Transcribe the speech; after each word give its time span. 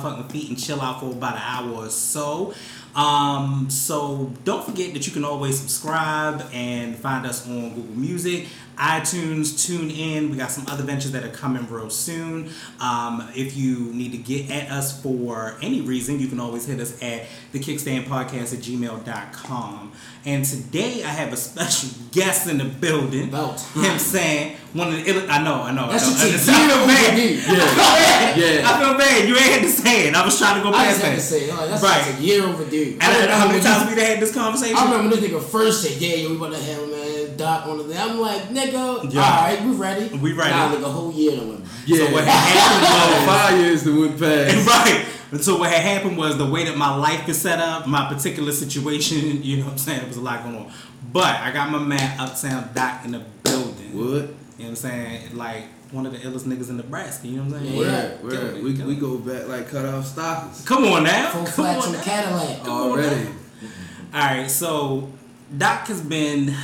motherfucking 0.00 0.30
feet 0.30 0.48
and 0.48 0.58
chill 0.58 0.80
out 0.80 1.00
for 1.00 1.10
about 1.10 1.36
an 1.36 1.42
hour 1.42 1.84
or 1.84 1.88
so. 1.88 2.54
Um, 2.94 3.68
so 3.68 4.32
don't 4.44 4.64
forget 4.64 4.94
that 4.94 5.06
you 5.06 5.12
can 5.12 5.24
always 5.24 5.60
subscribe 5.60 6.48
and 6.52 6.96
find 6.96 7.26
us 7.26 7.46
on 7.46 7.74
Google 7.74 7.94
Music, 7.94 8.46
iTunes, 8.76 9.64
Tune 9.66 9.90
In. 9.90 10.30
We 10.30 10.36
got 10.36 10.50
some 10.50 10.66
other 10.68 10.82
ventures 10.84 11.12
that 11.12 11.24
are 11.24 11.28
coming 11.30 11.66
real 11.70 11.90
soon. 11.90 12.50
Um, 12.80 13.28
if 13.34 13.56
you 13.56 13.92
need 13.92 14.12
to 14.12 14.18
get 14.18 14.50
at 14.50 14.70
us 14.70 15.00
for 15.02 15.56
any 15.62 15.80
reason, 15.80 16.18
you 16.20 16.26
can 16.28 16.40
always 16.40 16.66
hit 16.66 16.78
us 16.80 17.00
at 17.02 17.24
the 17.52 17.58
Kickstand 17.58 18.04
Podcast 18.04 18.52
at 18.52 18.60
gmail.com. 18.60 19.92
And 20.24 20.44
today 20.44 21.04
I 21.04 21.08
have 21.08 21.32
a 21.32 21.36
special 21.36 21.90
guest 22.10 22.48
in 22.48 22.58
the 22.58 22.64
building. 22.64 23.28
About 23.28 23.64
You 23.74 23.82
know 23.82 23.88
what 23.88 23.92
I'm 23.94 23.98
saying? 24.00 24.56
One 24.72 24.88
of 24.88 24.94
the 24.94 25.04
ill- 25.10 25.30
I 25.30 25.42
know, 25.42 25.62
I 25.62 25.70
know. 25.72 25.86
That 25.90 26.02
I 26.02 26.06
know. 26.10 26.16
shit 26.16 26.48
I 26.48 26.52
I 26.52 26.66
feel 26.66 26.86
bad. 26.86 27.12
I 27.12 27.76
bad. 27.76 28.36
Yeah. 28.36 28.70
I 28.70 28.80
feel 28.80 28.98
bad. 28.98 29.28
You 29.28 29.34
ain't 29.36 29.44
had 29.52 29.62
to 29.62 29.68
say 29.70 30.08
it. 30.08 30.14
I 30.14 30.24
was 30.24 30.36
trying 30.38 30.56
to 30.56 30.62
go 30.68 30.70
I 30.76 30.84
past 30.84 30.96
just 31.00 31.02
had 31.06 31.14
to 31.14 31.20
say, 31.20 31.50
like, 31.52 31.70
that's 31.70 31.82
Right. 31.82 32.18
a 32.18 32.20
year 32.20 32.44
overdue. 32.44 32.98
And 33.00 33.02
I 33.04 33.12
don't 33.12 33.28
know 33.28 33.36
how 33.36 33.46
many 33.48 33.60
times 33.62 33.88
we 33.94 34.00
had 34.02 34.18
this 34.20 34.34
conversation. 34.34 34.76
I 34.76 34.84
remember 34.90 35.14
this 35.16 35.24
nigga 35.30 35.40
first 35.42 35.82
said, 35.82 36.00
"Yeah, 36.00 36.16
yo, 36.16 36.30
we 36.30 36.36
about 36.36 36.52
to 36.52 36.58
have 36.58 36.88
man 36.90 37.05
Doc 37.36 37.66
on 37.66 37.78
the 37.78 37.84
thing." 37.84 37.98
I'm 37.98 38.18
like, 38.20 38.48
"Nigga, 38.50 39.12
Yeah. 39.12 39.22
all 39.22 39.42
right, 39.42 39.62
we 39.64 39.72
ready? 39.72 40.16
We 40.16 40.32
ready. 40.32 40.50
Nah, 40.50 40.66
like 40.72 40.82
a 40.84 40.88
whole 40.90 41.12
year 41.12 41.36
done 41.36 41.48
went. 41.48 41.64
by. 41.64 41.70
Yeah. 41.86 42.06
So 42.06 42.12
what 42.12 42.24
happened 42.24 43.26
was 43.26 43.36
Five 43.36 43.58
years 43.60 43.82
that 43.84 43.92
went 43.94 44.18
past. 44.18 44.66
right. 44.86 45.06
And 45.32 45.42
so 45.44 45.58
what 45.58 45.70
had 45.70 45.82
happened 45.82 46.16
was 46.16 46.38
the 46.38 46.46
way 46.46 46.64
that 46.64 46.76
my 46.76 46.94
life 46.94 47.28
is 47.28 47.40
set 47.40 47.58
up, 47.58 47.86
my 47.88 48.06
particular 48.12 48.52
situation, 48.52 49.42
you 49.42 49.56
know 49.58 49.64
what 49.64 49.72
I'm 49.72 49.78
saying, 49.78 49.98
there 49.98 50.08
was 50.08 50.16
a 50.16 50.20
lot 50.20 50.42
going 50.44 50.56
on. 50.56 50.72
But 51.12 51.40
I 51.40 51.50
got 51.52 51.70
my 51.70 51.78
man 51.78 52.18
Uptown 52.20 52.70
Doc 52.74 53.04
in 53.04 53.10
the 53.12 53.22
building. 53.42 53.92
What? 53.96 54.04
You 54.04 54.18
know 54.20 54.26
what 54.58 54.68
I'm 54.68 54.76
saying? 54.76 55.36
Like 55.36 55.64
one 55.90 56.06
of 56.06 56.12
the 56.12 56.18
illest 56.18 56.44
niggas 56.44 56.68
in 56.70 56.76
Nebraska, 56.76 57.26
you 57.26 57.36
know 57.38 57.44
what 57.44 57.60
I'm 57.60 57.64
saying? 57.66 57.74
Yeah. 57.76 58.08
Where? 58.22 58.30
Killing 58.30 58.52
Where? 58.54 58.86
We, 58.86 58.94
we 58.94 59.00
go 59.00 59.18
back 59.18 59.48
like 59.48 59.68
cut 59.68 59.84
off 59.84 60.06
stockings. 60.06 60.64
Come 60.64 60.84
on 60.84 61.02
now. 61.04 61.30
Full 61.30 61.44
Come 61.44 61.52
flats 61.52 61.78
on 61.78 61.86
on 61.86 61.92
the 61.92 61.98
now. 61.98 62.04
Cadillac. 62.04 62.58
Come 62.64 62.70
on 62.72 62.90
Already. 62.90 63.24
now. 63.24 63.30
Alright, 64.14 64.50
so 64.50 65.10
Doc 65.56 65.86
has 65.88 66.00
been 66.00 66.54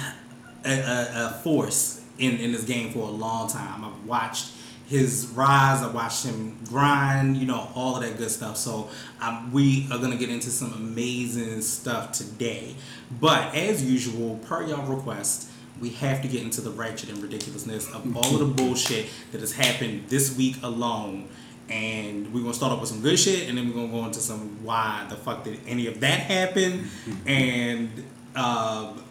a, 0.65 0.81
a, 0.81 1.27
a 1.27 1.41
force 1.43 2.05
in, 2.19 2.37
in 2.39 2.53
this 2.53 2.65
game 2.65 2.93
for 2.93 3.01
a 3.01 3.11
long 3.11 3.49
time. 3.49 3.85
I've 3.85 4.07
watched 4.07 4.53
his 4.87 5.27
rise, 5.29 5.83
I 5.83 5.91
watched 5.91 6.27
him 6.27 6.59
grind, 6.69 7.39
you 7.39 7.47
know, 7.47 7.71
all 7.75 7.97
of 7.97 8.03
that 8.03 8.19
good 8.19 8.31
stuff. 8.31 8.57
So 8.59 8.91
um, 9.21 9.51
we 9.51 9.89
are 9.91 9.99
gonna 9.99 10.17
get 10.17 10.29
into 10.29 10.51
some 10.51 10.73
amazing 10.75 11.63
stuff 11.63 12.13
today. 12.13 12.75
But 13.21 13.55
as 13.55 13.83
usual, 13.83 14.37
per 14.39 14.63
your 14.67 14.83
request, 14.83 15.49
we 15.81 15.91
have 15.91 16.21
to 16.23 16.29
get 16.29 16.43
into 16.43 16.61
the 16.61 16.71
ratchet 16.71 17.09
and 17.09 17.23
ridiculousness 17.23 17.91
of 17.93 18.17
all 18.17 18.35
of 18.35 18.39
the 18.41 18.63
bullshit 18.63 19.07
that 19.33 19.41
has 19.41 19.53
happened 19.53 20.09
this 20.09 20.37
week 20.37 20.57
alone. 20.63 21.29
And 21.71 22.33
we're 22.35 22.43
gonna 22.43 22.53
start 22.53 22.73
off 22.73 22.81
with 22.81 22.91
some 22.91 23.01
good 23.01 23.19
shit, 23.19 23.49
and 23.49 23.57
then 23.57 23.69
we're 23.69 23.75
gonna 23.75 23.93
go 23.93 24.05
into 24.05 24.21
some 24.21 24.63
why 24.63 25.07
the 25.09 25.17
fuck 25.17 25.45
did 25.45 25.59
any 25.67 25.87
of 25.87 26.01
that 26.01 26.21
happen. 26.21 26.91
and 27.27 28.05
um, 28.37 29.03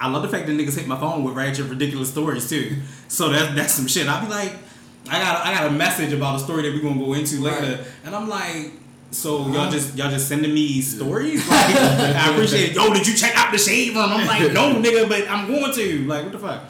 I 0.00 0.08
love 0.08 0.22
the 0.22 0.28
fact 0.28 0.46
that 0.46 0.52
niggas 0.56 0.76
hit 0.78 0.86
my 0.86 0.98
phone 0.98 1.22
with 1.24 1.34
ratchet 1.34 1.66
ridiculous 1.66 2.10
stories 2.10 2.48
too. 2.48 2.76
So 3.08 3.28
that 3.28 3.54
that's 3.54 3.74
some 3.74 3.86
shit. 3.86 4.08
I'll 4.08 4.24
be 4.24 4.30
like, 4.30 4.54
I 5.08 5.20
got 5.20 5.46
I 5.46 5.54
got 5.54 5.66
a 5.66 5.70
message 5.70 6.12
about 6.12 6.36
a 6.36 6.38
story 6.38 6.62
that 6.62 6.74
we're 6.74 6.82
gonna 6.82 7.04
go 7.04 7.12
into 7.12 7.40
later, 7.40 7.76
Right. 7.76 7.86
and 8.04 8.14
I'm 8.14 8.28
like. 8.28 8.72
So 9.12 9.38
y'all 9.38 9.56
uh-huh. 9.56 9.70
just 9.72 9.96
y'all 9.96 10.08
just 10.08 10.28
sending 10.28 10.54
me 10.54 10.80
stories? 10.80 11.44
Like, 11.48 11.74
I 11.74 12.30
appreciate 12.30 12.70
it. 12.70 12.76
Yo, 12.76 12.94
did 12.94 13.04
you 13.08 13.16
check 13.16 13.36
out 13.36 13.50
the 13.50 13.58
shade 13.58 13.92
room? 13.92 14.08
I'm 14.08 14.24
like, 14.24 14.52
no, 14.52 14.80
nigga, 14.80 15.08
but 15.08 15.28
I'm 15.28 15.48
going 15.48 15.74
to. 15.74 16.06
Like, 16.06 16.22
what 16.22 16.32
the 16.32 16.38
fuck? 16.38 16.62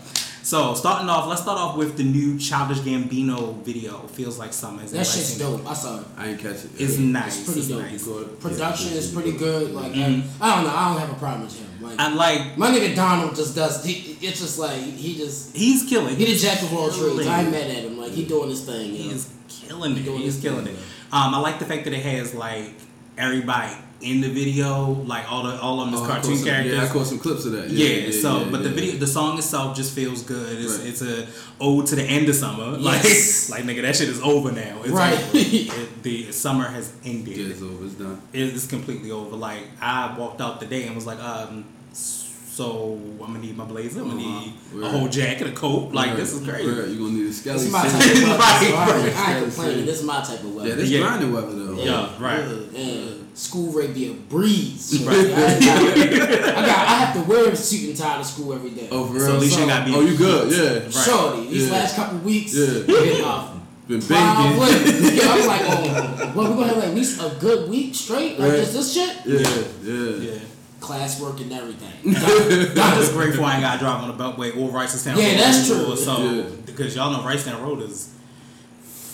So 0.50 0.74
starting 0.74 1.08
off, 1.08 1.28
let's 1.28 1.42
start 1.42 1.60
off 1.60 1.76
with 1.76 1.96
the 1.96 2.02
new 2.02 2.36
Childish 2.36 2.78
Gambino 2.78 3.62
video. 3.62 3.98
Feels 4.08 4.36
like 4.36 4.52
summer. 4.52 4.80
Has 4.82 4.90
That 4.90 5.06
shit's 5.06 5.34
seen 5.34 5.46
it? 5.46 5.58
dope. 5.58 5.70
I 5.70 5.74
saw 5.74 6.00
it. 6.00 6.06
I 6.18 6.30
ain't 6.30 6.40
catch 6.40 6.64
it. 6.64 6.70
It's 6.76 6.98
nice. 6.98 7.36
It's 7.36 7.44
pretty 7.44 7.60
It's 7.60 7.68
dope. 7.68 7.82
nice. 7.82 8.02
Good. 8.04 8.40
Production 8.40 8.92
is 8.94 9.12
pretty 9.12 9.30
good. 9.30 9.72
Like 9.72 9.92
Mhm. 9.92 10.24
I 10.40 10.56
don't 10.56 10.64
know. 10.64 10.74
I 10.76 10.88
don't 10.88 10.98
have 11.02 11.10
a 11.12 11.14
problem 11.14 11.42
with 11.42 11.56
him. 11.56 11.68
Like 11.80 11.94
And 12.00 12.16
like, 12.16 12.58
my 12.58 12.68
nigga 12.72 12.96
Donald 12.96 13.36
just 13.36 13.54
does. 13.54 13.84
He, 13.84 14.16
it's 14.20 14.40
just 14.40 14.58
like 14.58 14.80
he 14.82 15.16
just 15.16 15.54
he's 15.56 15.84
killing. 15.88 16.16
he 16.16 16.24
the 16.24 16.34
jack 16.36 16.60
of 16.62 16.74
all 16.74 16.90
Killing 16.90 17.14
trades. 17.14 17.28
I 17.30 17.38
it. 17.38 17.42
ain't 17.44 17.52
mad 17.52 17.70
at 17.70 17.84
him. 17.84 17.96
Like 18.00 18.10
he 18.10 18.24
doing 18.24 18.50
his 18.50 18.62
thing. 18.62 18.90
He 18.90 19.02
You 19.04 19.08
know? 19.10 19.14
is 19.14 19.28
killing 19.48 19.96
it. 19.96 20.02
He's 20.04 20.40
killing 20.40 20.66
it. 20.66 20.74
Um, 21.12 21.32
I 21.32 21.38
like 21.38 21.60
the 21.60 21.64
fact 21.64 21.84
that 21.84 21.92
it 21.92 22.02
has 22.04 22.34
like 22.34 22.74
everybody 23.16 23.72
in 24.02 24.20
the 24.22 24.28
video, 24.30 24.92
like 25.06 25.30
all 25.30 25.42
the 25.42 25.60
all 25.60 25.80
of 25.80 25.86
them 25.86 25.94
is 25.94 26.00
Oh, 26.00 26.04
I 26.04 26.06
caught 26.06 26.16
cartoon 26.22 26.36
some- 26.36 26.46
characters. 26.48 26.74
Yeah, 26.74 26.84
I 26.84 26.88
caught 26.88 27.06
some 27.06 27.18
clips 27.18 27.44
of 27.44 27.52
that. 27.52 27.70
Yeah, 27.70 28.10
so 28.10 28.40
yeah, 28.40 28.48
but 28.50 28.62
the 28.62 28.70
video, 28.70 28.96
the 28.96 29.06
song 29.06 29.36
itself 29.38 29.76
just 29.76 29.94
feels 29.94 30.22
good. 30.22 30.58
It's, 30.58 30.78
Right. 30.78 30.86
it's 30.88 31.02
a 31.02 31.26
ode 31.60 31.86
to 31.88 31.96
the 31.96 32.02
end 32.04 32.28
of 32.28 32.34
summer. 32.34 32.78
Yes. 32.80 33.50
Like, 33.50 33.64
like 33.66 33.76
nigga, 33.76 33.82
that 33.82 33.96
shit 33.96 34.08
is 34.08 34.20
over 34.22 34.52
now. 34.52 34.80
It's 34.82 34.90
Right. 34.92 35.12
over. 35.18 35.30
It- 35.34 36.02
the 36.02 36.32
summer 36.32 36.64
has 36.64 36.92
ended. 37.04 37.36
Yeah, 37.36 37.46
it's 37.52 37.60
over. 37.62 37.84
It's 37.84 37.94
done. 37.94 38.20
It 38.32 38.40
is 38.40 38.66
completely 38.66 39.10
over. 39.10 39.36
Like 39.36 39.64
I 39.82 40.16
walked 40.18 40.40
out 40.40 40.60
the 40.60 40.66
day 40.66 40.86
and 40.86 40.94
was 40.96 41.04
like, 41.06 41.20
um, 41.22 41.64
so 41.92 42.98
I'm 43.22 43.32
gonna 43.32 43.38
need 43.38 43.56
my 43.56 43.64
blazer. 43.64 44.00
I'm 44.00 44.08
gonna 44.10 44.22
Uh-huh. 44.22 44.40
need 44.80 44.84
a 44.84 44.88
whole 44.90 45.08
jacket, 45.08 45.46
a 45.46 45.52
coat. 45.52 45.92
Like 45.92 46.08
Right, 46.08 46.16
this 46.16 46.32
is 46.34 46.46
crazy. 46.46 46.68
right. 46.68 46.88
You 46.88 46.98
gonna 46.98 47.10
need 47.12 47.26
a 47.26 47.32
skelly. 47.32 47.56
This 47.58 47.66
is 47.66 47.72
my 47.72 47.82
type 47.82 47.94
of 47.94 48.22
weather. 48.22 48.38
Right, 48.38 48.74
I, 48.74 48.86
right. 48.90 49.04
ain't- 49.06 49.18
I 49.18 49.34
ain't 49.36 49.44
complaining. 49.44 49.86
This 49.86 49.98
is 50.00 50.04
my 50.04 50.20
type 50.22 50.42
of 50.44 50.54
weather. 50.54 50.68
Yeah, 50.68 50.74
this 50.74 50.88
Yeah. 50.90 51.00
grinding 51.00 51.32
weather 51.32 51.52
though. 51.54 51.82
Yeah, 51.82 52.08
right. 52.18 52.44
Yeah, 52.72 53.00
school 53.40 53.72
rate 53.72 53.94
be 53.94 54.10
a 54.10 54.12
breeze. 54.12 55.02
Right. 55.04 55.16
I, 55.16 55.58
got, 55.60 55.98
I 55.98 56.66
got 56.66 56.78
I 56.88 56.94
have 57.04 57.14
to 57.14 57.22
wear 57.30 57.50
a 57.50 57.56
suit 57.56 57.88
and 57.88 57.96
tie 57.98 58.18
to 58.18 58.24
school 58.24 58.52
every 58.52 58.70
day. 58.70 58.88
Oh, 58.90 59.06
for 59.06 59.18
So 59.18 59.26
real. 59.26 59.34
at 59.36 59.40
least 59.40 59.54
you 59.56 59.62
So- 59.62 59.66
gotta 59.68 59.84
be. 59.86 59.94
oh, 59.96 60.00
you 60.00 60.16
good? 60.16 60.52
Yeah. 60.52 60.84
Right. 60.84 60.92
Shorty, 60.92 61.46
these 61.48 61.66
Yeah. 61.66 61.72
last 61.72 61.96
couple 61.96 62.18
weeks, 62.18 62.54
Yeah. 62.54 62.82
been 62.86 63.24
off. 63.24 63.48
Been 63.88 64.00
Five 64.00 64.18
banking. 64.36 64.60
weeks. 64.60 65.14
Yeah, 65.24 65.32
I 65.32 65.36
was 65.36 65.46
like, 65.46 65.62
oh, 65.64 66.32
well, 66.36 66.50
we're 66.50 66.54
gonna 66.56 66.66
have 66.68 66.76
like 66.76 66.86
at 66.88 66.94
least 66.94 67.20
a 67.20 67.32
good 67.40 67.68
week 67.70 67.94
straight, 67.94 68.38
like 68.38 68.50
Right. 68.52 68.60
just 68.60 68.72
this 68.74 68.92
shit, 68.92 69.16
Yeah, 69.24 69.38
yeah. 69.84 70.32
Yeah. 70.32 70.38
classwork 70.80 71.40
and 71.40 71.52
everything. 71.52 72.14
I'm 72.14 72.98
just 73.00 73.12
grateful 73.14 73.44
I 73.46 73.54
ain't 73.54 73.62
got 73.62 73.72
to 73.74 73.78
drive 73.80 74.02
on 74.02 74.16
the 74.16 74.22
Beltway 74.22 74.56
or 74.56 74.70
Reisterstown 74.70 75.16
Yeah, 75.16 75.24
Road. 75.24 75.32
Yeah, 75.32 75.36
that's 75.38 75.66
true. 75.66 75.76
anymore, 75.76 75.96
So 75.96 76.18
Yeah. 76.30 76.42
because 76.66 76.94
y'all 76.94 77.10
know 77.10 77.20
Reisterstown 77.28 77.62
Road 77.62 77.82
is 77.82 78.08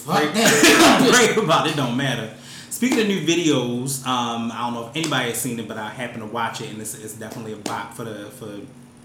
Fuck 0.05 0.35
that. 0.35 1.11
great 1.35 1.43
about 1.45 1.67
it. 1.69 1.75
Don't 1.77 1.97
matter. 1.97 2.31
Speaking 2.77 3.01
of 3.01 3.07
new 3.07 3.23
videos, 3.27 4.07
um, 4.07 4.53
I 4.53 4.59
don't 4.61 4.75
know 4.75 4.89
if 4.89 4.95
anybody 4.97 5.31
has 5.31 5.41
seen 5.41 5.59
it, 5.59 5.67
but 5.67 5.79
I 5.79 5.89
happen 5.89 6.21
to 6.21 6.27
watch 6.27 6.61
it, 6.61 6.69
and 6.69 6.79
it's, 6.79 6.95
it's 6.95 7.15
definitely 7.15 7.55
a 7.55 7.57
bop 7.57 7.95
for 7.95 8.05
the 8.05 8.27
for 8.27 8.51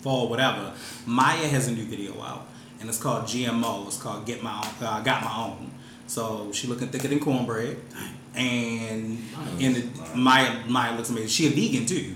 fall 0.02 0.28
whatever. 0.28 0.74
Mya 1.08 1.48
has 1.48 1.70
a 1.70 1.72
new 1.72 1.86
video 1.86 2.22
out, 2.22 2.48
and 2.82 2.90
it's 2.90 3.02
called 3.02 3.24
GMO. 3.24 3.88
It's 3.88 3.96
called 3.96 4.26
Get 4.26 4.44
My 4.44 4.58
Own. 4.58 4.86
Uh, 4.86 5.00
Got 5.00 5.24
My 5.24 5.34
Own. 5.38 5.72
So 6.06 6.52
she 6.52 6.68
looking 6.68 6.90
thicker 6.90 7.08
than 7.08 7.22
cornbread, 7.22 7.78
and 8.36 9.18
in 9.58 9.74
the, 9.74 9.84
Mya 10.18 10.66
Mya 10.68 10.98
looks 10.98 11.10
amazing. 11.10 11.30
She 11.30 11.48
a 11.48 11.52
vegan 11.52 11.86
too. 11.86 12.16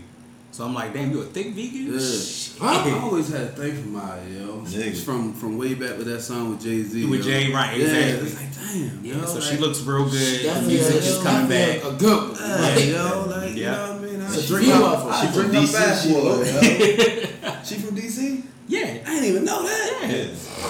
So 0.52 0.66
I'm 0.66 0.74
like, 0.74 0.94
damn, 0.94 1.12
you 1.12 1.22
a 1.22 1.24
thick 1.24 1.54
vegan? 1.54 1.94
Yeah. 1.94 2.68
I 2.68 3.00
always 3.02 3.30
had 3.30 3.42
a 3.42 3.48
thing 3.48 3.82
for 3.82 3.88
Mya, 3.88 4.20
yo. 4.30 4.58
Nigga. 4.60 5.02
From 5.06 5.34
from 5.34 5.58
way 5.58 5.74
back 5.74 5.98
with 5.98 6.08
that 6.08 6.20
song 6.20 6.50
with 6.50 6.62
Jay 6.62 6.82
Z. 6.84 7.06
With 7.06 7.24
Jay, 7.24 7.54
right, 7.54 7.78
Yeah, 7.78 7.86
exactly. 7.86 8.28
it's 8.28 8.36
like 8.42 8.45
damn, 8.80 9.06
Yeah, 9.06 9.16
yo. 9.16 9.26
so 9.26 9.34
like, 9.36 9.44
she 9.44 9.58
looks 9.58 9.82
real 9.82 10.06
good. 10.10 10.46
The 10.46 10.62
music 10.68 10.96
a, 10.96 10.98
is 11.00 11.24
coming 11.24 11.50
back. 11.50 11.84
a 11.84 11.92
good 11.94 12.32
one. 12.32 12.40
Yeah, 12.40 12.56
Like, 12.56 12.86
yo, 12.86 13.26
like 13.30 13.56
you 13.56 13.64
know 13.66 13.72
what 13.72 13.90
I 13.92 14.00
mean? 14.00 14.22
I 14.22 14.26
It's 14.28 14.38
a 14.44 14.48
drink 14.48 14.66
view 14.66 14.74
up, 14.74 15.00
of 15.06 15.20
She 15.22 15.28
from 15.42 15.52
DC, 15.52 16.04
she 16.04 16.14
boy, 16.14 16.38
was. 16.40 16.54
yo. 16.54 17.64
She 17.64 17.76
from 17.76 17.96
DC? 17.96 18.44
Yeah. 18.68 18.80
I 19.06 19.10
didn't 19.10 19.26
even 19.26 19.46
know 19.46 19.64
that. 19.64 20.00
Yeah. 20.02 20.10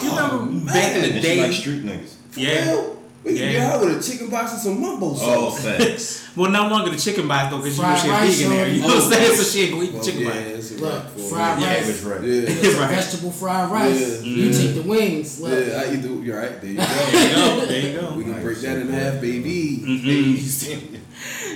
You 0.04 0.10
oh, 0.12 0.38
remember 0.40 0.66
back 0.74 0.96
in 0.96 1.02
the 1.02 1.08
And 1.16 1.24
she 1.24 1.42
like 1.42 1.52
street 1.54 1.84
niggas. 1.86 2.16
yeah. 2.36 2.82
Yo, 3.26 3.32
we 3.32 3.38
can 3.40 3.48
Yeah. 3.48 3.52
get 3.54 3.72
her 3.82 3.86
with 3.86 3.98
a 3.98 4.12
chicken 4.12 4.30
box 4.30 4.54
and 4.54 4.62
some 4.62 4.80
mumbo 4.82 5.08
Oh, 5.12 5.16
sauce. 5.50 5.60
thanks. 5.62 6.22
Well, 6.36 6.52
no 6.52 6.68
longer 6.68 6.92
the 6.92 6.98
chicken 6.98 7.30
box 7.30 7.50
though, 7.50 7.60
because 7.60 7.78
you 7.78 7.84
know 7.84 7.90
Fried 7.96 8.02
she 8.02 8.10
a 8.10 8.12
rice 8.12 8.38
vegan 8.40 8.52
there. 8.58 8.68
You 8.68 8.82
know 8.82 8.88
what 8.88 9.04
I'm 9.06 9.12
saying? 9.14 9.38
So 9.38 9.44
she 9.44 9.62
ain't 9.62 9.72
gonna 9.72 9.84
eat 9.86 9.88
the 9.88 9.96
Well, 9.96 10.04
chicken 10.06 10.22
yeah, 10.22 10.28
box. 10.28 10.42
it's 10.46 10.72
a 10.72 10.74
Look, 10.84 11.20
fried 11.30 11.56
her. 11.56 11.62
Yeah, 11.62 11.74
rice. 11.76 11.88
was 11.88 12.04
right. 12.04 12.24
Yeah. 12.24 12.42
It's 12.50 12.78
Right. 12.78 12.90
vegetable 12.90 13.32
fried 13.32 13.72
rice. 13.72 14.00
Yeah. 14.02 14.18
You 14.22 14.50
Mhm. 14.50 14.62
take 14.62 14.76
the 14.76 14.82
wings. 14.82 15.40
Look. 15.40 15.52
Yeah, 15.68 15.80
I 15.82 15.94
eat 15.94 16.02
the. 16.02 16.10
You're 16.10 16.38
right. 16.38 16.62
There 16.62 16.72
you 16.72 16.78
go. 16.78 16.84
There 16.84 17.24
you 17.30 17.36
go. 17.36 17.66
There 17.66 17.80
you 17.80 18.00
go. 18.02 18.14
we 18.18 18.24
go. 18.26 18.34
can 18.34 18.44
break 18.44 18.60
that 18.62 18.78
in 18.80 18.90
half, 18.90 19.22
baby. 19.22 19.82
Mhm. 19.88 21.00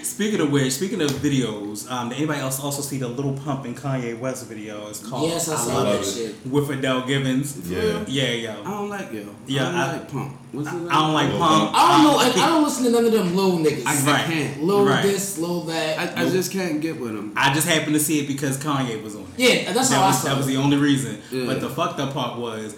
Speaking 0.10 0.42
of 0.42 0.52
which, 0.52 0.74
speaking 0.74 1.02
of 1.02 1.12
videos, 1.12 1.90
um, 1.90 2.10
did 2.10 2.18
anybody 2.18 2.40
else 2.40 2.60
also 2.60 2.82
see 2.82 2.98
the 2.98 3.08
Lil 3.08 3.34
Pump 3.38 3.66
and 3.66 3.78
Kanye 3.78 4.18
West 4.20 4.48
video? 4.48 4.88
It's 4.90 5.08
called 5.08 5.30
Yes, 5.30 5.48
I 5.48 5.56
saw 5.56 5.76
Love 5.76 5.86
that 5.86 6.02
it. 6.02 6.12
shit. 6.44 6.48
With 6.52 6.70
Adele 6.72 7.06
Givens. 7.06 7.70
Yeah. 7.70 8.04
Yeah, 8.08 8.58
I 8.60 8.64
don't 8.72 8.90
like 8.90 9.14
yo. 9.14 9.24
Yeah, 9.46 9.62
I 9.62 9.72
don't 9.72 9.76
I- 9.76 9.92
like 9.94 10.12
pump. 10.12 10.38
What's 10.52 10.68
I 10.68 10.72
his 10.72 10.80
name? 10.82 10.90
don't 10.90 11.14
like 11.14 11.30
Lil 11.30 11.38
Pump. 11.40 11.72
I 11.76 11.92
don't 11.92 12.04
know. 12.04 12.10
Um, 12.12 12.18
I, 12.20 12.30
I 12.44 12.48
don't 12.50 12.64
listen 12.64 12.84
to 12.86 12.90
none 12.90 13.06
of 13.06 13.12
them 13.12 13.36
little 13.36 13.60
niggas. 13.60 13.86
I, 13.86 14.12
Right. 14.12 14.20
I 14.22 14.24
can't. 14.34 14.64
Little 14.64 14.86
Right. 14.86 15.04
this, 15.04 15.38
little 15.38 15.62
that. 15.66 16.18
I, 16.18 16.24
I 16.26 16.30
just 16.30 16.52
can't 16.52 16.82
get 16.82 17.00
with 17.00 17.12
him. 17.12 17.32
I 17.38 17.54
just 17.54 17.68
happened 17.68 17.94
to 17.94 18.00
see 18.00 18.20
it 18.20 18.28
because 18.28 18.58
Kanye 18.58 19.02
was 19.04 19.16
on 19.16 19.22
it. 19.38 19.66
yeah, 19.66 19.72
that's 19.72 19.90
that 19.90 19.96
how 19.96 20.04
I 20.06 20.08
was, 20.08 20.22
saw 20.22 20.30
that 20.30 20.38
was 20.38 20.48
it. 20.48 20.52
the 20.54 20.58
only 20.58 20.78
reason. 20.78 21.22
Yeah. 21.32 21.46
But 21.46 21.62
the 21.62 21.70
fucked 21.70 22.00
up 22.00 22.14
part 22.14 22.40
was, 22.40 22.76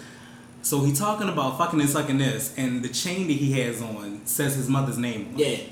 so 0.60 0.84
he 0.84 0.92
talking 0.92 1.28
about 1.30 1.56
fucking 1.58 1.80
and 1.80 1.88
sucking 1.88 2.18
this, 2.18 2.54
and 2.58 2.82
the 2.84 2.88
chain 2.90 3.26
that 3.28 3.32
he 3.32 3.58
has 3.62 3.80
on 3.80 4.20
says 4.26 4.54
his 4.54 4.68
mother's 4.68 4.98
name. 4.98 5.30
On 5.34 5.40
it. 5.40 5.58
Yeah. 5.60 5.66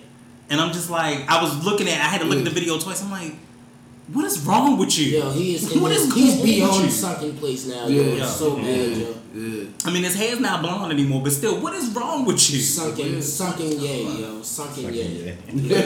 And 0.51 0.61
I'm 0.61 0.73
just 0.73 0.91
like, 0.91 1.29
I 1.29 1.41
was 1.43 1.65
looking 1.65 1.89
at, 1.89 1.95
I 2.01 2.09
had 2.09 2.21
to 2.23 2.27
look 2.27 2.39
at 2.39 2.45
the 2.45 2.51
video 2.51 2.79
twice. 2.79 3.03
I'm 3.03 3.11
like, 3.11 3.35
what 4.13 4.25
is 4.25 4.41
wrong 4.45 4.77
with 4.77 4.99
you? 4.99 5.19
Yo, 5.21 5.31
he 5.31 5.55
is. 5.55 5.71
In 5.75 5.81
What 5.81 5.93
his, 5.93 6.03
is 6.09 6.15
he's 6.15 6.25
going 6.25 6.33
on 6.35 6.41
with 6.41 6.47
beyond 6.57 6.85
you? 6.85 6.91
sunken 6.91 7.37
place 7.39 7.67
now. 7.67 7.87
Yeah. 7.87 8.03
Yo, 8.03 8.17
Yeah. 8.17 8.23
it's 8.25 8.37
so 8.37 8.57
bad, 8.57 8.97
yo. 8.97 9.15
Yeah. 9.33 9.65
I 9.85 9.91
mean, 9.93 10.03
his 10.03 10.17
hair's 10.17 10.41
not 10.41 10.61
blonde 10.61 10.93
anymore, 10.93 11.23
but 11.23 11.31
still, 11.33 11.61
what 11.61 11.73
is 11.75 11.89
wrong 11.95 12.25
with 12.25 12.51
you? 12.51 12.59
Sunken, 12.59 13.15
Yeah. 13.15 13.21
sunken 13.21 13.81
yay, 13.81 14.03
yo, 14.03 14.43
sunken 14.43 14.93
yay. 14.93 15.37
Yeah. 15.53 15.81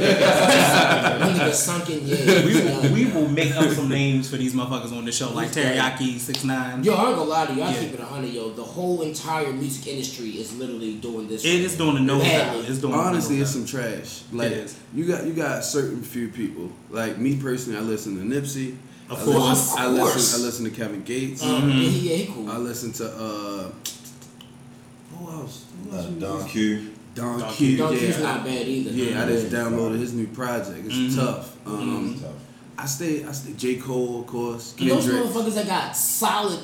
That 1.35 1.55
sunken 1.55 2.07
yay. 2.07 2.45
we 2.47 2.55
will, 2.63 2.93
we 2.95 3.05
will 3.13 3.29
make 3.29 3.55
up 3.55 3.71
some 3.71 3.89
names 3.89 4.31
for 4.31 4.37
these 4.37 4.55
motherfuckers 4.55 4.97
on 4.97 5.05
the 5.05 5.13
show, 5.13 5.31
like 5.33 5.51
Teriyaki 5.51 6.19
Six 6.19 6.45
Nine. 6.45 6.83
Yo, 6.85 6.95
I 6.95 7.09
ain't 7.09 7.17
gonna 7.17 7.29
lie 7.31 7.47
to 7.47 7.55
you. 7.55 7.63
I 7.63 7.71
Yeah. 7.73 7.81
keep 7.81 7.95
it 7.95 8.01
a 8.01 8.05
hundred, 8.05 8.31
yo. 8.33 8.51
The 8.51 8.63
whole 8.65 9.03
entire 9.03 9.53
music 9.53 9.87
industry 9.89 10.31
is 10.31 10.57
literally 10.57 10.95
doing 10.95 11.29
this. 11.29 11.45
It 11.45 11.61
is 11.61 11.77
doing 11.77 11.97
a 11.99 12.01
no 12.01 12.21
It's 12.23 12.79
doing 12.79 12.95
Honestly, 12.95 13.39
a 13.41 13.43
it's 13.43 13.51
some 13.51 13.67
trash. 13.67 14.23
Like 14.33 14.53
is. 14.53 14.77
you 14.95 15.05
got 15.07 15.25
you 15.27 15.33
got 15.35 15.65
certain 15.65 16.03
few 16.03 16.29
people. 16.29 16.71
Like 16.91 17.19
me 17.19 17.37
personally, 17.37 17.79
I 17.79 17.83
listen 17.83 18.17
to 18.17 18.23
Nipsey. 18.41 18.77
Of 19.11 19.21
I 19.21 19.25
course. 19.25 19.37
listen, 19.49 19.79
I 19.79 19.85
Of 19.87 19.99
course. 19.99 20.15
listen. 20.17 20.41
I 20.41 20.45
listen 20.47 20.65
to 20.65 20.71
Kevin 20.71 21.03
Gates. 21.05 21.43
Um, 21.43 21.69
yeah, 21.69 21.75
he, 21.77 22.25
yeah, 22.25 22.33
cool. 22.35 22.51
I 22.51 22.57
listen 22.57 22.93
to 22.95 23.07
uh. 23.07 23.71
Who 25.19 25.31
else? 25.31 25.65
Who 25.91 25.97
Uh. 25.97 26.03
Don 26.19 26.49
Q. 26.49 26.91
Don, 27.15 27.39
Don 27.39 27.53
Q. 27.53 27.77
Don 27.77 27.93
yeah, 27.93 27.99
Q's 27.99 28.17
I- 28.19 28.23
not 28.23 28.45
bad 28.45 28.67
either. 28.67 28.91
Yeah, 28.91 29.23
I 29.23 29.27
just 29.27 29.47
downloaded 29.51 29.99
his 30.01 30.15
new 30.15 30.27
project. 30.29 30.87
It's 30.87 30.95
Mhm. 30.95 31.17
tough. 31.17 31.53
Um, 31.67 32.19
Tough. 32.21 32.31
I 32.77 32.87
stay. 32.87 33.25
I 33.25 33.31
stay. 33.33 33.53
J 33.53 33.77
Cole, 33.77 34.21
of 34.23 34.27
course. 34.27 34.75
And 34.81 34.91
those 34.91 35.07
motherfuckers 35.07 35.55
that 35.55 35.67
got 35.67 35.97
solid, 35.97 36.59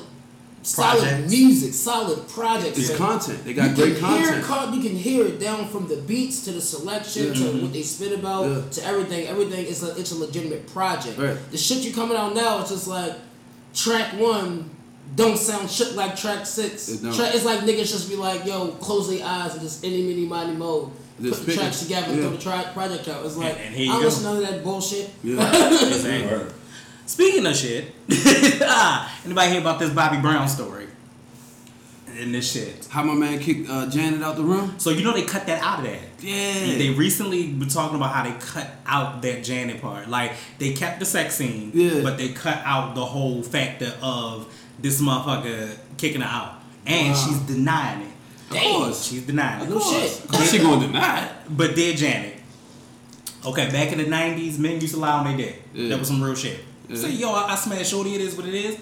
solid 0.63 0.99
Projects. 1.01 1.31
music, 1.31 1.73
solid 1.73 2.27
projects. 2.27 2.77
It's 2.77 2.89
man. 2.89 2.97
content. 2.97 3.43
They 3.43 3.53
got 3.53 3.69
you 3.71 3.75
great 3.83 3.97
can 3.97 4.09
hear 4.17 4.25
content. 4.41 4.45
co- 4.45 4.71
you 4.73 4.81
can 4.81 4.95
hear 4.95 5.25
it 5.25 5.39
down 5.39 5.67
from 5.69 5.87
the 5.87 5.97
beats 5.97 6.43
to 6.45 6.51
the 6.51 6.61
selection 6.61 7.27
Yeah. 7.27 7.33
to 7.33 7.39
Mm-hmm. 7.39 7.61
what 7.63 7.73
they 7.73 7.81
spit 7.83 8.11
about 8.17 8.45
Yeah. 8.49 8.61
to 8.71 8.85
everything. 8.85 9.27
Everything 9.27 9.65
is 9.65 9.81
a 9.83 9.95
it's 9.99 10.11
a 10.11 10.15
legitimate 10.17 10.67
project. 10.71 11.17
Right. 11.17 11.37
The 11.51 11.57
shit 11.57 11.79
you 11.83 11.93
coming 11.93 12.15
out 12.17 12.35
now, 12.35 12.59
it's 12.61 12.69
just 12.71 12.87
like 12.87 13.13
track 13.73 14.19
one 14.19 14.69
don't 15.15 15.37
sound 15.37 15.69
shit 15.69 15.93
like 15.95 16.15
track 16.15 16.45
six. 16.45 16.87
It 16.89 17.01
don't. 17.03 17.13
Track, 17.13 17.35
it's 17.35 17.43
like 17.43 17.61
niggas 17.61 17.91
just 17.91 18.07
be 18.09 18.15
like, 18.15 18.45
yo, 18.45 18.67
close 18.79 19.09
their 19.09 19.25
eyes 19.25 19.53
and 19.53 19.61
just 19.61 19.83
any 19.83 20.03
mini 20.03 20.25
money 20.25 20.53
mode. 20.53 20.89
Just 21.21 21.39
Put 21.45 21.47
the 21.47 21.55
tracks 21.57 21.81
together 21.81 22.07
and 22.07 22.15
Yeah. 22.17 22.21
throw 22.29 22.31
the 22.37 22.41
track 22.41 22.73
project 22.73 23.07
out. 23.07 23.25
It's 23.25 23.35
like 23.35 23.57
and 23.59 23.75
here 23.75 23.85
you 23.85 23.91
I 23.91 23.93
don't 23.95 24.01
go. 24.03 24.07
listen 24.07 24.23
to 24.23 24.29
none 24.33 24.43
of 24.43 24.49
that 24.49 24.63
bullshit. 24.63 25.09
Yeah. 25.23 26.49
Speaking 27.11 27.45
of 27.45 27.53
shit, 27.57 27.93
ah, 28.61 29.19
anybody 29.25 29.51
hear 29.51 29.59
about 29.59 29.79
this 29.79 29.89
Bobby 29.89 30.15
Brown 30.21 30.47
story? 30.47 30.87
And 32.17 32.33
this 32.33 32.49
shit. 32.53 32.87
How 32.89 33.03
my 33.03 33.13
man 33.15 33.37
kicked 33.39 33.69
uh, 33.69 33.89
Janet 33.89 34.21
out 34.21 34.37
the 34.37 34.43
room? 34.43 34.75
So 34.77 34.91
you 34.91 35.03
know 35.03 35.11
they 35.11 35.23
cut 35.23 35.45
that 35.47 35.61
out 35.61 35.79
of 35.79 35.85
that. 35.85 35.99
Yeah. 36.21 36.77
They 36.77 36.91
recently 36.91 37.47
been 37.51 37.67
talking 37.67 37.97
about 37.97 38.13
how 38.15 38.23
they 38.23 38.31
cut 38.39 38.69
out 38.85 39.21
that 39.23 39.43
Janet 39.43 39.81
part. 39.81 40.07
Like 40.07 40.31
they 40.57 40.71
kept 40.71 40.99
the 41.01 41.05
sex 41.05 41.35
scene, 41.35 41.71
Yeah. 41.73 42.01
but 42.01 42.17
they 42.17 42.29
cut 42.29 42.61
out 42.63 42.95
the 42.95 43.03
whole 43.03 43.43
factor 43.43 43.93
of 44.01 44.47
this 44.79 45.01
motherfucker 45.01 45.75
kicking 45.97 46.21
her 46.21 46.27
out, 46.29 46.61
and 46.85 47.09
Wow. 47.13 47.25
she's 47.27 47.39
denying 47.39 48.03
it. 48.03 48.11
Of 48.51 48.57
course. 48.57 49.03
She's 49.05 49.23
denying 49.25 49.63
it. 49.63 49.67
Of 49.75 49.81
course 50.31 50.49
she 50.49 50.59
gonna 50.59 50.87
deny 50.87 51.25
it. 51.25 51.31
But 51.49 51.75
did 51.75 51.97
Janet? 51.97 52.37
Okay, 53.45 53.69
back 53.69 53.91
in 53.91 53.97
the 53.97 54.05
'90s, 54.05 54.57
men 54.59 54.79
used 54.79 54.93
to 54.93 54.99
lie 55.01 55.11
on 55.11 55.25
their 55.25 55.35
dick. 55.47 55.61
Yeah. 55.73 55.89
That 55.89 55.99
was 55.99 56.07
some 56.07 56.23
real 56.23 56.35
shit. 56.35 56.59
Yeah. 56.91 57.01
Say, 57.01 57.11
yo, 57.11 57.31
I, 57.33 57.53
I 57.53 57.55
smashed 57.55 57.91
shorty. 57.91 58.15
It 58.15 58.21
is 58.21 58.35
what 58.35 58.45
it 58.47 58.53
is. 58.53 58.77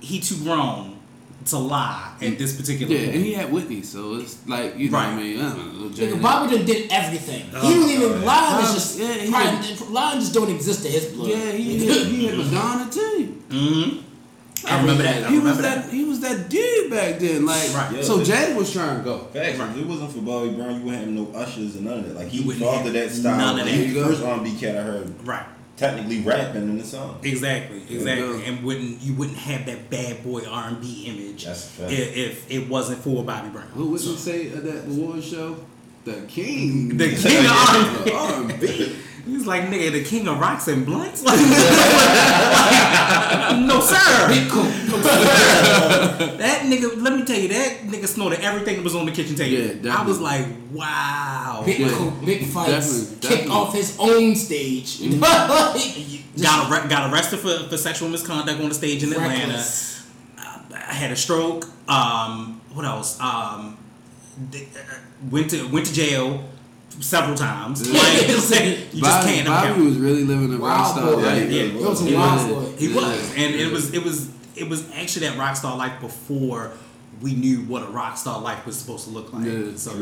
He 0.00 0.20
too 0.20 0.36
grown 0.42 0.98
to 1.46 1.58
lie 1.58 2.12
at 2.20 2.38
this 2.38 2.56
particular. 2.56 2.92
Yeah, 2.94 3.08
and 3.10 3.24
he 3.24 3.32
had 3.32 3.52
Whitney, 3.52 3.82
so 3.82 4.14
it's 4.16 4.46
like 4.48 4.76
you 4.78 4.90
know 4.90 4.98
what 4.98 5.06
I 5.06 5.14
Right. 5.14 5.22
mean. 5.22 5.40
I 5.40 5.48
don't 5.56 5.80
know, 5.80 5.88
Nigga, 5.88 6.22
Bobby 6.22 6.56
done 6.56 6.64
did 6.66 6.90
everything. 6.92 7.50
Oh, 7.54 7.60
he 7.68 7.74
didn't 7.74 7.90
even 8.02 8.12
God. 8.20 8.24
lie. 8.24 8.62
Is 8.62 8.74
just 8.74 8.98
yeah, 9.00 9.12
he 9.14 9.30
pride- 9.30 9.80
lying 9.90 10.20
just 10.20 10.34
don't 10.34 10.50
exist 10.50 10.82
to 10.84 10.88
his 10.88 11.06
blood. 11.06 11.30
Yeah, 11.30 11.50
he 11.52 11.78
hit, 11.86 12.06
he 12.06 12.26
hit 12.28 12.36
Madonna 12.38 12.90
too. 12.90 13.42
Mm-hmm. 13.48 13.98
I 14.64 14.80
remember 14.80 15.02
that. 15.02 15.24
I 15.24 15.28
He 15.30 15.34
was 15.34 15.42
remember 15.58 15.62
that 15.62 15.90
he 15.90 16.04
was 16.04 16.20
that 16.20 16.48
dude 16.48 16.90
back 16.90 17.18
then. 17.18 17.44
Like 17.44 17.74
Right. 17.74 17.92
Yeah, 17.96 18.02
so 18.02 18.18
but- 18.18 18.26
Janet 18.26 18.56
was 18.56 18.72
trying 18.72 18.98
to 18.98 19.02
go. 19.04 19.18
Facts. 19.32 19.58
If 19.58 19.76
it 19.78 19.86
wasn't 19.86 20.12
for 20.12 20.20
Bobby 20.20 20.50
Brown, 20.50 20.76
you 20.78 20.84
wouldn't 20.84 21.04
have 21.04 21.08
no 21.12 21.32
ushers 21.36 21.74
and 21.74 21.84
none 21.86 21.98
of 21.98 22.08
that. 22.08 22.14
Like 22.16 22.28
he 22.28 22.38
You 22.38 22.46
wouldn't 22.46 22.64
fathered 22.64 22.92
that 22.92 23.10
style. 23.10 23.36
none 23.38 23.58
of 23.60 23.66
He 23.66 23.86
that. 23.92 24.06
was 24.06 24.20
the 24.20 24.24
first 24.26 24.38
R&B 24.38 24.56
cat 24.60 24.76
I 24.76 24.82
heard 24.82 25.26
Right. 25.26 25.46
Technically 25.76 26.20
rapping 26.20 26.62
in 26.62 26.78
the 26.78 26.84
song. 26.84 27.18
Exactly, 27.22 27.82
exactly, 27.90 28.38
Yeah. 28.40 28.44
and 28.48 28.62
wouldn't 28.64 29.00
you 29.02 29.14
wouldn't 29.14 29.38
have 29.38 29.66
that 29.66 29.90
bad 29.90 30.22
boy 30.24 30.42
R 30.48 30.68
and 30.68 30.80
B 30.80 31.04
image 31.06 31.44
That's 31.44 31.64
a 31.64 31.68
fact. 31.68 31.92
if, 31.92 32.16
if 32.16 32.50
it 32.50 32.68
wasn't 32.68 33.00
for 33.02 33.24
Bobby 33.24 33.48
Brown. 33.48 33.68
Who 33.74 33.88
would 33.90 34.00
So- 34.00 34.10
you 34.12 34.16
say 34.16 34.48
at 34.48 34.64
that 34.64 34.84
award 34.86 35.22
show? 35.24 35.56
The 36.04 36.22
king. 36.28 36.96
The 36.96 37.08
king 37.16 37.46
of 37.46 38.12
R&B. 38.12 38.12
R&B. 38.12 38.96
He's 39.24 39.46
like 39.46 39.62
nigga, 39.64 39.92
the 39.92 40.02
king 40.04 40.26
of 40.28 40.38
rocks 40.38 40.68
and 40.68 40.84
blunts. 40.86 41.22
Like, 43.42 43.56
no 43.66 43.80
sir. 43.80 44.28
Big 44.28 44.50
cool. 44.50 44.62
That 46.38 46.62
nigga, 46.64 47.00
let 47.02 47.14
me 47.14 47.24
tell 47.24 47.38
you, 47.38 47.48
that 47.48 47.78
nigga 47.82 48.06
snorted 48.06 48.40
everything 48.40 48.76
that 48.76 48.84
was 48.84 48.94
on 48.94 49.06
the 49.06 49.12
kitchen 49.12 49.34
table. 49.36 49.52
Yeah, 49.60 49.66
definitely. 49.74 49.90
I 49.90 50.02
was 50.06 50.20
like, 50.20 50.46
wow. 50.72 51.62
Big 51.64 51.78
Yeah. 51.80 51.88
cool. 51.90 52.10
Big 52.24 52.44
fights. 52.46 53.06
Definitely, 53.10 53.28
Kicked 53.38 53.50
off 53.50 53.74
his 53.74 53.96
own 53.98 54.34
stage. 54.36 55.00
Like, 55.00 55.20
Got, 56.42 56.70
arre- 56.72 56.88
got 56.88 57.12
arrested 57.12 57.40
for, 57.40 57.68
for 57.68 57.76
sexual 57.76 58.08
misconduct 58.08 58.58
on 58.60 58.68
the 58.70 58.74
stage 58.74 59.02
in 59.02 59.12
Atlanta. 59.12 59.38
reckless. 59.48 60.06
I 60.38 60.94
had 60.94 61.10
a 61.10 61.16
stroke. 61.16 61.66
Um, 61.88 62.60
what 62.72 62.84
else? 62.86 63.20
Um, 63.20 63.76
th- 64.50 64.68
uh, 64.74 64.94
went 65.30 65.50
to 65.50 65.66
went 65.68 65.86
to 65.86 65.92
jail 65.92 66.42
several 67.02 67.36
times. 67.36 67.86
Like, 67.92 68.22
you 68.22 68.28
just 68.28 68.50
Bobby, 68.50 69.28
can't. 69.32 69.46
Bobby 69.46 69.68
account. 69.68 69.84
was 69.84 69.98
really 69.98 70.24
living 70.24 70.54
a 70.54 70.56
rock 70.56 70.92
star 70.96 71.16
life. 71.16 71.50
Yeah, 71.50 71.62
He 71.64 71.76
was 71.76 72.00
a 72.00 72.04
he 72.04 72.14
wild 72.14 72.50
was. 72.50 72.66
boy. 72.72 72.76
He 72.78 72.86
Yeah. 72.88 72.94
was, 72.96 73.34
and 73.36 73.54
it 73.54 73.72
was 73.72 73.92
it 73.94 74.02
was 74.04 74.28
it 74.56 74.68
was 74.68 74.84
actually 74.94 75.26
that 75.28 75.38
rock 75.38 75.56
star 75.56 75.76
life 75.76 76.00
before 76.00 76.72
we 77.20 77.34
knew 77.34 77.58
what 77.62 77.82
a 77.82 77.86
rock 77.86 78.16
star 78.16 78.40
life 78.40 78.64
was 78.66 78.76
supposed 78.76 79.04
to 79.04 79.10
look 79.10 79.32
like. 79.32 79.44
Yeah. 79.46 79.76
So, 79.76 79.92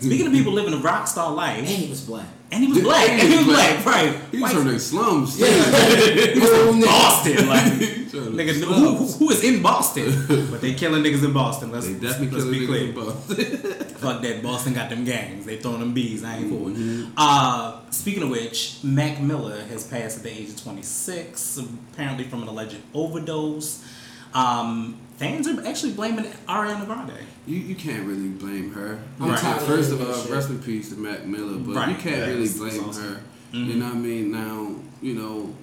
speaking 0.00 0.26
of 0.26 0.32
people 0.32 0.52
living 0.52 0.74
a 0.74 0.78
rock 0.78 1.06
star 1.06 1.32
life, 1.32 1.58
And 1.58 1.66
life, 1.68 1.76
he 1.78 1.88
was 1.90 2.00
black. 2.02 2.26
and 2.52 2.64
he 2.64 2.70
was 2.72 2.82
black, 2.82 3.08
and 3.10 3.22
he 3.28 3.36
was 3.38 3.46
black, 3.56 3.84
right? 3.86 4.16
He 4.32 4.40
was 4.40 4.52
from 4.52 4.64
the 4.68 4.78
slums. 4.80 5.38
Yeah. 5.38 5.46
Oh, 5.48 6.72
nigga. 6.74 6.84
Boston, 6.86 7.48
like 7.48 7.62
from 8.10 8.36
the 8.36 8.42
nigga, 8.42 8.52
who, 8.54 8.64
slums. 8.64 9.18
who 9.18 9.30
is 9.30 9.44
in 9.44 9.62
Boston? 9.62 10.26
but 10.50 10.60
they 10.60 10.74
killing 10.74 11.02
niggas 11.02 11.24
in 11.24 11.32
Boston. 11.32 11.70
Let's, 11.70 11.86
They 11.86 11.94
definitely 11.94 12.30
let's 12.30 12.44
killing 12.44 12.60
be 12.60 12.66
clear. 12.66 12.88
in 12.88 12.94
Boston. 12.94 13.84
Fuck 14.00 14.22
that. 14.22 14.42
Boston 14.42 14.72
got 14.74 14.88
them 14.90 15.04
gangs. 15.04 15.44
They 15.46 15.56
throwing 15.58 15.80
them 15.80 15.92
bees. 15.92 16.24
I 16.24 16.38
ain't 16.38 16.48
for 16.50 16.70
it. 16.70 16.74
Mm-hmm. 16.76 17.12
Uh, 17.16 17.80
speaking 17.90 18.22
of 18.22 18.30
which, 18.30 18.78
Mac 18.82 19.20
Miller 19.20 19.60
has 19.66 19.86
passed 19.86 20.18
at 20.18 20.22
the 20.24 20.30
age 20.30 20.48
of 20.50 20.62
26, 20.62 21.58
apparently 21.92 22.24
from 22.24 22.42
an 22.42 22.48
alleged 22.48 22.78
overdose. 22.94 23.84
Um, 24.32 24.98
fans 25.20 25.46
are 25.46 25.66
actually 25.66 25.92
blaming 25.92 26.24
Ariana 26.48 26.86
Grande. 26.86 27.12
You, 27.46 27.58
you 27.58 27.74
can't 27.74 28.06
really 28.06 28.28
blame 28.28 28.72
her. 28.72 28.98
I'm 29.20 29.28
Right. 29.30 29.38
tired 29.38 29.60
First 29.62 29.92
of 29.92 30.00
all, 30.00 30.06
that 30.08 30.22
shit. 30.22 30.30
rest 30.32 30.48
in 30.48 30.58
peace 30.60 30.88
to 30.90 30.96
Mac 30.96 31.26
Miller, 31.26 31.58
but 31.58 31.76
Right. 31.76 31.90
you 31.90 31.94
can't 31.96 32.16
Yeah, 32.16 32.26
really 32.26 32.48
blame 32.48 32.84
awesome. 32.84 33.02
her. 33.04 33.20
Mhm. 33.52 33.66
You 33.66 33.74
know 33.74 33.86
what 33.86 33.94
I 33.96 33.98
mean? 33.98 34.30
Now, 34.32 34.74
you 35.02 35.14
know, 35.14 35.54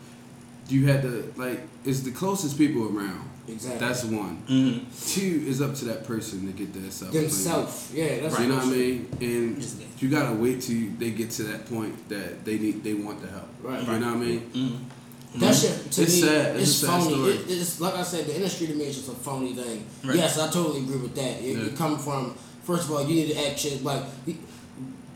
you 0.70 0.86
had 0.86 1.02
to 1.02 1.34
like 1.38 1.62
it's 1.86 2.02
the 2.02 2.12
closest 2.12 2.58
people 2.58 2.84
around. 2.96 3.22
Exactly. 3.48 3.80
That's 3.80 4.04
one. 4.04 4.38
Mm-hmm. 4.50 4.80
Two 5.14 5.46
is 5.48 5.62
up 5.62 5.74
to 5.76 5.86
that 5.86 6.06
person 6.06 6.46
to 6.48 6.52
get 6.52 6.74
their 6.74 6.92
self. 6.92 7.14
Themself. 7.14 7.92
Yeah, 7.96 8.20
that's 8.20 8.34
right. 8.36 8.44
You 8.44 8.50
know 8.50 8.56
what 8.58 8.66
I 8.66 8.70
mean? 8.70 9.08
And 9.22 9.66
you 10.00 10.10
gotta 10.10 10.36
wait 10.36 10.62
till 10.62 10.90
they 11.00 11.12
get 11.12 11.32
to 11.32 11.44
that 11.44 11.66
point 11.70 12.10
that 12.10 12.44
they 12.46 12.58
need 12.60 12.84
they 12.84 12.94
want 12.94 13.22
the 13.22 13.30
help. 13.30 13.48
Right. 13.64 13.80
You 13.82 13.88
know 14.00 14.08
what 14.14 14.18
I 14.18 14.26
mean? 14.28 14.42
Mm-hmm. 14.54 14.76
That 15.39 15.56
shit 15.56 15.91
to 15.91 16.01
It's 16.01 16.13
me, 16.15 16.22
sad. 16.22 16.56
It's 16.56 16.82
it's 16.82 16.89
phony. 16.89 17.29
It, 17.29 17.46
it's 17.50 17.79
like 17.82 17.96
I 17.96 18.03
said, 18.03 18.25
the 18.25 18.36
industry 18.36 18.67
to 18.67 18.74
me 18.75 18.86
is 18.86 18.96
just 18.98 19.10
a 19.10 19.15
phony 19.15 19.53
thing. 19.53 19.86
Right. 20.03 20.15
Yes, 20.17 20.39
I 20.39 20.50
totally 20.50 20.82
agree 20.82 20.98
with 20.98 21.15
that. 21.15 21.41
It, 21.41 21.58
Yeah. 21.58 21.65
it 21.65 21.75
come 21.77 21.98
from 22.00 22.36
first 22.63 22.86
of 22.86 22.91
all, 22.91 23.03
you 23.08 23.15
need 23.15 23.34
to 23.34 23.48
act 23.48 23.60
shit 23.60 23.84
like. 23.84 24.03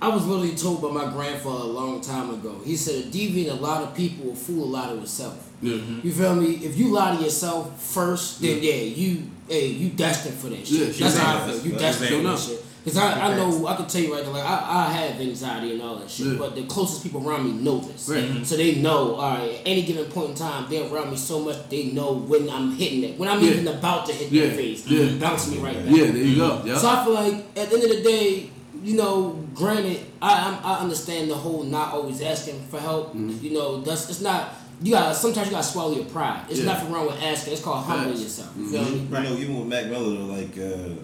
I 0.03 0.07
was 0.07 0.25
literally 0.25 0.55
told 0.55 0.81
by 0.81 0.89
my 0.89 1.11
grandfather 1.11 1.63
a 1.65 1.67
long 1.67 2.01
time 2.01 2.31
ago. 2.31 2.59
He 2.65 2.75
said, 2.75 3.05
"A 3.05 3.07
deviant, 3.09 3.51
a 3.51 3.53
lot 3.61 3.83
of 3.83 3.93
people 3.95 4.25
will 4.25 4.35
fool 4.35 4.63
a 4.63 4.71
lot 4.77 4.89
of 4.89 4.97
himself." 4.97 5.47
Yeah. 5.61 5.75
You 6.01 6.11
feel 6.11 6.33
me? 6.35 6.53
If 6.55 6.75
you 6.75 6.87
lie 6.89 7.15
to 7.15 7.21
yourself 7.23 7.79
first, 7.79 8.41
then 8.41 8.63
yeah, 8.63 8.73
you 8.73 9.29
hey, 9.47 9.67
you 9.67 9.89
destined 9.89 10.35
for 10.35 10.47
that 10.49 10.65
shit. 10.65 10.95
Yeah, 10.97 11.05
That's 11.05 11.17
how 11.17 11.43
I 11.43 11.51
feel. 11.51 11.65
You 11.65 11.77
destined 11.77 12.15
for 12.15 12.27
that 12.29 12.39
shit. 12.39 12.65
Cause 12.83 12.97
I, 12.97 13.11
I 13.31 13.35
know 13.37 13.67
I 13.67 13.75
can 13.75 13.85
tell 13.85 14.01
you 14.01 14.11
right 14.15 14.23
now, 14.25 14.31
like 14.31 14.43
I, 14.43 14.87
I 14.87 14.91
have 14.93 15.21
anxiety 15.21 15.73
and 15.73 15.81
all 15.83 15.97
that 15.97 16.09
shit, 16.09 16.25
Yeah. 16.25 16.33
but 16.39 16.55
the 16.55 16.63
closest 16.63 17.03
people 17.03 17.27
around 17.27 17.43
me 17.45 17.51
know 17.63 17.77
this, 17.77 18.09
Right. 18.09 18.43
so 18.43 18.57
they 18.57 18.75
know. 18.75 19.15
All 19.15 19.37
right, 19.37 19.51
at 19.51 19.61
any 19.67 19.83
given 19.83 20.05
point 20.05 20.29
in 20.31 20.35
time, 20.35 20.65
they're 20.67 20.91
around 20.91 21.11
me 21.11 21.17
so 21.17 21.39
much 21.41 21.57
they 21.69 21.91
know 21.91 22.13
when 22.13 22.49
I'm 22.49 22.71
hitting 22.75 23.03
it, 23.03 23.19
when 23.19 23.29
I'm 23.29 23.39
Yeah. 23.39 23.51
even 23.51 23.67
about 23.67 24.07
to 24.07 24.13
hit 24.13 24.31
Yeah. 24.31 24.47
their 24.47 24.55
face, 24.55 24.87
Yeah. 24.87 25.11
bounce 25.19 25.47
me 25.51 25.57
right 25.59 25.75
back. 25.75 25.95
Yeah, 25.95 26.05
there 26.05 26.23
you 26.23 26.35
go. 26.37 26.61
Yeah. 26.65 26.77
So 26.79 26.89
I 26.89 27.03
feel 27.03 27.13
like 27.13 27.33
at 27.55 27.69
the 27.69 27.75
end 27.75 27.83
of 27.83 27.89
the 27.91 28.01
day, 28.01 28.49
you 28.83 28.95
know, 28.97 29.37
granted, 29.53 29.99
I 30.19 30.31
I'm, 30.47 30.65
I 30.65 30.79
understand 30.79 31.29
the 31.29 31.35
whole 31.35 31.61
not 31.61 31.93
always 31.93 32.19
asking 32.23 32.65
for 32.71 32.79
help. 32.79 33.09
Mm-hmm. 33.09 33.45
You 33.45 33.51
know, 33.53 33.81
that's 33.81 34.09
it's 34.09 34.21
not. 34.21 34.55
You 34.81 34.93
got 34.93 35.09
to 35.09 35.13
sometimes 35.13 35.45
you 35.45 35.51
gotta 35.51 35.63
swallow 35.67 35.93
your 35.93 36.05
pride. 36.05 36.45
It's 36.49 36.61
Yeah. 36.61 36.65
nothing 36.73 36.91
wrong 36.91 37.05
with 37.05 37.21
asking. 37.21 37.53
It's 37.53 37.61
called 37.61 37.85
humbling 37.85 38.13
Facts. 38.17 38.21
yourself. 38.23 38.49
You 38.57 38.71
feel 38.71 38.83
me? 38.85 38.97
You 39.01 39.23
know, 39.23 39.33
even 39.35 39.59
with 39.59 39.67
Mac 39.67 39.85
Miller, 39.85 40.21
like 40.21 40.57
uh, 40.57 40.95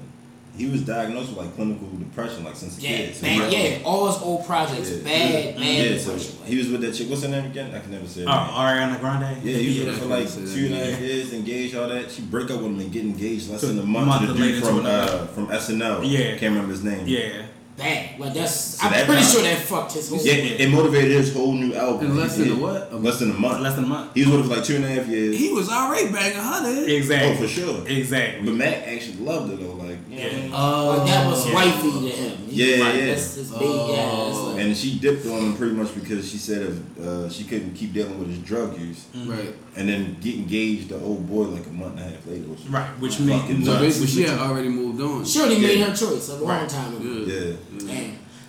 he 0.57 0.65
was 0.65 0.81
diagnosed 0.81 1.29
with 1.29 1.37
like 1.37 1.55
clinical 1.55 1.87
depression 1.97 2.43
like 2.43 2.55
since 2.55 2.77
a 2.77 2.81
Yeah, 2.81 2.89
kid. 2.97 3.15
So 3.15 3.21
bad, 3.23 3.53
he- 3.53 3.69
yeah, 3.69 3.77
all 3.85 4.07
his 4.11 4.21
old 4.21 4.45
projects, 4.45 4.89
Yeah. 4.89 5.03
bad, 5.03 5.55
bad 5.55 5.91
Yeah, 5.91 5.97
so 5.99 6.17
he 6.45 6.57
was 6.57 6.69
with 6.69 6.81
that 6.81 6.93
chick. 6.93 7.09
What's 7.09 7.21
her 7.23 7.29
name 7.29 7.45
again? 7.45 7.73
I 7.75 7.79
can 7.79 7.91
never 7.91 8.07
say. 8.07 8.21
Her 8.23 8.27
Oh, 8.29 8.33
name. 8.33 8.53
Ariana 8.95 8.99
Grande. 8.99 9.37
Yeah, 9.43 9.57
he 9.57 9.67
was 9.67 9.77
with 9.77 9.87
Yeah, 9.87 9.93
her 9.93 9.99
for 9.99 10.05
like 10.07 10.27
can 10.33 10.53
two 10.55 10.65
and 10.65 10.73
a 10.75 10.91
half 10.91 11.01
years, 11.01 11.33
engaged, 11.33 11.75
all 11.75 11.87
that. 11.89 12.11
She 12.11 12.21
break 12.23 12.49
up 12.49 12.57
with 12.57 12.65
him 12.71 12.79
and 12.79 12.91
get 12.91 13.03
engaged 13.03 13.49
less 13.49 13.61
To- 13.61 13.67
than 13.67 13.79
a 13.79 13.83
month, 13.83 14.07
month 14.07 14.27
to 14.27 14.33
the 14.33 14.39
dude 14.39 14.63
from 14.63 14.85
uh, 14.85 15.27
from 15.27 15.47
SNL. 15.51 16.01
Yeah. 16.03 16.31
can't 16.37 16.41
remember 16.53 16.71
his 16.71 16.83
name. 16.83 17.03
Yeah. 17.07 17.43
Bad. 17.77 18.19
Like 18.19 18.34
that's, 18.34 18.53
So 18.53 18.86
I'm 18.88 18.91
that 18.93 19.05
pretty 19.05 19.22
time- 19.22 19.31
sure 19.31 19.41
that 19.43 19.60
fucked 19.62 19.93
his 19.93 20.10
whole. 20.10 20.19
Yeah, 20.22 20.34
it, 20.34 20.62
it 20.62 20.69
motivated 20.72 21.12
his 21.12 21.34
whole 21.34 21.53
new 21.53 21.74
album. 21.75 22.07
In 22.07 22.17
less 22.17 22.36
than 22.38 22.51
a 22.51 22.55
what? 22.55 22.91
A- 22.91 22.96
less 22.98 23.19
than 23.19 23.31
a 23.31 23.34
month. 23.34 23.62
Less 23.62 23.75
than 23.75 23.84
a 23.84 23.88
month. 23.88 24.12
He 24.15 24.22
was 24.25 24.31
with 24.31 24.41
her 24.41 24.48
for 24.50 24.55
like 24.55 24.65
two 24.65 24.75
and 24.77 24.86
a 24.86 24.89
half 24.89 25.07
years. 25.07 25.38
He 25.38 25.53
was 25.53 25.69
already 25.69 26.12
banging 26.12 26.38
her 26.38 26.63
then. 26.63 26.89
Exactly. 26.89 27.31
Oh, 27.31 27.36
for 27.41 27.48
sure. 27.48 27.88
Exactly. 27.88 28.46
But 28.46 28.55
Mac 28.55 28.88
actually 28.88 29.17
loved 29.17 29.53
it 29.53 29.60
though. 29.60 29.74
Like, 29.74 29.98
you 30.10 30.17
know 30.17 30.24
what 30.24 30.34
I 30.34 30.38
mean? 30.41 30.51
Oh, 30.53 30.96
Like, 30.98 31.07
that 31.07 31.27
was 31.27 31.48
Yeah. 31.48 31.53
wifey 31.53 31.91
to 31.91 32.15
him. 32.15 32.38
He- 32.50 32.57
Yeah, 32.77 32.84
like, 32.86 32.96
yeah. 32.96 33.05
That's 33.07 33.36
his 33.36 33.51
big, 33.51 33.62
yeah. 33.62 34.27
It's 34.29 34.38
like, 34.39 34.60
and 34.65 34.75
she 34.77 34.98
dipped 35.00 35.25
on 35.27 35.39
him 35.39 35.55
pretty 35.57 35.75
much 35.75 35.93
because 35.93 36.29
she 36.29 36.38
said 36.38 36.62
if, 36.98 37.05
uh, 37.05 37.29
she 37.29 37.43
couldn't 37.43 37.75
keep 37.75 37.93
dealing 37.93 38.17
with 38.17 38.29
his 38.29 38.39
drug 38.39 38.79
use, 38.79 39.05
right. 39.27 39.53
and 39.75 39.88
then 39.88 40.17
get 40.22 40.36
engaged 40.36 40.89
the 40.89 41.00
old 41.00 41.29
boy 41.29 41.43
like 41.43 41.65
a 41.67 41.69
month 41.69 41.91
and 41.98 42.00
a 42.00 42.03
half 42.03 42.25
later. 42.25 42.46
Which 42.46 42.60
Right, 42.69 42.88
which 43.00 43.15
fucking 43.17 43.27
means- 43.27 43.65
So 43.65 43.74
nuts. 43.74 43.84
basically, 43.86 44.07
she 44.07 44.24
had 44.29 44.39
already 44.39 44.69
moved 44.69 45.00
on. 45.01 45.24
she 45.25 45.39
already 45.39 45.60
made 45.62 45.79
her 45.81 45.96
choice 45.96 46.29
a 46.29 46.36
long 46.38 46.48
Right. 46.48 46.67
time 46.69 46.96
ago. 46.96 47.03
Yeah. 47.27 47.34
Yeah. 47.36 47.53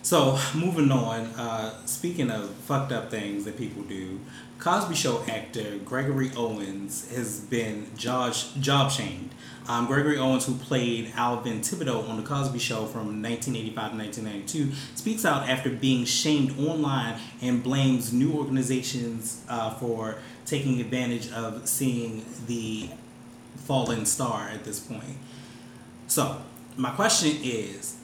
So 0.02 0.38
moving 0.54 0.90
on, 0.90 1.26
uh, 1.36 1.84
speaking 1.84 2.30
of 2.30 2.50
fucked 2.50 2.92
up 2.92 3.10
things 3.10 3.44
that 3.44 3.58
people 3.58 3.82
do, 3.82 4.20
Cosby 4.58 4.94
Show 4.94 5.22
actor 5.28 5.76
Gregory 5.84 6.30
Owens 6.36 7.14
has 7.14 7.40
been 7.40 7.86
job 7.96 8.34
job 8.60 8.90
shamed. 8.90 9.30
Um, 9.68 9.86
Gregory 9.86 10.16
Owens, 10.16 10.46
who 10.46 10.54
played 10.54 11.12
Alvin 11.14 11.60
Tibideaux 11.60 12.08
on 12.08 12.16
the 12.16 12.22
Cosby 12.22 12.58
Show 12.58 12.86
from 12.86 13.22
1985 13.22 13.90
to 13.90 13.96
1992, 13.98 14.72
speaks 14.94 15.26
out 15.26 15.46
after 15.46 15.68
being 15.68 16.06
shamed 16.06 16.58
online 16.58 17.20
and 17.42 17.62
blames 17.62 18.10
new 18.10 18.32
organizations 18.32 19.44
uh, 19.48 19.74
for 19.74 20.16
taking 20.46 20.80
advantage 20.80 21.30
of 21.32 21.68
seeing 21.68 22.24
the 22.46 22.88
fallen 23.56 24.06
star 24.06 24.48
at 24.48 24.64
this 24.64 24.80
point. 24.80 25.18
So 26.06 26.40
my 26.78 26.90
question 26.90 27.36
is, 27.42 27.97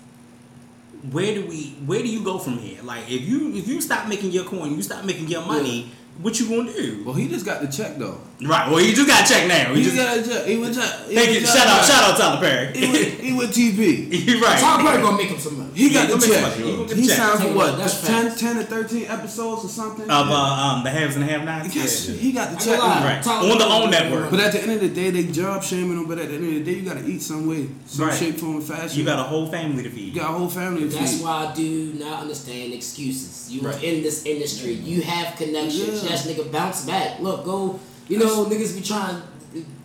where 1.10 1.34
do 1.34 1.46
we 1.46 1.70
where 1.86 2.00
do 2.00 2.08
you 2.08 2.24
go 2.24 2.38
from 2.38 2.58
here? 2.58 2.82
Like 2.82 3.10
if 3.10 3.22
you 3.22 3.54
if 3.54 3.68
you 3.68 3.80
stop 3.80 4.08
making 4.08 4.30
your 4.30 4.44
coin, 4.44 4.74
you 4.74 4.82
stop 4.82 5.04
making 5.04 5.28
your 5.28 5.44
money, 5.44 5.90
what 6.20 6.38
you 6.40 6.48
gonna 6.48 6.72
do? 6.72 7.02
Well, 7.04 7.14
he 7.14 7.28
just 7.28 7.44
got 7.44 7.60
the 7.60 7.68
check 7.68 7.96
though. 7.96 8.20
Right. 8.42 8.68
Well, 8.70 8.80
you 8.80 8.94
just 8.94 9.06
got 9.06 9.24
to 9.26 9.32
check 9.32 9.46
now. 9.46 9.72
He 9.72 9.78
You 9.78 9.84
just 9.84 9.96
just 9.96 10.26
got 10.28 10.34
a 10.34 10.38
check. 10.40 10.46
He 10.48 10.58
went 10.58 10.74
check. 10.74 10.84
thank 11.06 11.16
went 11.16 11.30
you. 11.32 11.40
check. 11.40 11.48
Shout 11.56 11.66
out, 11.68 11.84
shout 11.84 12.02
out 12.10 12.18
Tyler 12.18 12.40
Perry. 12.40 12.76
He 12.76 12.86
went, 12.90 13.06
he 13.20 13.32
went 13.32 13.50
TP. 13.52 14.08
You're 14.26 14.40
right. 14.40 14.58
Tom 14.58 14.80
Perry 14.84 15.00
gonna 15.02 15.16
make 15.16 15.28
him 15.28 15.38
some 15.38 15.58
money. 15.58 15.70
He 15.74 15.92
got 15.94 16.08
the 16.08 16.18
check. 16.26 16.32
some 16.34 16.42
money. 16.42 16.70
You 16.72 16.76
gonna 16.86 16.94
He 16.96 17.06
signed 17.08 17.40
for 17.40 17.52
what? 17.54 17.78
That's 17.78 18.04
10, 18.06 18.34
10 18.36 18.56
to 18.56 18.64
13 18.64 19.06
episodes 19.06 19.64
or 19.64 19.68
something? 19.68 20.04
of 20.10 20.28
uh, 20.30 20.34
um 20.34 20.84
the 20.84 20.90
haves 20.90 21.14
and 21.16 21.24
the 21.24 21.30
have-nots. 21.32 21.74
Yes, 21.74 22.08
Yeah. 22.08 22.16
he 22.16 22.32
got 22.32 22.50
the 22.50 22.56
check. 22.56 22.72
ain't 22.74 22.80
gonna 22.80 22.94
lie, 23.00 23.14
Right. 23.14 23.22
Tyler 23.22 23.50
On 23.52 23.58
the 23.58 23.66
own 23.66 23.90
network. 23.90 24.30
But 24.30 24.40
at 24.40 24.52
the 24.52 24.62
end 24.62 24.72
of 24.72 24.80
the 24.80 24.88
day, 24.88 25.10
they 25.10 25.24
job 25.30 25.62
shaming 25.62 25.92
him. 25.98 26.06
But 26.06 26.18
at 26.18 26.28
the 26.28 26.34
end 26.34 26.44
of 26.44 26.52
the 26.54 26.64
day, 26.64 26.78
you 26.80 26.82
got 26.88 26.98
to 26.98 27.06
eat 27.06 27.22
some 27.22 27.46
way, 27.46 27.68
some 27.86 28.08
Right. 28.08 28.18
shape, 28.18 28.36
form, 28.38 28.56
and 28.56 28.64
fashion. 28.64 28.98
You 28.98 29.04
got 29.04 29.20
a 29.20 29.22
whole 29.22 29.46
family 29.46 29.82
to 29.84 29.90
feed. 29.90 30.12
You 30.14 30.20
got 30.20 30.30
a 30.30 30.38
whole 30.38 30.48
family 30.48 30.80
to 30.82 30.88
That's 30.88 30.98
feed. 30.98 31.06
That's 31.20 31.22
why 31.22 31.46
I 31.50 31.54
do 31.54 31.92
not 31.98 32.20
understand 32.22 32.72
excuses. 32.74 33.50
You 33.50 33.62
Right. 33.62 33.76
are 33.76 33.84
in 33.84 34.02
this 34.02 34.26
industry. 34.26 34.72
You 34.74 35.02
have 35.02 35.36
connections. 35.36 36.02
Yeah. 36.02 36.10
Yes, 36.10 36.26
nigga, 36.26 36.50
bounce 36.50 36.84
back. 36.84 37.20
Look, 37.20 37.44
go. 37.44 37.78
You 38.08 38.18
know, 38.18 38.44
niggas 38.46 38.74
be 38.76 38.82
trying. 38.82 39.22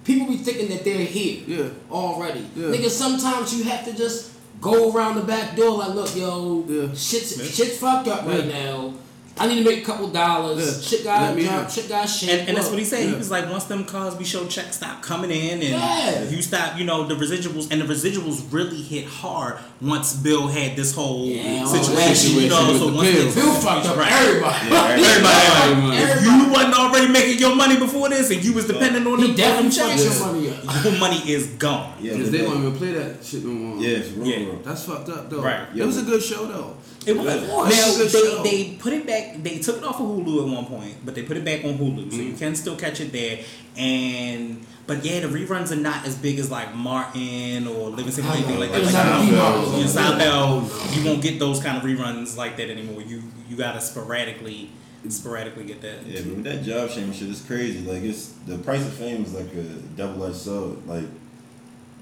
People 0.03 0.27
be 0.27 0.37
thinking 0.37 0.69
that 0.69 0.83
they're 0.83 1.05
here 1.05 1.43
Yeah. 1.47 1.69
already. 1.91 2.45
Yeah. 2.55 2.67
Nigga, 2.67 2.89
sometimes 2.89 3.53
you 3.55 3.63
have 3.65 3.85
to 3.85 3.93
just 3.93 4.31
go 4.59 4.91
around 4.91 5.15
the 5.15 5.21
back 5.21 5.55
door. 5.55 5.77
Like, 5.77 5.93
look, 5.93 6.15
yo, 6.15 6.65
Yeah. 6.67 6.87
shit's 6.95 7.37
Yeah. 7.37 7.45
shit's 7.45 7.77
fucked 7.77 8.07
up 8.07 8.25
right 8.25 8.47
now. 8.47 8.93
I 9.39 9.47
need 9.47 9.63
to 9.63 9.69
make 9.69 9.83
a 9.83 9.85
couple 9.85 10.07
dollars. 10.09 10.59
Yeah. 10.59 10.81
Shit 10.97 11.03
got 11.05 11.21
Let 11.21 11.35
me 11.35 11.43
drop. 11.45 11.69
Shit 11.69 11.87
got 11.89 12.05
shit. 12.05 12.29
And, 12.29 12.49
and 12.49 12.57
that's 12.57 12.69
what 12.69 12.77
he 12.79 12.85
said. 12.85 13.07
He 13.09 13.15
was 13.15 13.31
like, 13.31 13.49
once 13.49 13.63
them 13.65 13.85
Cosby 13.85 14.23
Show 14.23 14.45
checks 14.47 14.77
stop 14.77 15.01
coming 15.01 15.31
in, 15.31 15.53
and 15.53 15.63
Yeah. 15.63 16.23
you 16.29 16.41
stop, 16.41 16.77
you 16.77 16.83
know, 16.85 17.05
the 17.07 17.15
residuals, 17.15 17.71
and 17.71 17.81
the 17.81 17.85
residuals 17.85 18.43
really 18.51 18.81
hit 18.81 19.05
hard 19.05 19.57
once 19.81 20.13
Bill 20.13 20.47
had 20.47 20.75
this 20.75 20.93
whole 20.93 21.25
Yeah, 21.25 21.63
all 21.65 21.71
that 21.73 21.83
situation. 21.85 22.41
You 22.43 22.49
know, 22.49 22.55
situation 22.57 22.79
so 22.79 22.87
the 22.89 22.95
once 22.95 23.11
pills. 23.11 23.35
they- 23.35 23.41
Bill 23.41 23.53
fucked 23.55 23.85
up 23.87 23.97
Right. 23.97 24.11
everybody. 24.11 24.69
Yeah, 24.69 24.87
Everybody, 24.99 25.71
Everybody. 25.71 25.97
if 25.97 26.23
you 26.23 26.51
wasn't 26.51 26.73
already 26.79 27.07
making 27.07 27.39
your 27.39 27.55
money 27.55 27.77
before 27.77 28.09
this, 28.09 28.29
and 28.31 28.43
you 28.43 28.53
was 28.53 28.65
depending 28.67 29.05
on 29.07 29.19
He 29.19 29.27
them 29.27 29.35
definitely 29.35 29.69
them 29.69 29.89
checks, 29.89 30.03
your 30.19 30.27
money 30.27 30.49
up. 30.49 30.83
your 30.83 30.93
money 30.99 31.17
is 31.31 31.47
gone. 31.47 31.93
Yeah, 32.01 32.13
Because 32.13 32.31
they 32.31 32.37
that- 32.39 32.43
don't 32.45 32.57
even 32.59 32.75
play 32.77 32.91
that 32.93 33.23
shit 33.25 33.43
no 33.45 33.51
more. 33.51 33.77
Yeah, 33.83 34.01
for 34.01 34.19
real. 34.19 34.27
Yeah. 34.27 34.45
bro. 34.45 34.59
That's 34.63 34.83
fucked 34.83 35.09
up 35.09 35.29
though. 35.29 35.41
Right. 35.41 35.61
It 35.75 35.83
was 35.85 35.97
a 35.97 36.03
good 36.03 36.21
show 36.21 36.45
though. 36.45 36.75
It 37.05 37.13
was. 37.17 37.25
Now 37.25 37.57
was 37.65 37.95
a 37.99 38.03
good 38.03 38.11
show. 38.11 38.43
they, 38.43 38.63
they 38.63 38.75
put 38.77 38.93
it 38.93 39.07
back. 39.07 39.41
They 39.41 39.59
took 39.59 39.77
it 39.77 39.83
off 39.83 39.99
of 39.99 40.07
Hulu 40.07 40.47
at 40.47 40.53
one 40.55 40.65
point, 40.65 40.97
but 41.05 41.15
they 41.15 41.23
put 41.23 41.37
it 41.37 41.45
back 41.45 41.63
on 41.63 41.77
Hulu, 41.77 42.11
so 42.11 42.17
Mm-hmm. 42.17 42.27
you 42.31 42.33
can 42.35 42.55
still 42.55 42.75
catch 42.75 42.99
it 42.99 43.11
there. 43.11 43.39
And 43.77 44.65
but 44.85 45.05
yeah, 45.05 45.19
the 45.21 45.27
reruns 45.27 45.71
are 45.71 45.75
not 45.75 46.05
as 46.05 46.15
big 46.17 46.39
as 46.39 46.49
like 46.51 46.73
Martin 46.75 47.67
or 47.67 47.89
Living 47.89 48.11
Single 48.11 48.33
I 48.33 48.37
anything 48.37 48.59
like 48.59 48.71
that. 48.71 48.81
It's 48.81 48.93
Like, 48.93 49.05
not 49.05 49.25
you 49.25 49.31
know, 49.31 49.87
Seinfeld. 49.87 50.11
you 50.11 50.17
know, 50.17 51.01
you 51.01 51.05
won't 51.09 51.21
get 51.21 51.39
those 51.39 51.61
kind 51.63 51.77
of 51.77 51.83
reruns 51.83 52.35
like 52.35 52.57
that 52.57 52.69
anymore. 52.69 53.01
You 53.01 53.23
you 53.47 53.55
gotta 53.55 53.79
sporadically 53.81 54.69
sporadically 55.07 55.63
get 55.63 55.81
that. 55.81 56.05
Yeah, 56.05 56.21
but 56.25 56.43
that 56.43 56.63
job 56.63 56.89
shame 56.89 57.13
shit, 57.13 57.29
it's 57.29 57.41
crazy. 57.45 57.79
Like 57.89 58.03
it's 58.03 58.27
the 58.45 58.57
price 58.57 58.85
of 58.85 58.93
fame 58.93 59.23
is 59.23 59.33
like 59.33 59.53
a 59.53 59.63
double 59.95 60.25
edged 60.25 60.35
sword. 60.35 60.85
Like 60.85 61.05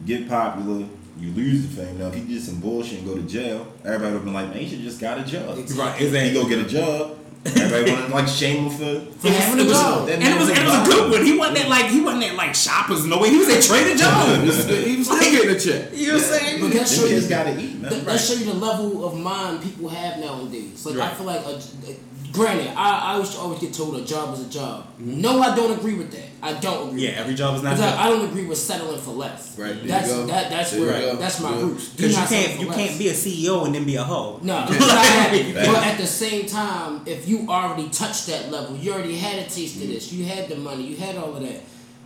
get 0.06 0.28
popular, 0.28 0.86
you 1.20 1.32
lose 1.32 1.68
the 1.68 1.82
fame. 1.82 1.98
Now 2.00 2.08
if 2.08 2.16
he 2.16 2.22
did 2.22 2.42
some 2.42 2.60
bullshit 2.60 3.00
and 3.00 3.08
go 3.08 3.16
to 3.16 3.24
jail, 3.24 3.68
everybody 3.84 4.06
would 4.06 4.14
have 4.14 4.26
been 4.26 4.34
like, 4.34 4.50
man, 4.50 4.58
he 4.60 4.70
should 4.70 4.80
just 4.82 5.00
got 5.02 5.18
a 5.20 5.24
job. 5.24 5.50
Right, 5.50 5.96
He 5.98 6.06
exactly. 6.06 6.34
go 6.34 6.48
get 6.48 6.60
a 6.60 6.66
job. 6.68 7.18
Everybody 7.46 7.92
want 7.92 8.08
to 8.08 8.14
like 8.14 8.28
shame 8.28 8.66
him 8.66 8.70
for 8.72 9.20
For 9.22 9.30
having 9.30 9.60
a 9.60 9.64
It 9.64 9.68
was- 9.70 9.78
job. 9.80 10.10
and 10.10 10.22
it 10.22 10.38
was 10.40 10.50
and 10.50 10.58
it 10.58 10.66
was 10.66 10.76
a 10.88 10.92
good 10.92 11.12
one. 11.12 11.26
He 11.26 11.38
wasn't 11.38 11.60
at 11.62 11.70
like 11.70 11.86
he 11.86 12.02
wasn't 12.02 12.24
at 12.26 12.36
like 12.36 12.54
shoppers 12.54 13.06
no 13.06 13.20
way. 13.20 13.30
He 13.30 13.38
was 13.38 13.48
at 13.48 13.64
Trader 13.64 13.90
He 13.92 13.96
Joe's. 13.96 14.66
he 14.86 14.98
was 14.98 15.08
still 15.08 15.20
getting 15.20 15.56
a 15.56 15.60
check. 15.60 15.92
You 15.94 16.08
know 16.08 16.14
what 16.16 16.24
I'm 16.24 16.30
saying? 16.30 16.62
But 16.62 16.68
that 16.74 16.78
Them 16.78 16.86
show 16.88 17.06
you 17.06 17.30
gotta 17.30 17.58
eat, 17.60 17.76
man. 17.80 17.90
That, 17.92 18.06
that 18.06 18.20
show 18.20 18.34
you 18.34 18.46
the 18.46 18.54
level 18.54 19.06
of 19.08 19.18
mind 19.18 19.64
people 19.64 19.88
have 19.88 20.20
nowadays. 20.20 20.86
Like 20.86 20.98
I 21.00 21.14
feel 21.14 21.26
like, 21.26 21.46
a, 21.46 21.50
a- 21.50 21.98
granted, 22.32 22.68
I, 22.76 23.14
I 23.16 23.18
used 23.20 23.34
to 23.34 23.40
always 23.40 23.60
get 23.60 23.74
told 23.74 23.96
a 23.96 24.06
job 24.06 24.34
is 24.36 24.46
a 24.46 24.50
job. 24.50 24.86
Mm-hmm. 25.00 25.22
No, 25.22 25.42
I 25.42 25.56
don't 25.56 25.78
agree 25.78 25.96
with 25.96 26.12
that. 26.12 26.24
I 26.42 26.54
don't 26.60 26.90
agree. 26.90 27.04
Yeah, 27.04 27.10
with 27.12 27.18
every 27.20 27.36
job 27.36 27.56
is 27.56 27.62
that. 27.64 27.70
not. 27.72 27.78
'Cause 27.80 27.92
good. 27.92 28.00
I, 28.00 28.06
I 28.06 28.10
don't 28.10 28.30
agree 28.30 28.46
with 28.46 28.58
settling 28.58 29.00
for 29.02 29.12
less. 29.12 29.58
Right, 29.58 29.74
there 29.74 29.82
you 29.82 29.88
That's 29.88 30.08
go. 30.08 30.26
that. 30.28 30.50
That's 30.50 30.72
There 30.72 30.80
you 30.80 30.86
where 30.86 31.02
go. 31.14 31.16
that's 31.16 31.40
my 31.40 31.50
Yeah. 31.56 31.62
roots. 31.62 31.90
Because 31.90 32.12
you 32.18 32.24
can't 32.38 32.60
you 32.62 32.68
less. 32.68 32.78
can't 32.78 33.00
be 33.00 33.08
a 33.10 33.14
CEO 33.14 33.66
and 33.66 33.74
then 33.76 33.86
be 33.86 33.96
a 33.96 34.04
hoe. 34.04 34.40
No, 34.44 34.56
Like, 34.60 34.70
it's 34.72 34.80
not 34.80 35.06
happening. 35.06 35.54
Facts. 35.54 35.68
but 35.68 35.84
at 35.86 35.98
the 35.98 36.08
same 36.08 36.46
time, 36.46 37.02
if 37.06 37.28
you 37.28 37.48
already 37.50 37.90
touched 37.90 38.28
that 38.28 38.52
level, 38.52 38.76
you 38.78 38.94
already 38.94 39.18
had 39.18 39.40
a 39.40 39.44
taste 39.50 39.76
of 39.78 39.82
mm-hmm. 39.84 39.92
this, 39.94 40.12
you 40.14 40.26
had 40.26 40.48
the 40.48 40.56
money, 40.58 40.84
you 40.84 40.96
had 40.98 41.16
all 41.18 41.36
of 41.36 41.42
that. 41.42 41.62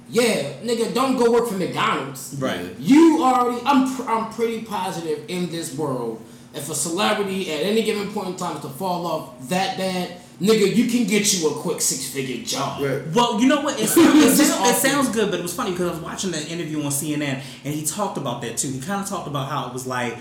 Yeah, 0.09 0.53
nigga, 0.63 0.93
don't 0.93 1.15
go 1.17 1.31
work 1.31 1.47
for 1.47 1.55
McDonald's. 1.55 2.35
Right. 2.37 2.75
You 2.79 3.23
already, 3.23 3.61
I'm, 3.65 3.95
pr- 3.95 4.09
I'm 4.09 4.31
pretty 4.33 4.61
positive 4.63 5.23
in 5.29 5.49
this 5.49 5.73
world. 5.77 6.21
If 6.53 6.69
a 6.69 6.75
celebrity 6.75 7.51
at 7.51 7.63
any 7.63 7.83
given 7.83 8.11
point 8.11 8.29
in 8.29 8.35
time 8.35 8.57
is 8.57 8.61
to 8.63 8.69
fall 8.69 9.07
off 9.07 9.49
that 9.49 9.77
bad, 9.77 10.17
nigga, 10.41 10.75
you 10.75 10.87
can 10.89 11.07
get 11.07 11.33
you 11.33 11.49
a 11.49 11.53
quick 11.53 11.79
six 11.79 12.09
figure 12.11 12.43
job. 12.43 12.81
Right. 12.81 13.07
Well, 13.13 13.39
you 13.39 13.47
know 13.47 13.61
what? 13.61 13.79
It, 13.79 13.87
sounds, 13.89 14.39
it, 14.39 14.45
sounds, 14.45 14.69
it 14.69 14.75
sounds 14.75 15.09
good, 15.09 15.31
but 15.31 15.39
it 15.39 15.43
was 15.43 15.53
funny 15.53 15.71
because 15.71 15.87
I 15.87 15.91
was 15.91 16.01
watching 16.01 16.31
the 16.31 16.45
interview 16.47 16.81
on 16.83 16.91
CNN 16.91 17.41
and 17.63 17.73
he 17.73 17.85
talked 17.85 18.17
about 18.17 18.41
that 18.41 18.57
too. 18.57 18.69
He 18.69 18.79
kind 18.81 19.01
of 19.01 19.07
talked 19.07 19.27
about 19.27 19.49
how 19.49 19.67
it 19.67 19.73
was 19.73 19.87
like 19.87 20.17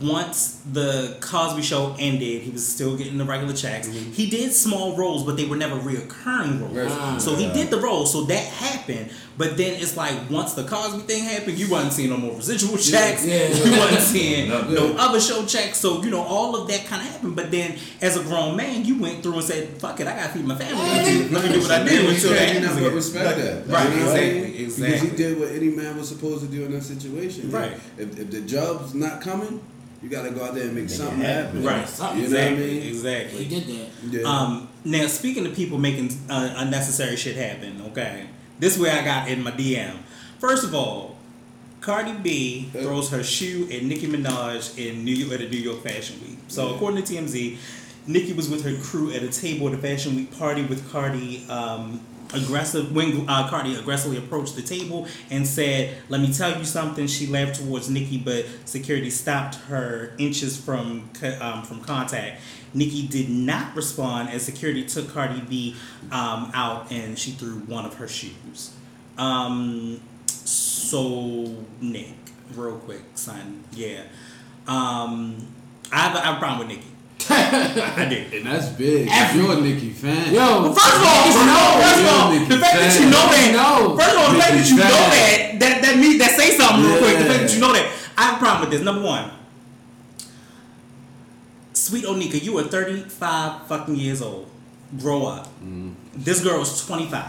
once 0.00 0.60
the 0.72 1.16
Cosby 1.20 1.62
Show 1.62 1.94
ended, 1.98 2.42
he 2.42 2.50
was 2.50 2.66
still 2.66 2.96
getting 2.96 3.16
the 3.18 3.24
regular 3.24 3.54
checks. 3.54 3.86
He 3.86 4.28
did 4.28 4.52
small 4.52 4.96
roles, 4.96 5.24
but 5.24 5.36
they 5.36 5.44
were 5.46 5.56
never 5.56 5.76
reoccurring 5.76 6.60
roles. 6.60 6.72
Right. 6.76 6.88
Ah. 6.90 7.18
So 7.18 7.34
he 7.36 7.50
did 7.52 7.70
the 7.70 7.78
role, 7.78 8.04
so 8.06 8.22
that 8.24 8.44
happened. 8.44 9.10
But 9.36 9.56
then 9.56 9.80
it's 9.80 9.96
like 9.96 10.30
once 10.30 10.54
the 10.54 10.62
Cosby 10.64 11.02
thing 11.02 11.24
happened, 11.24 11.58
you 11.58 11.68
wasn't 11.70 11.92
seeing 11.92 12.10
no 12.10 12.16
more 12.16 12.36
residual 12.36 12.76
checks. 12.76 13.24
Yeah. 13.26 13.48
You 13.64 13.78
wasn't 13.78 14.00
seeing 14.02 14.48
No. 14.54 14.62
no 14.68 14.96
other 14.96 15.20
show 15.20 15.44
checks. 15.44 15.78
So 15.78 16.02
you 16.02 16.10
know 16.10 16.22
all 16.22 16.54
of 16.56 16.68
that 16.68 16.84
kind 16.86 17.02
of 17.02 17.08
happened. 17.12 17.34
But 17.36 17.50
then 17.50 17.76
as 18.00 18.16
a 18.16 18.22
grown 18.22 18.56
man, 18.56 18.84
you 18.84 18.98
went 19.00 19.22
through 19.22 19.34
and 19.34 19.42
said, 19.44 19.68
"Fuck 19.80 20.00
it, 20.00 20.06
I 20.06 20.14
gotta 20.16 20.28
feed 20.32 20.44
my 20.44 20.54
family. 20.54 20.82
Let 20.82 21.06
me, 21.06 21.28
let 21.34 21.44
me 21.44 21.52
do 21.52 21.60
what 21.60 21.70
I 21.70 21.84
do 21.84 21.94
You 22.02 22.10
until 22.10 22.30
that 22.30 22.38
can't 22.38 22.64
happens 22.64 22.74
not 22.76 22.78
again." 22.82 22.94
respect 22.94 23.36
that. 23.38 23.66
Right, 23.66 23.90
You 23.90 23.96
know 24.00 24.06
what 24.06 24.22
exactly. 24.22 24.64
Because 24.86 25.00
he 25.02 25.16
did 25.16 25.38
what 25.40 25.48
any 25.50 25.68
man 25.70 25.96
was 25.96 26.08
supposed 26.08 26.40
to 26.42 26.48
do 26.48 26.64
in 26.64 26.72
that 26.72 26.82
situation. 26.82 27.50
Right. 27.50 27.72
If, 27.98 28.18
if 28.18 28.30
the 28.30 28.40
job's 28.42 28.94
not 28.94 29.20
coming, 29.20 29.60
you 30.04 30.10
got 30.10 30.22
to 30.24 30.30
go 30.32 30.44
out 30.44 30.54
there 30.54 30.64
and 30.64 30.74
make 30.74 30.84
Make 30.84 30.90
something 30.90 31.18
happen. 31.20 31.62
happen. 31.62 31.64
Right. 31.64 31.88
Something. 31.88 32.22
You 32.24 32.28
know 32.28 32.36
what 32.38 32.46
I 32.46 32.62
Exactly. 32.88 33.44
He 33.44 33.60
did 33.60 33.66
that. 34.12 34.20
Yeah. 34.20 34.28
Um, 34.28 34.68
now 34.84 35.06
speaking 35.06 35.46
of 35.46 35.54
people 35.54 35.78
making 35.78 36.10
uh, 36.28 36.52
unnecessary 36.58 37.16
shit 37.16 37.36
happen, 37.36 37.80
okay, 37.90 38.26
this 38.58 38.76
is 38.76 38.80
where 38.82 38.92
I 39.00 39.02
got 39.02 39.28
in 39.28 39.42
my 39.42 39.50
DM. 39.52 39.96
First 40.38 40.62
of 40.64 40.74
all, 40.74 41.16
Cardi 41.80 42.12
B 42.12 42.70
Yeah. 42.74 42.82
throws 42.82 43.08
her 43.10 43.22
shoe 43.24 43.66
at 43.72 43.82
Nicki 43.82 44.06
Minaj 44.06 44.76
in 44.78 45.04
New 45.04 45.14
York 45.14 45.32
at 45.32 45.40
a 45.40 45.48
New 45.48 45.56
York 45.58 45.82
Fashion 45.82 46.16
Week. 46.26 46.38
So 46.48 46.68
Yeah. 46.68 46.74
according 46.76 47.02
to 47.02 47.14
TMZ, 47.14 47.56
Nicki 48.06 48.34
was 48.34 48.50
with 48.50 48.62
her 48.64 48.76
crew 48.82 49.10
at 49.10 49.22
a 49.22 49.28
table 49.28 49.68
at 49.68 49.74
a 49.74 49.78
Fashion 49.78 50.14
Week 50.16 50.38
party 50.38 50.62
with 50.62 50.90
Cardi 50.92 51.46
um, 51.48 52.00
aggressive 52.34 52.94
when 52.94 53.28
uh, 53.28 53.48
Cardi 53.48 53.74
aggressively 53.76 54.18
approached 54.18 54.56
the 54.56 54.62
table 54.62 55.06
and 55.30 55.46
said, 55.46 55.96
"Let 56.08 56.20
me 56.20 56.32
tell 56.32 56.58
you 56.58 56.64
something." 56.64 57.06
She 57.06 57.26
laughed 57.26 57.56
towards 57.56 57.88
Nikki, 57.88 58.18
but 58.18 58.46
security 58.64 59.10
stopped 59.10 59.56
her 59.68 60.12
inches 60.18 60.56
from 60.56 61.10
um, 61.40 61.62
from 61.62 61.80
contact. 61.82 62.40
Nikki 62.74 63.06
did 63.06 63.30
not 63.30 63.74
respond 63.76 64.30
as 64.30 64.42
security 64.42 64.84
took 64.84 65.08
Cardi 65.12 65.40
B 65.40 65.76
um, 66.10 66.50
out 66.52 66.90
and 66.90 67.16
she 67.18 67.30
threw 67.30 67.60
one 67.60 67.86
of 67.86 67.94
her 67.94 68.08
shoes. 68.08 68.74
Um, 69.16 70.00
so 70.26 71.54
Nick, 71.80 72.14
real 72.54 72.78
quick, 72.78 73.02
son, 73.14 73.64
yeah. 73.72 74.02
Um, 74.66 75.46
I 75.92 75.98
have, 75.98 76.16
a, 76.16 76.18
I 76.18 76.24
have 76.24 76.36
a 76.36 76.38
problem 76.38 76.66
with 76.66 76.76
Nikki. 76.76 76.93
I 77.30 78.06
do. 78.08 78.36
And 78.36 78.46
that's 78.46 78.68
big. 78.70 79.08
Every- 79.10 79.40
You're 79.40 79.52
a 79.52 79.60
Nicki 79.60 79.90
fan. 79.90 80.32
Yo, 80.34 80.72
first 80.72 80.96
of 80.96 81.02
all, 81.02 81.24
niggas 81.24 81.46
no, 81.46 81.54
know. 81.54 81.82
first 81.82 82.00
of 82.00 82.06
all, 82.08 82.30
the 82.32 82.58
fact 82.58 82.74
that 82.74 83.00
you 83.00 83.06
know 83.06 83.26
that, 83.32 83.52
No. 83.52 83.96
first 83.96 84.10
of 84.14 84.18
all, 84.20 84.32
the 84.32 84.38
fact 84.38 84.52
that 84.52 84.58
Nicki 84.58 84.70
you 84.70 84.76
know 84.76 84.84
fan. 84.84 85.58
that, 85.58 85.60
that 85.60 85.82
that 85.82 85.98
means 85.98 86.18
that 86.18 86.30
say 86.32 86.56
something 86.56 86.84
real 86.84 86.98
quick. 86.98 87.18
The 87.18 87.24
fact 87.24 87.40
that 87.42 87.54
you 87.54 87.60
know 87.60 87.72
that, 87.72 87.86
I 88.18 88.22
have 88.24 88.36
a 88.36 88.38
problem 88.38 88.60
with 88.68 88.70
this. 88.78 88.84
Number 88.84 89.02
one, 89.02 89.30
Sweet 91.72 92.04
Onika, 92.04 92.42
you 92.42 92.56
are 92.58 92.62
35 92.62 93.66
fucking 93.66 93.96
years 93.96 94.22
old. 94.22 94.48
Grow 94.98 95.26
up. 95.26 95.48
This 96.14 96.40
girl 96.42 96.60
is 96.62 96.86
25. 96.86 97.26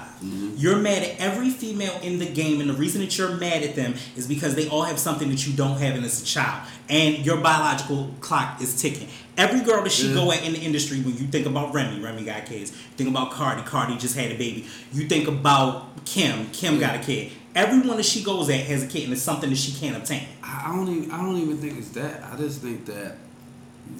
You're 0.57 0.77
mad 0.77 1.01
at 1.03 1.19
every 1.19 1.49
female 1.49 1.97
in 2.03 2.19
the 2.19 2.27
game, 2.27 2.61
and 2.61 2.69
the 2.69 2.73
reason 2.75 3.01
that 3.01 3.17
you're 3.17 3.35
mad 3.37 3.63
at 3.63 3.75
them 3.75 3.95
is 4.15 4.27
because 4.27 4.53
they 4.55 4.67
all 4.69 4.83
have 4.83 4.99
something 4.99 5.29
that 5.29 5.47
you 5.47 5.53
don't 5.53 5.77
have, 5.79 5.95
and 5.95 6.05
it's 6.05 6.21
a 6.21 6.25
child. 6.25 6.67
And 6.89 7.25
your 7.25 7.37
biological 7.37 8.13
clock 8.19 8.61
is 8.61 8.79
ticking. 8.79 9.07
Every 9.37 9.61
girl 9.61 9.83
that 9.83 9.91
she 9.91 10.07
Yeah. 10.07 10.13
go 10.13 10.27
mm. 10.27 10.37
at 10.37 10.43
in 10.45 10.53
the 10.53 10.59
industry, 10.59 11.01
when 11.01 11.17
you 11.17 11.27
think 11.27 11.45
about 11.45 11.73
Remy, 11.73 11.99
Remy 12.01 12.23
got 12.23 12.45
kids. 12.45 12.71
You 12.71 12.77
think 12.97 13.09
about 13.09 13.31
Cardi, 13.31 13.61
Cardi 13.63 13.97
just 13.97 14.15
had 14.15 14.31
a 14.31 14.35
baby. 14.35 14.65
You 14.93 15.07
think 15.07 15.27
about 15.27 16.05
Kim, 16.05 16.47
Kim 16.51 16.79
got 16.79 16.95
a 16.95 16.99
kid. 16.99 17.31
Everyone 17.53 17.97
that 17.97 18.03
she 18.05 18.23
goes 18.23 18.49
at 18.49 18.61
has 18.61 18.83
a 18.83 18.87
kid, 18.87 19.05
and 19.05 19.13
it's 19.13 19.21
something 19.21 19.49
that 19.49 19.57
she 19.57 19.71
can't 19.73 19.95
obtain. 19.95 20.27
I 20.43 20.63
I 20.67 20.75
don't 20.75 20.89
even. 20.89 21.11
I 21.11 21.17
don't 21.21 21.37
even 21.37 21.57
think 21.57 21.77
it's 21.77 21.89
that. 21.89 22.23
I 22.23 22.35
just 22.37 22.61
think 22.61 22.85
that 22.85 23.15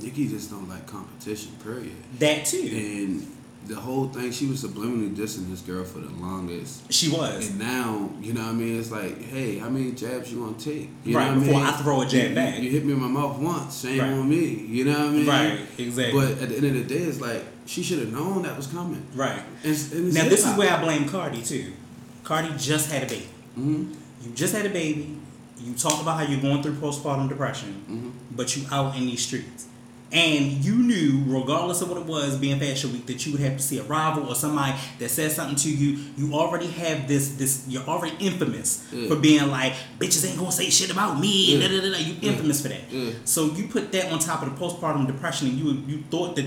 Nicki 0.01 0.27
just 0.27 0.49
don't 0.49 0.67
like 0.67 0.85
competition. 0.87 1.51
Period. 1.63 1.93
That 2.19 2.45
too. 2.45 2.69
And 2.71 3.34
the 3.65 3.75
whole 3.75 4.07
thing, 4.09 4.31
she 4.31 4.45
was 4.47 4.63
subliminally 4.63 5.15
dissing 5.15 5.49
this 5.49 5.61
girl 5.61 5.83
for 5.83 5.99
the 5.99 6.09
longest. 6.21 6.91
She 6.93 7.09
was. 7.09 7.49
And 7.49 7.59
now, 7.59 8.09
you 8.21 8.33
know 8.33 8.41
what 8.41 8.49
I 8.49 8.53
mean? 8.53 8.79
It's 8.79 8.91
like, 8.91 9.21
hey, 9.23 9.57
how 9.57 9.69
many 9.69 9.91
jabs 9.91 10.31
you 10.31 10.39
gonna 10.39 10.57
take? 10.57 10.89
You 11.03 11.17
Right, 11.17 11.27
know 11.31 11.33
what 11.39 11.45
before 11.45 11.55
I, 11.61 11.65
mean? 11.65 11.73
I 11.73 11.77
throw 11.77 12.01
a 12.01 12.05
jab 12.05 12.29
you, 12.29 12.35
back. 12.35 12.59
You 12.59 12.69
hit 12.69 12.85
me 12.85 12.93
in 12.93 12.99
my 13.01 13.07
mouth 13.07 13.37
once, 13.39 13.81
shame 13.81 13.99
Right. 13.99 14.09
on 14.11 14.29
me. 14.29 14.45
You 14.67 14.85
know 14.85 14.91
what 14.91 14.99
I 15.01 15.09
mean? 15.09 15.27
Right, 15.27 15.59
exactly. 15.77 16.19
But 16.19 16.41
at 16.43 16.49
the 16.49 16.55
end 16.57 16.65
of 16.65 16.73
the 16.73 16.83
day, 16.83 17.01
it's 17.03 17.19
like 17.21 17.43
she 17.65 17.81
should 17.81 17.99
have 17.99 18.11
known 18.11 18.43
that 18.43 18.55
was 18.55 18.67
coming. 18.67 19.03
Right. 19.15 19.41
And, 19.63 19.75
and 19.93 20.13
Now 20.13 20.29
this 20.29 20.45
is 20.45 20.55
where 20.57 20.71
I 20.71 20.81
blame 20.81 21.07
Cardi 21.09 21.41
too. 21.41 21.73
Cardi 22.23 22.49
just 22.57 22.91
had 22.91 23.03
a 23.03 23.07
baby. 23.07 23.27
Mhm. 23.59 23.95
You 24.23 24.31
just 24.35 24.53
had 24.55 24.65
a 24.65 24.69
baby. 24.69 25.17
You 25.59 25.73
talk 25.73 26.01
about 26.01 26.19
how 26.19 26.31
you're 26.31 26.41
going 26.41 26.61
through 26.61 26.73
postpartum 26.75 27.29
depression, 27.29 27.73
Mm-hmm. 27.89 28.09
but 28.35 28.55
you 28.55 28.63
out 28.71 28.95
in 28.97 29.05
these 29.07 29.25
streets. 29.25 29.65
And 30.11 30.63
you 30.63 30.75
knew, 30.75 31.23
regardless 31.25 31.81
of 31.81 31.89
what 31.89 31.97
it 31.97 32.05
was, 32.05 32.37
being 32.37 32.59
Fashion 32.59 32.93
Week, 32.93 33.05
that 33.07 33.25
you 33.25 33.31
would 33.33 33.41
have 33.41 33.57
to 33.57 33.63
see 33.63 33.79
a 33.79 33.83
rival 33.83 34.27
or 34.29 34.35
somebody 34.35 34.73
that 34.99 35.09
said 35.09 35.31
something 35.31 35.55
to 35.57 35.69
you. 35.69 35.97
You 36.15 36.33
already 36.35 36.67
have 36.67 37.07
this, 37.07 37.35
this. 37.35 37.65
You're 37.67 37.83
already 37.83 38.15
infamous 38.19 38.87
Yeah. 38.93 39.07
for 39.09 39.15
being 39.15 39.49
like, 39.49 39.73
bitches 39.99 40.25
ain't 40.29 40.37
gonna 40.37 40.51
say 40.51 40.69
shit 40.69 40.91
about 40.91 41.19
me. 41.19 41.57
Yeah. 41.57 41.67
Da, 41.67 41.81
da, 41.81 41.91
da. 41.91 41.97
You 41.97 42.15
infamous 42.21 42.61
for 42.61 42.69
that. 42.69 42.81
So 43.25 43.45
you 43.53 43.67
put 43.67 43.91
that 43.93 44.11
on 44.11 44.19
top 44.19 44.43
of 44.43 44.49
the 44.57 44.63
postpartum 44.65 45.07
depression, 45.07 45.47
and 45.49 45.57
you 45.57 45.83
you 45.87 46.03
thought 46.11 46.35
that 46.37 46.45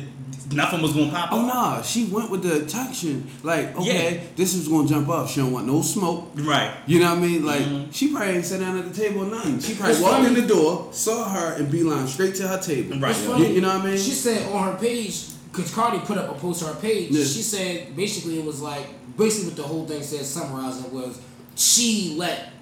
nothing 0.53 0.81
was 0.83 0.93
gonna 0.93 1.11
pop 1.11 1.27
up. 1.27 1.33
Oh 1.33 1.41
up. 1.41 1.47
nah, 1.55 1.83
she 1.83 2.05
went 2.07 2.31
with 2.31 2.43
the 2.43 2.65
attraction. 2.65 3.27
Like, 3.43 3.77
okay, 3.79 4.15
Yeah. 4.15 4.21
this 4.37 4.55
is 4.55 4.69
gonna 4.69 4.89
jump 4.89 5.09
up. 5.09 5.29
She 5.29 5.41
don't 5.41 5.53
want 5.53 5.67
no 5.67 5.83
smoke. 5.83 6.31
Right. 6.37 6.73
You 6.87 7.01
know 7.01 7.11
what 7.15 7.19
I 7.19 7.27
mean? 7.27 7.45
Like 7.45 7.63
Mhm. 7.63 7.93
she 7.93 8.09
probably 8.13 8.35
ain't 8.37 8.45
sat 8.47 8.61
down 8.61 8.79
at 8.79 8.93
the 8.93 8.99
table 9.03 9.23
or 9.23 9.31
nothing. 9.31 9.61
She 9.61 9.75
probably 9.75 9.95
It's 9.95 10.03
walked 10.03 10.15
funny. 10.23 10.29
in 10.29 10.35
the 10.35 10.47
door, 10.55 10.89
saw 10.93 11.29
her, 11.29 11.53
and 11.55 11.71
beeline 11.71 12.07
straight 12.09 12.35
to 12.37 12.49
her 12.49 12.59
table. 12.59 12.99
Right. 12.99 13.11
It's 13.11 13.21
You, 13.23 13.27
funny. 13.33 13.55
you 13.55 13.61
know 13.61 13.69
what 13.69 13.83
I 13.87 13.91
mean? 13.91 13.99
She 13.99 14.13
said 14.13 14.51
on 14.53 14.65
her 14.73 14.79
page, 14.79 15.21
because 15.53 15.71
Cardi 15.73 15.99
put 15.99 16.19
up 16.19 16.31
a 16.31 16.35
post 16.41 16.63
on 16.63 16.69
her 16.75 16.81
page. 16.81 17.11
Yeah. 17.11 17.25
She 17.25 17.43
said 17.43 17.97
basically 17.97 18.39
it 18.39 18.45
was 18.45 18.61
like 18.61 18.87
basically 19.17 19.49
what 19.49 19.57
the 19.57 19.63
whole 19.65 19.87
thing 19.87 20.03
said 20.03 20.25
summarizing 20.25 20.93
was 20.93 21.19
she 21.57 22.15
let 22.17 22.53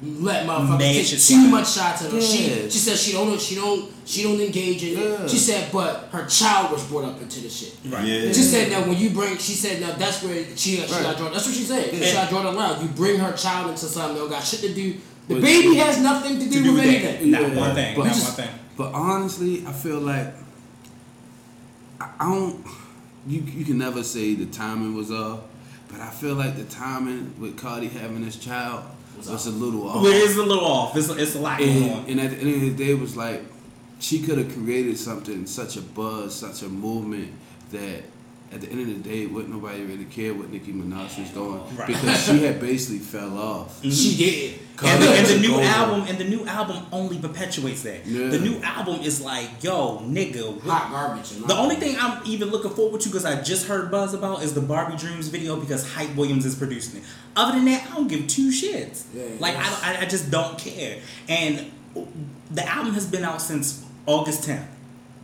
let 0.00 0.46
motherfuckers 0.46 0.78
Mad 0.78 0.94
take 1.06 1.20
too 1.20 1.48
much 1.48 1.72
shots 1.72 2.04
at 2.04 2.12
her. 2.12 2.20
She 2.20 2.70
she 2.70 2.78
said 2.78 2.96
she 2.96 3.12
don't 3.12 3.40
she 3.40 3.56
don't 3.56 3.90
she 4.04 4.22
don't 4.22 4.40
engage 4.40 4.84
in 4.84 4.96
Yeah. 4.96 5.24
it. 5.24 5.30
She 5.30 5.38
said 5.38 5.72
but 5.72 6.08
her 6.12 6.24
child 6.26 6.70
was 6.70 6.84
brought 6.86 7.04
up 7.04 7.20
into 7.20 7.40
the 7.40 7.48
shit. 7.48 7.74
Right. 7.86 8.04
Yeah. 8.04 8.28
She 8.32 8.42
said 8.42 8.70
that 8.70 8.86
when 8.86 8.96
you 8.96 9.10
bring, 9.10 9.36
she 9.38 9.54
said 9.54 9.80
now 9.80 9.92
that's 9.96 10.22
where 10.22 10.44
she, 10.56 10.76
she 10.76 10.80
Right. 10.82 11.02
got 11.02 11.16
drawn. 11.16 11.32
That's 11.32 11.46
what 11.46 11.54
she 11.54 11.64
said. 11.64 11.92
She 11.92 12.12
got 12.12 12.28
drawn 12.30 12.46
a 12.46 12.52
line. 12.52 12.80
You 12.80 12.88
bring 12.88 13.18
her 13.18 13.32
child 13.36 13.70
into 13.70 13.86
something 13.86 14.22
that 14.22 14.30
got 14.30 14.44
shit 14.44 14.60
to 14.60 14.72
do. 14.72 14.92
The 15.26 15.34
But- 15.34 15.42
baby 15.42 15.74
has 15.76 15.98
nothing 16.00 16.38
to 16.38 16.44
do, 16.44 16.50
To 16.58 16.62
do 16.62 16.72
with 16.74 16.84
with 16.84 16.94
anything. 16.94 17.30
that. 17.32 17.40
Not 17.42 17.52
Yeah. 17.52 17.60
one 17.60 17.74
thing. 17.74 17.96
But 17.96 18.04
Not 18.04 18.14
just- 18.14 18.24
one 18.38 18.46
thing. 18.46 18.54
But 18.76 18.92
honestly, 18.94 19.64
I 19.66 19.72
feel 19.72 19.98
like 19.98 20.32
I, 22.00 22.08
I 22.20 22.24
don't. 22.32 22.64
You 23.26 23.40
you 23.42 23.64
can 23.64 23.78
never 23.78 24.02
say 24.04 24.34
the 24.34 24.46
timing 24.46 24.94
was 24.94 25.10
off, 25.10 25.40
but 25.90 26.00
I 26.00 26.10
feel 26.10 26.34
like 26.34 26.56
the 26.56 26.64
timing 26.64 27.34
with 27.38 27.56
Cardi 27.58 27.88
having 27.88 28.24
this 28.24 28.36
child 28.36 28.84
Was 29.18 29.28
was, 29.28 29.46
off. 29.46 29.54
a 29.54 29.56
little 29.56 29.88
off. 29.88 30.02
Well, 30.02 30.12
it's 30.12 30.36
a 30.36 30.42
little 30.42 30.64
off. 30.64 30.96
It's, 30.96 31.08
it's 31.08 31.34
a 31.34 31.40
lot 31.40 31.58
going 31.58 31.90
on. 31.90 31.98
And, 32.06 32.08
and 32.10 32.20
at 32.20 32.30
the 32.30 32.38
end 32.40 32.54
of 32.54 32.60
the 32.76 32.84
day, 32.84 32.92
it 32.92 32.98
was 32.98 33.16
like 33.16 33.42
she 34.00 34.20
could 34.22 34.38
have 34.38 34.52
created 34.52 34.98
something, 34.98 35.46
such 35.46 35.76
a 35.76 35.82
buzz, 35.82 36.34
such 36.34 36.62
a 36.62 36.68
movement 36.68 37.32
that 37.72 38.02
at 38.52 38.60
the 38.62 38.68
end 38.68 38.80
of 38.80 38.86
the 39.02 39.08
day, 39.08 39.26
wouldn't 39.26 39.52
nobody 39.52 39.82
really 39.84 40.06
care 40.06 40.32
what 40.32 40.50
Nicki 40.50 40.72
Minaj 40.72 41.18
was 41.18 41.30
doing 41.30 41.60
Right. 41.76 41.86
because 41.88 42.24
she 42.24 42.44
had 42.44 42.60
basically 42.60 42.98
fell 42.98 43.36
off. 43.38 43.78
Mm-hmm. 43.80 43.90
She 43.90 44.16
did. 44.16 44.60
And 44.80 45.02
the, 45.02 45.08
and 45.10 45.26
the 45.26 45.38
new 45.40 45.54
over. 45.56 45.64
album 45.64 46.04
and 46.08 46.18
the 46.18 46.24
new 46.24 46.46
album 46.46 46.86
only 46.92 47.18
perpetuates 47.18 47.82
that. 47.82 48.06
Yeah. 48.06 48.28
The 48.28 48.38
new 48.38 48.60
album 48.62 49.00
is 49.00 49.20
like, 49.20 49.50
yo, 49.62 49.98
nigga. 49.98 50.54
what- 50.54 50.64
Hot 50.64 50.90
garbage. 50.92 51.32
in 51.32 51.40
my 51.40 51.48
The 51.48 51.56
only 51.56 51.74
thing 51.76 51.96
I'm 51.98 52.22
even 52.24 52.50
looking 52.50 52.70
forward 52.70 53.00
to 53.00 53.08
because 53.08 53.24
I 53.24 53.42
just 53.42 53.66
heard 53.66 53.90
buzz 53.90 54.14
about 54.14 54.42
is 54.44 54.54
the 54.54 54.60
Barbie 54.60 54.96
Dreams 54.96 55.28
video 55.28 55.56
because 55.56 55.84
Hype 55.94 56.14
Williams 56.14 56.46
is 56.46 56.54
producing 56.54 57.00
it. 57.00 57.06
Other 57.36 57.56
than 57.56 57.64
that, 57.66 57.90
I 57.90 57.94
don't 57.96 58.06
give 58.08 58.28
two 58.28 58.50
shits. 58.50 59.04
Yeah, 59.12 59.24
like 59.40 59.56
I, 59.56 59.62
yes. 59.62 59.82
I, 59.82 59.96
I 60.02 60.04
just 60.06 60.30
don't 60.30 60.56
care. 60.58 60.98
And 61.28 61.72
the 62.52 62.64
album 62.66 62.94
has 62.94 63.04
been 63.06 63.24
out 63.24 63.42
since 63.42 63.84
August 64.06 64.48
10th. 64.48 64.64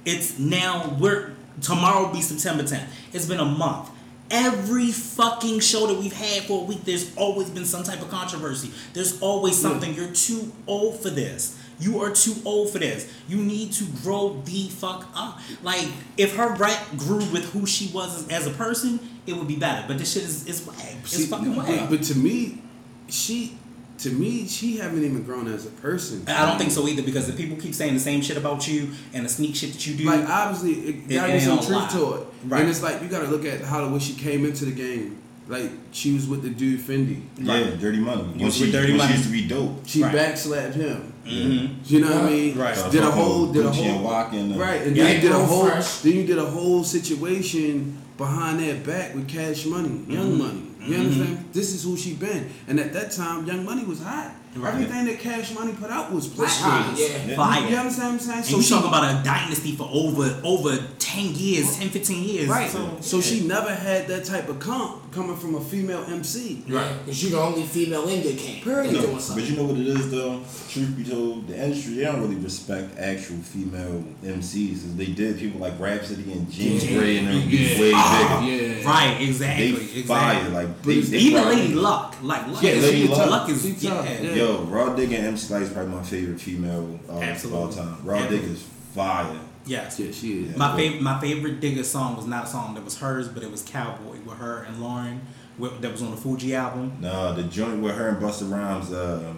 It's 0.04 0.36
now 0.38 0.96
we're 1.00 1.32
tomorrow 1.60 2.06
will 2.06 2.14
be 2.14 2.20
September 2.20 2.62
10th. 2.62 2.86
It's 3.12 3.26
been 3.26 3.40
a 3.40 3.44
month. 3.44 3.90
Every 4.30 4.90
fucking 4.90 5.60
show 5.60 5.86
that 5.86 5.98
we've 5.98 6.12
had 6.12 6.44
for 6.44 6.62
a 6.62 6.64
week, 6.64 6.84
there's 6.84 7.14
always 7.16 7.50
been 7.50 7.66
some 7.66 7.82
type 7.82 8.00
of 8.00 8.10
controversy. 8.10 8.70
There's 8.94 9.20
always 9.20 9.60
something. 9.60 9.94
You're 9.94 10.12
too 10.12 10.50
old 10.66 11.00
for 11.00 11.10
this. 11.10 11.58
You 11.78 12.00
are 12.02 12.10
too 12.10 12.34
old 12.44 12.70
for 12.70 12.78
this. 12.78 13.12
You 13.28 13.38
need 13.38 13.72
to 13.72 13.84
grow 14.02 14.40
the 14.44 14.68
fuck 14.68 15.06
up. 15.14 15.40
Like, 15.62 15.86
if 16.16 16.36
her 16.36 16.54
rap 16.54 16.96
grew 16.96 17.24
with 17.32 17.50
who 17.52 17.66
she 17.66 17.88
was 17.92 18.28
as, 18.30 18.46
a 18.46 18.50
person, 18.50 19.00
it 19.26 19.36
would 19.36 19.48
be 19.48 19.56
better. 19.56 19.84
But 19.86 19.98
this 19.98 20.12
shit 20.12 20.22
is, 20.22 20.46
is 20.46 20.66
whack. 20.66 20.78
It's 21.02 21.16
See, 21.16 21.26
fucking 21.26 21.54
but, 21.54 21.90
but 21.90 22.02
to 22.04 22.14
me, 22.16 22.62
she, 23.08 23.58
to 23.98 24.10
me, 24.10 24.46
she 24.46 24.76
haven't 24.78 25.04
even 25.04 25.22
grown 25.22 25.46
as 25.48 25.66
a 25.66 25.70
person. 25.70 26.24
I 26.28 26.46
don't 26.46 26.58
think 26.58 26.70
so 26.72 26.86
either 26.88 27.02
because 27.02 27.26
the 27.26 27.32
people 27.32 27.56
keep 27.56 27.74
saying 27.74 27.94
the 27.94 28.00
same 28.00 28.20
shit 28.22 28.36
about 28.36 28.66
you 28.66 28.90
and 29.12 29.24
the 29.24 29.28
sneak 29.28 29.54
shit 29.54 29.72
that 29.72 29.86
you 29.86 29.94
do. 29.94 30.04
Like 30.04 30.28
obviously, 30.28 30.72
it 30.72 30.94
It 31.08 31.14
gotta 31.14 31.28
be 31.28 31.32
ain't 31.34 31.42
some 31.44 31.58
truth 31.58 31.70
lie. 31.70 31.88
to 31.90 32.14
it. 32.14 32.26
Right. 32.46 32.60
And 32.62 32.70
it's 32.70 32.82
like 32.82 33.00
you 33.02 33.08
gotta 33.08 33.28
look 33.28 33.44
at 33.44 33.60
how 33.62 33.84
the 33.86 33.92
way 33.92 33.98
she 34.00 34.14
came 34.14 34.44
into 34.44 34.64
the 34.64 34.72
game. 34.72 35.18
Like 35.46 35.70
she 35.92 36.12
was 36.14 36.26
with 36.26 36.42
the 36.42 36.48
dude 36.50 36.80
Fendi. 36.80 37.20
Yeah, 37.38 37.70
Dirty 37.78 37.98
Money. 37.98 38.22
When 38.36 38.50
she, 38.50 38.64
with 38.64 38.72
Dirty 38.72 38.92
when 38.92 38.98
Money. 38.98 39.12
she 39.12 39.18
used 39.18 39.28
to 39.28 39.32
be 39.32 39.46
dope. 39.46 39.86
She 39.86 40.02
Right. 40.02 40.14
backslapped 40.14 40.74
him. 40.74 41.12
Mhm. 41.26 41.70
You 41.86 42.00
know 42.00 42.08
what 42.14 42.24
I 42.24 42.30
mean? 42.30 42.58
Right. 42.58 42.74
Started 42.76 42.96
Did 42.98 43.06
a 43.06 43.10
whole, 43.10 43.46
did 43.52 43.64
a 43.64 43.68
Gucci 43.68 43.82
and 43.82 43.90
whole, 43.96 44.02
walking. 44.04 44.38
and- 44.52 44.56
right, 44.58 44.82
and 44.86 44.96
Yeah, 44.96 45.04
then 45.04 45.14
you 45.16 45.20
did 45.22 45.32
a 45.32 45.44
whole, 45.44 45.66
Fresh. 45.68 45.98
then 45.98 46.16
you 46.16 46.24
did 46.24 46.38
a 46.38 46.44
whole 46.44 46.82
situation 46.84 47.96
behind 48.16 48.60
that 48.60 48.84
back 48.86 49.14
with 49.14 49.26
Cash 49.28 49.66
Money, 49.66 50.00
Young 50.08 50.32
Mhm. 50.32 50.38
Money. 50.38 50.62
You 50.86 50.94
Mhm. 50.94 51.00
understand? 51.00 51.44
This 51.52 51.74
is 51.74 51.82
who 51.84 51.96
she 51.96 52.14
been, 52.14 52.48
and 52.68 52.78
at 52.78 52.92
that 52.92 53.10
time, 53.10 53.46
Young 53.46 53.64
Money 53.64 53.84
was 53.84 54.00
hot. 54.00 54.32
Right. 54.56 54.72
Everything 54.74 55.04
that 55.06 55.18
Cash 55.18 55.52
Money 55.54 55.72
put 55.72 55.90
out 55.90 56.12
was 56.12 56.28
Was 56.36 56.58
hot, 56.60 56.94
platinum. 56.94 56.96
yeah. 57.26 57.26
Yeah. 57.30 57.36
Fire. 57.36 57.68
You 57.68 57.76
understand 57.76 58.08
what 58.08 58.12
I'm 58.14 58.18
saying? 58.20 58.36
And 58.38 58.46
So 58.46 58.56
you 58.56 58.62
she 58.62 58.70
talking 58.70 58.88
about 58.88 59.20
a 59.20 59.24
dynasty 59.24 59.72
for 59.76 59.88
over 59.92 60.40
over 60.44 60.78
10 60.98 61.34
years, 61.34 61.76
10, 61.76 61.88
15 61.90 62.24
years. 62.24 62.48
Right. 62.48 62.70
So, 62.70 62.96
So, 63.00 63.16
yeah. 63.16 63.22
she 63.22 63.46
never 63.46 63.72
had 63.74 64.06
that 64.08 64.24
type 64.24 64.48
of 64.48 64.58
comp 64.60 65.12
coming 65.12 65.36
from 65.36 65.54
a 65.54 65.60
female 65.60 66.04
MC. 66.08 66.64
Right. 66.68 66.92
Because 67.04 67.22
you're 67.22 67.32
the 67.32 67.40
only 67.40 67.62
female 67.64 68.06
in 68.08 68.22
the 68.22 68.34
camp. 68.34 68.64
Period. 68.64 68.92
No, 68.94 69.18
but 69.34 69.42
you 69.48 69.56
know 69.56 69.64
what 69.64 69.76
it 69.78 69.86
is 69.86 70.10
though. 70.10 70.40
Truth 70.68 70.96
be 70.96 71.04
told, 71.04 71.46
the 71.46 71.56
industry 71.62 71.94
they 71.94 72.04
don't 72.04 72.20
really 72.20 72.34
respect 72.36 72.98
actual 72.98 73.36
female 73.36 74.02
MCs 74.24 74.72
as 74.86 74.96
they 74.96 75.06
did 75.06 75.38
people 75.38 75.60
like 75.60 75.78
Rapsody 75.78 76.32
and 76.32 76.50
James 76.50 76.84
Yeah. 76.84 76.98
Gray 76.98 77.18
and 77.18 77.28
them 77.28 77.48
be 77.48 77.56
Yeah. 77.58 77.80
way 77.80 77.92
Ah, 77.94 78.40
bigger. 78.44 78.64
yeah. 78.80 78.84
Right, 78.88 79.16
They 79.18 79.24
exactly. 79.26 79.72
fire 80.02 80.32
exactly. 80.32 80.54
like 80.54 80.82
they, 80.82 81.00
they 81.00 81.18
Even 81.18 81.42
probably- 81.42 81.60
Lady 81.62 81.74
Luck. 81.74 82.16
Like, 82.22 82.46
Luck 82.48 82.62
Yeah, 82.62 82.70
is, 82.70 82.82
Lady 82.84 83.08
Luck. 83.08 83.30
Luck 83.30 83.48
is, 83.50 83.62
She 83.62 83.86
tough, 83.88 84.06
yeah. 84.08 84.34
Yeah. 84.44 84.52
Yo, 84.52 84.62
Rah 84.64 84.96
Digga 84.96 85.14
and 85.18 85.26
MC 85.26 85.52
Lyte 85.52 85.62
is 85.62 85.70
probably 85.70 85.92
my 85.94 86.02
favorite 86.02 86.40
female 86.40 86.98
artist 87.08 87.44
of 87.46 87.54
all 87.54 87.68
time. 87.68 87.96
Rah 88.04 88.16
Absolutely. 88.18 88.48
Digga 88.48 88.52
is 88.52 88.62
fire. 88.94 89.40
Yes. 89.66 89.98
Yeah, 89.98 90.10
she 90.10 90.44
is. 90.44 90.56
My 90.56 90.76
favorite, 90.76 91.00
my 91.02 91.20
favorite 91.20 91.60
Digga 91.60 91.84
song 91.84 92.16
was 92.16 92.26
not 92.26 92.44
a 92.44 92.46
song 92.46 92.74
that 92.74 92.84
was 92.84 92.98
hers, 92.98 93.28
but 93.28 93.42
it 93.42 93.50
was 93.50 93.62
Cowboy 93.62 94.18
with 94.24 94.38
her 94.38 94.62
and 94.64 94.76
Lauryn. 94.78 95.20
Wh- 95.60 95.80
That 95.80 95.92
was 95.92 96.02
on 96.02 96.10
the 96.10 96.16
Fugee 96.16 96.54
album. 96.54 96.96
No, 97.00 97.32
the 97.34 97.44
joint 97.44 97.80
with 97.80 97.94
her 97.94 98.08
and 98.08 98.18
Busta 98.22 98.50
Rhymes, 98.50 98.92
uh, 98.92 99.32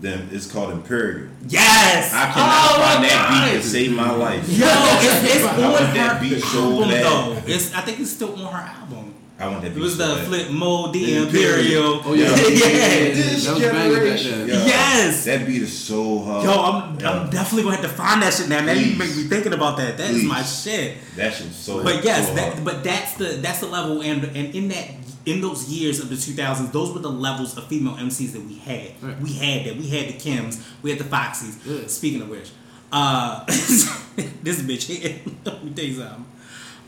them 0.00 0.28
it's 0.32 0.50
called 0.50 0.70
Imperial. 0.72 1.28
Yes. 1.46 2.12
I 2.14 2.26
cannot 2.32 2.36
Oh 2.38 2.78
my 2.78 2.92
find 2.94 3.04
that 3.04 3.28
beat 3.30 3.52
God. 3.54 3.62
to 3.62 3.68
save 3.68 3.92
my 3.92 4.10
life. 4.12 4.48
Yo, 4.48 4.66
it's, 4.68 5.34
it's 5.34 5.44
on 5.48 5.60
want 5.60 5.76
that 5.94 6.16
her 6.16 6.20
beat 6.22 6.40
so 6.42 6.58
album 6.72 6.88
bad. 6.88 7.04
though. 7.04 7.42
It's 7.52 7.74
I 7.74 7.80
think 7.82 8.00
it's 8.00 8.10
still 8.10 8.34
on 8.34 8.52
her 8.52 8.58
album. 8.58 9.07
I 9.40 9.46
want 9.46 9.62
that 9.62 9.68
It 9.68 9.74
beat 9.76 9.80
was 9.82 9.96
the 9.96 10.04
bad. 10.16 10.26
Flip 10.26 10.50
Mode 10.50 10.92
the 10.94 11.04
The 11.04 11.16
Imperial. 11.22 11.98
Imperial. 11.98 12.02
Oh 12.04 12.12
yeah, 12.14 12.24
yeah. 12.24 12.34
This 13.14 13.44
that 13.46 13.54
was 13.54 13.62
banging 13.62 13.72
back 13.72 14.02
generation. 14.02 14.38
then. 14.40 14.48
Yo, 14.48 14.66
Yes. 14.66 15.24
That 15.26 15.46
beat 15.46 15.62
is 15.62 15.78
so 15.78 16.18
hard. 16.20 16.44
Yo, 16.44 16.50
I'm, 16.52 16.98
Yo, 17.00 17.08
I'm 17.08 17.30
definitely 17.30 17.62
gonna 17.62 17.76
have 17.76 17.84
to 17.90 17.96
find 17.96 18.20
that 18.22 18.34
shit 18.34 18.48
now. 18.48 18.60
Now 18.60 18.72
you 18.72 18.96
make 18.98 19.14
me 19.16 19.22
thinking 19.24 19.52
about 19.52 19.76
that. 19.76 19.96
That 19.96 20.10
is 20.10 20.20
Please. 20.22 20.28
my 20.28 20.42
shit. 20.42 20.96
That 21.16 21.32
shit 21.34 21.46
was 21.46 21.56
so 21.56 21.82
But 21.84 22.02
yes, 22.04 22.28
so 22.28 22.34
that, 22.34 22.52
hard. 22.54 22.64
but 22.64 22.82
that's 22.82 23.14
the 23.14 23.26
that's 23.40 23.60
the 23.60 23.66
level, 23.68 24.02
and 24.02 24.24
and 24.24 24.54
in 24.54 24.68
that 24.68 24.88
in 25.24 25.40
those 25.40 25.68
years 25.68 26.00
of 26.00 26.08
the 26.08 26.14
2000s, 26.16 26.72
those 26.72 26.92
were 26.92 27.00
the 27.00 27.10
levels 27.10 27.56
of 27.56 27.66
female 27.68 27.94
MCs 27.94 28.32
that 28.32 28.42
we 28.42 28.54
had. 28.56 28.90
Right. 29.02 29.20
We 29.20 29.34
had 29.34 29.66
that. 29.66 29.76
We 29.76 29.86
had 29.88 30.08
the 30.08 30.14
Kims. 30.14 30.58
We 30.82 30.90
had 30.90 30.98
the 30.98 31.04
Foxies. 31.04 31.58
Yeah. 31.64 31.86
Speaking 31.86 32.22
of 32.22 32.28
which, 32.30 32.50
uh, 32.90 33.44
this 33.46 34.62
bitch 34.62 34.84
here. 34.84 35.20
Let 35.44 35.62
me 35.64 35.70
tell 35.72 35.84
you 35.84 35.94
something. 35.94 36.24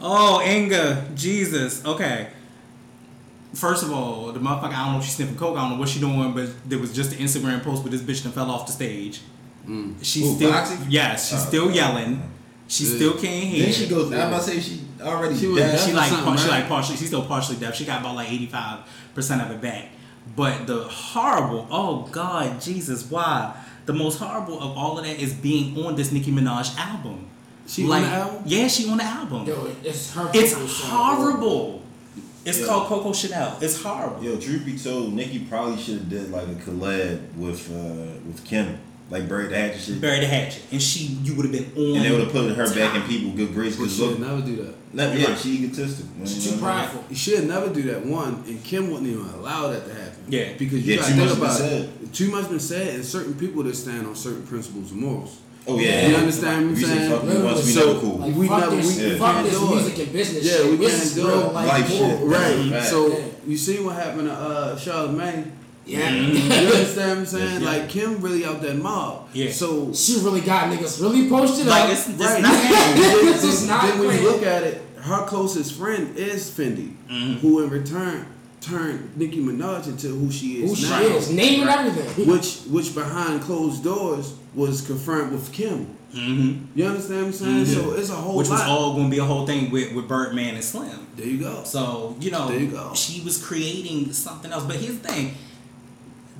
Oh, 0.00 0.40
Inga, 0.42 1.10
Jesus. 1.14 1.84
Okay. 1.84 2.28
First 3.54 3.82
of 3.82 3.92
all, 3.92 4.30
the 4.32 4.38
motherfucker, 4.40 4.72
I 4.72 4.84
don't 4.84 4.92
know 4.92 4.98
if 4.98 5.04
she's 5.04 5.16
sniffing 5.16 5.36
coke, 5.36 5.56
I 5.56 5.62
don't 5.62 5.72
know 5.72 5.78
what 5.80 5.88
she 5.88 5.98
doing, 5.98 6.32
but 6.32 6.48
there 6.68 6.78
was 6.78 6.92
just 6.94 7.12
an 7.12 7.18
Instagram 7.18 7.62
post 7.64 7.82
with 7.82 7.92
this 7.92 8.00
bitch 8.02 8.22
that 8.22 8.30
fell 8.30 8.50
off 8.50 8.66
the 8.66 8.72
stage. 8.72 9.20
Mm. 9.66 9.96
She's 10.02 10.22
Who, 10.24 10.36
still, 10.36 10.52
Foxy? 10.52 10.76
yes, 10.88 11.28
she's 11.30 11.38
Oh, 11.42 11.48
still 11.48 11.64
okay. 11.64 11.74
yelling. 11.74 12.22
She 12.68 12.84
Yeah. 12.84 12.94
still 12.96 13.12
can't 13.14 13.44
hear. 13.44 13.64
Then 13.64 13.74
she 13.74 13.86
goes. 13.88 14.12
I'm 14.12 14.28
about 14.28 14.42
to 14.44 14.50
say 14.50 14.60
she 14.60 14.80
already 15.02 15.36
She 15.36 15.48
was 15.48 15.58
deaf. 15.60 15.84
she 15.84 15.92
like 15.92 16.08
something, 16.08 16.24
par- 16.26 16.38
she 16.38 16.48
like 16.48 16.68
partially 16.68 16.96
she's 16.96 17.08
still 17.08 17.22
partially 17.22 17.56
deaf. 17.56 17.74
She 17.74 17.84
got 17.84 18.00
about 18.00 18.14
like 18.14 18.30
eighty 18.30 18.46
five 18.46 18.78
percent 19.14 19.42
of 19.42 19.50
it 19.50 19.60
back. 19.60 19.86
But 20.36 20.68
the 20.68 20.84
horrible, 20.84 21.66
oh 21.72 22.06
God, 22.12 22.60
Jesus, 22.60 23.04
why? 23.10 23.52
The 23.86 23.92
most 23.92 24.18
horrible 24.20 24.60
of 24.60 24.76
all 24.78 24.96
of 24.98 25.04
that 25.04 25.18
is 25.18 25.32
being 25.34 25.76
on 25.84 25.96
this 25.96 26.12
Nicki 26.12 26.30
Minaj 26.30 26.76
album. 26.78 27.26
She 27.66 27.82
on 27.90 28.02
the 28.02 28.08
album? 28.08 28.42
Yeah, 28.46 28.68
she 28.68 28.88
on 28.88 28.98
the 28.98 29.04
album. 29.04 29.46
Yo, 29.46 29.68
it's 29.82 30.12
her. 30.14 30.30
it's 30.32 30.52
vocal 30.54 30.68
horrible. 30.68 31.79
It's 32.44 32.58
Yeah. 32.60 32.66
called 32.66 32.86
Coco 32.88 33.12
Chanel. 33.12 33.58
It's 33.60 33.80
horrible. 33.82 34.22
Yo, 34.24 34.36
truth 34.36 34.64
be 34.64 34.76
told, 34.78 35.12
Nicki 35.12 35.40
probably 35.40 35.80
should 35.82 35.94
have 35.98 36.08
did 36.10 36.30
like 36.30 36.44
a 36.48 36.54
collab 36.70 37.18
with 37.36 37.70
uh 37.70 38.18
with 38.26 38.42
Kim, 38.44 38.78
like 39.10 39.28
Bury 39.28 39.48
the 39.48 39.56
Hatchet 39.56 39.80
shit, 39.80 40.00
Bury 40.00 40.20
the 40.20 40.26
hatchet, 40.26 40.62
and 40.72 40.80
she 40.80 41.18
you 41.22 41.34
would 41.34 41.44
have 41.46 41.52
been 41.52 41.70
on. 41.76 41.96
and 41.96 42.04
they 42.04 42.10
would 42.10 42.20
have 42.22 42.32
put 42.32 42.50
her 42.56 42.74
back 42.74 42.94
in 42.96 43.02
people 43.02 43.30
good 43.32 43.52
grace 43.52 43.76
But 43.76 43.82
because 43.84 43.96
she 43.96 44.02
look, 44.02 44.18
would 44.18 44.26
never 44.28 44.40
do 44.40 44.56
that. 44.56 44.74
no, 44.94 45.12
yeah, 45.12 45.34
she 45.36 45.50
egotistic. 45.64 46.06
man, 46.16 46.26
She's 46.26 46.44
too 46.44 46.50
know 46.56 46.62
what 46.62 46.72
prideful. 46.74 47.04
You 47.10 47.16
should 47.16 47.46
never 47.46 47.68
do 47.68 47.82
that. 47.82 48.06
One, 48.06 48.42
and 48.46 48.64
Kim 48.64 48.90
wouldn't 48.90 49.08
even 49.10 49.26
allow 49.26 49.68
that 49.70 49.86
to 49.86 49.92
happen. 49.94 50.24
Yeah. 50.28 50.52
because 50.58 50.86
you 50.86 50.94
Yeah, 50.94 51.00
got 51.00 51.08
too 51.08 51.12
to 51.14 51.18
much 51.20 51.28
think 51.28 51.40
been 51.40 51.44
about 51.50 51.58
said. 51.58 51.82
it. 52.02 52.12
Too 52.14 52.30
much 52.30 52.48
been 52.48 52.60
said, 52.60 52.94
and 52.94 53.04
certain 53.04 53.34
people 53.34 53.62
that 53.64 53.76
stand 53.76 54.06
on 54.06 54.16
certain 54.16 54.42
principles 54.44 54.92
and 54.92 55.00
morals. 55.02 55.36
Oh 55.76 55.78
yeah, 55.78 56.08
You 56.08 56.16
understand 56.16 56.56
what 56.56 56.68
I'm 56.70 56.74
We 56.74 56.80
say 56.82 56.86
saying? 56.96 57.10
fuck 57.10 57.24
me 57.24 57.42
once, 57.42 57.66
we 57.66 57.72
So- 57.72 58.00
cool. 58.00 58.18
Like, 58.18 58.34
We 58.36 58.48
fuck 58.48 58.60
never- 58.60 58.76
this, 58.76 58.96
we- 58.96 59.02
yeah. 59.12 59.18
fuck 59.18 59.34
can't 59.34 59.46
this 59.50 59.58
do 59.60 59.66
music 59.74 59.98
and 59.98 60.12
business 60.12 60.44
Yeah, 60.44 60.52
shit. 60.52 60.70
we 60.70 60.76
this 60.76 60.90
can't 60.92 61.02
is 61.04 61.14
do 61.14 61.28
real 61.28 61.40
it. 61.40 61.54
life, 61.54 61.68
Life 61.68 61.88
shit. 61.90 62.18
Right. 62.22 62.70
Right. 62.72 62.84
So 62.88 63.08
Yeah. 63.08 63.18
you 63.46 63.56
see 63.56 63.76
what 63.78 63.94
happened 63.96 64.28
to 64.28 64.34
uh, 64.34 64.76
Charlamagne. 64.78 65.44
Yeah. 65.86 66.14
You 66.14 66.50
understand 66.64 67.10
what 67.10 67.18
I'm 67.18 67.26
saying? 67.26 67.60
Yeah. 67.62 67.68
Like 67.70 67.88
Kim 67.88 68.20
really 68.20 68.44
out 68.44 68.60
that 68.62 68.76
mob. 68.76 69.28
Yeah. 69.32 69.50
So 69.50 69.92
She 69.92 70.18
really 70.20 70.40
got 70.42 70.70
niggas 70.70 71.00
really 71.00 71.28
posted 71.28 71.66
Like, 71.66 71.84
up. 71.84 71.90
it's- 71.90 72.08
it's 72.08 72.18
right. 72.20 72.42
not- 72.42 72.52
then, 72.62 73.26
This 73.26 73.44
is 73.44 73.66
not 73.66 73.82
then 73.86 73.98
when 73.98 74.16
you 74.16 74.22
look 74.30 74.42
at 74.42 74.62
it, 74.62 74.82
her 75.00 75.24
closest 75.26 75.74
friend 75.74 76.16
is 76.16 76.48
Fendi, 76.50 76.92
Mm-hmm. 77.10 77.34
who 77.40 77.62
in 77.64 77.70
return 77.70 78.26
turned 78.60 79.10
Nicki 79.16 79.40
Minaj 79.42 79.86
into 79.86 80.08
who 80.08 80.30
she 80.30 80.62
is 80.62 80.68
Who 80.70 80.76
she 80.76 80.90
now. 80.90 81.00
is, 81.00 81.30
name 81.30 81.62
and 81.62 81.70
everything. 81.70 82.26
Which 82.28 82.58
which 82.68 82.94
behind 82.94 83.40
closed 83.40 83.82
doors 83.82 84.34
was 84.54 84.82
confirmed 84.82 85.32
with 85.32 85.52
Kim. 85.52 85.86
Mhm. 86.14 86.62
You 86.74 86.86
understand 86.86 87.20
what 87.20 87.26
I'm 87.28 87.32
saying? 87.32 87.66
So 87.66 87.92
it's 87.92 88.10
a 88.10 88.14
whole 88.14 88.36
Which 88.36 88.48
was 88.48 88.60
all 88.62 88.94
going 88.94 89.04
to 89.06 89.10
be 89.10 89.18
a 89.18 89.24
whole 89.24 89.46
thing 89.46 89.70
with 89.70 89.92
with 89.92 90.08
Birdman 90.08 90.56
and 90.56 90.64
Slim. 90.64 91.06
there 91.16 91.26
you 91.26 91.38
go. 91.38 91.62
So 91.64 92.16
you 92.20 92.30
know, 92.32 92.48
There 92.48 92.58
you 92.58 92.66
go. 92.66 92.92
she 92.94 93.20
was 93.20 93.38
creating 93.38 94.12
something 94.12 94.50
else. 94.50 94.64
But 94.64 94.76
here's 94.76 94.98
the 94.98 95.08
thing: 95.08 95.34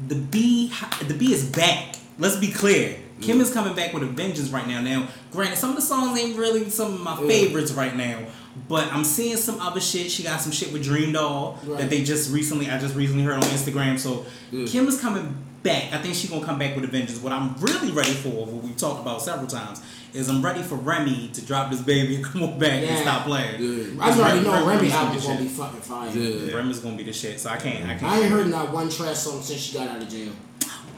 the 0.08 0.16
B, 0.16 0.72
the 1.06 1.14
B 1.14 1.32
is 1.32 1.44
back. 1.44 1.94
Let's 2.18 2.36
be 2.36 2.48
clear. 2.48 2.96
Kim 3.20 3.38
Mm. 3.38 3.42
is 3.42 3.50
coming 3.52 3.74
back 3.74 3.92
with 3.92 4.02
a 4.02 4.06
vengeance 4.06 4.48
right 4.48 4.66
now. 4.66 4.80
Now, 4.80 5.06
granted, 5.30 5.58
some 5.58 5.70
of 5.70 5.76
the 5.76 5.82
songs 5.82 6.18
ain't 6.18 6.36
really 6.38 6.68
some 6.70 6.94
of 6.94 7.00
my 7.00 7.20
Yeah. 7.20 7.28
favorites 7.28 7.70
right 7.72 7.94
now, 7.94 8.18
but 8.66 8.90
I'm 8.92 9.04
seeing 9.04 9.36
some 9.36 9.60
other 9.60 9.78
shit. 9.80 10.10
She 10.10 10.22
got 10.22 10.40
some 10.40 10.52
shit 10.52 10.72
with 10.72 10.82
Dream 10.82 11.12
Doll 11.12 11.58
Right. 11.66 11.80
that 11.80 11.90
they 11.90 12.02
just 12.02 12.30
recently. 12.32 12.70
I 12.70 12.78
just 12.78 12.94
recently 12.94 13.22
heard 13.24 13.34
on 13.34 13.42
Instagram. 13.42 13.98
So 14.00 14.24
Yeah. 14.50 14.66
Kim 14.66 14.88
is 14.88 14.98
coming 14.98 15.34
back. 15.62 15.92
I 15.92 15.98
think 15.98 16.14
she's 16.14 16.30
gonna 16.30 16.44
come 16.44 16.58
back 16.58 16.74
with 16.74 16.84
a 16.84 16.88
vengeance. 16.88 17.18
What 17.20 17.32
I'm 17.32 17.54
really 17.58 17.90
ready 17.92 18.12
for, 18.12 18.28
what 18.30 18.62
we've 18.64 18.76
talked 18.76 19.00
about 19.00 19.22
several 19.22 19.46
times, 19.46 19.82
is 20.12 20.28
I'm 20.28 20.42
ready 20.42 20.62
for 20.62 20.74
Remy 20.76 21.30
to 21.34 21.44
drop 21.46 21.70
this 21.70 21.80
baby 21.80 22.16
and 22.16 22.24
come 22.30 22.42
on 22.42 22.58
back 22.58 22.72
and 22.72 22.86
Yeah. 22.86 23.02
stop 23.02 23.24
playing. 23.26 23.62
Yeah. 23.62 24.02
I 24.04 24.10
already 24.18 24.40
know 24.40 24.52
Remy- 24.52 24.66
Remy 24.66 24.76
Remy's 24.76 24.92
gonna 24.92 25.04
album's 25.06 25.22
be 25.22 25.28
gonna 25.28 25.42
be 25.42 25.48
fucking 25.48 25.80
fire. 25.80 26.10
Yeah. 26.10 26.56
Rem 26.56 26.70
is 26.70 26.78
gonna 26.80 26.96
be 26.96 27.04
the 27.04 27.12
shit, 27.12 27.38
so 27.40 27.50
I 27.50 27.56
can't. 27.56 27.84
I 27.88 27.94
can't. 27.96 28.02
I 28.12 28.20
ain't 28.20 28.30
heard 28.30 28.48
not 28.48 28.72
one 28.72 28.88
trash 28.90 29.18
song 29.18 29.42
since 29.42 29.60
she 29.60 29.74
got 29.78 29.88
out 29.88 30.02
of 30.02 30.08
jail. 30.08 30.32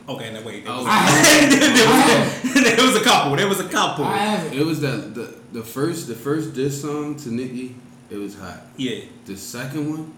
Okay, 0.09 0.33
no 0.33 0.43
wait. 0.43 0.65
There 0.65 0.73
Oh. 0.73 0.79
was, 0.79 0.87
I 0.89 0.93
haven't. 2.51 2.65
There 2.77 2.87
was 2.87 2.97
a 2.97 3.05
couple. 3.05 3.37
There 3.37 3.49
was 3.49 3.61
a 3.61 3.69
couple. 3.69 4.05
It 4.59 4.65
was 4.65 4.81
that 4.81 5.15
the 5.15 5.35
the 5.53 5.63
first 5.63 6.09
the 6.09 6.15
first 6.15 6.55
diss 6.55 6.81
song 6.83 7.15
to 7.17 7.29
Nicki, 7.33 7.75
it 8.11 8.17
was 8.17 8.35
hot. 8.39 8.63
Yeah, 8.77 9.01
The 9.27 9.37
second 9.37 9.89
one, 9.91 10.13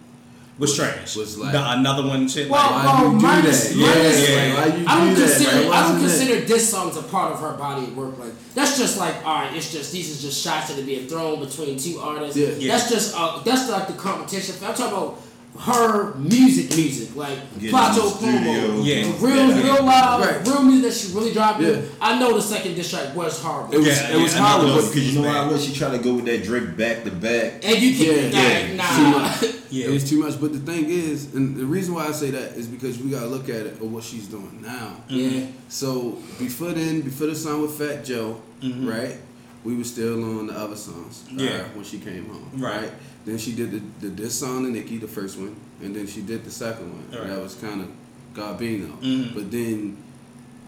was 0.59 0.71
Was- 0.71 0.79
trash. 0.79 1.17
was 1.17 1.37
like- 1.39 1.53
the, 1.53 1.73
another 1.73 2.07
one 2.07 2.29
shit. 2.29 2.49
Well, 2.49 2.63
like, 2.71 2.85
why 2.85 3.03
well, 3.03 3.13
you 3.13 3.19
do 3.19 3.27
minus- 3.27 3.69
that? 3.69 3.77
minus- 3.77 4.29
yeah, 4.29 4.35
yeah. 4.47 4.55
why 4.55 4.77
you 4.77 4.85
I 4.87 4.95
don't 5.05 5.15
do 5.15 5.21
that? 5.21 5.29
consider 5.37 5.51
Like, 5.51 5.57
I 5.57 5.63
don't 5.63 5.69
wasn't 5.71 5.99
it- 5.99 6.07
consider 6.09 6.41
this 6.47 6.71
songs 6.71 6.97
a 6.97 7.03
part 7.03 7.33
of 7.33 7.41
her 7.41 7.53
body 7.55 7.83
of 7.85 7.97
work. 7.97 8.19
Like 8.19 8.33
that's 8.55 8.79
just 8.79 8.99
like 8.99 9.17
all 9.27 9.35
right, 9.43 9.57
it's 9.57 9.73
just 9.73 9.93
these 9.93 10.17
are 10.17 10.23
just 10.29 10.43
shots 10.45 10.69
that 10.69 10.79
are 10.79 10.87
being 10.87 11.07
thrown 11.09 11.41
between 11.41 11.79
two 11.79 11.99
artists. 12.01 12.37
Yeah. 12.37 12.49
Yeah. 12.59 12.73
That's 12.77 12.89
just 12.89 13.15
uh, 13.17 13.41
that's 13.45 13.69
like 13.69 13.89
the 13.89 13.95
competition. 13.95 14.55
I'm 14.65 14.75
talking 14.75 14.87
about 14.97 15.21
her 15.59 16.15
music, 16.17 16.77
music 16.77 17.15
like 17.15 17.39
Getting 17.55 17.71
Plato 17.71 18.01
in 18.01 18.09
the 18.09 18.11
studio. 18.11 18.67
Como, 18.67 18.83
Yeah. 18.83 19.13
real, 19.21 19.49
Yeah. 19.49 19.63
real 19.63 19.85
loud, 19.85 20.21
Right. 20.21 20.47
real 20.49 20.63
music 20.63 20.83
that 20.91 20.99
she 20.99 21.15
really 21.15 21.33
dropped. 21.33 21.61
in. 21.63 21.75
Yeah. 21.75 21.81
I 22.01 22.19
know 22.19 22.35
the 22.35 22.43
second 22.43 22.75
diss 22.75 22.91
track 22.91 23.15
was 23.15 23.39
horrible, 23.41 23.73
It 23.75 23.79
was 23.79 23.87
Yeah, 23.87 24.17
it 24.17 24.21
was 24.23 24.33
yeah, 24.35 24.39
Hollywood. 24.41 24.73
another 24.79 24.89
Because 24.89 25.15
you 25.15 25.21
know 25.21 25.29
why 25.29 25.47
was 25.47 25.65
she 25.65 25.73
trying 25.73 25.93
to 25.93 25.99
go 25.99 26.15
with 26.15 26.25
that 26.25 26.43
Drake 26.45 26.77
back 26.77 27.05
to 27.05 27.11
back? 27.13 27.61
and 27.63 27.79
you 27.83 27.91
Yeah, 27.91 28.15
can 28.15 28.33
yeah. 28.33 28.83
like, 28.83 28.97
Too 29.41 29.47
nah. 29.47 29.53
Yeah. 29.71 29.87
It 29.87 29.91
was 29.93 30.09
too 30.09 30.19
much. 30.23 30.41
But 30.41 30.53
the 30.53 30.59
thing 30.61 30.87
is, 30.89 31.29
and 31.35 31.57
the 31.57 31.67
reason 31.67 31.95
why 31.95 32.07
I 32.09 32.13
say 32.13 32.31
that 32.31 32.57
is 32.57 32.67
because 32.67 32.99
we 32.99 33.11
gotta 33.11 33.27
look 33.27 33.49
at 33.49 33.67
it 33.67 33.81
of 33.81 33.93
what 33.93 34.03
she's 34.05 34.27
doing 34.27 34.59
now. 34.63 34.97
yeah. 35.09 35.47
So 35.69 36.19
before 36.39 36.73
then, 36.73 37.01
before 37.03 37.29
the 37.29 37.35
song 37.35 37.63
with 37.63 37.73
Fat 37.79 38.05
Joe, 38.05 38.37
right? 38.63 39.17
We 39.65 39.75
were 39.77 39.85
still 39.85 40.23
on 40.23 40.49
the 40.49 40.53
other 40.59 40.77
songs. 40.77 41.23
uh, 41.31 41.43
Yeah. 41.43 41.63
when 41.75 41.85
she 41.85 41.99
came 41.99 42.27
home. 42.29 42.51
Right. 42.57 42.83
Right. 42.83 42.91
Then 43.25 43.39
she 43.39 43.53
did 43.55 43.71
the, 43.71 44.09
the 44.09 44.09
this 44.23 44.39
song 44.39 44.65
to 44.65 44.71
Nicki, 44.71 44.99
the 44.99 45.09
first 45.09 45.39
one, 45.39 45.57
and 45.83 45.95
then 45.97 46.07
she 46.07 46.21
did 46.23 46.45
the 46.45 46.51
second 46.51 46.93
one. 46.93 47.21
Right. 47.21 47.29
That 47.31 47.41
was 47.43 47.55
kind 47.55 47.81
of 47.81 47.89
Garbino. 48.35 48.99
Mhm. 49.01 49.35
But 49.35 49.51
then 49.51 49.97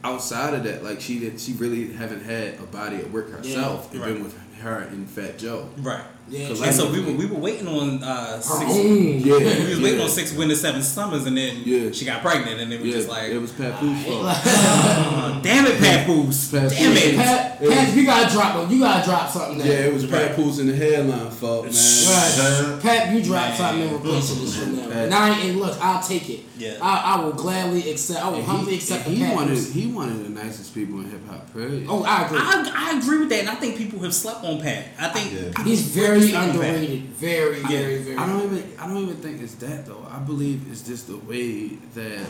outside 0.03 0.55
of 0.55 0.65
that, 0.65 0.83
like 0.83 1.01
she 1.01 1.19
did, 1.19 1.39
she 1.41 1.53
really 1.55 1.93
haven't 1.93 2.23
had 2.25 2.55
a 2.59 2.63
body 2.67 2.97
at 2.97 3.11
work 3.11 3.31
herself. 3.31 3.91
Yeah. 3.93 4.01
and 4.01 4.05
been 4.05 4.15
Right. 4.15 4.23
with 4.25 4.55
her 4.61 4.79
and 4.79 5.09
Fat 5.09 5.39
Joe. 5.39 5.69
right. 5.79 6.05
Yeah, 6.29 6.49
And 6.49 6.75
so 6.75 6.91
we 6.91 7.01
were 7.05 7.13
we 7.13 7.27
were 7.27 7.39
waiting 7.39 7.69
on 7.69 8.03
uh, 8.03 8.41
six. 8.41 8.71
own. 8.71 9.21
Yeah. 9.21 9.39
We 9.39 9.69
was 9.71 9.81
waiting 9.81 9.99
yeah. 9.99 10.05
on 10.05 10.11
six 10.11 10.33
winter 10.33 10.57
seven 10.57 10.83
summers, 10.83 11.25
and 11.25 11.37
then 11.37 11.63
Yeah. 11.65 11.93
she 11.93 12.05
got 12.05 12.21
pregnant, 12.21 12.61
and 12.61 12.73
it 12.73 12.81
was 12.81 12.89
Yeah, 12.89 12.97
just 12.97 13.09
like, 13.09 13.31
it 13.31 13.39
was 13.39 13.53
Papoose 13.53 14.05
fault. 14.05 14.25
uh, 14.27 15.41
damn 15.41 15.67
it, 15.67 15.79
Papoose, 15.79 16.51
Papoose. 16.51 16.77
damn 16.79 16.97
it. 16.97 17.15
Pat, 17.17 17.61
Pat, 17.61 17.95
you 17.97 18.05
gotta 18.07 18.33
drop 18.33 18.71
you 18.71 18.81
gotta 18.81 19.05
drop 19.05 19.31
something. 19.31 19.59
There. 19.59 19.67
Yeah, 19.83 19.87
it 19.87 19.95
was 19.95 20.05
Papoose 20.07 20.59
in 20.59 20.67
the 20.67 20.75
headline 20.75 21.31
fault, 21.31 21.65
man. 21.67 21.73
Right. 21.75 22.83
Pat, 22.83 23.13
you 23.15 23.23
drop 23.23 23.55
something 23.55 23.83
and 23.83 23.93
replace 23.93 24.35
this 24.35 24.57
from 24.57 24.77
there. 24.77 24.89
Pat. 24.89 25.05
And 25.05 25.15
I 25.15 25.39
and 25.47 25.61
look, 25.61 25.79
I'll 25.81 26.03
take 26.03 26.29
it. 26.29 26.41
Yeah. 26.59 26.79
I, 26.83 27.17
I 27.17 27.25
will 27.25 27.33
gladly 27.35 27.89
accept. 27.91 28.25
I 28.25 28.31
will 28.31 28.43
humbly 28.43 28.73
He, 28.73 28.79
accept 28.79 29.05
the 29.05 29.11
he 29.11 29.23
Pat. 29.23 29.35
wanted 29.37 29.59
he 29.59 29.87
wanted 29.87 30.25
the 30.25 30.31
nicest 30.31 30.75
people 30.75 30.99
in 31.01 31.11
hip 31.11 31.21
hop. 31.29 31.53
Period. 31.53 31.87
Oh, 31.89 32.03
I 32.03 32.27
agree. 32.27 32.39
I, 32.41 32.73
I 32.95 32.99
agree 32.99 33.19
with 33.19 33.29
that, 33.29 33.41
and 33.41 33.49
I 33.51 33.55
think 33.55 33.77
people 33.77 34.01
have 34.01 34.15
slept 34.15 34.43
on 34.45 34.61
Pat. 34.61 34.87
I 34.99 35.09
think 35.09 35.33
Yeah. 35.33 35.63
He's 35.65 35.95
have 35.95 36.16
very 36.19 36.31
slept 36.31 36.49
on 36.49 36.61
Pat. 36.61 36.75
underrated. 36.75 37.03
Very, 37.05 37.61
very, 37.61 37.99
very. 37.99 38.17
I 38.17 38.27
don't 38.27 38.45
even 38.45 38.79
I 38.79 38.87
don't 38.87 38.99
even 38.99 39.17
think 39.17 39.43
it's 39.43 39.55
that 39.57 39.87
though. 39.87 40.07
I 40.11 40.19
believe 40.19 40.63
it's 40.71 40.83
just 40.83 41.07
the 41.09 41.17
way 41.19 41.69
that 41.95 42.27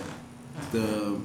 the 0.73 1.19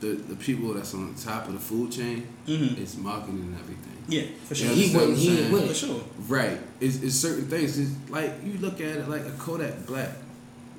the, 0.00 0.06
the 0.14 0.36
people 0.36 0.74
that's 0.74 0.94
on 0.94 1.12
the 1.12 1.20
top 1.20 1.48
of 1.48 1.54
the 1.54 1.58
food 1.58 1.90
chain 1.90 2.26
Mhm. 2.46 2.78
is 2.78 2.96
marketing 2.96 3.40
and 3.40 3.54
everything. 3.58 3.84
Yeah, 4.08 4.22
for 4.46 4.54
sure. 4.54 4.68
Yeah, 4.68 4.72
he 4.74 4.82
understand 4.96 5.00
wouldn't. 5.00 5.18
He 5.18 5.38
ain't 5.58 5.68
for 5.68 5.74
sure. 5.74 6.00
Right. 6.28 6.58
It's, 6.80 7.02
it's 7.02 7.14
certain 7.16 7.46
things. 7.48 7.78
It's 7.78 7.90
like 8.08 8.32
you 8.44 8.54
look 8.58 8.74
at 8.80 8.96
it 8.96 9.08
like 9.08 9.26
a 9.26 9.32
Kodak 9.32 9.86
Black. 9.86 10.10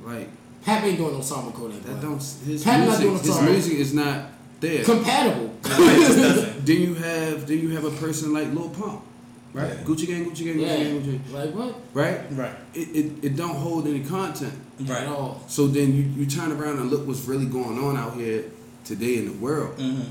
Like 0.01 0.29
Pat 0.63 0.83
ain't 0.85 0.97
doing 0.97 1.13
no 1.13 1.21
song 1.21 1.47
with 1.47 1.55
Kodak. 1.55 1.81
that 1.83 1.87
Black. 1.87 2.01
don't 2.01 2.23
his 2.45 2.65
not 2.65 2.79
music 2.79 3.01
doing 3.01 3.15
a 3.15 3.19
his 3.19 3.41
music 3.41 3.73
is 3.79 3.93
not 3.93 4.25
there. 4.61 4.83
Compatible. 4.85 5.53
Then 5.63 6.81
you 6.81 6.93
have 6.95 7.47
then 7.47 7.59
you 7.59 7.69
have 7.71 7.85
a 7.85 7.91
person 7.91 8.31
like 8.33 8.53
Lil 8.53 8.69
Pump. 8.69 9.01
Right? 9.53 9.69
Yeah. 9.69 9.83
Gucci 9.83 10.07
gang, 10.07 10.25
Gucci 10.29 10.45
gang, 10.45 10.55
Gucci 10.57 10.67
gang, 10.67 11.01
Gucci 11.01 11.05
gang, 11.05 11.33
Like 11.33 11.55
what? 11.55 11.75
right? 11.93 12.21
Right. 12.31 12.55
It, 12.73 12.87
it, 12.95 13.23
it 13.23 13.35
don't 13.35 13.55
hold 13.55 13.87
any 13.87 14.03
content. 14.03 14.53
At 14.89 15.07
all. 15.07 15.43
So 15.47 15.67
then 15.67 15.93
you, 15.93 16.03
you 16.03 16.25
turn 16.25 16.51
around 16.53 16.79
and 16.79 16.89
look 16.89 17.05
what's 17.05 17.25
really 17.25 17.45
going 17.45 17.77
on 17.79 17.97
out 17.97 18.13
here 18.13 18.45
today 18.85 19.17
in 19.17 19.25
the 19.25 19.33
world. 19.33 19.77
Mm-hmm. 19.77 20.09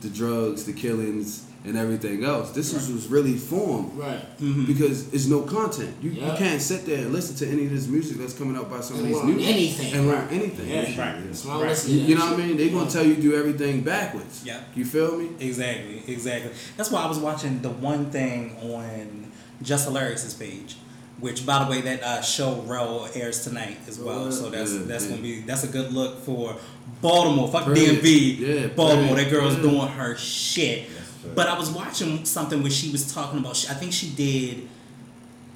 The 0.00 0.08
drugs, 0.08 0.64
the 0.64 0.72
killings, 0.72 1.46
and 1.64 1.76
everything 1.76 2.24
else. 2.24 2.50
This 2.50 2.72
is 2.74 2.90
was 2.92 3.06
really 3.06 3.36
formed 3.36 3.94
Right. 3.94 4.18
Mm-hmm. 4.40 4.64
because 4.64 5.12
it's 5.14 5.26
no 5.26 5.42
content. 5.42 5.94
You, 6.02 6.10
Yeah. 6.10 6.32
you 6.32 6.36
can't 6.38 6.60
sit 6.60 6.84
there 6.86 6.98
and 6.98 7.12
listen 7.12 7.36
to 7.36 7.46
any 7.52 7.66
of 7.66 7.70
this 7.70 7.86
music 7.86 8.18
that's 8.18 8.32
coming 8.34 8.56
out 8.56 8.68
by 8.68 8.80
some 8.80 8.98
of 8.98 9.04
these 9.06 9.22
new 9.22 9.38
anything. 9.38 9.92
and 9.94 10.08
learn 10.08 10.28
anything. 10.30 10.68
Yeah. 10.68 10.80
Right. 11.00 11.24
That's 11.24 11.44
Right. 11.46 11.88
You, 11.88 12.00
you 12.00 12.14
know 12.16 12.32
what 12.32 12.40
I 12.40 12.46
mean? 12.46 12.56
They're 12.56 12.70
gonna 12.70 12.90
tell 12.90 13.06
you 13.06 13.14
do 13.14 13.34
everything 13.36 13.82
backwards. 13.82 14.42
Yeah. 14.44 14.60
You 14.74 14.84
feel 14.84 15.16
me? 15.16 15.28
Exactly, 15.38 16.02
exactly. 16.08 16.50
That's 16.76 16.90
why 16.90 17.02
I 17.02 17.06
was 17.06 17.18
watching 17.18 17.62
the 17.62 17.70
one 17.70 18.10
thing 18.10 18.56
on 18.62 19.30
Jess 19.62 19.84
Hilarious's 19.84 20.34
page, 20.34 20.74
which 21.20 21.46
by 21.46 21.62
the 21.62 21.70
way 21.70 21.80
that 21.82 22.02
uh, 22.02 22.20
show 22.22 22.62
Rel 22.66 23.08
airs 23.14 23.44
tonight 23.44 23.76
as 23.86 24.00
well. 24.00 24.24
Oh, 24.26 24.30
So 24.30 24.50
that's 24.50 24.72
yeah, 24.72 24.80
that's 24.86 25.04
yeah. 25.04 25.10
gonna 25.10 25.22
be 25.22 25.40
that's 25.42 25.62
a 25.62 25.68
good 25.68 25.92
look 25.92 26.24
for 26.24 26.56
Baltimore. 27.00 27.46
Fuck 27.52 27.66
Brilliant. 27.66 28.02
DMV. 28.02 28.38
Yeah, 28.38 28.66
Baltimore. 28.68 29.14
That 29.14 29.30
girl's 29.30 29.54
Yeah. 29.56 29.62
doing 29.62 29.88
her 29.88 30.16
shit. 30.16 30.88
Fair. 31.22 31.34
But 31.34 31.48
I 31.48 31.58
was 31.58 31.70
watching 31.70 32.24
something 32.24 32.62
where 32.62 32.70
she 32.70 32.90
was 32.90 33.12
talking 33.12 33.38
about. 33.38 33.52
I 33.70 33.74
think 33.74 33.92
she 33.92 34.10
did 34.10 34.68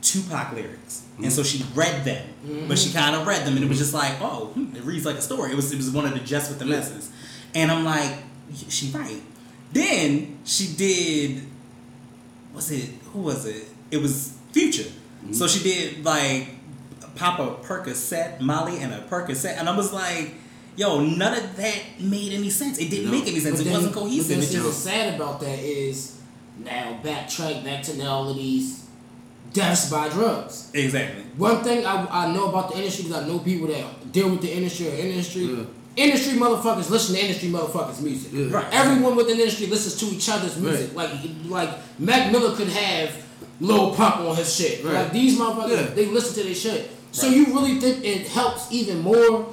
Tupac 0.02 0.52
lyrics, 0.52 1.04
and 1.18 1.32
so 1.32 1.42
mm. 1.42 1.46
she 1.46 1.64
read 1.74 2.04
them, 2.04 2.26
but 2.68 2.78
she 2.78 2.90
mm-hmm. 2.90 2.98
kind 2.98 3.16
of 3.16 3.26
read 3.26 3.46
them, 3.46 3.56
and 3.56 3.64
it 3.64 3.68
was 3.68 3.78
just 3.78 3.94
like, 3.94 4.14
oh, 4.20 4.46
hmm, 4.54 4.76
it 4.76 4.82
reads 4.84 5.04
like 5.04 5.16
a 5.16 5.22
story. 5.22 5.50
It 5.50 5.56
was 5.56 5.72
it 5.72 5.76
was 5.76 5.90
one 5.90 6.04
of 6.04 6.12
the 6.12 6.20
Just 6.20 6.48
with 6.48 6.58
the 6.58 6.66
Yeah. 6.66 6.76
Messes, 6.76 7.10
and 7.54 7.70
I'm 7.72 7.84
like, 7.84 8.12
she 8.68 8.90
right. 8.90 9.20
Then 9.72 10.38
she 10.44 10.68
did, 10.76 11.42
was 12.54 12.70
it 12.70 12.90
who 13.12 13.20
was 13.20 13.46
it? 13.46 13.68
It 13.90 13.98
was 13.98 14.36
Future. 14.52 14.90
So 15.32 15.44
mm-hmm. 15.44 15.46
she 15.46 15.64
did 15.64 16.04
like 16.04 16.48
pop 17.16 17.40
a 17.40 17.66
Percocet, 17.66 18.40
Molly, 18.40 18.78
and 18.78 18.94
a 18.94 19.00
Percocet, 19.00 19.58
and 19.58 19.68
I 19.68 19.76
was 19.76 19.92
like. 19.92 20.34
Yo, 20.76 21.00
none 21.00 21.32
of 21.36 21.56
that 21.56 21.78
made 22.00 22.32
any 22.32 22.50
sense. 22.50 22.78
It 22.78 22.90
didn't 22.90 23.06
No. 23.06 23.12
make 23.12 23.26
any 23.26 23.40
sense. 23.40 23.58
But 23.58 23.66
It 23.66 23.72
wasn't 23.72 23.94
But 23.94 24.00
cohesive. 24.02 24.28
then 24.28 24.38
It 24.38 24.40
what's 24.42 24.52
just 24.76 24.84
sad 24.84 25.14
about 25.14 25.40
that 25.40 25.58
is 25.58 26.12
now 26.62 26.98
backtrack 27.02 27.64
back 27.64 27.82
to 27.84 27.96
now 27.96 28.10
all 28.12 28.28
of 28.30 28.36
these 28.36 28.80
deaths 29.52 29.90
by 29.90 30.08
drugs. 30.08 30.66
exactly. 30.74 31.22
One 31.38 31.62
thing 31.64 31.86
I, 31.86 32.06
I 32.10 32.32
know 32.32 32.48
about 32.48 32.72
the 32.72 32.78
industry 32.78 33.04
because 33.04 33.22
I 33.24 33.26
know 33.26 33.38
people 33.38 33.68
that 33.68 34.12
deal 34.12 34.28
with 34.28 34.42
the 34.42 34.52
industry 34.54 34.88
or 34.88 34.94
industry. 34.94 35.44
Yeah. 35.44 35.64
Industry 35.96 36.34
motherfuckers 36.38 36.90
listen 36.90 37.14
to 37.14 37.20
industry 37.22 37.48
motherfuckers 37.48 38.00
music. 38.02 38.30
Yeah. 38.34 38.50
Right. 38.50 38.66
Everyone 38.70 39.16
within 39.16 39.38
the 39.38 39.44
industry 39.44 39.66
listens 39.68 39.94
to 39.96 40.14
each 40.14 40.28
other's 40.28 40.56
music. 40.58 40.94
Like 40.94 41.10
like 41.48 41.70
Mac 41.98 42.30
Miller 42.32 42.54
could 42.54 42.68
have 42.68 43.10
Lil 43.60 43.94
Pump 43.94 44.16
on 44.16 44.36
his 44.36 44.54
shit. 44.54 44.84
Right. 44.84 44.92
Like 44.94 45.12
these 45.12 45.38
motherfuckers, 45.38 45.70
Yeah. 45.70 45.94
they 45.94 46.04
listen 46.06 46.34
to 46.34 46.42
their 46.44 46.54
shit. 46.54 46.80
Right. 46.82 46.90
So 47.12 47.28
you 47.28 47.46
really 47.46 47.80
think 47.80 48.04
it 48.04 48.28
helps 48.28 48.70
even 48.70 49.00
more? 49.00 49.46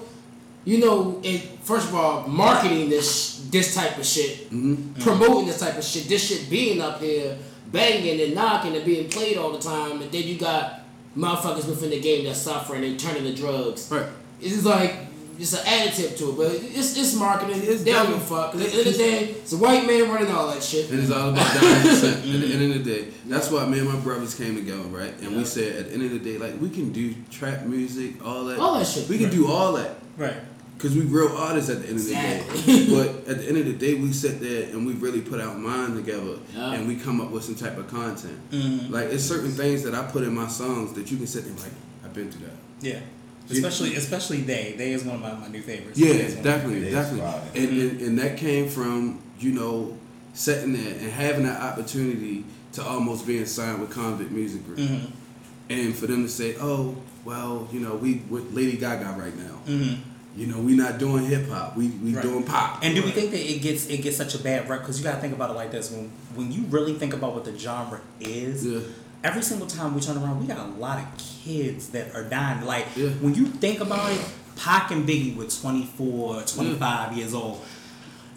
You 0.65 0.79
know, 0.79 1.19
it 1.23 1.41
first 1.63 1.89
of 1.89 1.95
all, 1.95 2.27
marketing 2.27 2.89
this 2.89 3.45
this 3.51 3.75
type 3.75 3.97
of 3.97 4.05
shit, 4.05 4.49
Mm-hmm. 4.49 5.01
promoting 5.01 5.45
this 5.47 5.59
type 5.59 5.77
of 5.77 5.83
shit, 5.83 6.07
this 6.07 6.27
shit 6.27 6.49
being 6.49 6.81
up 6.81 6.99
here, 7.01 7.37
banging 7.71 8.21
and 8.21 8.33
knocking 8.35 8.75
and 8.75 8.85
being 8.85 9.09
played 9.09 9.37
all 9.37 9.51
the 9.51 9.59
time, 9.59 10.01
and 10.01 10.11
then 10.11 10.23
you 10.23 10.37
got 10.37 10.81
motherfuckers 11.17 11.67
within 11.67 11.89
the 11.91 11.99
game 11.99 12.25
that 12.25 12.35
suffer 12.35 12.75
and 12.75 12.83
they 12.83 12.95
turn 12.97 13.15
into 13.17 13.35
drugs. 13.35 13.89
Right. 13.91 14.05
It's 14.41 14.63
like 14.65 14.95
it's 15.37 15.53
an 15.53 15.65
additive 15.65 16.15
to 16.19 16.29
it, 16.31 16.37
but 16.37 16.51
it's 16.53 16.95
it's 16.97 17.13
marketing. 17.15 17.59
It's 17.63 17.83
they 17.83 17.91
don't 17.91 18.07
give 18.07 18.15
a 18.15 18.19
definitely- 18.19 18.35
fuck. 18.35 18.51
'Cause 18.53 18.61
At 18.61 18.71
the 18.71 18.77
end 18.79 18.87
of 18.87 18.93
the 18.93 18.97
day, 18.99 19.19
it's 19.41 19.53
a 19.53 19.57
white 19.57 19.85
man 19.85 20.09
running 20.09 20.31
all 20.31 20.47
that 20.47 20.63
shit. 20.63 20.89
And 20.91 20.99
it's 20.99 21.11
all 21.11 21.29
about 21.29 21.53
dying 21.59 21.81
percent 21.87 22.17
at 22.17 22.23
the 22.23 22.53
end 22.53 22.73
of 22.75 22.83
the 22.85 22.91
day. 22.95 23.07
That's 23.27 23.51
why 23.51 23.65
me 23.65 23.79
and 23.79 23.89
my 23.89 23.95
brothers 23.99 24.33
came 24.35 24.55
together, 24.55 24.83
right? 24.83 25.13
And 25.21 25.35
we 25.35 25.43
said 25.45 25.75
at 25.75 25.87
the 25.89 25.93
end 25.93 26.03
of 26.03 26.11
the 26.11 26.19
day, 26.19 26.37
like 26.37 26.59
we 26.61 26.69
can 26.69 26.91
do 26.93 27.13
trap 27.29 27.65
music, 27.65 28.25
all 28.25 28.45
that. 28.45 28.59
All 28.59 28.77
that 28.79 28.85
shit. 28.87 29.09
We 29.09 29.17
can 29.17 29.29
do 29.29 29.47
all 29.51 29.73
that. 29.73 29.95
Right. 30.17 30.35
Cause 30.79 30.95
we 30.95 31.01
real 31.01 31.29
artists 31.37 31.69
at 31.69 31.81
the 31.81 31.87
end 31.87 31.97
of 31.99 32.05
the 32.05 32.13
day. 32.13 32.43
but 32.89 33.27
at 33.31 33.37
the 33.39 33.47
end 33.47 33.57
of 33.57 33.65
the 33.65 33.73
day, 33.73 33.93
we 33.95 34.11
sit 34.11 34.41
there 34.41 34.63
and 34.69 34.85
we 34.85 34.93
really 34.93 35.21
put 35.21 35.39
our 35.39 35.55
mind 35.55 35.95
together 35.95 36.37
Yeah. 36.53 36.73
and 36.73 36.87
we 36.87 36.95
come 36.97 37.21
up 37.21 37.31
with 37.31 37.43
some 37.45 37.55
type 37.55 37.77
of 37.77 37.87
content. 37.87 38.37
Mhm. 38.51 38.89
Like 38.89 39.05
it's 39.05 39.23
certain 39.23 39.51
things 39.51 39.83
that 39.83 39.95
I 39.95 40.03
put 40.03 40.23
in 40.23 40.33
my 40.35 40.47
songs 40.49 40.91
that 40.93 41.09
you 41.09 41.15
can 41.17 41.27
sit 41.27 41.43
there 41.43 41.51
and 41.53 41.61
like, 41.61 41.71
I've 42.03 42.13
been 42.13 42.29
through 42.29 42.47
that. 42.47 42.55
Yeah. 42.81 42.99
You- 43.49 43.55
Especially, 43.57 43.95
especially 43.95 44.41
they. 44.41 44.75
They 44.77 44.91
is 44.91 45.03
one 45.05 45.15
of 45.15 45.21
my, 45.21 45.33
my 45.33 45.47
new 45.47 45.61
favorites. 45.61 45.97
Yeah, 45.97 46.13
They 46.13 46.19
is 46.19 46.35
one 46.35 46.39
of 46.39 46.45
my 46.45 46.51
definitely, 46.51 46.77
It 46.79 46.83
is 46.87 46.93
definitely. 46.93 47.31
fire. 47.31 47.41
And, 47.55 47.69
and 47.81 48.01
and 48.01 48.19
that 48.19 48.37
came 48.37 48.67
from 48.69 49.19
you 49.39 49.51
know 49.53 49.97
sitting 50.33 50.73
there 50.73 50.93
and 50.99 51.11
having 51.11 51.43
that 51.45 51.61
opportunity 51.61 52.43
to 52.73 52.83
almost 52.83 53.25
being 53.27 53.45
signed 53.45 53.79
with 53.79 53.91
Konvict 53.91 54.31
Muzik 54.31 54.65
Group, 54.65 54.79
Mhm. 54.79 55.11
and 55.69 55.95
for 55.95 56.07
them 56.07 56.23
to 56.23 56.29
say, 56.29 56.55
oh 56.59 56.95
well, 57.23 57.69
you 57.71 57.79
know 57.79 57.95
we 57.95 58.21
with 58.29 58.53
Lady 58.53 58.75
Gaga 58.77 59.15
right 59.17 59.37
now. 59.37 59.59
Mhm. 59.67 59.97
You 60.35 60.47
know 60.47 60.59
we're 60.59 60.75
not 60.75 60.97
doing 60.97 61.25
hip 61.25 61.47
hop, 61.49 61.77
we 61.77 61.89
we 61.89 62.13
Right. 62.13 62.23
doing 62.23 62.43
pop. 62.43 62.79
And 62.83 62.95
do 62.95 63.03
we 63.03 63.11
think 63.11 63.31
that 63.31 63.39
it 63.39 63.61
gets 63.61 63.85
it 63.87 63.97
gets 64.01 64.17
such 64.17 64.33
a 64.33 64.39
bad 64.39 64.67
rep? 64.67 64.79
Because 64.81 64.97
you 64.97 65.03
gotta 65.03 65.21
think 65.21 65.33
about 65.33 65.51
it 65.51 65.53
like 65.53 65.71
this: 65.71 65.91
when 65.91 66.09
when 66.35 66.51
you 66.51 66.63
really 66.69 66.93
think 66.95 67.13
about 67.13 67.35
what 67.35 67.45
the 67.45 67.57
genre 67.57 68.01
is, 68.19 68.65
Yeah. 68.65 68.79
every 69.23 69.43
single 69.43 69.67
time 69.67 69.93
we 69.93 70.01
turn 70.01 70.17
around, 70.17 70.41
we 70.41 70.47
got 70.47 70.57
a 70.57 70.69
lot 70.79 70.97
of 70.97 71.05
kids 71.17 71.89
that 71.89 72.15
are 72.15 72.23
dying. 72.23 72.65
Like 72.65 72.87
Yeah. 72.95 73.09
when 73.21 73.35
you 73.35 73.45
think 73.45 73.79
about 73.79 74.11
it, 74.11 74.21
Pac 74.55 74.89
and 74.91 75.07
Biggie 75.07 75.35
were 75.35 75.45
24, 75.45 76.41
25 76.43 77.15
years 77.17 77.33
old. 77.35 77.61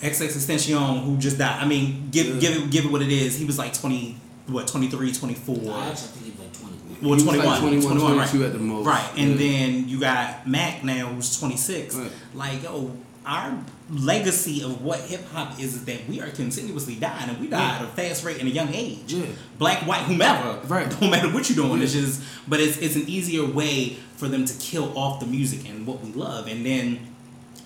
XXXTentacion, 0.02 1.04
who 1.04 1.16
just 1.16 1.38
died. 1.38 1.62
I 1.62 1.66
mean, 1.66 2.08
give 2.10 2.26
Yeah. 2.26 2.40
give 2.40 2.56
it 2.56 2.70
give 2.70 2.84
it 2.84 2.92
what 2.92 3.02
it 3.02 3.10
is. 3.10 3.36
He 3.38 3.44
was 3.46 3.56
like 3.58 3.72
20, 3.72 4.16
what 4.48 4.66
23, 4.68 5.12
24. 5.12 5.54
I 5.74 5.88
actually 5.88 6.08
think 6.08 6.24
he's 6.26 6.38
like 6.38 6.52
twenty. 6.52 6.76
Well, 7.02 7.10
He 7.10 7.14
was 7.14 7.22
21, 7.24 7.46
like 7.46 7.60
21, 7.60 7.82
21, 7.98 8.18
right. 8.18 8.34
at 8.46 8.52
the 8.52 8.58
most. 8.58 8.86
Right, 8.86 9.10
and 9.16 9.30
Yeah. 9.32 9.36
then 9.36 9.88
you 9.88 10.00
got 10.00 10.46
Mac 10.48 10.82
now, 10.84 11.06
who's 11.06 11.38
26. 11.38 11.94
Right. 11.94 12.10
Like, 12.34 12.62
yo, 12.62 12.92
our 13.24 13.58
legacy 13.90 14.62
of 14.62 14.82
what 14.82 15.00
hip 15.00 15.28
hop 15.32 15.58
is 15.60 15.74
is 15.74 15.84
that 15.84 16.08
we 16.08 16.20
are 16.20 16.28
continuously 16.30 16.94
dying, 16.96 17.28
and 17.28 17.40
we 17.40 17.48
die 17.48 17.76
at 17.76 17.82
a 17.82 17.86
fast 17.88 18.24
rate 18.24 18.38
in 18.38 18.46
a 18.46 18.50
young 18.50 18.72
age. 18.74 18.98
Yeah. 19.12 19.26
Black, 19.58 19.86
white, 19.86 20.02
whomever. 20.02 20.60
Right. 20.66 20.88
Don't 21.00 21.10
matter 21.10 21.28
what 21.32 21.48
you're 21.50 21.56
doing. 21.66 21.82
It's 21.82 21.92
just, 21.92 22.22
but 22.48 22.60
it's 22.60 22.78
it's 22.78 22.96
an 22.96 23.04
easier 23.08 23.44
way 23.44 23.96
for 24.16 24.28
them 24.28 24.44
to 24.44 24.54
kill 24.58 24.96
off 24.98 25.20
the 25.20 25.26
music 25.26 25.68
and 25.68 25.86
what 25.86 26.02
we 26.02 26.12
love, 26.12 26.46
and 26.48 26.64
then 26.64 27.00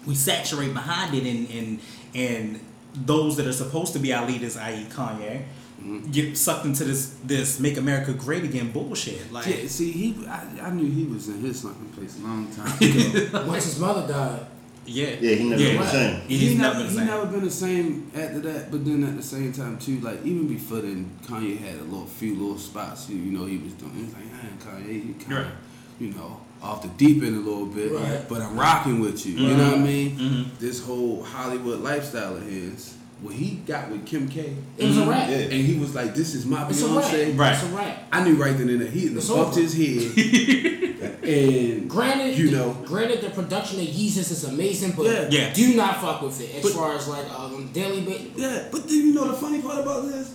we 0.06 0.14
saturate 0.14 0.72
behind 0.74 1.14
it, 1.14 1.24
and 1.24 1.48
and 1.50 1.80
and 2.14 2.60
those 2.94 3.36
that 3.36 3.46
are 3.46 3.52
supposed 3.52 3.92
to 3.92 3.98
be 3.98 4.12
our 4.12 4.26
leaders, 4.26 4.56
i.e., 4.56 4.84
Kanye. 4.90 5.42
Mm-hmm. 5.80 6.10
Get 6.10 6.36
sucked 6.36 6.66
into 6.66 6.84
this 6.84 7.14
this 7.24 7.58
make 7.58 7.76
America 7.78 8.12
great 8.12 8.44
again 8.44 8.70
bullshit. 8.70 9.32
Like 9.32 9.46
Yeah, 9.46 9.66
see, 9.66 9.90
he 9.92 10.26
I, 10.26 10.66
I 10.68 10.70
knew 10.70 10.90
he 10.90 11.04
was 11.04 11.28
in 11.28 11.40
his 11.40 11.60
sunken 11.60 11.88
place 11.88 12.18
a 12.18 12.22
long 12.22 12.46
time 12.52 12.76
ago. 12.80 13.46
Once 13.46 13.64
his 13.64 13.78
mother 13.78 14.06
died, 14.06 14.46
Yeah. 14.84 15.16
Yeah, 15.20 15.34
he 15.36 15.48
never 15.48 15.62
been 15.62 15.76
the 15.78 15.86
same. 15.86 16.20
He's 16.28 16.40
he 16.40 16.58
never 16.58 16.74
never, 16.74 16.74
been 16.74 16.82
the 16.86 16.90
he 16.92 16.96
same. 16.98 17.06
never 17.06 17.26
been 17.26 17.44
the 17.44 17.50
same 17.50 18.10
after 18.14 18.40
that. 18.40 18.70
But 18.70 18.84
then 18.84 19.04
at 19.04 19.16
the 19.16 19.22
same 19.22 19.52
time 19.52 19.78
too, 19.78 20.00
like 20.00 20.24
even 20.24 20.48
before 20.48 20.80
then, 20.80 21.10
Kanye 21.26 21.56
had 21.58 21.76
a 21.80 21.84
little 21.84 22.06
few 22.06 22.34
little 22.34 22.58
spots. 22.58 23.08
You, 23.08 23.16
you 23.16 23.32
know, 23.38 23.46
he 23.46 23.56
was 23.58 23.72
doing. 23.74 23.94
He 23.94 24.02
was 24.04 24.12
like, 24.14 24.26
man, 24.32 24.58
Kanye, 24.58 25.06
you 25.08 25.14
kind 25.14 25.32
of, 25.38 25.46
Right. 25.46 25.54
you 25.98 26.08
know, 26.12 26.40
off 26.62 26.82
the 26.82 26.88
deep 26.88 27.22
end 27.22 27.36
a 27.36 27.40
little 27.40 27.64
bit. 27.66 27.90
Right. 27.92 28.28
But 28.28 28.42
I'm 28.42 28.58
rocking 28.58 29.00
with 29.00 29.24
you. 29.24 29.32
You 29.32 29.56
know 29.56 29.70
what 29.70 29.78
I 29.78 29.82
mean? 29.82 30.18
Mhm. 30.18 30.58
This 30.58 30.84
whole 30.84 31.22
Hollywood 31.22 31.80
lifestyle 31.80 32.36
of 32.36 32.42
his. 32.42 32.96
When 33.22 33.34
he 33.34 33.56
got 33.66 33.90
with 33.90 34.06
Kim 34.06 34.28
K, 34.28 34.54
it 34.78 34.86
was 34.86 34.96
a 34.96 35.04
wrap. 35.06 35.28
Yeah. 35.28 35.36
and 35.36 35.52
he 35.52 35.78
was 35.78 35.94
like, 35.94 36.14
"This 36.14 36.34
is 36.34 36.46
my 36.46 36.66
It's 36.70 36.80
a 36.82 36.86
Beyonce." 36.86 37.36
wrap. 37.36 37.38
Right. 37.38 37.52
It's 37.54 37.62
a 37.64 37.76
wrap. 37.76 38.02
I 38.12 38.24
knew 38.24 38.36
right 38.36 38.56
then 38.56 38.68
and 38.70 38.80
there 38.80 38.88
he 38.88 39.08
had 39.08 39.16
It's 39.16 39.28
bumped 39.28 39.50
over. 39.58 39.60
his 39.60 39.74
head, 39.74 41.20
and 41.22 41.88
Granted, 41.90 42.38
You 42.38 42.50
the- 42.50 42.56
know. 42.56 42.76
granted 42.86 43.20
the 43.20 43.30
production 43.30 43.80
of 43.80 43.86
Yeezus 43.86 44.30
is 44.30 44.44
amazing, 44.44 44.92
but 44.96 45.04
Yeah. 45.06 45.28
Yeah. 45.30 45.52
do 45.52 45.74
not 45.76 46.00
fuck 46.00 46.22
with 46.22 46.40
it 46.40 46.54
as 46.56 46.62
But- 46.62 46.72
far 46.72 46.94
as 46.94 47.08
like 47.08 47.26
um, 47.38 47.68
daily 47.72 48.00
basis. 48.02 48.28
Yeah, 48.36 48.62
but 48.70 48.86
do 48.88 48.94
you 48.94 49.12
know 49.14 49.26
the 49.28 49.34
funny 49.34 49.60
part 49.60 49.78
about 49.80 50.06
this? 50.08 50.34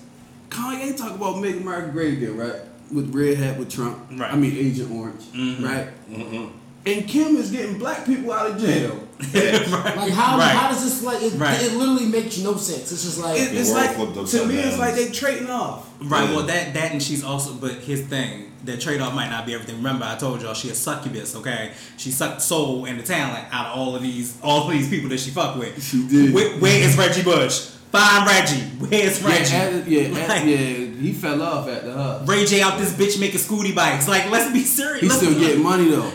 Kanye 0.50 0.96
talk 0.96 1.16
about 1.16 1.40
making 1.42 1.62
America 1.64 1.90
great 1.92 2.14
again, 2.20 2.38
right? 2.38 2.54
With 2.94 3.14
Red 3.16 3.38
Hat 3.38 3.58
with 3.58 3.70
Trump. 3.72 3.98
Right. 4.12 4.32
I 4.32 4.36
mean 4.36 4.56
Agent 4.56 4.92
Orange, 4.92 5.24
Mhm. 5.34 5.64
right? 5.64 5.88
Mm-hmm. 6.12 6.46
And 6.86 7.08
Kim 7.08 7.36
is 7.38 7.50
getting 7.50 7.80
black 7.80 8.06
people 8.06 8.32
out 8.32 8.52
of 8.52 8.60
jail. 8.62 9.05
Like 9.34 10.10
how 10.12 10.38
Right. 10.38 10.52
how 10.56 10.70
does 10.70 10.84
this 10.84 11.02
like 11.04 11.22
it, 11.24 11.34
Right. 11.34 11.62
it 11.62 11.74
literally 11.74 12.06
makes 12.08 12.38
no 12.40 12.56
sense. 12.58 12.92
It's 12.92 13.04
just 13.04 13.20
like 13.20 13.40
It, 13.40 13.54
it's 13.54 13.72
like 13.72 13.96
to 13.96 14.22
upside 14.22 14.48
me, 14.48 14.58
it's 14.58 14.78
like 14.78 14.96
they 14.96 15.10
trading 15.10 15.50
off. 15.50 15.88
Right. 16.02 16.30
Well, 16.30 16.44
that 16.44 16.74
that 16.74 16.92
and 16.92 17.02
she's 17.02 17.24
also, 17.24 17.54
but 17.54 17.72
his 17.76 18.02
thing, 18.08 18.52
the 18.66 18.76
trade 18.78 19.00
off 19.00 19.14
might 19.14 19.30
not 19.30 19.46
be 19.46 19.54
everything. 19.54 19.78
Remember, 19.78 20.04
I 20.06 20.16
told 20.16 20.42
y'all 20.42 20.54
she 20.54 20.70
a 20.70 20.76
succubus. 20.76 21.36
Okay, 21.36 21.72
she 21.98 22.12
sucked 22.12 22.36
the 22.38 22.42
soul 22.42 22.86
and 22.86 23.00
the 23.00 23.04
talent 23.04 23.46
out 23.54 23.68
of 23.68 23.78
all 23.78 23.96
of 23.96 24.02
these 24.02 24.38
all 24.44 24.68
of 24.68 24.72
these 24.74 24.90
people 24.90 25.10
that 25.10 25.20
she 25.20 25.30
fuck 25.32 25.58
with. 25.58 25.82
She 25.82 26.06
did. 26.08 26.34
Where, 26.34 26.50
where 26.60 26.82
is 26.84 26.98
Reggie 26.98 27.24
Bush? 27.24 27.72
Find 27.92 28.28
Reggie. 28.28 28.62
Where's 28.80 29.22
Yeah, 29.22 29.28
Reggie? 29.30 29.56
at- 29.56 29.88
yeah, 29.88 30.20
at- 30.24 30.28
Like, 30.30 30.44
yeah. 30.46 30.58
He 30.58 31.14
fell 31.14 31.42
off 31.42 31.70
after 31.70 31.92
her. 31.94 32.24
Ray 32.26 32.46
J 32.46 32.62
out 32.62 32.78
this 32.78 32.92
bitch 32.92 33.18
making 33.20 33.40
scooty 33.40 33.74
bikes. 33.74 34.10
Like, 34.10 34.30
let's 34.30 34.52
be 34.52 34.64
serious. 34.64 35.00
He's 35.02 35.10
Let's 35.12 35.22
still 35.22 35.40
getting 35.40 35.64
money 35.64 35.88
though. 35.90 36.12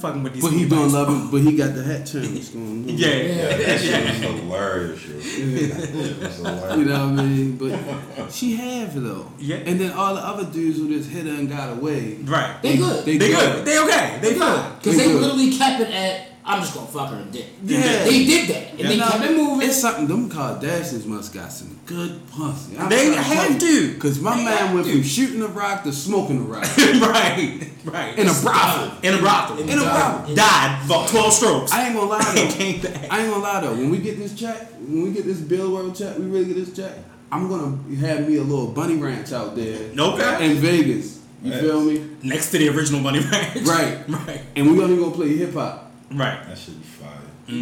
Who 0.00 0.06
fucking 0.08 0.22
with 0.22 0.34
these. 0.34 0.42
But 0.42 0.52
he 0.52 0.64
people. 0.64 0.78
doing 0.78 0.92
loving. 0.92 1.30
But 1.30 1.40
he 1.42 1.56
got 1.56 1.74
the 1.74 1.82
hat 1.82 2.06
challenge 2.06 2.52
going. 2.52 2.66
on. 2.84 2.88
Yeah, 2.88 3.08
Yeah, 3.08 3.14
yeah, 3.14 3.56
that 3.56 3.80
shit 3.80 3.90
yeah. 3.90 4.10
was 4.10 4.40
hilarious, 4.40 5.04
yo. 5.06 5.14
It 5.16 6.18
was 6.20 6.36
hilarious. 6.36 6.76
You 6.78 6.84
know 6.84 7.10
what 7.10 7.18
I 7.20 7.22
mean? 7.26 7.56
But 7.56 8.32
she 8.32 8.56
have 8.56 8.94
though. 9.00 9.30
Yeah. 9.38 9.56
And 9.56 9.80
then 9.80 9.92
all 9.92 10.14
the 10.14 10.20
other 10.20 10.44
dudes 10.50 10.78
who 10.78 10.88
just 10.88 11.10
hit 11.10 11.26
her 11.26 11.32
and 11.32 11.48
got 11.48 11.76
away. 11.76 12.16
Right. 12.22 12.60
They 12.62 12.76
good. 12.76 13.04
They, 13.04 13.16
They 13.18 13.28
good. 13.30 13.64
They 13.64 13.78
okay. 13.80 14.18
They 14.20 14.34
fine. 14.34 14.74
Because 14.78 14.96
They 14.96 15.06
they 15.08 15.14
literally 15.14 15.50
kept 15.56 15.80
it 15.80 15.90
at, 15.90 16.29
I'm 16.44 16.60
just 16.62 16.74
gonna 16.74 16.86
fuck 16.86 17.10
her 17.10 17.16
and 17.16 17.30
dick. 17.30 17.46
Yeah. 17.64 18.04
They 18.04 18.24
did 18.24 18.48
that. 18.48 18.70
And 18.70 18.78
they 18.88 18.94
You 18.94 19.00
know, 19.00 19.08
kept 19.10 19.24
it 19.24 19.36
moving. 19.36 19.68
It's 19.68 19.76
something. 19.80 20.06
Them 20.06 20.30
Kardashians 20.30 21.04
must 21.06 21.34
got 21.34 21.52
some 21.52 21.78
good 21.84 22.18
pussy. 22.30 22.78
I'm 22.78 22.88
They 22.88 23.12
trying 23.12 23.14
to 23.14 23.22
have 23.22 23.58
to. 23.60 23.98
Cause 23.98 24.20
my 24.20 24.36
They 24.36 24.44
man 24.44 24.74
went 24.74 24.86
to. 24.86 24.92
from 24.92 25.02
shooting 25.02 25.42
a 25.42 25.46
rock 25.48 25.84
to 25.84 25.92
smoking 25.92 26.38
a 26.38 26.42
rock 26.42 26.62
right. 26.78 27.70
Right. 27.84 28.18
in 28.18 28.26
a 28.28 28.32
brothel. 28.42 28.92
In 29.02 29.14
a 29.14 29.18
brothel. 29.18 29.58
In 29.58 29.78
a 29.78 29.82
brothel. 29.82 30.34
Died 30.34 30.86
about 30.86 31.08
twelve 31.10 31.32
strokes. 31.32 31.72
I 31.72 31.86
ain't 31.86 31.94
gonna 31.94 32.08
lie 32.08 32.24
and 32.26 32.38
though. 32.50 32.54
came 32.56 32.80
back. 32.80 33.10
I 33.10 33.20
ain't 33.22 33.30
gonna 33.30 33.42
lie 33.42 33.60
though. 33.60 33.74
When 33.74 33.90
we 33.90 33.98
get 33.98 34.16
this 34.18 34.34
check, 34.34 34.72
when 34.80 35.02
we 35.04 35.12
get 35.12 35.24
this 35.26 35.38
Bill 35.40 35.70
World 35.72 35.94
check, 35.94 36.16
we 36.18 36.24
really 36.24 36.46
get 36.46 36.56
this 36.56 36.74
check. 36.74 36.92
I'm 37.30 37.48
gonna 37.48 37.76
have 37.98 38.26
me 38.26 38.36
a 38.38 38.42
little 38.42 38.68
bunny 38.68 38.96
ranch 38.96 39.32
out 39.32 39.54
there 39.54 39.90
Okay. 39.96 40.50
in 40.50 40.56
Vegas. 40.56 41.18
You 41.42 41.52
Yes. 41.52 41.60
feel 41.60 41.80
me? 41.80 42.06
Next 42.22 42.50
to 42.50 42.58
the 42.58 42.68
original 42.70 43.02
bunny 43.02 43.20
Ranch. 43.20 43.62
Right. 43.66 43.98
Right. 44.08 44.40
And 44.56 44.66
we 44.72 44.82
only 44.82 44.96
gonna 44.96 45.10
go 45.10 45.16
play 45.16 45.36
hip 45.36 45.54
hop. 45.54 45.89
Right. 46.12 46.44
That 46.46 46.58
should 46.58 46.78
be 46.80 46.86
fire. 46.86 47.16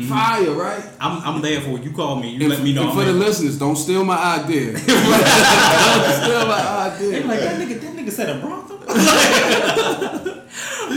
Fire, 0.09 0.51
right? 0.53 0.85
I'm, 1.01 1.23
I'm 1.23 1.41
there 1.43 1.61
for 1.63 1.79
you. 1.79 1.93
Call 1.93 2.17
me. 2.17 2.31
You 2.31 2.41
And, 2.41 2.49
let 2.51 2.63
me 2.63 2.73
know. 2.75 2.85
and 2.91 2.93
for 2.99 3.05
the 3.05 3.13
listeners, 3.13 3.59
don't 3.59 3.77
steal 3.77 4.05
my 4.05 4.17
idea. 4.17 4.73
don't 4.73 4.81
steal 4.81 6.47
my 6.47 6.95
They 6.99 7.07
idea. 7.23 7.27
like 7.27 7.41
that 7.41 7.61
nigga. 7.61 7.81
That 7.81 7.95
nigga 7.97 8.11
said 8.11 8.29
a 8.37 8.39
brothel. 8.41 8.79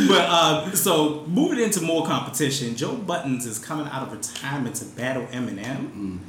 but 0.08 0.26
uh, 0.30 0.72
so 0.72 1.26
moving 1.28 1.60
into 1.60 1.82
more 1.82 2.06
competition, 2.06 2.76
Joe 2.76 2.96
Buddens 2.96 3.46
is 3.46 3.60
coming 3.60 3.88
out 3.88 4.04
of 4.08 4.12
retirement 4.14 4.76
to 4.78 4.86
battle 4.86 5.26
Eminem. 5.28 6.20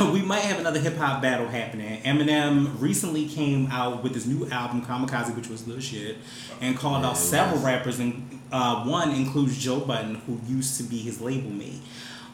We 0.12 0.22
might 0.22 0.40
have 0.42 0.58
another 0.60 0.80
hip 0.80 0.96
hop 0.96 1.22
battle 1.22 1.48
happening. 1.48 2.00
Eminem 2.02 2.80
recently 2.80 3.26
came 3.28 3.68
out 3.70 4.02
with 4.02 4.14
his 4.14 4.26
new 4.26 4.48
album 4.50 4.82
Kamikaze, 4.82 5.34
which 5.36 5.48
was 5.48 5.66
little 5.66 5.82
shit, 5.82 6.16
and 6.60 6.76
called 6.76 7.02
Yeah, 7.02 7.10
out 7.10 7.16
several 7.16 7.56
was. 7.56 7.64
rappers, 7.64 7.98
and 8.00 8.40
uh, 8.52 8.84
one 8.84 9.10
includes 9.12 9.56
Joe 9.58 9.80
Budden, 9.80 10.16
who 10.26 10.40
used 10.46 10.76
to 10.78 10.82
be 10.84 10.98
his 10.98 11.20
label 11.20 11.50
mate. 11.50 11.80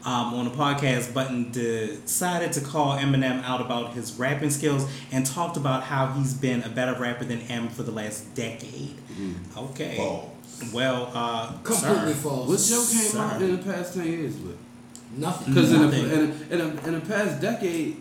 Um, 0.03 0.33
on 0.33 0.45
the 0.45 0.51
podcast, 0.51 1.13
Budden 1.13 1.51
decided 1.51 2.53
to 2.53 2.61
call 2.61 2.97
Eminem 2.97 3.43
out 3.43 3.61
about 3.61 3.93
his 3.93 4.13
rapping 4.17 4.49
skills 4.49 4.89
and 5.11 5.23
talked 5.25 5.57
about 5.57 5.83
how 5.83 6.07
he's 6.13 6.33
been 6.33 6.63
a 6.63 6.69
better 6.69 6.99
rapper 6.99 7.23
than 7.25 7.41
M 7.41 7.69
for 7.69 7.83
the 7.83 7.91
last 7.91 8.33
decade. 8.33 8.95
Okay. 9.55 9.97
False. 9.97 10.71
Well, 10.73 11.11
uh, 11.13 11.51
Completely 11.63 12.13
sir. 12.13 12.19
false. 12.19 12.49
What 12.49 12.59
Joe 12.59 12.85
came 12.91 13.11
Sir. 13.11 13.19
out 13.19 13.41
in 13.43 13.57
the 13.57 13.63
past 13.63 13.93
ten 13.93 14.05
years 14.07 14.37
with? 14.37 14.57
Nothing. 15.17 15.53
Because 15.53 15.71
in, 15.73 15.81
the- 15.81 15.97
in, 15.97 16.09
the- 16.09 16.53
in, 16.65 16.75
the- 16.75 16.87
in 16.87 16.93
the 16.95 17.01
past 17.01 17.41
decade, 17.41 17.97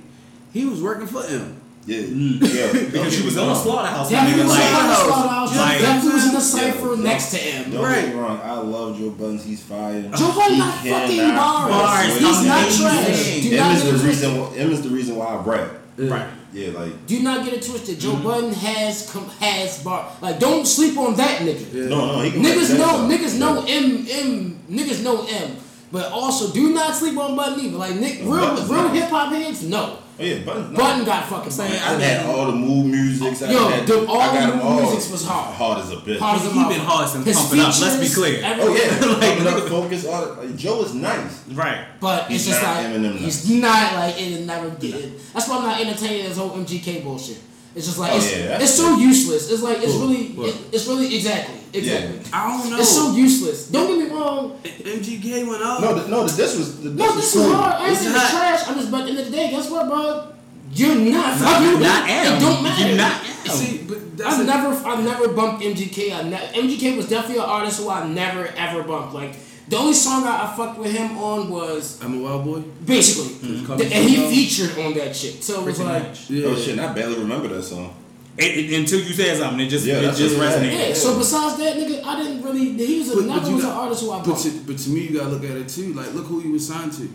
he 0.52 0.64
was 0.64 0.82
working 0.82 1.06
for 1.06 1.22
him. 1.24 1.56
Yeah. 1.86 2.02
Mm. 2.02 2.40
yeah. 2.42 2.72
Because 2.92 3.16
she 3.16 3.24
was 3.24 3.36
on 3.38 3.48
the 3.48 3.54
slaughterhouse. 3.54 4.10
Definitely 4.10 4.42
nigga, 4.42 4.46
was 4.48 4.58
like- 4.58 4.82
in 4.82 4.86
the 4.88 4.94
slaughterhouse. 4.94 5.56
like- 5.56 5.78
Definitely 5.80 6.12
was 6.12 6.24
in 6.26 6.34
the 6.34 6.62
Yeah. 6.66 6.72
cipher 6.72 6.96
next 6.96 7.30
to 7.30 7.36
him. 7.38 7.70
Don't 7.72 7.82
Right. 7.82 8.04
get 8.04 8.14
me 8.14 8.20
wrong. 8.20 8.40
I 8.44 8.52
love 8.58 8.98
Joe 8.98 9.10
Buddens. 9.10 9.42
He's 9.44 9.62
fire. 9.62 10.02
Joe 10.16 10.32
Budden 10.32 10.58
got 10.58 10.78
He 10.80 10.90
fucking 10.90 11.16
cannot 11.16 11.68
bars. 11.68 11.70
Bars. 11.72 12.18
He's 12.18 12.44
not 12.46 12.68
trash. 12.70 13.40
Do 13.42 13.56
M 13.56 13.76
is 13.76 13.84
the 13.84 14.06
reason. 14.06 14.40
why- 14.40 14.56
M 14.56 14.70
is 14.72 14.82
the 14.82 14.88
reason 14.90 15.16
why 15.16 15.26
I 15.26 15.36
rap. 15.42 15.70
Right. 15.98 16.26
Yeah, 16.52 16.70
like 16.78 17.06
Do 17.06 17.20
not 17.20 17.44
get 17.44 17.54
it 17.54 17.62
twisted. 17.62 17.98
Joe 18.00 18.10
Mm-hmm. 18.12 18.24
Budden 18.24 18.52
has 18.54 19.10
com- 19.10 19.28
has 19.40 19.82
bar. 19.84 20.06
Like 20.20 20.38
don't 20.40 20.66
sleep 20.66 20.98
on 20.98 21.14
that 21.16 21.40
nigga. 21.42 21.88
no, 21.88 22.06
no. 22.16 22.20
He 22.22 22.30
can 22.32 22.42
Niggas 22.42 22.76
know 22.76 23.08
niggas 23.08 23.38
know 23.38 23.64
M 23.68 24.06
M 24.10 24.58
niggas 24.70 25.02
know 25.02 25.26
M. 25.30 25.56
But 25.92 26.12
also 26.12 26.52
do 26.52 26.72
not 26.72 26.94
sleep 26.94 27.18
on 27.18 27.34
Budden 27.34 27.64
either. 27.64 27.76
Like 27.76 27.96
Nick 27.96 28.20
real 28.20 28.30
Budden's 28.38 28.68
real 28.70 28.82
nice. 28.84 29.00
hip 29.00 29.10
hop 29.10 29.32
heads, 29.32 29.62
no. 29.64 29.98
Oh 30.20 30.22
yeah, 30.22 30.34
Buddens. 30.44 30.76
Budden 30.76 31.04
got 31.06 31.24
fucking 31.28 31.50
saying, 31.50 31.72
bars. 31.72 31.82
I 31.82 32.00
had 32.00 32.26
all 32.26 32.46
the 32.46 32.52
mood 32.52 32.86
musics. 32.86 33.42
I 33.42 33.50
Yo, 33.50 33.68
had, 33.68 33.86
the- 33.86 34.06
all 34.06 34.20
I 34.20 34.26
got 34.26 34.32
the 34.32 34.46
them 34.52 34.56
mood 34.58 34.66
all. 34.66 34.80
musics 34.82 35.10
was 35.10 35.24
hard. 35.26 35.54
Hard 35.54 35.78
as 35.78 35.90
a 35.90 35.96
bitch. 35.96 36.18
Hard 36.18 36.38
as 36.40 36.46
a 36.46 36.50
He 36.52 36.62
been 36.68 36.80
hard 36.80 37.08
since 37.08 37.24
His 37.24 37.36
Pump 37.36 37.52
It 37.54 37.58
Up, 37.60 37.66
let's 37.80 37.94
be 37.96 38.00
features, 38.02 38.14
clear. 38.14 38.40
Oh 38.44 38.74
yeah, 38.76 39.06
Like, 39.06 39.20
like, 39.20 39.38
nigga- 39.38 39.68
focus. 39.68 40.06
All 40.06 40.20
that. 40.26 40.44
Like, 40.44 40.56
Joe 40.56 40.82
is 40.82 40.94
nice. 40.94 41.48
Right. 41.48 41.86
But 42.00 42.28
He's 42.30 42.46
it's 42.46 42.50
just 42.50 42.62
not 42.62 42.76
like 42.76 42.86
Eminem 42.86 43.16
he's 43.16 43.50
nice. 43.50 43.60
not 43.62 43.94
like 43.94 44.14
it 44.20 44.28
is 44.32 44.46
never 44.46 44.70
did. 44.70 45.18
That's 45.32 45.48
why 45.48 45.56
I'm 45.56 45.62
not 45.64 45.80
entertaining 45.80 46.24
this 46.28 46.36
whole 46.36 46.50
MGK 46.50 47.02
bullshit. 47.02 47.38
It's 47.74 47.86
just 47.86 47.98
like 47.98 48.12
Oh, 48.12 48.16
it's, 48.16 48.36
yeah, 48.36 48.58
it's 48.60 48.74
so 48.74 48.96
useless. 48.98 49.50
It's 49.50 49.62
like 49.62 49.78
it's 49.78 49.92
Cool. 49.92 50.08
really 50.08 50.26
What? 50.32 50.48
it, 50.48 50.56
it's 50.72 50.86
really 50.88 51.14
exactly 51.14 51.54
exactly. 51.72 52.20
I 52.32 52.48
don't 52.58 52.70
know. 52.70 52.78
It's 52.78 52.88
so 52.94 53.12
useless. 53.14 53.68
Don't 53.68 53.86
get 53.86 54.08
me 54.08 54.14
wrong. 54.14 54.58
MGK 54.64 55.46
went 55.48 55.62
up. 55.62 55.80
No, 55.80 55.94
the, 55.94 56.08
no, 56.08 56.26
the, 56.26 56.32
this 56.36 56.56
was 56.56 56.82
the 56.82 56.88
this 56.90 56.98
No, 56.98 57.06
was 57.06 57.14
this 57.16 57.32
cool. 57.34 57.42
is 57.42 57.52
hard. 57.56 57.74
I 57.74 57.82
ain't 57.84 57.92
It's 57.92 58.00
saying 58.02 58.14
it's 58.16 58.30
trash. 58.30 58.68
I'm 58.68 58.74
just 58.74 58.90
but 58.90 59.00
at 59.00 59.04
the 59.04 59.10
end 59.10 59.18
of 59.20 59.24
the 59.26 59.30
day, 59.30 59.50
guess 59.50 59.70
what, 59.70 59.86
bro? 59.88 60.32
You're 60.72 60.94
not 60.96 61.36
fucking 61.38 61.80
Not 61.80 62.08
It 62.10 62.40
don't 62.40 62.62
matter. 62.62 62.86
You're 62.88 62.96
not 62.96 63.22
M. 63.22 63.46
See, 63.48 63.78
but 63.88 64.16
that's 64.16 64.34
I've 64.34 64.40
a- 64.40 64.44
never, 64.44 64.68
I've 64.88 65.04
never 65.04 65.28
bumped 65.28 65.62
MGK. 65.64 66.12
I 66.12 66.22
ne- 66.28 66.36
MGK 66.62 66.96
was 66.96 67.08
definitely 67.08 67.42
an 67.42 67.48
artist 67.50 67.80
who 67.80 67.88
I 67.88 68.06
never 68.06 68.46
ever 68.56 68.82
bumped. 68.82 69.14
Like 69.14 69.34
the 69.70 69.76
only 69.78 69.94
song 69.94 70.24
I, 70.24 70.44
I 70.52 70.56
fucked 70.56 70.78
with 70.78 70.92
him 70.92 71.16
on 71.16 71.48
was 71.48 72.02
I'm 72.02 72.18
a 72.18 72.22
wild 72.22 72.44
boy. 72.44 72.60
basically, 72.84 73.30
Mm-hmm. 73.48 73.76
th- 73.78 73.92
and 73.92 74.08
he 74.08 74.16
featured 74.28 74.78
on 74.84 74.92
that 74.94 75.14
shit. 75.16 75.42
So 75.42 75.60
it 75.62 75.64
was 75.66 75.76
Pretty 75.76 75.90
like, 75.90 76.02
much. 76.08 76.28
Yeah. 76.30 76.46
Oh 76.48 76.56
shit, 76.56 76.78
I 76.78 76.92
barely 76.92 77.18
remember 77.18 77.48
that 77.48 77.62
song. 77.62 77.94
It, 78.36 78.70
it- 78.70 78.78
until 78.80 78.98
you 79.00 79.12
said 79.14 79.36
something, 79.38 79.60
it 79.66 79.70
just 79.70 79.86
Yeah, 79.86 79.96
it 80.00 80.14
just 80.14 80.36
what- 80.36 80.48
resonated. 80.48 80.88
yeah. 80.88 80.94
So 80.94 81.16
besides 81.18 81.56
that, 81.58 81.76
nigga, 81.76 82.02
I 82.04 82.22
didn't 82.22 82.42
really. 82.42 82.72
He 82.72 82.98
was 82.98 83.10
a, 83.12 83.16
But- 83.16 83.24
never 83.26 83.40
but 83.40 83.52
was 83.52 83.62
got- 83.64 83.72
an 83.72 83.78
artist 83.78 84.02
who 84.02 84.10
I 84.12 84.22
But 84.22 84.38
to, 84.38 84.50
but 84.66 84.78
to 84.78 84.90
me, 84.90 85.00
you 85.06 85.18
gotta 85.18 85.30
look 85.30 85.44
at 85.44 85.56
it 85.56 85.68
too. 85.68 85.92
Like, 85.94 86.12
look 86.14 86.26
who 86.26 86.40
he 86.40 86.48
was 86.50 86.66
signed 86.66 86.92
to. 86.94 87.08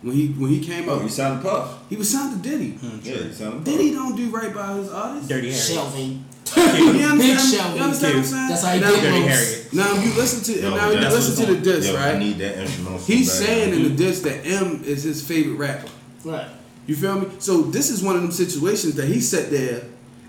When 0.00 0.14
he 0.14 0.28
when 0.28 0.50
he 0.50 0.60
came 0.60 0.88
Oh, 0.88 1.00
up, 1.00 1.10
signed 1.10 1.42
to 1.42 1.48
Puff. 1.48 1.78
he 1.90 1.96
was 1.96 2.08
signed 2.08 2.40
to 2.42 2.48
Diddy. 2.48 2.78
Yeah, 3.02 3.14
you 3.14 3.32
sounded 3.32 3.56
Puff. 3.56 3.64
Diddy 3.64 3.90
don't 3.92 4.14
do 4.16 4.30
right 4.30 4.54
by 4.54 4.74
his 4.76 4.90
artists. 4.90 5.28
Dirty 5.28 5.50
Harry. 5.50 5.60
Shelving. 5.60 6.24
You 6.56 6.92
Big 6.92 7.02
understand? 7.04 7.40
Shelby. 7.40 7.78
You 7.78 7.84
understand 7.84 8.14
what 8.14 8.18
I'm 8.18 8.24
saying? 8.24 8.48
That's 8.48 8.62
how 8.64 8.72
he 8.74 8.80
now, 8.80 8.90
Dirty 8.90 9.18
loose. 9.18 9.28
Harriet. 9.28 9.72
now 9.74 9.92
you 10.02 10.12
listen 10.14 10.54
to 10.54 10.60
Yo, 10.62 10.74
now 10.76 10.90
you 10.90 10.98
listen 11.00 11.46
to 11.46 11.54
the 11.54 11.60
disc, 11.60 11.88
Yo, 11.92 11.96
I 11.98 12.10
right? 12.12 12.18
need 12.18 12.38
that 12.38 12.58
instrumental. 12.58 12.98
He's 13.00 13.32
saying 13.32 13.74
in 13.74 13.82
the 13.84 13.90
disc 13.90 14.22
that 14.24 14.46
M 14.46 14.82
is 14.84 15.02
his 15.02 15.26
favorite 15.26 15.56
rapper. 15.56 15.88
Right. 16.24 16.48
You 16.86 16.96
feel 16.96 17.20
me? 17.20 17.28
So 17.38 17.62
this 17.62 17.90
is 17.90 18.02
one 18.02 18.16
of 18.16 18.22
them 18.22 18.30
situations 18.32 18.94
that 18.94 19.06
he 19.06 19.20
sat 19.20 19.50
there 19.50 19.82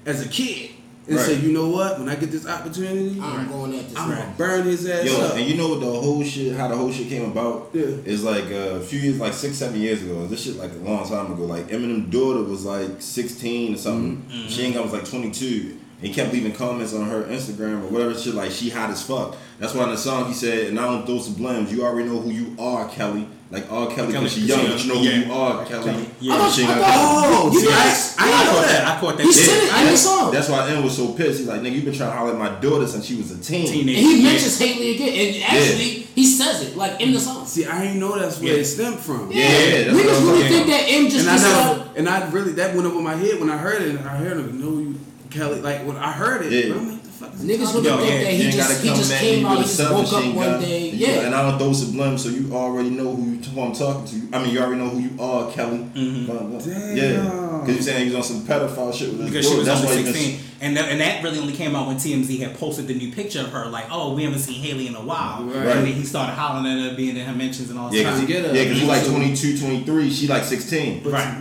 as 0.05 0.25
a 0.25 0.29
kid 0.29 0.71
and 1.07 1.15
Right. 1.17 1.25
said, 1.25 1.41
you 1.41 1.51
know 1.53 1.69
what? 1.69 1.97
When 1.99 2.07
I 2.09 2.15
get 2.15 2.29
this 2.31 2.45
opportunity, 2.45 3.19
I'm 3.19 3.47
going 3.49 3.73
at 3.79 3.89
this. 3.89 3.97
I'm 3.97 4.09
right. 4.11 4.19
gonna 4.19 4.33
burn 4.37 4.65
his 4.65 4.85
ass 4.87 5.05
Yo, 5.05 5.19
up. 5.21 5.35
and 5.37 5.45
you 5.45 5.55
know 5.55 5.69
what 5.69 5.79
the 5.79 5.85
whole 5.87 6.23
shit, 6.23 6.55
how 6.55 6.67
the 6.67 6.75
whole 6.75 6.91
shit 6.91 7.07
came 7.09 7.31
about? 7.31 7.69
Yeah. 7.73 7.83
Is 8.05 8.23
like 8.23 8.43
uh, 8.51 8.75
a 8.75 8.79
few 8.81 8.99
years, 8.99 9.19
like 9.19 9.33
six, 9.33 9.55
seven 9.57 9.79
years 9.79 10.03
ago. 10.03 10.27
This 10.27 10.43
shit 10.43 10.57
like 10.57 10.71
a 10.71 10.75
long 10.75 11.07
time 11.07 11.31
ago. 11.31 11.45
Like 11.45 11.67
Eminem's 11.69 12.11
daughter 12.11 12.43
was 12.43 12.65
like 12.65 13.01
16 13.01 13.73
or 13.73 13.77
something. 13.77 14.17
Mm-hmm. 14.29 14.47
She 14.49 14.61
ain't 14.63 14.75
got 14.75 14.83
was 14.83 14.93
like 14.93 15.05
22. 15.09 15.78
And 15.99 16.07
he 16.07 16.13
kept 16.13 16.31
leaving 16.31 16.53
comments 16.53 16.93
on 16.93 17.07
her 17.09 17.23
Instagram 17.23 17.83
or 17.83 17.87
whatever 17.89 18.13
shit 18.17 18.33
like 18.33 18.51
she 18.51 18.69
hot 18.69 18.89
as 18.89 19.03
fuck. 19.03 19.35
That's 19.59 19.73
why 19.73 19.83
in 19.83 19.89
the 19.89 19.97
song 19.97 20.27
he 20.27 20.33
said, 20.33 20.67
and 20.67 20.79
I 20.79 20.85
don't 20.85 21.05
throw 21.05 21.19
some 21.19 21.35
blams. 21.35 21.71
You 21.71 21.83
already 21.85 22.07
know 22.07 22.19
who 22.19 22.29
you 22.31 22.55
are, 22.57 22.87
Kelly. 22.89 23.27
Like 23.51 23.69
all 23.71 23.87
Kelly, 23.87 24.13
Kelly, 24.13 24.25
because 24.25 24.33
she 24.33 24.41
young, 24.41 24.67
but 24.67 24.85
you 24.85 24.93
know 24.93 24.99
who 24.99 25.09
you 25.27 25.33
are, 25.33 25.65
Kelly. 25.65 26.07
Yeah. 26.21 26.35
I 26.35 26.37
thought- 26.37 26.53
She 26.53 26.61
ain't 26.61 26.69
I 26.71 26.79
got- 26.79 26.93
Oh, 26.95 27.51
You 27.51 27.59
see, 27.61 27.67
I, 27.67 27.71
guys- 27.71 28.15
I, 28.17 28.21
I 28.21 28.27
ain't 28.29 28.45
know 28.45 28.51
caught 28.51 28.61
that. 28.61 28.71
that. 28.71 28.87
I 28.97 28.99
caught 29.01 29.17
that. 29.17 29.23
He 29.25 29.33
shit. 29.33 29.45
said 29.45 29.63
it 29.63 29.81
in 29.87 29.91
the 29.91 29.97
song. 29.97 30.31
That's 30.31 30.49
why 30.49 30.69
M 30.69 30.83
was 30.83 30.95
so 30.95 31.13
pissed. 31.13 31.39
He's 31.39 31.47
like, 31.47 31.61
nigga, 31.61 31.71
you've 31.73 31.85
been 31.85 31.93
trying 31.95 32.11
to 32.11 32.15
holler 32.17 32.31
at 32.33 32.37
my 32.37 32.59
daughter 32.61 32.85
since 32.87 33.05
she 33.05 33.15
was 33.15 33.31
a 33.31 33.41
teen. 33.43 33.65
Teenage. 33.67 33.97
And 33.97 34.05
he 34.05 34.17
Yeah. 34.19 34.23
mentions 34.29 34.59
Hailie 34.59 34.95
again, 34.95 35.33
and 35.35 35.43
actually 35.43 35.89
he 36.13 36.25
says 36.27 36.61
it 36.61 36.77
like 36.77 37.01
in 37.01 37.11
the 37.11 37.19
song. 37.19 37.45
See, 37.47 37.65
I 37.65 37.85
ain't 37.85 37.97
know 37.97 38.17
that's 38.19 38.39
where 38.39 38.53
Yeah. 38.53 38.59
it 38.59 38.65
stemmed 38.65 38.99
from. 38.99 39.31
Yeah, 39.31 39.49
that's 39.49 39.93
what 39.93 40.05
niggas 40.05 40.17
I'm 40.21 40.27
really 40.27 40.41
saying. 40.41 40.53
think 40.53 40.67
that 40.67 40.83
M 40.87 41.09
just 41.09 41.19
And 41.21 41.29
I 41.29 41.33
decided. 41.33 41.77
never, 41.79 41.97
and 41.97 42.09
I 42.09 42.29
really 42.29 42.51
that 42.53 42.75
went 42.75 42.85
over 42.87 43.01
my 43.01 43.15
head 43.15 43.39
when 43.39 43.49
I 43.49 43.57
heard 43.57 43.81
it. 43.81 43.89
And 43.95 43.99
I 44.07 44.15
heard 44.15 44.37
him, 44.37 44.61
no, 44.61 44.79
you 44.79 44.95
Kelly. 45.29 45.61
Like 45.61 45.85
when 45.85 45.97
I 45.97 46.11
heard 46.11 46.45
it, 46.45 46.51
Yeah. 46.51 46.75
I'm 46.75 46.89
like, 46.91 47.03
the 47.03 47.09
fuck 47.09 47.31
Niggas 47.33 47.63
talking 47.65 47.83
really 47.83 47.89
Yo, 47.89 47.97
think 47.97 48.23
that 48.23 48.33
You 48.33 48.43
he 48.43 48.51
just 48.51 48.81
he 48.83 48.89
just 48.89 49.13
came 49.19 49.45
out, 49.45 49.51
he 49.51 49.57
with 49.57 49.65
a 49.65 49.77
just 49.77 49.91
woke 49.91 50.13
up 50.13 50.33
one 50.35 50.61
day. 50.61 50.89
You- 50.89 51.07
Yeah. 51.07 51.21
And 51.25 51.35
I 51.35 51.49
don't 51.49 51.59
throw 51.59 51.73
sublime, 51.73 52.17
so 52.17 52.29
you 52.29 52.53
already 52.53 52.89
know 52.91 53.15
who 53.15 53.31
you, 53.31 53.37
who 53.41 53.61
I'm 53.61 53.73
talking 53.73 54.05
to. 54.05 54.35
I 54.37 54.43
mean, 54.43 54.53
you 54.53 54.59
already 54.59 54.79
know 54.81 54.89
who 54.89 54.99
you 54.99 55.11
are, 55.19 55.51
Kelly. 55.51 55.77
Mm-hmm. 55.79 56.25
Blah, 56.25 56.39
blah. 56.43 56.59
Damn. 56.59 56.97
Yeah. 56.97 57.59
Because 57.61 57.75
you're 57.75 57.83
saying 57.83 58.09
he 58.09 58.15
was 58.15 58.29
on 58.31 58.35
some 58.35 58.41
pedophile 58.47 58.93
shit 58.93 59.09
with 59.11 59.21
his 59.21 59.29
because 59.31 59.49
she 59.49 59.57
was 59.57 59.65
That's 59.65 59.81
only 59.81 59.91
why 59.91 59.97
he 59.97 60.03
been- 60.03 60.13
16, 60.13 60.39
and 60.61 60.77
that, 60.77 60.89
and 60.91 61.01
that 61.01 61.23
really 61.23 61.39
only 61.39 61.53
came 61.53 61.75
out 61.75 61.87
when 61.87 61.97
TMZ 61.97 62.39
had 62.39 62.57
posted 62.57 62.87
the 62.87 62.93
new 62.93 63.11
picture 63.11 63.41
of 63.41 63.47
her, 63.51 63.65
like, 63.67 63.85
oh, 63.91 64.13
we 64.13 64.23
haven't 64.23 64.39
seen 64.39 64.61
Hailie 64.61 64.87
in 64.87 64.95
a 64.95 65.01
while, 65.01 65.43
Right. 65.43 65.55
and 65.55 65.85
then 65.85 65.93
he 65.93 66.03
started 66.03 66.33
hollering 66.33 66.65
at 66.65 66.91
her, 66.91 66.95
being 66.97 67.15
in 67.17 67.25
her 67.25 67.33
mentions 67.33 67.69
and 67.69 67.77
all 67.79 67.93
Yeah, 67.93 68.03
that. 68.03 68.09
because 68.11 68.15
Trying 68.15 68.27
to 68.27 68.33
get 68.33 68.45
her. 68.45 68.55
yeah, 68.55 68.69
'cause 68.69 68.79
he's 68.79 68.87
like 68.87 69.05
22, 69.05 69.57
23. 69.59 70.09
She 70.11 70.27
like 70.27 70.43
16. 70.45 71.01
But 71.03 71.13
Right. 71.13 71.33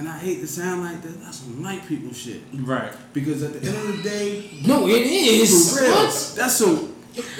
To 0.00 0.04
me, 0.04 0.08
and 0.08 0.08
I 0.08 0.18
hate 0.18 0.40
to 0.40 0.46
sound 0.46 0.82
like 0.82 1.02
that, 1.02 1.20
that's 1.22 1.38
some 1.38 1.62
white 1.62 1.86
people 1.86 2.12
shit. 2.12 2.40
Right. 2.54 2.92
Because 3.12 3.42
at 3.42 3.52
the 3.54 3.68
end 3.68 3.76
of 3.76 3.96
the 3.96 4.02
day, 4.08 4.50
No, 4.66 4.86
it 4.88 5.02
is. 5.06 5.76
for 5.78 5.82
real, 5.84 5.92
What? 5.94 6.32
that's 6.36 6.56
so. 6.56 6.88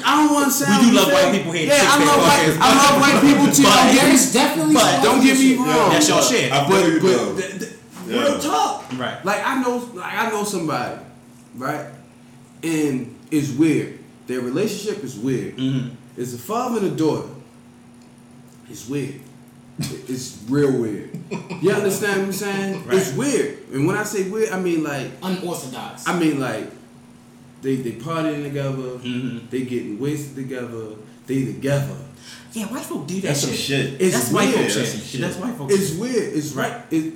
I 0.05 0.17
don't 0.25 0.35
want 0.35 0.47
to 0.47 0.53
sound. 0.53 0.85
We 0.85 0.91
do 0.91 0.97
love 0.97 1.07
fake. 1.07 1.15
white 1.15 1.33
people 1.37 1.53
here. 1.53 1.67
Yeah, 1.69 1.75
I 1.75 1.99
Six 1.99 2.07
love 2.11 2.19
white. 2.19 2.41
Podcast. 2.41 2.59
I 2.61 2.91
love 2.91 3.01
white 3.01 3.21
people 3.23 3.55
too. 3.55 3.63
But- 3.63 3.75
Don't 3.77 3.95
get 3.95 4.03
me- 4.05 4.09
There's 4.11 4.33
definitely. 4.33 4.75
But 4.75 5.03
don't 5.03 5.23
get 5.23 5.39
me 5.39 5.49
shit. 5.51 5.59
wrong. 5.59 5.91
That's 5.91 6.09
your 6.09 6.17
but 6.19 6.25
shit. 6.25 6.53
I 6.53 6.69
feel 6.69 6.89
you, 6.93 7.01
but, 7.01 7.07
though. 7.07 7.35
but 7.35 7.41
th- 7.45 7.59
th- 7.61 7.73
Yeah. 8.09 8.23
real 8.23 8.39
talk. 8.41 8.85
Right. 8.99 9.25
Like 9.25 9.47
I 9.47 9.63
know, 9.63 9.77
like 9.95 10.13
I 10.13 10.31
know 10.31 10.43
somebody, 10.45 11.01
right? 11.57 11.87
And 12.65 13.15
it's 13.31 13.51
weird. 13.53 13.99
their 14.27 14.41
relationship 14.41 15.03
is 15.03 15.17
weird. 15.17 15.57
Mhm. 15.57 15.91
It's 16.17 16.35
a 16.35 16.39
father 16.39 16.79
and 16.79 16.87
a 16.93 16.97
daughter. 16.97 17.29
It's 18.69 18.89
weird. 18.89 19.21
It's 19.81 20.39
real 20.49 20.79
weird. 20.81 21.11
You 21.63 21.71
understand 21.73 22.19
what 22.21 22.27
I'm 22.27 22.33
saying? 22.33 22.87
Right. 22.87 22.99
It's 22.99 23.13
weird. 23.15 23.59
And 23.73 23.87
when 23.87 23.97
I 23.97 24.03
say 24.03 24.29
weird, 24.29 24.51
I 24.51 24.61
mean 24.61 24.83
like 24.85 25.11
Unorthodox. 25.23 26.07
I 26.07 26.19
mean 26.19 26.39
like 26.41 26.71
they 27.63 27.77
they 27.77 27.93
partying 27.93 28.43
together, 28.45 28.99
Mhm. 28.99 29.49
they 29.51 29.63
getting 29.63 29.99
wasted 29.99 30.37
together, 30.37 30.97
they 31.27 31.45
together. 31.47 31.97
Yeah, 32.53 32.67
white 32.67 32.85
folk 32.85 33.07
do 33.07 33.15
that 33.15 33.21
shit. 33.21 33.25
That's 33.29 33.41
some 33.41 33.51
shit. 33.53 33.91
shit. 33.93 34.01
It's 34.01 34.15
That's 34.17 34.33
white 34.33 34.49
weird. 34.55 34.71
folk 34.73 34.75
That's 34.83 34.93
shit. 34.93 35.03
shit. 35.05 35.21
That's 35.21 35.37
white 35.37 35.55
folk 35.57 35.71
It's 35.71 35.91
shit. 35.91 35.99
weird. 36.01 36.33
It's 36.35 36.53
Right. 36.53 36.73
right. 36.73 36.83
It, 36.91 37.15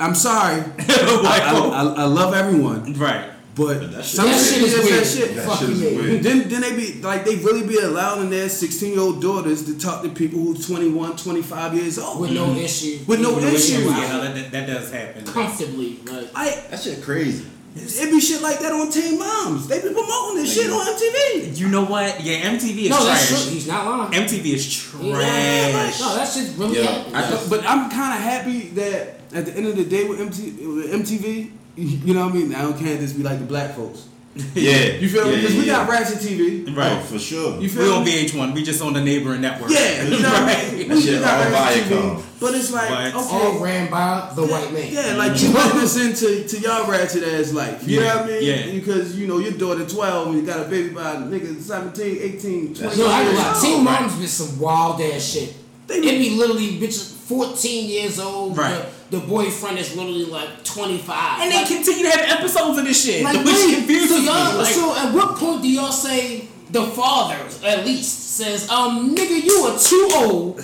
I'm 0.00 0.14
sorry. 0.14 0.60
white 0.62 1.42
I, 1.42 1.52
folk. 1.52 1.72
I, 1.72 1.80
I, 1.82 1.92
I 2.02 2.04
love 2.04 2.34
everyone, 2.34 2.94
right. 2.98 3.30
But 3.54 3.78
But 3.78 3.92
that 3.92 4.04
some 4.04 4.26
that 4.26 4.38
shit 4.38 4.62
is 4.62 4.74
weird. 4.74 5.00
That 5.00 5.06
shit. 5.06 5.36
That 5.36 5.58
shit 5.58 5.68
is 5.70 5.82
you, 5.82 5.96
weird. 5.96 6.22
Then, 6.22 6.48
then 6.48 6.60
they 6.60 6.74
be 6.76 7.00
like 7.02 7.24
they 7.24 7.36
really 7.36 7.66
be 7.66 7.78
allowing 7.78 8.30
their 8.30 8.48
16 8.48 8.92
year 8.92 9.00
old 9.00 9.22
daughters 9.22 9.64
to 9.66 9.78
talk 9.78 10.02
to 10.02 10.08
people 10.08 10.40
who's 10.40 10.66
21, 10.66 11.16
25 11.16 11.74
years 11.74 11.98
old. 11.98 12.20
with 12.20 12.32
no 12.32 12.46
mm-hmm. 12.46 12.58
issue. 12.58 12.98
With 13.06 13.20
no 13.20 13.38
Even 13.38 13.54
issue. 13.54 13.78
you're 13.80 13.90
Yeah, 13.90 14.18
that, 14.18 14.50
that 14.50 14.66
does 14.66 14.90
happen. 14.92 15.24
comfortably. 15.24 15.98
Like 16.04 16.30
I 16.34 16.50
That 16.70 16.80
shit 16.80 17.02
crazy. 17.02 17.46
it 17.76 18.10
be 18.10 18.20
shit 18.20 18.42
like 18.42 18.58
that 18.58 18.72
on 18.72 18.90
Teen 18.90 19.18
Moms. 19.18 19.68
They 19.68 19.80
be 19.80 19.92
promoting 19.92 20.36
this 20.42 20.54
shit 20.54 20.70
on 20.70 20.86
MTV. 20.86 21.56
You 21.58 21.68
know 21.68 21.84
what? 21.84 22.22
Yeah, 22.24 22.50
MTV 22.50 22.84
is 22.84 22.90
no, 22.90 23.04
that's 23.04 23.28
true. 23.28 23.52
He's 23.52 23.68
not 23.68 23.86
lying. 23.86 24.12
MTV 24.12 24.46
is 24.46 24.94
Yeah, 25.00 25.70
trash. 25.70 26.00
No, 26.00 26.14
that 26.16 26.28
shit's 26.28 26.50
really 26.56 26.82
Yeah, 26.82 26.90
happening. 26.90 27.14
I 27.16 27.30
th- 27.30 27.50
but 27.50 27.60
I'm 27.68 27.90
kind 27.90 28.14
of 28.16 28.20
happy 28.20 28.68
that 28.70 29.20
at 29.32 29.46
the 29.46 29.52
end 29.54 29.66
of 29.66 29.76
the 29.76 29.84
day 29.84 30.04
with 30.08 30.18
MTV, 30.20 30.74
with 30.74 30.92
MTV, 30.92 31.50
you 31.76 32.14
know 32.14 32.26
what 32.26 32.34
I 32.34 32.36
mean. 32.38 32.54
I 32.54 32.62
don't 32.62 32.78
can't 32.78 33.00
just 33.00 33.16
be 33.16 33.22
like 33.22 33.38
the 33.38 33.44
black 33.46 33.74
folks. 33.74 34.08
Yeah. 34.54 34.94
You 35.00 35.08
feel 35.08 35.26
me? 35.26 35.30
Yeah, 35.34 35.36
Because 35.40 35.54
we 35.54 35.66
yeah, 35.66 35.72
got 35.76 35.88
Ratchet 35.88 36.18
TV. 36.18 36.76
Right. 36.76 36.92
Oh, 36.92 37.00
for 37.02 37.18
sure. 37.20 37.60
You 37.60 37.68
feel 37.68 38.00
We 38.02 38.10
feel 38.10 38.40
on? 38.40 38.50
VH1. 38.50 38.54
We 38.54 38.62
just 38.64 38.82
on 38.82 38.92
the 38.92 39.00
neighboring 39.00 39.40
network. 39.42 39.70
Yeah, 39.70 40.02
you 40.10 40.10
know 40.22 40.28
what 40.28 40.42
Right. 40.42 40.72
mean? 40.72 40.88
We 40.88 41.00
shit 41.00 41.20
got 41.22 41.52
Ratchet 41.52 41.84
Viacom. 41.84 42.16
TV, 42.16 42.22
but 42.40 42.54
it's 42.56 42.72
like 42.72 42.88
But- 42.88 43.14
okay, 43.14 43.36
All 43.46 43.58
ran 43.60 43.90
by 43.90 44.32
the 44.34 44.44
white 44.46 44.72
man. 44.72 44.88
Yeah, 44.92 45.14
like 45.14 45.40
you 45.40 45.52
let 45.52 45.74
us 45.76 45.96
into 45.96 46.42
to 46.48 46.58
y'all 46.60 46.90
ratchet 46.90 47.22
ass 47.22 47.52
life. 47.52 47.86
You 47.86 48.00
Yeah, 48.00 48.08
know 48.08 48.16
what 48.16 48.24
I 48.24 48.26
mean? 48.26 48.42
yeah. 48.42 48.72
Because 48.72 49.16
you 49.16 49.26
know 49.28 49.38
your 49.38 49.52
daughter 49.52 49.86
12 49.86 50.26
and 50.28 50.36
you 50.36 50.42
got 50.42 50.66
a 50.66 50.68
baby 50.68 50.88
by 50.88 51.12
a 51.12 51.16
nigga 51.18 51.60
17, 51.60 52.18
18, 52.20 52.74
20 52.74 52.96
No, 52.98 53.06
I 53.06 53.22
years 53.22 53.28
ain't 53.30 53.38
lie. 53.38 53.60
Teen 53.62 53.84
Moms 53.84 54.14
been 54.16 54.26
some 54.26 54.58
wild 54.58 55.00
ass 55.00 55.22
shit. 55.24 55.54
They 55.86 56.00
be- 56.00 56.18
be 56.18 56.30
literally 56.30 56.78
bitches 56.80 57.12
14 57.28 57.88
years 57.88 58.18
old. 58.18 58.56
Right. 58.58 58.84
The, 59.14 59.26
boyfriend 59.26 59.78
is 59.78 59.96
literally 59.96 60.24
like 60.24 60.64
25. 60.64 61.40
And 61.42 61.52
they 61.52 61.64
continue 61.64 62.04
to 62.04 62.10
have 62.10 62.38
episodes 62.40 62.78
of 62.78 62.84
this 62.84 63.04
shit, 63.04 63.22
like, 63.22 63.36
which 63.44 63.54
wait, 63.54 63.74
confuses 63.76 64.08
so 64.10 64.16
y'all, 64.16 64.58
Like, 64.58 64.74
so 64.74 64.96
at 64.96 65.14
what 65.14 65.36
point 65.36 65.62
do 65.62 65.68
y'all 65.68 65.92
say 65.92 66.48
the 66.70 66.82
father, 66.82 67.38
at 67.64 67.84
least, 67.84 68.36
says, 68.36 68.68
um, 68.68 69.14
nigga, 69.14 69.42
you 69.42 69.52
are 69.66 69.78
too 69.78 70.08
old 70.14 70.58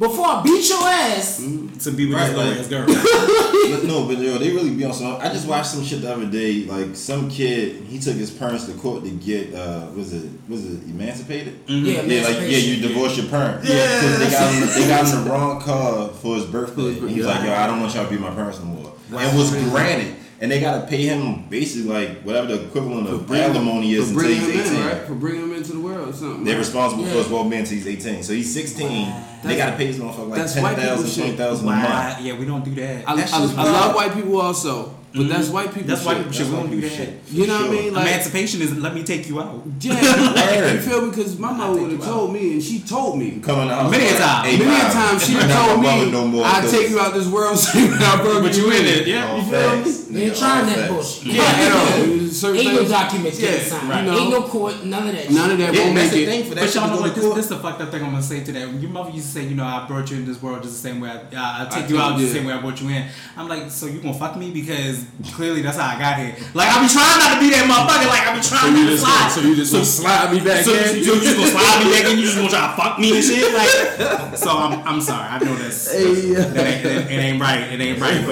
before 0.00 0.26
I 0.26 0.42
beat 0.42 0.68
your 0.68 0.82
ass? 0.82 1.36
to 1.84 1.90
be 1.92 2.06
with 2.06 2.14
Right, 2.16 2.26
this 2.28 2.36
little 2.36 2.50
like- 2.50 2.60
ass 2.60 2.68
girl. 2.68 2.86
But 2.86 3.84
no, 3.88 4.06
but 4.08 4.18
yo, 4.18 4.38
they 4.38 4.50
really 4.50 4.70
be 4.74 4.84
on 4.84 4.92
some. 4.92 5.16
I 5.20 5.28
just 5.28 5.46
watched 5.46 5.68
some 5.68 5.84
shit 5.84 6.02
the 6.02 6.12
other 6.12 6.26
day. 6.26 6.64
Like 6.64 6.96
some 6.96 7.30
kid, 7.30 7.84
he 7.84 7.98
took 8.00 8.16
his 8.16 8.30
parents 8.30 8.66
to 8.66 8.72
court 8.72 9.04
to 9.04 9.10
get 9.10 9.54
uh, 9.54 9.86
was 9.94 10.12
it 10.12 10.28
was 10.48 10.64
it 10.66 10.82
emancipated? 10.84 11.60
Yeah, 11.66 12.02
Yeah, 12.02 12.22
like 12.26 12.36
yeah, 12.40 12.58
you 12.58 12.80
divorce 12.88 13.16
your 13.16 13.26
parents. 13.26 13.68
Yeah. 13.68 14.00
'Cause 14.00 14.18
they 14.18 14.30
got 14.30 14.52
him, 14.54 14.68
they 14.82 14.88
got 14.88 15.06
him 15.08 15.24
the 15.24 15.30
wrong 15.30 15.60
car 15.60 16.08
for 16.08 16.34
his 16.36 16.44
birthday. 16.46 16.82
his 16.94 16.98
And 17.02 17.10
he's 17.10 17.24
birthday. 17.24 17.38
like, 17.40 17.46
yo, 17.48 17.54
I 17.54 17.66
don't 17.68 17.80
want 17.80 17.94
y'all 17.94 18.04
to 18.04 18.10
be 18.10 18.18
my 18.18 18.30
parents 18.30 18.58
no 18.58 18.64
more. 18.66 18.92
And 19.12 19.36
was 19.38 19.50
granted, 19.70 20.14
and 20.40 20.50
they 20.50 20.60
gotta 20.60 20.86
pay 20.86 21.02
him 21.06 21.44
basically 21.48 21.90
like 21.90 22.22
whatever 22.22 22.46
the 22.48 22.64
equivalent 22.64 23.08
of 23.08 23.26
bringing- 23.26 23.50
alimony 23.50 23.92
is 23.94 24.12
for 24.12 24.20
until 24.20 24.38
bringing 24.38 24.52
he's 24.58 24.70
him 24.70 24.76
in, 24.82 24.86
right? 24.86 25.06
For 25.06 25.14
bringing 25.14 25.42
him 25.42 25.52
into 25.54 25.72
the 25.72 25.79
world 25.90 26.08
or 26.08 26.12
something. 26.12 26.44
They're 26.44 26.54
right? 26.54 26.58
responsible 26.60 27.04
for 27.04 27.10
Yeah. 27.10 27.22
his 27.22 27.28
well-being 27.28 27.60
until 27.62 27.76
he's 27.78 27.86
18. 27.86 28.22
So 28.22 28.32
he's 28.32 28.52
16. 28.52 29.12
they 29.44 29.56
gotta 29.56 29.76
pay 29.76 29.86
his 29.86 29.98
motherfucker 29.98 30.28
like 30.28 30.38
That's 30.40 30.54
10,000, 30.54 31.08
shit. 31.08 31.36
20,000 31.36 31.68
a 31.68 31.70
month. 31.70 32.20
Yeah, 32.20 32.38
we 32.38 32.44
don't 32.44 32.64
do 32.64 32.74
that. 32.76 33.08
I, 33.08 33.12
I, 33.12 33.16
That 33.16 33.32
I, 33.32 33.40
shit's 33.40 33.54
I 33.58 33.62
wild. 33.64 33.72
love 33.72 33.94
white 33.96 34.14
people 34.14 34.40
also, 34.40 34.94
but 35.12 35.28
that's 35.28 35.48
white 35.48 35.72
people. 35.74 35.88
That's 35.88 36.00
shit. 36.02 36.06
white 36.06 36.16
people 36.18 36.32
shit. 36.32 36.46
We 36.46 36.52
don't 36.52 36.70
do 36.70 36.80
that. 36.82 36.90
shit. 36.90 37.18
You 37.30 37.46
know 37.46 37.60
what 37.62 37.70
I 37.70 37.72
mean? 37.72 37.94
Like, 37.94 38.06
Emancipation 38.08 38.62
is 38.62 38.76
let 38.78 38.94
me 38.94 39.02
take 39.02 39.28
you 39.28 39.40
out. 39.40 39.62
yeah, 39.80 40.72
you 40.72 40.78
feel 40.80 41.02
me? 41.02 41.10
Because 41.10 41.38
my 41.38 41.52
mother 41.52 41.80
would 41.82 41.90
have 41.90 42.00
you 42.00 42.04
out. 42.04 42.08
told 42.12 42.32
me, 42.32 42.52
and 42.54 42.62
she 42.62 42.80
told 42.80 43.18
me. 43.18 43.40
Coming 43.40 43.68
out. 43.70 43.90
Many 43.90 44.06
a 44.06 44.16
time. 44.18 44.44
Hey, 44.44 44.58
Many 44.58 44.70
a 44.70 44.82
Bob, 44.84 44.92
times 44.92 45.26
she 45.26 45.34
told 45.38 45.80
me, 45.82 46.10
no 46.10 46.26
more, 46.26 46.44
"I 46.44 46.60
'cause- 46.60 46.70
take 46.70 46.90
you 46.90 47.00
out 47.00 47.12
this 47.14 47.26
world, 47.28 47.58
saying 47.58 47.92
I 47.92 48.22
broke 48.22 48.42
But 48.44 48.56
you 48.56 48.70
in 48.70 48.86
it, 48.86 49.06
yeah. 49.06 49.36
You 49.36 49.42
feel 49.42 49.76
me? 49.76 49.82
facts. 49.84 50.00
They 50.10 50.22
ain't 50.24 50.32
Nigga, 50.34 50.38
trying 50.38 50.66
that 50.66 50.90
bullshit. 50.90 51.26
Yeah, 51.26 51.62
you 51.62 52.16
know, 52.16 52.52
Ain't 52.54 52.74
no 52.74 52.84
documents 52.88 53.38
getting 53.38 53.60
Yeah, 53.60 53.64
signed. 53.64 53.88
right. 53.88 54.08
Ain't 54.08 54.30
no 54.30 54.42
court, 54.42 54.84
none 54.84 55.06
of 55.08 55.14
that 55.14 55.30
None 55.30 55.50
of 55.52 55.58
that 55.58 55.74
won't 55.74 55.94
make 55.94 56.12
it. 56.12 56.26
thing 56.26 56.44
for 56.48 56.54
that 56.56 56.64
But 56.64 56.74
y'all 56.74 56.88
know 56.90 57.00
what? 57.00 57.14
This, 57.14 57.24
court. 57.24 57.36
this 57.36 57.46
the 57.48 57.56
fucked 57.58 57.80
up 57.80 57.90
thing 57.90 58.02
I'm 58.02 58.10
gonna 58.10 58.22
say 58.22 58.42
to 58.42 58.52
that. 58.52 58.72
Your 58.80 58.90
mother 58.90 59.10
used 59.10 59.26
to 59.26 59.32
say, 59.32 59.46
you 59.46 59.54
know, 59.54 59.64
I 59.64 59.86
brought 59.86 60.10
you 60.10 60.16
in 60.16 60.26
this 60.26 60.40
world 60.42 60.62
just 60.62 60.82
the 60.82 60.88
same 60.88 61.00
way 61.00 61.10
I, 61.10 61.16
I, 61.36 61.66
I 61.66 61.68
take 61.68 61.88
you 61.90 61.98
out 62.00 62.18
the 62.18 62.26
same 62.26 62.44
way 62.46 62.52
I 62.54 62.60
brought 62.60 62.80
you 62.80 62.88
in. 62.88 63.06
I'm 63.36 63.48
like, 63.48 63.70
so 63.70 63.86
you 63.86 64.00
gonna 64.00 64.14
fuck 64.14 64.36
me 64.36 64.50
because 64.50 64.99
clearly 65.34 65.62
that's 65.62 65.76
how 65.78 65.96
I 65.96 65.98
got 65.98 66.18
here. 66.18 66.34
Like 66.54 66.68
I 66.68 66.82
be 66.82 66.88
trying 66.88 67.18
not 67.18 67.34
to 67.34 67.40
be 67.40 67.50
that 67.50 67.64
motherfucker. 67.68 68.08
Like 68.08 68.26
I 68.26 68.34
be 68.36 68.42
trying 68.42 68.72
not 68.74 68.90
to 68.90 68.98
slide. 68.98 69.28
so 69.30 69.40
you 69.40 69.54
just 69.56 69.72
gonna 69.72 69.84
slide 69.84 70.32
me 70.32 70.40
back 70.40 70.64
So, 70.64 70.72
in? 70.72 70.84
so 70.84 70.94
you 70.94 71.20
just 71.20 71.36
gonna 71.36 71.50
slide 71.50 71.84
me 71.84 71.90
back 71.92 72.04
in? 72.10 72.18
You 72.18 72.24
just 72.24 72.36
gonna 72.36 72.48
try 72.48 72.66
to 72.70 72.76
fuck 72.76 72.98
me 72.98 73.16
and 73.16 73.24
shit? 73.24 73.52
Like, 73.54 74.36
so 74.36 74.50
I'm, 74.50 74.80
I'm 74.86 75.00
sorry. 75.00 75.28
I 75.28 75.38
know 75.44 75.54
that's 75.56 75.92
Hey, 75.92 76.32
yeah. 76.32 76.40
that 76.44 76.66
ain't, 76.66 76.84
it, 76.86 77.10
it 77.10 77.18
ain't 77.20 77.40
right. 77.40 77.60
It 77.72 77.80
ain't 77.80 78.00
right. 78.00 78.22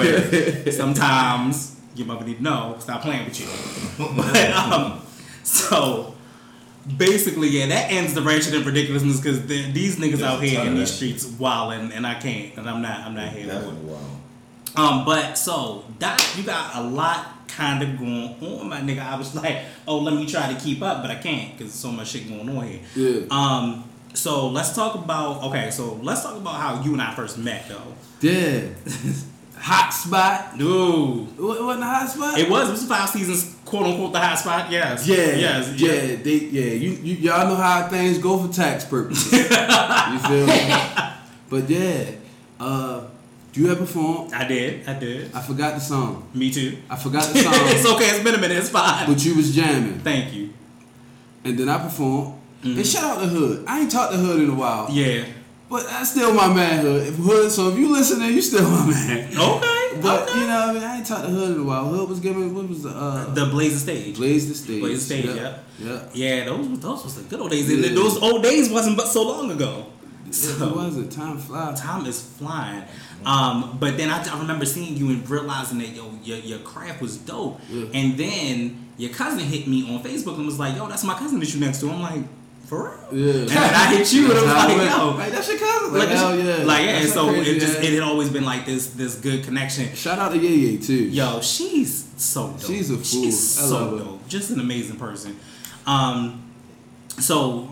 But 0.63 0.73
sometimes 0.81 1.79
your 1.95 2.07
mother 2.07 2.25
need 2.25 2.37
to 2.37 2.43
know. 2.43 2.75
Stop 2.79 3.01
playing 3.01 3.25
with 3.25 3.39
you. 3.39 3.47
But 4.15 4.51
um, 4.51 5.01
so 5.43 6.15
basically, 6.97 7.49
yeah, 7.49 7.67
that 7.67 7.91
ends 7.91 8.13
the 8.13 8.21
ratchet 8.21 8.53
and 8.53 8.65
ridiculousness 8.65 9.19
because 9.19 9.45
these 9.45 9.97
niggas 9.97 10.17
There's 10.19 10.23
out 10.23 10.41
here 10.43 10.61
in 10.65 10.75
these 10.75 10.91
streets 10.91 11.25
wilding, 11.25 11.91
and 11.91 12.07
I 12.07 12.15
can't, 12.15 12.55
and 12.57 12.69
I'm 12.69 12.81
not, 12.81 12.99
I'm 13.01 13.13
not 13.15 13.29
here. 13.33 13.47
Definitely 13.47 13.89
wild. 13.91 14.18
Um, 14.75 15.03
but 15.05 15.33
so 15.37 15.83
Doc, 15.97 16.19
you 16.37 16.43
got 16.43 16.75
a 16.75 16.81
lot 16.81 17.47
kind 17.47 17.81
of 17.83 17.97
going 17.99 18.35
on, 18.41 18.69
my 18.69 18.79
nigga. 18.81 18.99
I 19.05 19.17
was 19.17 19.35
like, 19.43 19.57
oh, 19.87 19.99
let 19.99 20.13
me 20.13 20.25
try 20.27 20.53
to 20.53 20.59
keep 20.59 20.81
up, 20.81 21.01
but 21.01 21.11
I 21.11 21.15
can't 21.15 21.57
because 21.57 21.73
so 21.73 21.91
much 21.91 22.09
shit 22.09 22.27
going 22.27 22.47
on 22.49 22.67
here. 22.67 22.79
Yeah. 22.95 23.21
Um, 23.31 23.83
so 24.13 24.47
let's 24.47 24.73
talk 24.75 24.95
about 24.95 25.43
okay. 25.45 25.69
So 25.71 25.93
let's 26.01 26.23
talk 26.23 26.35
about 26.37 26.55
how 26.55 26.81
you 26.83 26.93
and 26.93 27.01
I 27.01 27.13
first 27.13 27.37
met, 27.37 27.67
though. 27.67 27.81
Yeah. 28.21 28.61
hot 29.57 29.89
spot. 29.93 30.57
Dude, 30.57 31.37
What 31.37 31.61
wasn't 31.63 31.83
a 31.83 31.87
hot 31.87 32.09
spot? 32.09 32.39
it 32.39 32.49
was 32.49 32.69
it 32.69 32.71
was 32.71 32.85
five 32.87 33.09
seasons, 33.09 33.55
quote 33.65 33.85
unquote, 33.87 34.13
the 34.13 34.19
hot 34.19 34.39
spot. 34.39 34.71
Yes. 34.71 35.05
yeah, 35.07 35.15
Yes. 35.35 35.73
yeah, 35.79 36.15
they, 36.15 36.35
yeah. 36.35 36.73
You, 36.73 36.89
you, 36.91 37.15
y'all 37.15 37.47
know 37.47 37.55
how 37.55 37.87
things 37.89 38.17
go 38.19 38.37
for 38.37 38.51
tax 38.53 38.85
purposes. 38.85 39.31
you 39.33 40.19
feel 40.19 40.47
me? 40.47 40.73
But 41.49 41.69
yeah, 41.69 42.11
uh, 42.59 43.01
you 43.53 43.67
have 43.67 43.79
performed. 43.79 44.33
I 44.33 44.47
did. 44.47 44.87
I 44.87 44.93
did. 44.99 45.33
I 45.35 45.41
forgot 45.41 45.73
the 45.75 45.79
song. 45.81 46.29
Me 46.33 46.51
too. 46.51 46.77
I 46.89 46.95
forgot 46.95 47.23
the 47.33 47.39
song. 47.39 47.53
it's 47.55 47.85
okay. 47.85 48.05
It's 48.05 48.23
been 48.23 48.35
a 48.35 48.37
minute. 48.37 48.57
It's 48.57 48.69
fine. 48.69 49.07
but 49.07 49.23
you 49.25 49.35
was 49.35 49.55
jamming, 49.55 49.99
Thank 49.99 50.33
you. 50.33 50.49
and 51.43 51.57
then 51.57 51.69
I 51.69 51.77
performed. 51.79 52.35
And 52.63 52.85
shout 52.85 53.03
out 53.17 53.19
the 53.21 53.27
hood. 53.27 53.65
I 53.67 53.81
ain't 53.81 53.91
talked 53.91 54.11
to 54.11 54.17
hood 54.17 54.41
in 54.41 54.49
a 54.49 54.53
while, 54.53 54.87
Yeah. 54.91 55.25
but 55.69 55.85
that's 55.87 56.11
still 56.11 56.33
my 56.33 56.53
man, 56.53 56.81
hood. 56.83 57.07
If 57.07 57.15
hood, 57.15 57.51
so 57.51 57.69
if 57.69 57.77
you 57.79 57.91
listening, 57.91 58.33
you 58.33 58.41
still 58.41 58.69
my 58.69 58.85
man. 58.91 59.27
Okay. 59.37 59.75
But 60.01 60.29
okay. 60.29 60.39
you 60.41 60.47
know, 60.47 60.59
what 60.59 60.69
I 60.69 60.73
mean, 60.73 60.83
I 60.83 60.97
ain't 60.97 61.05
talked 61.07 61.23
to 61.23 61.29
hood 61.29 61.55
in 61.55 61.61
a 61.61 61.63
while. 61.63 61.85
Hood 61.87 62.09
was 62.09 62.19
giving 62.19 62.53
what 62.53 62.67
was 62.69 62.83
the 62.83 62.89
uh, 62.89 63.33
the 63.33 63.45
Blaze 63.47 63.81
stage. 63.81 64.15
Blaze 64.17 64.47
the 64.47 64.55
stage. 64.55 64.81
Blaze 64.81 65.07
the 65.07 65.15
stage, 65.15 65.35
Yeah. 65.35 65.57
yeah. 65.79 65.99
Yeah, 66.13 66.45
those 66.45 66.79
those 66.79 67.03
was 67.05 67.15
the 67.15 67.23
good 67.23 67.39
old 67.39 67.51
days. 67.51 67.69
And 67.69 67.97
those 67.97 68.21
old 68.21 68.43
days 68.43 68.69
wasn't 68.69 68.97
but 68.97 69.07
so 69.07 69.23
long 69.23 69.51
ago. 69.51 69.85
Yeah, 70.31 70.67
it 70.69 70.75
wasn't. 70.75 71.11
Time 71.11 71.37
flies. 71.37 71.79
time 71.79 72.05
is 72.05 72.21
flying. 72.21 72.83
Um, 73.25 73.77
but 73.79 73.97
then 73.97 74.09
I, 74.09 74.23
I 74.23 74.39
remember 74.39 74.65
seeing 74.65 74.95
you 74.95 75.09
and 75.09 75.29
realizing 75.29 75.79
that 75.79 75.89
yo 75.89 76.11
your, 76.23 76.37
your 76.37 76.59
craft 76.59 77.01
was 77.01 77.17
dope. 77.17 77.59
Yeah. 77.69 77.85
And 77.93 78.17
then 78.17 78.87
your 78.97 79.11
cousin 79.11 79.39
hit 79.39 79.67
me 79.67 79.93
on 79.93 80.01
Facebook 80.03 80.35
and 80.37 80.45
was 80.45 80.59
like, 80.59 80.75
"Yo, 80.75 80.87
that's 80.87 81.03
my 81.03 81.13
cousin 81.15 81.39
that 81.39 81.53
you 81.53 81.59
next 81.59 81.79
to." 81.81 81.89
I'm 81.89 82.01
like, 82.01 82.21
"For 82.67 82.97
real?" 83.11 83.19
Yeah. 83.19 83.41
And 83.43 83.75
I 83.75 83.95
hit 83.97 84.13
you 84.13 84.29
and 84.29 84.39
I 84.39 84.67
was 84.67 84.77
like, 84.77 84.89
"Yo." 84.91 85.09
like 85.17 85.31
that's 85.31 85.47
your 85.49 85.57
cousin. 85.59 85.93
Like, 85.93 86.07
Like, 86.09 86.17
hell 86.17 86.37
yeah. 86.39 86.55
like 86.65 86.85
yeah, 86.85 86.99
That's 86.99 87.13
so 87.13 87.29
it 87.33 87.59
just 87.59 87.79
it 87.83 87.93
had 87.93 88.03
always 88.03 88.29
been 88.29 88.45
like 88.45 88.65
this 88.65 88.87
this 88.91 89.15
good 89.15 89.43
connection. 89.43 89.93
Shout 89.95 90.17
out 90.19 90.31
to 90.31 90.37
Ye 90.37 90.71
Ye 90.71 90.77
too. 90.77 90.93
Yo, 91.09 91.41
she's 91.41 92.07
so 92.17 92.51
dope. 92.51 92.61
She's 92.61 92.89
a 92.89 92.93
fool. 92.95 93.03
She's 93.03 93.59
I 93.59 93.63
so 93.63 93.73
love 93.73 93.99
her. 93.99 94.05
dope. 94.05 94.27
Just 94.29 94.51
an 94.51 94.59
amazing 94.61 94.97
person. 94.97 95.37
Um, 95.87 96.43
so 97.19 97.68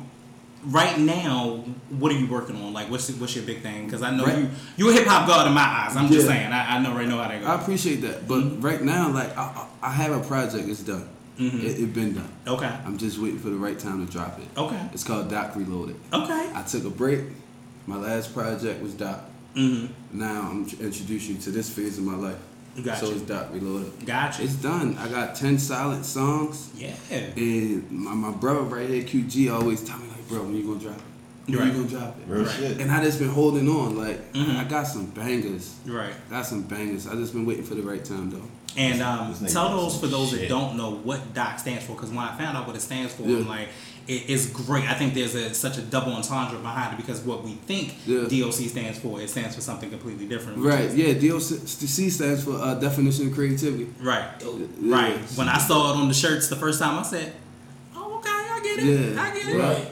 right 0.68 0.97
now, 0.99 1.63
what 1.89 2.11
are 2.11 2.15
you 2.18 2.28
working 2.28 2.55
on? 2.57 2.74
Like, 2.74 2.89
what's 2.89 3.09
what's 3.11 3.36
your 3.36 3.45
big 3.45 3.61
thing? 3.61 3.86
Because 3.86 4.01
I 4.01 4.15
know 4.15 4.26
Right. 4.26 4.38
you 4.39 4.49
you 4.78 4.89
a 4.89 4.93
hip 4.93 5.05
hop 5.07 5.28
god 5.28 5.47
in 5.47 5.53
my 5.53 5.61
eyes. 5.61 5.95
I'm 5.95 6.09
just 6.11 6.28
saying. 6.28 6.51
I, 6.51 6.78
I 6.78 6.80
know 6.82 6.93
right 6.95 7.07
now 7.07 7.22
how 7.22 7.28
that 7.30 7.39
goes. 7.41 7.49
I 7.49 7.55
appreciate 7.61 7.97
that, 8.01 8.28
but 8.28 8.39
Mm-hmm. 8.43 8.61
right 8.61 8.82
now, 8.84 9.09
like 9.11 9.36
I, 9.38 9.68
I 9.82 9.91
have 9.91 10.11
a 10.11 10.28
project. 10.28 10.68
It's 10.70 10.82
done. 10.82 11.07
Mhm. 11.39 11.63
It, 11.63 11.80
it 11.80 11.93
been 11.93 12.13
done. 12.15 12.30
Okay. 12.47 12.65
I'm 12.86 12.97
just 12.97 13.20
waiting 13.20 13.39
for 13.39 13.49
the 13.49 13.57
right 13.57 13.78
time 13.78 14.05
to 14.05 14.11
drop 14.11 14.39
it. 14.39 14.47
Okay. 14.59 14.89
It's 14.93 15.03
called 15.03 15.30
Doc 15.30 15.55
Reloaded. 15.55 15.95
Okay. 16.11 16.49
I 16.53 16.63
took 16.63 16.84
a 16.86 16.89
break. 16.89 17.22
My 17.86 17.95
last 17.97 18.34
project 18.34 18.82
was 18.82 18.93
Doc. 18.93 19.22
hmm 19.53 19.86
Now 20.11 20.49
I'm 20.51 20.65
tr- 20.65 20.82
introducing 20.82 21.36
you 21.36 21.41
to 21.43 21.51
this 21.51 21.70
phase 21.70 21.97
of 21.99 22.03
my 22.05 22.15
life. 22.15 22.38
Gotcha. 22.84 23.05
So 23.05 23.11
it's 23.11 23.22
Doc 23.22 23.47
Reloaded. 23.53 24.05
Gotcha. 24.05 24.43
It's 24.43 24.55
done. 24.55 24.97
I 24.99 25.07
got 25.09 25.36
ten 25.36 25.57
silent 25.59 26.05
songs, 26.05 26.70
yeah. 26.76 26.93
and 27.11 27.89
my, 27.91 28.13
my 28.13 28.32
brother 28.32 28.61
right 28.61 28.88
here, 28.89 29.03
QG, 29.03 29.51
always 29.53 29.84
tell 29.84 29.97
me 29.99 30.07
like, 30.09 30.16
bro, 30.30 30.43
when 30.43 30.55
you 30.55 30.63
gonna 30.63 30.80
drop 30.80 30.95
it? 30.97 31.01
When 31.49 31.59
Right. 31.59 31.67
you 31.67 31.73
gonna 31.73 31.88
drop 31.88 32.17
it? 32.19 32.23
Real 32.32 32.43
Right. 32.43 32.55
shit. 32.55 32.80
And 32.82 32.91
I 32.91 33.03
just 33.03 33.19
been 33.19 33.30
holding 33.30 33.69
on. 33.69 33.95
Like 33.97 34.34
Mhm. 34.34 34.57
I 34.57 34.63
got 34.65 34.86
some 34.88 35.05
bangers. 35.07 35.75
Right. 35.86 36.13
Got 36.30 36.45
some 36.45 36.61
bangers. 36.63 37.07
I 37.07 37.15
just 37.15 37.34
been 37.34 37.45
waiting 37.45 37.63
for 37.63 37.75
the 37.75 37.82
right 37.84 38.03
time 38.03 38.30
though. 38.32 38.41
And 38.75 39.01
um, 39.01 39.34
tell 39.47 39.69
those 39.75 39.97
for 39.97 40.07
those 40.07 40.32
that 40.32 40.49
don't 40.49 40.75
know 40.78 40.91
what 41.03 41.34
DOC 41.34 41.59
stands 41.59 41.86
for, 41.86 41.93
because 41.93 42.09
when 42.09 42.19
I 42.19 42.38
found 42.38 42.57
out 42.57 42.67
what 42.67 42.75
it 42.75 42.82
stands 42.82 43.13
for, 43.13 43.23
Yeah. 43.23 43.38
I'm 43.38 43.47
like, 43.47 43.69
it, 44.07 44.23
it's 44.28 44.45
great. 44.45 44.84
I 44.89 44.93
think 44.93 45.15
there's 45.15 45.34
a, 45.36 45.51
such 45.53 45.78
a 45.80 45.82
double 45.82 46.13
entendre 46.13 46.59
behind 46.59 46.93
it 46.93 46.97
because 46.97 47.21
what 47.21 47.43
we 47.43 47.57
think 47.65 47.95
Yeah. 48.05 48.25
DOC 48.30 48.67
stands 48.67 48.99
for, 48.99 49.19
it 49.19 49.30
stands 49.30 49.55
for 49.55 49.61
something 49.61 49.89
completely 49.89 50.25
different. 50.28 50.59
Right. 50.59 50.93
Yeah. 50.93 51.13
DOC 51.13 52.09
stands 52.11 52.43
for 52.43 52.55
uh, 52.61 52.75
definition 52.75 53.28
of 53.30 53.34
creativity. 53.34 53.88
Right. 54.01 54.38
Dope. 54.39 54.69
Right. 54.82 55.17
When 55.36 55.47
I 55.49 55.57
saw 55.57 55.93
it 55.93 55.97
on 55.97 56.07
the 56.09 56.13
shirts 56.13 56.47
the 56.49 56.55
first 56.57 56.80
time, 56.80 56.99
I 56.99 57.03
said, 57.03 57.34
"Oh, 57.95 58.17
okay, 58.17 58.30
I 58.30 58.59
get 58.61 58.80
it. 58.80 59.13
Yeah. 59.15 59.21
I 59.23 59.34
get 59.34 59.47
it." 59.47 59.59
Right. 59.59 59.91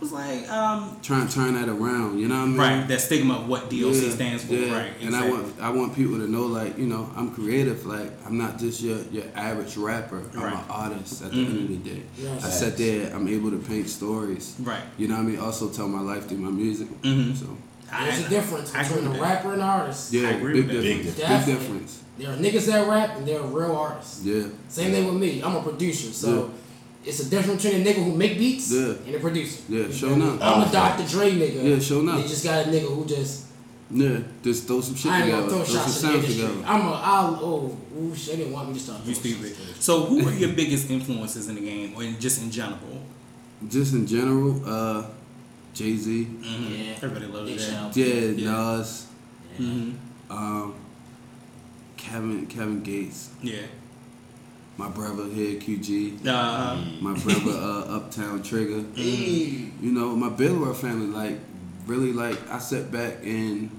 I 0.00 0.02
was 0.02 0.12
like, 0.12 0.50
um, 0.50 0.96
Trying 1.02 1.28
to 1.28 1.34
turn 1.34 1.54
that 1.54 1.68
around. 1.68 2.18
You 2.18 2.28
know 2.28 2.36
what 2.36 2.40
I 2.42 2.46
mean? 2.46 2.56
right. 2.56 2.88
That 2.88 3.02
stigma 3.02 3.34
of 3.34 3.48
what 3.48 3.68
DOC 3.68 3.94
Yeah, 4.02 4.10
stands 4.10 4.44
for. 4.44 4.54
yeah. 4.54 4.74
Right. 4.74 4.92
And 5.02 5.14
I 5.14 5.28
want 5.28 5.60
I 5.60 5.68
want 5.70 5.94
people 5.94 6.16
to 6.16 6.26
know 6.26 6.46
like 6.46 6.78
you 6.78 6.86
know 6.86 7.10
I'm 7.14 7.32
creative. 7.34 7.84
Like 7.84 8.10
I'm 8.24 8.38
not 8.38 8.58
just 8.58 8.80
your 8.80 8.96
your 9.12 9.24
average 9.36 9.76
rapper. 9.76 10.22
I'm 10.34 10.40
Right. 10.42 10.54
an 10.54 10.60
artist 10.70 11.22
at 11.22 11.32
the 11.32 11.36
Mhm. 11.36 11.46
end 11.50 11.58
of 11.76 11.84
the 11.84 11.90
day. 11.90 12.02
Yes. 12.16 12.44
I 12.46 12.48
sat 12.48 12.78
there. 12.78 13.14
I'm 13.14 13.28
able 13.28 13.50
to 13.50 13.58
paint 13.58 13.90
stories. 13.90 14.54
Right. 14.62 14.80
You 14.96 15.08
know 15.08 15.16
what 15.16 15.20
I 15.24 15.26
mean? 15.26 15.38
Also 15.38 15.68
tell 15.68 15.86
my 15.88 16.00
life 16.00 16.28
through 16.28 16.38
my 16.38 16.50
music. 16.50 16.88
Mhm. 17.02 17.36
So 17.38 17.46
There's 17.92 18.24
a 18.24 18.28
difference 18.30 18.72
I 18.74 18.82
between 18.84 19.06
a 19.14 19.20
rapper 19.20 19.52
and 19.52 19.60
an 19.62 19.68
artist. 19.68 20.12
yeah, 20.14 20.28
I 20.28 20.30
agree 20.32 20.62
big 20.62 20.66
with 20.68 20.82
difference. 20.82 20.96
Big 20.96 21.06
Big, 21.06 21.16
difference. 21.16 21.46
difference. 21.46 21.98
There 22.18 22.30
are 22.32 22.36
niggas 22.36 22.66
that 22.66 22.88
rap 22.88 23.16
and 23.18 23.26
there 23.28 23.40
are 23.40 23.46
real 23.46 23.74
artists. 23.76 24.22
Yeah. 24.24 24.44
Same 24.70 24.92
thing 24.92 25.06
with 25.06 25.16
me. 25.20 25.42
I'm 25.44 25.56
a 25.56 25.62
producer, 25.62 26.10
so 26.12 26.50
it's 27.04 27.20
a 27.20 27.30
difference 27.30 27.62
between 27.64 27.80
a 27.80 27.84
nigga 27.90 28.04
who 28.04 28.14
make 28.14 28.38
beats 28.38 28.70
Yeah. 28.72 28.94
and 29.06 29.14
a 29.14 29.18
producer. 29.20 29.60
Yeah, 29.68 29.86
You 29.86 29.92
sure 29.92 30.10
feel 30.14 30.22
enough. 30.22 30.42
I'm 30.42 30.68
a 30.68 30.72
Dr. 30.72 31.06
Dre 31.08 31.30
nigga. 31.32 31.64
Yeah, 31.64 31.78
sure 31.78 32.00
enough. 32.02 32.22
You 32.22 32.28
just 32.28 32.44
got 32.44 32.66
a 32.66 32.70
nigga 32.70 32.94
who 32.94 33.04
just 33.06 33.44
Yeah. 33.92 34.18
Just 34.44 34.66
throw 34.66 34.80
some 34.80 34.94
shit 34.94 35.10
I 35.10 35.16
ain't 35.22 35.24
together. 35.30 35.48
throw 35.48 35.58
Throw 35.58 35.64
some 35.64 35.76
shots 35.76 35.96
at 35.96 36.00
sounds 36.02 36.14
industry. 36.16 36.42
together. 36.46 36.64
I'm 36.66 36.80
a 36.86 36.92
I'll 36.92 37.38
oh 37.42 37.76
ooh 37.98 38.14
they 38.14 38.36
didn't 38.36 38.52
want 38.52 38.68
me 38.68 38.74
to 38.74 38.80
start. 38.80 39.00
You 39.04 39.14
throwing 39.14 39.36
stupid. 39.36 39.56
shots 39.56 39.84
So, 39.84 40.04
who 40.06 40.28
are 40.28 40.32
your 40.32 40.52
biggest 40.60 40.90
influences 40.90 41.48
in 41.48 41.54
the 41.56 41.60
game, 41.62 41.94
or 41.96 42.02
in, 42.04 42.18
just 42.20 42.40
in 42.42 42.50
general? 42.50 43.02
Just 43.68 43.92
in 43.94 44.06
general, 44.06 44.62
uh, 44.64 45.04
Jay 45.74 45.96
Z. 45.96 46.28
Mhm. 46.40 46.70
Yeah. 46.70 46.92
Everybody 47.02 47.26
loves 47.26 47.50
Big 47.50 47.58
that. 47.58 47.70
shout. 47.70 47.96
Yeah, 47.96 48.06
Yeah. 48.06 48.50
Nas. 48.52 49.06
hmm 49.56 49.90
Um, 50.30 50.74
Kevin 51.96 52.46
Kevin 52.46 52.82
Gates. 52.82 53.30
Yeah. 53.42 53.62
My 54.76 54.88
brother 54.88 55.24
here, 55.24 55.60
QG. 55.60 56.26
Uh, 56.26 56.76
My 57.02 57.12
brother, 57.18 57.50
uh, 57.58 57.96
Uptown 57.96 58.42
Trigger. 58.42 58.84
You 58.96 59.92
know, 59.92 60.14
my 60.14 60.28
Billboard 60.28 60.76
family, 60.76 61.06
like, 61.06 61.38
really, 61.86 62.12
like, 62.12 62.38
I 62.50 62.58
sit 62.58 62.90
back 62.92 63.18
and 63.24 63.70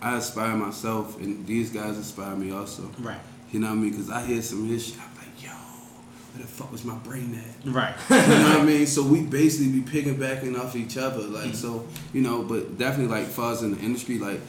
I 0.00 0.16
inspire 0.16 0.54
myself, 0.56 1.18
and 1.20 1.44
these 1.46 1.70
guys 1.70 1.96
inspire 1.96 2.36
me 2.36 2.52
also. 2.52 2.90
right. 3.00 3.18
You 3.50 3.60
know 3.60 3.66
what 3.68 3.72
I 3.72 3.76
mean? 3.76 3.90
Because 3.90 4.10
I 4.10 4.24
hear 4.24 4.40
some 4.42 4.64
of 4.64 4.68
his 4.70 4.86
shit, 4.86 4.98
I'm 4.98 5.16
like, 5.16 5.42
yo, 5.42 5.50
where 5.50 6.42
the 6.42 6.46
fuck 6.48 6.70
was 6.70 6.84
my 6.84 6.94
brain 6.98 7.34
at? 7.34 7.66
Right. 7.72 7.94
You 8.10 8.16
know 8.16 8.48
what 8.50 8.60
I 8.60 8.64
mean? 8.64 8.86
So 8.86 9.02
we 9.02 9.22
basically 9.22 9.72
be 9.80 9.80
picking 9.80 10.16
backing 10.18 10.54
off 10.56 10.76
each 10.76 10.96
other, 10.96 11.22
like 11.22 11.54
so. 11.54 11.86
You 12.12 12.20
know, 12.22 12.42
but 12.42 12.78
definitely 12.78 13.12
like 13.16 13.36
as 13.38 13.62
in 13.62 13.74
the 13.74 13.80
industry, 13.80 14.18
like 14.18 14.40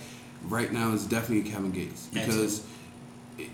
right 0.47 0.71
now 0.71 0.91
is 0.93 1.05
definitely 1.05 1.49
Kevin 1.49 1.71
Gates 1.71 2.07
because 2.13 2.63
it, 3.37 3.49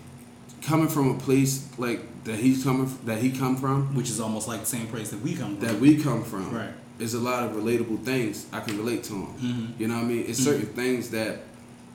coming 0.62 0.88
from 0.88 1.10
a 1.16 1.18
place 1.18 1.66
like 1.78 2.00
that 2.26 2.38
he's 2.38 2.62
coming 2.62 2.90
that 3.04 3.18
he 3.18 3.30
come 3.30 3.56
from, 3.56 3.94
Which 3.94 4.10
is 4.10 4.20
almost 4.20 4.48
like 4.48 4.60
the 4.60 4.66
same 4.66 4.86
place 4.88 5.10
that 5.10 5.20
we 5.22 5.34
come 5.34 5.56
from. 5.56 5.66
that 5.66 5.80
we 5.80 5.96
come 5.96 6.22
from, 6.24 6.52
Right. 6.54 6.70
Is 6.98 7.12
a 7.14 7.20
lot 7.20 7.44
of 7.44 7.52
relatable 7.52 8.02
things 8.04 8.46
I 8.52 8.60
can 8.60 8.76
relate 8.78 9.04
to 9.04 9.12
him. 9.14 9.26
Mhm. 9.38 9.78
You 9.80 9.88
know 9.88 9.96
what 9.96 10.04
I 10.04 10.08
mean? 10.08 10.24
It's 10.26 10.42
certain 10.42 10.66
things 10.66 11.10
that 11.10 11.40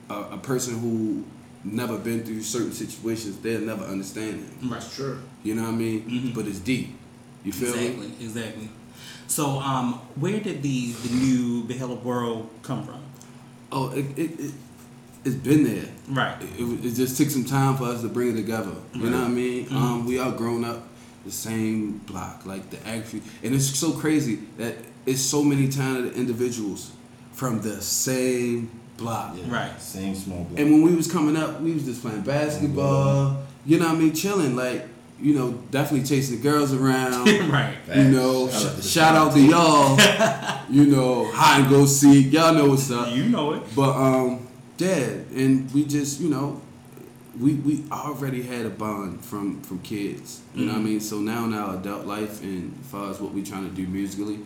a, 0.08 0.14
a 0.32 0.38
person 0.38 0.78
who 0.78 1.24
never 1.64 1.98
been 1.98 2.22
through 2.24 2.42
certain 2.42 2.72
situations 2.72 3.36
they'll 3.38 3.60
never 3.60 3.84
understand 3.84 4.34
it. 4.46 4.66
Right. 4.66 4.80
That's 4.80 4.94
true. 4.94 5.18
You 5.42 5.54
know 5.56 5.62
what 5.62 5.74
I 5.74 5.84
mean? 5.84 6.02
Mhm. 6.08 6.34
But 6.34 6.46
it's 6.46 6.60
deep. 6.60 6.94
You 7.44 7.52
feel 7.52 7.74
me? 7.76 7.86
Exactly. 7.86 8.12
Exactly. 8.26 8.68
So, 9.26 9.58
um, 9.60 9.94
where 10.16 10.38
did 10.40 10.62
the 10.62 10.92
the 10.92 11.14
new 11.14 11.64
Behella 11.64 12.00
World 12.02 12.48
come 12.62 12.84
from? 12.84 13.00
Oh, 13.72 13.90
it, 13.90 14.06
it, 14.16 14.30
it 14.38 14.52
it's 15.24 15.34
been 15.36 15.64
there. 15.64 15.86
Right. 16.08 16.36
It, 16.42 16.60
it, 16.60 16.84
it 16.86 16.94
just 16.94 17.16
took 17.16 17.30
some 17.30 17.44
time 17.44 17.76
for 17.76 17.84
us 17.84 18.02
to 18.02 18.08
bring 18.08 18.32
it 18.32 18.36
together. 18.36 18.72
You 18.94 19.10
know 19.10 19.18
what 19.18 19.26
I 19.26 19.30
mean? 19.30 19.66
Mhm. 19.66 19.72
Um, 19.76 20.06
we 20.06 20.18
all 20.18 20.32
grown 20.32 20.64
up 20.64 20.82
the 21.24 21.30
same 21.30 21.98
block, 22.06 22.44
like 22.44 22.68
the 22.70 22.84
actually, 22.86 23.22
and 23.42 23.54
it's 23.54 23.78
so 23.78 23.92
crazy 23.92 24.40
that 24.58 24.74
it's 25.06 25.20
so 25.20 25.42
many 25.42 25.68
talented 25.68 26.14
individuals 26.16 26.90
from 27.32 27.60
the 27.60 27.80
same 27.80 28.70
block. 28.96 29.36
Yeah. 29.36 29.44
Right. 29.48 29.80
Same 29.80 30.14
small 30.14 30.44
block. 30.44 30.58
And 30.58 30.72
when 30.72 30.82
we 30.82 30.94
was 30.94 31.10
coming 31.10 31.36
up, 31.36 31.60
we 31.60 31.72
was 31.72 31.84
just 31.84 32.02
playing 32.02 32.22
basketball. 32.22 33.42
You 33.64 33.78
know 33.78 33.86
what 33.86 33.96
I 33.96 33.98
mean? 33.98 34.14
Chilling, 34.14 34.56
like 34.56 34.88
you 35.20 35.34
know, 35.34 35.52
definitely 35.70 36.04
chasing 36.06 36.36
the 36.36 36.42
girls 36.42 36.72
around. 36.74 37.28
right. 37.48 37.76
You 37.94 38.04
know, 38.04 38.48
Shout 38.50 38.64
out 38.66 38.76
to 38.76 38.82
shout 38.82 39.14
out 39.14 39.32
to 39.34 39.40
y'all. 39.40 39.96
you 40.68 40.86
know, 40.86 41.30
hide 41.32 41.60
and 41.60 41.70
go 41.70 41.86
seek. 41.86 42.32
Y'all 42.32 42.52
know 42.54 42.66
what's 42.70 42.90
up. 42.90 43.14
You 43.14 43.24
know 43.26 43.52
it. 43.54 43.62
But 43.76 43.90
um, 43.94 44.48
yeah, 44.82 45.40
and 45.42 45.72
we 45.74 45.84
just 45.84 46.20
you 46.20 46.28
know, 46.28 46.60
we 47.40 47.54
we 47.54 47.84
already 47.90 48.42
had 48.42 48.66
a 48.66 48.70
bond 48.70 49.24
from 49.24 49.60
from 49.62 49.78
kids. 49.80 50.40
You 50.54 50.66
know 50.66 50.72
what 50.72 50.78
I 50.78 50.82
Mhm. 50.82 50.84
mean? 50.90 51.00
So 51.00 51.20
now 51.20 51.44
in 51.44 51.54
our 51.54 51.76
adult 51.78 52.04
life 52.06 52.42
and 52.42 52.74
as 52.84 52.90
far 52.90 53.10
as 53.10 53.20
what 53.20 53.32
we 53.36 53.42
trying 53.42 53.66
to 53.70 53.74
do 53.82 53.86
musically, 53.86 54.38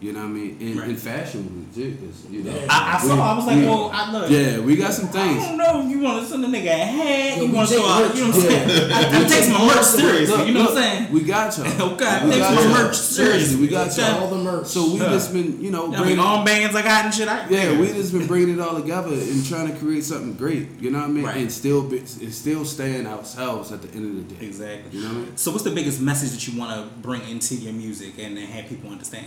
you 0.00 0.12
know 0.12 0.20
what 0.20 0.26
I 0.26 0.28
mean? 0.30 0.56
In, 0.60 0.78
Right. 0.78 0.88
in 0.90 0.96
fashion, 0.96 1.66
too, 1.74 1.96
'cause, 2.00 2.30
you 2.30 2.42
know. 2.42 2.52
Yeah. 2.54 2.66
I, 2.68 2.98
I 2.98 3.02
we- 3.02 3.08
saw. 3.08 3.32
I 3.32 3.36
was 3.36 3.46
like, 3.46 3.56
we- 3.56 3.66
well, 3.66 3.90
I 3.92 4.12
look. 4.12 4.30
Yeah, 4.30 4.58
we 4.60 4.76
got 4.76 4.92
some 4.92 5.08
things. 5.08 5.42
I 5.42 5.48
don't 5.48 5.56
know 5.58 5.82
if 5.84 5.90
you 5.90 6.00
want 6.00 6.22
to 6.22 6.28
send 6.30 6.44
a 6.44 6.48
nigga 6.48 6.66
a 6.66 6.84
hat. 6.84 7.36
Yo, 7.38 7.44
you 7.44 7.50
we 7.50 7.56
want 7.56 7.68
to 7.68 7.74
take 7.74 7.84
throw 7.84 7.92
out. 7.92 8.14
You 8.16 8.20
know 8.22 8.26
what 8.28 8.36
I'm 8.36 8.42
saying? 8.42 8.68
Yeah. 8.68 8.96
I, 8.96 9.24
I 9.24 9.28
take 9.28 9.48
my 9.50 9.66
merch 9.66 9.84
seriously. 9.84 10.36
Look, 10.36 10.46
you 10.48 10.54
know 10.54 10.60
what 10.60 10.70
I'm 10.70 10.76
saying? 10.76 11.12
We 11.12 11.20
got 11.22 11.58
y'all. 11.58 11.66
Okay, 11.94 12.06
I 12.06 12.24
We 12.24 12.30
take 12.32 12.40
got 12.40 12.54
my 12.54 12.62
y'all. 12.62 12.70
merch 12.72 12.96
seriously. 12.96 13.60
We 13.60 13.68
got 13.68 13.96
y'all. 13.96 14.20
All 14.24 14.30
the 14.30 14.36
merch. 14.38 14.66
So 14.66 14.92
we 14.92 14.98
Yeah. 15.00 15.08
just 15.10 15.32
been, 15.32 15.60
you 15.62 15.70
know, 15.70 15.86
I 15.86 15.90
mean, 15.90 15.98
bringing 16.00 16.18
armbands 16.18 16.74
I 16.74 16.82
got 16.82 17.04
and 17.06 17.14
shit. 17.14 17.28
I, 17.28 17.48
Yeah, 17.48 17.78
we 17.78 17.86
just 17.88 18.12
been 18.12 18.26
bringing 18.26 18.54
it 18.54 18.60
all 18.60 18.74
together 18.80 19.12
and 19.12 19.46
trying 19.46 19.68
to 19.72 19.78
create 19.78 20.04
something 20.04 20.34
great. 20.34 20.68
You 20.80 20.90
know 20.90 20.98
what 21.00 21.08
I 21.08 21.12
mean? 21.12 21.24
Right. 21.24 21.36
And 21.38 21.52
still, 21.52 21.82
be, 21.82 21.98
and 21.98 22.34
still 22.34 22.64
staying 22.64 23.06
ourselves 23.06 23.72
at 23.72 23.82
the 23.82 23.88
end 23.96 24.18
of 24.18 24.28
the 24.28 24.34
day. 24.34 24.46
Exactly. 24.46 24.98
You 24.98 25.04
know 25.06 25.14
what 25.14 25.16
I 25.16 25.20
mean? 25.26 25.36
So, 25.36 25.50
what's 25.50 25.64
the 25.64 25.70
biggest 25.70 26.00
message 26.00 26.30
that 26.32 26.46
you 26.46 26.58
want 26.58 26.72
to 26.76 26.86
bring 27.00 27.22
into 27.28 27.54
your 27.54 27.72
music 27.72 28.14
and, 28.18 28.36
and 28.38 28.48
have 28.48 28.68
people 28.68 28.90
understand? 28.90 29.26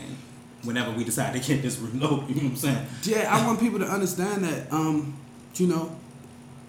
Whenever 0.63 0.91
we 0.91 1.03
decide 1.03 1.33
to 1.33 1.39
get 1.39 1.61
this 1.61 1.77
reload, 1.79 2.27
you 2.29 2.35
know 2.35 2.41
what 2.43 2.49
I'm 2.51 2.55
saying? 2.55 2.85
Yeah, 3.03 3.33
I 3.35 3.45
want 3.45 3.59
people 3.59 3.79
to 3.79 3.85
understand 3.85 4.43
that, 4.43 4.71
um, 4.73 5.15
you 5.55 5.67
know, 5.67 5.95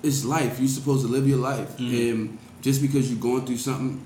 it's 0.02 0.24
life. 0.24 0.58
You're 0.60 0.68
supposed 0.68 1.04
to 1.06 1.10
live 1.10 1.26
your 1.26 1.38
life, 1.38 1.76
Mhm. 1.78 2.10
and 2.12 2.38
just 2.62 2.80
because 2.82 3.10
you're 3.10 3.20
going 3.20 3.44
through 3.46 3.56
something 3.58 4.00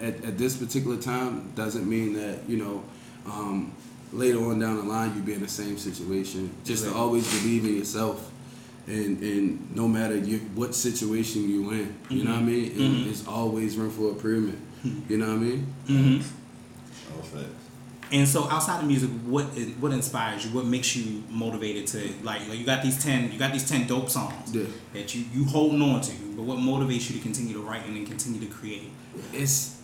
at, 0.00 0.22
at 0.24 0.38
this 0.38 0.56
particular 0.56 0.96
time 0.96 1.50
doesn't 1.54 1.88
mean 1.88 2.14
that 2.14 2.40
you 2.48 2.56
know. 2.58 2.82
Um, 3.26 3.72
later 4.10 4.38
on 4.42 4.58
down 4.58 4.76
the 4.76 4.82
line, 4.84 5.12
you'll 5.14 5.24
be 5.26 5.34
in 5.34 5.42
the 5.42 5.48
same 5.48 5.76
situation. 5.76 6.50
Just 6.64 6.84
to 6.84 6.94
always 6.94 7.28
believe 7.40 7.64
in 7.66 7.76
yourself, 7.76 8.30
and 8.86 9.22
and 9.22 9.76
no 9.76 9.86
matter 9.86 10.16
you, 10.16 10.38
what 10.54 10.74
situation 10.74 11.48
you 11.48 11.70
in, 11.72 11.94
you 12.08 12.24
know 12.24 12.32
what 12.32 12.40
I 12.40 12.44
mean. 12.44 12.72
And 12.72 12.80
Mhm. 12.96 13.04
There's 13.04 13.26
always 13.26 13.76
room 13.76 13.90
for 13.90 14.08
improvement. 14.10 14.58
You 15.08 15.18
know 15.18 15.26
what 15.26 15.34
I 15.34 15.38
mean? 15.38 15.66
Mm-hmm. 15.88 17.16
All 17.16 17.22
facts. 17.22 17.67
And 18.10 18.26
so, 18.26 18.48
outside 18.48 18.80
of 18.80 18.86
music, 18.86 19.10
what 19.26 19.46
is, 19.56 19.68
what 19.76 19.92
inspires 19.92 20.44
you? 20.46 20.50
What 20.52 20.64
makes 20.64 20.96
you 20.96 21.22
motivated 21.28 21.86
to 21.88 21.98
like? 22.22 22.48
Like 22.48 22.58
you 22.58 22.64
got 22.64 22.82
these 22.82 23.02
ten, 23.02 23.30
you 23.30 23.38
got 23.38 23.52
these 23.52 23.68
ten 23.68 23.86
dope 23.86 24.08
songs 24.08 24.54
Yeah. 24.54 24.64
that 24.94 25.14
you 25.14 25.24
you 25.34 25.44
holding 25.44 25.82
on 25.82 26.00
to. 26.00 26.12
But 26.36 26.44
what 26.44 26.58
motivates 26.58 27.10
you 27.10 27.16
to 27.16 27.22
continue 27.22 27.52
to 27.54 27.60
write 27.60 27.84
and 27.86 27.96
then 27.96 28.06
continue 28.06 28.40
to 28.40 28.46
create? 28.46 28.90
it's 29.32 29.80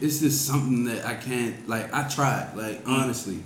it's 0.00 0.20
just 0.20 0.46
something 0.46 0.84
that 0.84 1.04
I 1.06 1.14
can't 1.14 1.68
like. 1.68 1.92
I 1.94 2.08
tried, 2.08 2.56
like 2.56 2.80
honestly. 2.86 3.38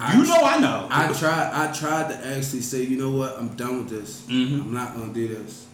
I, 0.00 0.16
you 0.16 0.24
know, 0.24 0.40
I 0.44 0.60
know. 0.60 0.86
I 0.90 1.12
tried. 1.12 1.50
I 1.52 1.72
tried 1.72 2.10
to 2.10 2.16
actually 2.36 2.60
say, 2.60 2.82
you 2.84 2.98
know 2.98 3.10
what, 3.10 3.36
I'm 3.38 3.48
done 3.56 3.78
with 3.78 3.88
this. 3.88 4.22
Mhm. 4.28 4.60
I'm 4.60 4.74
not 4.74 4.94
gonna 4.94 5.12
do 5.12 5.26
this. 5.28 5.66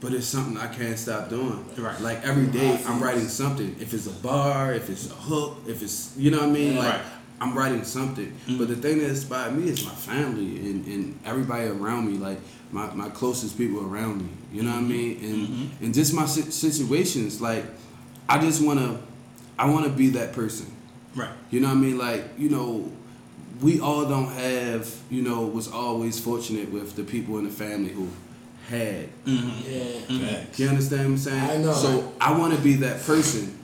But 0.00 0.12
it's 0.12 0.26
something 0.26 0.56
I 0.56 0.68
can't 0.68 0.96
stop 0.98 1.28
doing. 1.28 1.64
Right. 1.76 2.00
Like 2.00 2.22
every 2.24 2.46
day, 2.46 2.80
I'm 2.86 3.02
writing 3.02 3.28
something. 3.28 3.74
If 3.80 3.92
it's 3.94 4.06
a 4.06 4.10
bar, 4.22 4.72
if 4.72 4.88
it's 4.90 5.10
a 5.10 5.14
hook, 5.14 5.58
if 5.66 5.82
it's 5.82 6.14
you 6.16 6.30
know 6.30 6.38
what 6.38 6.48
I 6.50 6.52
mean. 6.52 6.76
Like 6.76 6.94
Right. 6.94 7.02
I'm 7.40 7.56
writing 7.56 7.84
something. 7.84 8.32
Mhm. 8.48 8.58
But 8.58 8.68
the 8.68 8.76
thing 8.76 8.98
that 8.98 9.08
inspired 9.10 9.56
me 9.56 9.68
is 9.70 9.84
my 9.84 9.92
family 9.92 10.58
and, 10.70 10.84
and 10.86 11.18
everybody 11.24 11.66
around 11.66 12.10
me. 12.10 12.18
Like 12.18 12.40
my, 12.72 12.92
my 12.94 13.08
closest 13.10 13.56
people 13.58 13.80
around 13.84 14.18
me. 14.22 14.28
You 14.52 14.62
know 14.62 14.70
what 14.72 14.78
I 14.78 14.82
mean? 14.82 15.18
And 15.24 15.48
Mhm. 15.48 15.68
and 15.82 15.94
just 15.94 16.12
my 16.14 16.26
situations. 16.26 17.40
Like 17.40 17.64
I 18.28 18.38
just 18.38 18.62
wanna, 18.62 19.00
I 19.58 19.68
wanna 19.70 19.88
be 19.88 20.10
that 20.10 20.32
person. 20.32 20.66
right. 21.16 21.30
You 21.50 21.60
know 21.60 21.68
what 21.68 21.76
I 21.78 21.80
mean? 21.80 21.98
Like, 21.98 22.24
you 22.38 22.48
know, 22.50 22.92
we 23.60 23.80
all 23.80 24.04
don't 24.04 24.30
have, 24.30 24.94
you 25.10 25.22
know, 25.22 25.42
was 25.46 25.66
always 25.68 26.20
fortunate 26.20 26.70
with 26.70 26.94
the 26.94 27.02
people 27.02 27.38
in 27.38 27.44
the 27.44 27.50
family 27.50 27.90
who 27.90 28.08
had. 28.68 29.08
Yeah. 29.24 30.44
You 30.56 30.68
understand 30.68 31.02
what 31.02 31.08
I'm 31.10 31.18
saying? 31.18 31.50
I 31.50 31.56
know. 31.58 31.72
So 31.72 32.12
I 32.20 32.36
want 32.38 32.54
to 32.54 32.60
be 32.60 32.74
that 32.76 33.02
person 33.02 33.58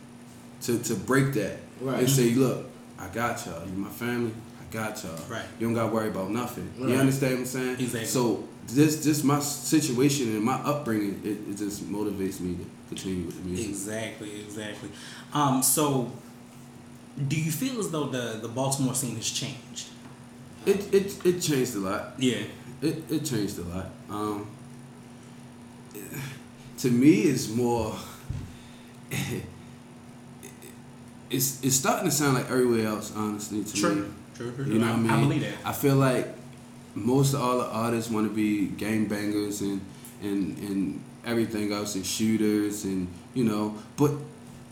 to, 0.63 0.79
to 0.79 0.95
break 0.95 1.33
that 1.35 1.59
Right. 1.81 1.99
and 2.01 2.09
say, 2.09 2.33
look, 2.35 2.67
I 2.99 3.09
got 3.09 3.45
y'all. 3.47 3.67
You 3.67 3.73
my 3.73 3.89
family. 3.91 4.33
I 4.61 4.73
got 4.73 5.03
y'all. 5.05 5.19
Right. 5.29 5.45
You 5.59 5.67
don't 5.67 5.75
got 5.75 5.89
to 5.89 5.95
worry 5.95 6.09
about 6.09 6.31
nothing. 6.31 6.71
Right. 6.79 6.91
You 6.91 6.97
understand 6.97 7.35
what 7.35 7.41
I'm 7.41 7.47
saying? 7.47 7.73
Exactly. 7.81 8.05
So 8.07 8.45
this 8.69 9.05
this 9.05 9.23
my 9.23 9.41
situation 9.41 10.29
and 10.35 10.43
my 10.43 10.55
upbringing 10.55 11.21
it, 11.23 11.51
it 11.51 11.57
just 11.59 11.83
motivates 11.85 12.41
me 12.41 12.57
to 12.57 12.65
continue 12.89 13.27
with 13.27 13.37
the 13.43 13.49
music. 13.49 13.69
Exactly, 13.69 14.41
exactly. 14.41 14.89
Um, 15.35 15.63
so, 15.63 16.11
do 17.29 17.37
you 17.39 17.51
feel 17.51 17.79
as 17.81 17.91
though 17.91 18.07
the 18.07 18.39
the 18.41 18.49
Baltimore 18.49 18.95
scene 18.95 19.17
has 19.17 19.29
changed? 19.31 19.89
It 20.65 20.95
it 20.95 21.27
it 21.27 21.41
changed 21.41 21.75
a 21.75 21.81
lot. 21.81 22.15
Yeah. 22.19 22.45
It 22.81 23.03
it 23.11 23.25
changed 23.27 23.59
a 23.59 23.63
lot. 23.65 23.91
Um, 24.09 24.47
to 26.79 26.91
me, 26.91 27.23
it's 27.23 27.49
more. 27.49 27.95
it's 31.31 31.63
it's 31.65 31.77
starting 31.77 32.07
to 32.07 32.11
sound 32.11 32.35
like 32.35 32.51
everywhere 32.51 32.87
else. 32.87 33.13
Honestly, 33.17 33.65
to 33.65 33.75
me, 33.75 33.81
True, 34.35 34.53
true, 34.53 34.65
you 34.67 34.79
know 34.79 34.87
what 34.87 34.97
I 34.97 35.01
mean. 35.01 35.11
I 35.11 35.21
believe 35.21 35.41
that. 35.43 35.55
I 35.65 35.73
feel 35.73 35.97
like 35.97 36.29
most 36.95 37.35
of 37.35 37.41
all 37.43 37.59
the 37.59 37.67
artists 37.67 38.11
want 38.11 38.29
to 38.29 38.35
be 38.35 38.67
gang 38.69 39.07
bangers 39.07 39.61
and 39.61 39.81
and 40.23 40.59
and 40.59 41.03
everything 41.25 41.73
else 41.73 41.95
and 41.95 42.05
shooters 42.07 42.85
and 42.85 43.09
you 43.35 43.45
know, 43.45 43.75
but 43.97 44.13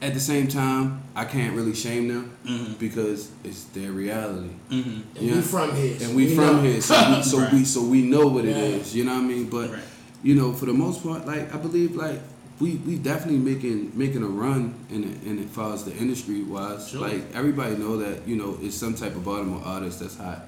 at 0.01 0.15
the 0.15 0.21
same 0.21 0.49
time, 0.49 1.01
I 1.15 1.25
can't 1.25 1.55
really 1.55 1.75
shame 1.75 2.09
them 2.09 2.37
Mhm. 2.45 2.77
because 2.79 3.31
it's 3.45 3.65
their 3.67 3.93
reality. 3.93 4.51
Mm-hmm. 4.71 5.01
And 5.17 5.27
Yeah. 5.29 5.35
we 5.37 5.41
from 5.43 5.77
here. 5.77 5.99
so 5.99 6.05
And 6.07 6.17
we, 6.17 6.35
from 6.35 6.57
know. 6.57 6.63
here, 6.63 6.81
so 6.81 7.17
we, 7.17 7.23
so 7.23 7.39
Right. 7.43 7.53
we 7.53 7.65
so 7.65 7.83
we 7.85 8.03
know 8.03 8.27
what 8.27 8.45
it 8.45 8.57
Yeah. 8.57 8.81
is. 8.81 8.97
You 8.97 9.05
know 9.05 9.15
what 9.15 9.23
I 9.25 9.27
mean? 9.27 9.45
But 9.49 9.71
Right. 9.71 9.81
You 10.23 10.35
know, 10.35 10.53
for 10.53 10.67
the 10.67 10.73
most 10.73 11.03
part, 11.03 11.27
like 11.27 11.53
I 11.55 11.59
believe, 11.59 11.97
like 11.97 12.21
we 12.61 12.77
we 12.77 12.97
definitely 12.97 13.39
making 13.39 13.97
making 13.99 14.23
a 14.23 14.27
run 14.27 14.75
in 14.91 15.05
it, 15.05 15.23
in 15.25 15.39
as 15.39 15.51
far 15.51 15.75
as 15.75 15.85
the 15.85 15.95
industry 15.97 16.43
wise. 16.43 16.89
Sure. 16.89 17.01
Like 17.01 17.35
everybody 17.35 17.77
know 17.77 17.97
that 17.99 18.27
you 18.27 18.37
know 18.37 18.57
it's 18.61 18.77
some 18.77 18.95
type 18.95 19.17
of 19.17 19.25
Baltimore 19.25 19.63
artist 19.65 20.01
that's 20.01 20.17
hot 20.17 20.47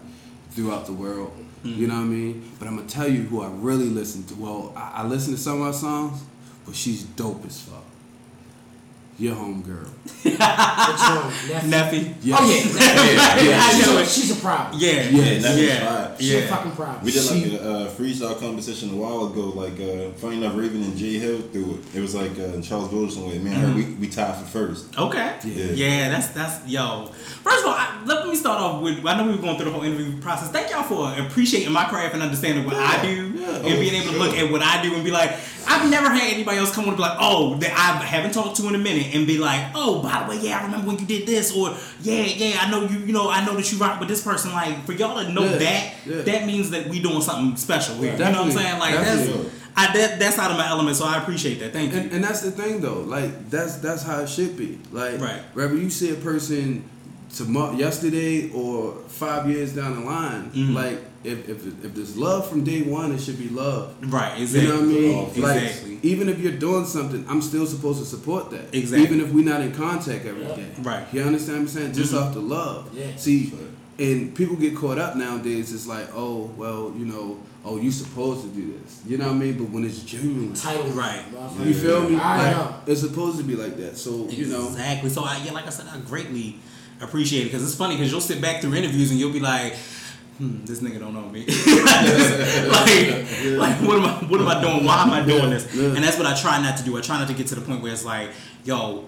throughout 0.51 0.87
the 0.87 0.93
world. 0.93 1.33
Mm-hmm. 1.65 1.81
You 1.81 1.87
know 1.89 1.95
what 1.95 2.01
I 2.01 2.05
mean? 2.05 2.53
But 2.59 2.69
I'm 2.69 2.77
gonna 2.77 2.89
tell 2.89 3.09
you 3.09 3.23
who 3.23 3.43
I 3.43 3.49
really 3.51 3.89
listen 3.89 4.25
to. 4.25 4.35
Well, 4.35 4.73
I, 4.77 5.03
I 5.03 5.07
listen 5.07 5.35
to 5.35 5.41
some 5.41 5.61
of 5.61 5.67
our 5.67 5.73
songs, 5.73 6.23
but 6.65 6.75
she's 6.75 7.03
dope 7.03 7.45
as 7.47 7.61
fuck. 7.61 7.84
Your 9.17 9.37
homegirl. 9.37 9.89
Which 10.25 10.39
one? 10.39 11.71
Nephew? 11.71 12.01
Neffy. 12.01 12.15
Yes. 12.23 12.39
Oh 12.41 12.51
yeah. 12.51 13.45
Yeah. 13.45 13.61
I 13.63 13.73
she's, 13.73 13.87
know 13.87 13.97
a, 13.97 14.03
it. 14.03 14.09
she's 14.09 14.31
a 14.37 14.41
problem. 14.41 14.81
Yeah, 14.81 14.91
Yeah, 14.91 15.01
yeah, 15.03 15.39
that 15.39 15.51
was 15.55 15.61
yeah. 15.61 16.17
She's 16.19 16.45
a 16.45 16.49
fucking 16.49 16.73
problem. 16.73 17.05
We 17.05 17.13
did 17.13 17.25
like 17.31 17.45
She- 17.45 17.57
a 17.57 17.63
uh, 17.63 17.91
freestyle 17.91 18.41
competition 18.41 18.91
a 18.91 18.97
while 18.97 19.27
ago. 19.27 19.51
Like, 19.55 19.79
uh, 19.81 20.11
funny 20.19 20.39
enough, 20.39 20.57
Raven 20.57 20.83
and 20.83 20.97
Jay 20.97 21.19
Hill 21.19 21.43
threw 21.53 21.75
it. 21.75 21.95
It 21.95 22.01
was 22.01 22.15
like 22.15 22.33
uh, 22.41 22.61
Charles 22.61 22.91
Wilson 22.93 23.27
with 23.27 23.41
me 23.43 23.53
and 23.53 23.61
her. 23.61 23.75
We, 23.75 23.85
we 23.95 24.09
tied 24.09 24.37
for 24.37 24.47
first. 24.47 24.99
Okay. 24.99 25.37
Yeah. 25.45 25.65
Yeah, 25.73 26.09
that's 26.09 26.29
that's 26.29 26.67
yo. 26.67 27.07
First 27.43 27.61
of 27.61 27.67
all, 27.71 27.75
I, 27.77 28.03
let 28.07 28.27
me 28.27 28.35
start 28.35 28.61
off 28.61 28.83
with. 28.83 29.05
I 29.07 29.17
know 29.17 29.27
we 29.27 29.37
were 29.37 29.43
going 29.43 29.57
through 29.57 29.67
the 29.67 29.73
whole 29.73 29.85
interview 29.85 30.21
process. 30.21 30.51
Thank 30.51 30.71
y'all 30.71 30.83
for 30.83 31.13
appreciating 31.21 31.73
my 31.73 31.85
craft 31.85 32.15
and 32.15 32.23
understanding 32.23 32.65
what 32.65 32.75
I 32.77 33.01
do, 33.03 33.29
yeah. 33.31 33.57
and 33.57 33.63
being 33.81 33.95
able 33.95 34.13
to 34.13 34.19
look 34.19 34.37
at 34.37 34.51
what 34.51 34.63
I 34.63 34.83
do 34.83 34.95
and 34.95 35.05
be 35.05 35.11
like, 35.13 35.31
I've 35.67 35.91
never 35.91 36.09
had 36.11 36.33
anybody 36.33 36.59
else 36.59 36.75
come 36.75 36.85
on 36.85 36.89
and 36.91 36.97
be 36.97 37.03
like, 37.03 37.17
oh, 37.21 37.57
that 37.57 37.71
I 37.73 38.05
haven't 38.05 38.33
talked 38.33 38.57
to 38.57 38.69
in 38.69 38.75
a 38.75 38.79
minute, 38.79 39.15
and 39.15 39.27
be 39.27 39.39
like, 39.39 39.71
oh, 39.75 40.03
by 40.03 40.23
the 40.25 40.31
way, 40.31 40.41
yeah, 40.43 40.59
I 40.61 40.65
remember 40.65 40.87
when 40.89 40.99
you 40.99 41.07
did 41.07 41.27
this, 41.27 41.55
or 41.55 41.71
yeah, 42.03 42.23
yeah, 42.25 42.59
I 42.61 42.71
know 42.71 42.83
you, 42.83 42.99
you 43.01 43.13
know, 43.13 43.29
I 43.31 43.45
know 43.45 43.55
that 43.57 43.71
you 43.73 43.79
rock 43.79 44.01
with 44.01 44.09
this 44.09 44.23
person. 44.23 44.53
Like 44.53 44.85
for 44.85 44.93
y'all 44.93 45.23
to 45.25 45.31
know 45.33 45.45
Yeah, 45.45 45.57
that, 45.59 45.95
yeah. 46.07 46.23
that 46.23 46.47
means 46.47 46.71
that 46.71 46.89
we 46.89 47.01
doing 47.01 47.21
something 47.23 47.57
special 47.57 47.97
here. 47.97 48.13
You 48.13 48.19
know 48.19 48.31
what 48.31 48.37
I'm 48.41 48.51
saying? 48.53 48.79
Like 48.79 48.95
definitely. 48.95 49.43
that's. 49.45 49.55
I, 49.77 49.93
that, 49.97 50.21
that's 50.21 50.39
out 50.39 50.53
of 50.53 50.57
my 50.57 50.69
element, 50.69 50.97
so 50.97 51.05
I 51.05 51.19
appreciate 51.21 51.59
that. 51.59 51.73
Thank 51.73 51.93
you. 51.93 51.99
And, 51.99 52.13
and 52.13 52.23
that's 52.25 52.43
the 52.43 52.53
thing 52.53 52.81
though, 52.81 53.01
like 53.01 53.51
that's 53.51 53.77
that's 53.79 54.05
how 54.05 54.21
it 54.21 54.29
should 54.29 54.57
be. 54.57 54.79
Like 54.93 55.21
Right. 55.21 55.41
whether 55.55 55.75
you 55.75 55.91
see 55.91 56.11
a 56.13 56.15
person 56.15 56.85
tomorrow, 57.35 57.73
yesterday, 57.73 58.51
or 58.53 58.93
five 59.09 59.49
years 59.51 59.75
down 59.75 59.97
the 59.99 60.07
line, 60.07 60.51
Mhm. 60.53 60.75
like 60.75 61.01
if, 61.25 61.49
if 61.49 61.67
if 61.85 61.95
there's 61.95 62.17
love 62.17 62.49
from 62.49 62.65
day 62.65 62.83
one, 62.83 63.13
it 63.13 63.21
should 63.21 63.39
be 63.39 63.49
love. 63.49 63.95
right, 64.13 64.41
exactly. 64.41 64.63
You 64.63 64.69
know 64.69 64.81
what 64.81 64.85
I 64.85 64.87
mean? 65.01 65.15
Oh, 65.37 65.41
Like 65.41 65.63
exactly. 65.63 65.99
even 66.03 66.29
if 66.29 66.39
you're 66.39 66.53
doing 66.53 66.85
something, 66.87 67.25
I'm 67.29 67.41
still 67.43 67.67
supposed 67.67 67.99
to 68.01 68.05
support 68.07 68.51
that. 68.51 68.75
Exactly. 68.75 69.03
Even 69.07 69.21
if 69.21 69.33
we're 69.33 69.45
not 69.45 69.61
in 69.63 69.73
contact 69.73 70.27
every 70.27 70.45
day. 70.45 70.67
Right. 70.83 71.07
You 71.13 71.23
understand 71.23 71.59
what 71.59 71.63
I'm 71.63 71.69
saying? 71.69 71.93
Just 71.95 72.13
Mhm. 72.13 72.23
off 72.23 72.35
the 72.35 72.41
love. 72.41 72.91
Yeah. 72.95 73.07
See, 73.17 73.53
and 73.99 74.35
people 74.35 74.57
get 74.57 74.77
caught 74.77 74.99
up 74.99 75.17
nowadays. 75.17 75.73
It's 75.73 75.87
like, 75.87 76.09
oh 76.15 76.51
well, 76.57 76.93
you 76.99 77.07
know, 77.07 77.39
oh 77.65 77.79
you're 77.79 77.93
supposed 77.93 78.43
to 78.43 78.49
do 78.49 78.75
this. 78.83 79.01
You 79.07 79.17
know 79.19 79.27
what 79.29 79.37
I 79.37 79.39
mean? 79.39 79.55
But 79.59 79.71
when 79.71 79.85
it's 79.85 80.01
genuine, 80.03 80.53
Title. 80.53 80.85
Right. 80.89 81.23
motherfucker. 81.33 81.67
you 81.67 81.75
feel 81.75 82.09
me? 82.09 82.17
I 82.17 82.39
Like, 82.49 82.57
know. 82.57 82.75
It's 82.87 83.01
supposed 83.01 83.39
to 83.39 83.45
be 83.45 83.55
like 83.57 83.77
that. 83.79 83.97
So 83.97 84.29
you 84.29 84.47
know. 84.47 84.67
Exactly. 84.69 85.11
So 85.11 85.23
I, 85.25 85.41
yeah, 85.45 85.53
like 85.53 85.67
I 85.67 85.71
said, 85.71 85.87
I 85.91 85.99
greatly 86.01 86.57
appreciate 87.01 87.43
it 87.43 87.45
because 87.47 87.63
it's 87.65 87.75
funny 87.75 87.97
because 87.97 88.11
you'll 88.11 88.21
sit 88.21 88.41
back 88.41 88.61
through 88.61 88.75
interviews 88.75 89.11
and 89.11 89.19
you'll 89.19 89.33
be 89.33 89.41
like, 89.41 89.75
hmm, 90.39 90.65
this 90.65 90.81
nigga 90.81 91.01
don't 91.01 91.15
know 91.15 91.29
me. 91.29 91.41
like, 91.47 91.59
like, 93.59 93.87
what 93.87 93.99
am 93.99 94.05
I? 94.05 94.13
What 94.29 94.41
am 94.41 94.49
I 94.49 94.61
doing? 94.61 94.85
Why 94.85 95.03
am 95.03 95.11
I 95.11 95.25
doing 95.25 95.51
this? 95.51 95.73
And 95.75 95.97
that's 95.97 96.19
what 96.19 96.27
I 96.27 96.35
try 96.35 96.61
not 96.61 96.77
to 96.79 96.85
do. 96.85 96.97
I 96.97 97.01
try 97.01 97.19
not 97.19 97.29
to 97.29 97.35
get 97.35 97.47
to 97.49 97.55
the 97.55 97.61
point 97.61 97.83
where 97.83 97.93
it's 97.93 98.05
like, 98.05 98.31
yo. 98.65 99.05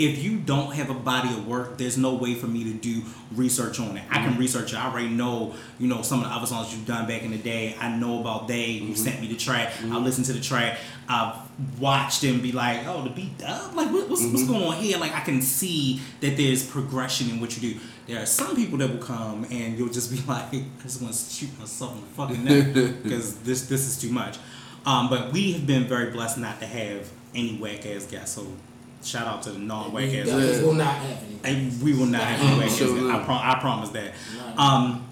If 0.00 0.22
you 0.22 0.38
don't 0.38 0.72
have 0.74 0.88
a 0.88 0.94
body 0.94 1.28
of 1.28 1.46
work, 1.46 1.76
there's 1.76 1.98
no 1.98 2.14
way 2.14 2.34
for 2.34 2.46
me 2.46 2.64
to 2.64 2.72
do 2.72 3.02
research 3.34 3.78
on 3.78 3.98
it. 3.98 4.02
I 4.08 4.14
can 4.14 4.30
mm-hmm. 4.30 4.40
research 4.40 4.72
it. 4.72 4.78
I 4.78 4.90
already 4.90 5.10
know, 5.10 5.54
you 5.78 5.88
know, 5.88 6.00
some 6.00 6.20
of 6.20 6.26
the 6.26 6.34
other 6.34 6.46
songs 6.46 6.72
you've 6.72 6.86
done 6.86 7.06
back 7.06 7.22
in 7.22 7.32
the 7.32 7.38
day. 7.38 7.76
I 7.78 7.94
know 7.94 8.20
about 8.20 8.48
they. 8.48 8.66
You 8.68 8.80
mm-hmm. 8.80 8.94
sent 8.94 9.20
me 9.20 9.28
the 9.28 9.36
track. 9.36 9.68
I 9.68 9.82
mm-hmm. 9.82 9.96
listened 9.96 10.24
to 10.26 10.32
the 10.32 10.40
track. 10.40 10.78
I've 11.06 11.36
watched 11.78 12.24
and 12.24 12.42
be 12.42 12.50
like, 12.50 12.86
oh, 12.86 13.02
the 13.02 13.10
beat 13.10 13.36
dub. 13.36 13.74
Like, 13.74 13.92
what, 13.92 14.08
what's, 14.08 14.24
what's 14.24 14.46
going 14.46 14.62
on 14.62 14.76
here? 14.76 14.96
Like, 14.96 15.14
I 15.14 15.20
can 15.20 15.42
see 15.42 16.00
that 16.20 16.34
there's 16.34 16.66
progression 16.66 17.28
in 17.28 17.38
what 17.38 17.54
you 17.60 17.74
do. 17.74 17.80
There 18.06 18.22
are 18.22 18.26
some 18.26 18.56
people 18.56 18.78
that 18.78 18.90
will 18.90 19.04
come 19.04 19.44
and 19.50 19.78
you'll 19.78 19.92
just 19.92 20.10
be 20.10 20.16
like, 20.26 20.54
I 20.54 20.64
just 20.82 21.02
want 21.02 21.12
to 21.12 21.30
shoot 21.30 21.58
myself 21.58 21.94
in 21.94 22.00
the 22.00 22.06
fucking 22.06 22.44
neck 22.44 23.02
because 23.02 23.36
this 23.40 23.66
this 23.66 23.86
is 23.86 24.00
too 24.00 24.10
much. 24.10 24.38
Um, 24.86 25.10
but 25.10 25.30
we 25.32 25.52
have 25.52 25.66
been 25.66 25.84
very 25.84 26.10
blessed 26.10 26.38
not 26.38 26.58
to 26.60 26.66
have 26.66 27.10
any 27.34 27.58
whack 27.58 27.84
ass 27.84 28.06
guests. 28.06 28.34
So 28.34 28.46
shout 29.02 29.26
out 29.26 29.42
to 29.44 29.50
the 29.50 29.58
non 29.58 29.92
whack 29.92 30.10
We 30.10 30.20
ass. 30.20 30.26
Yeah. 30.28 30.62
will 30.62 30.74
not 30.74 30.94
have 30.96 31.18
any. 31.44 31.58
And 31.58 31.82
we 31.82 31.94
will 31.94 32.06
not 32.06 32.22
have 32.22 32.40
any 32.40 32.58
whack 32.58 32.70
ass 32.70 32.76
Sure. 32.78 32.96
I, 32.98 33.16
not. 33.16 33.24
pro- 33.24 33.34
I 33.34 33.58
promise 33.60 33.90
that. 33.90 34.12
Um, 34.56 35.06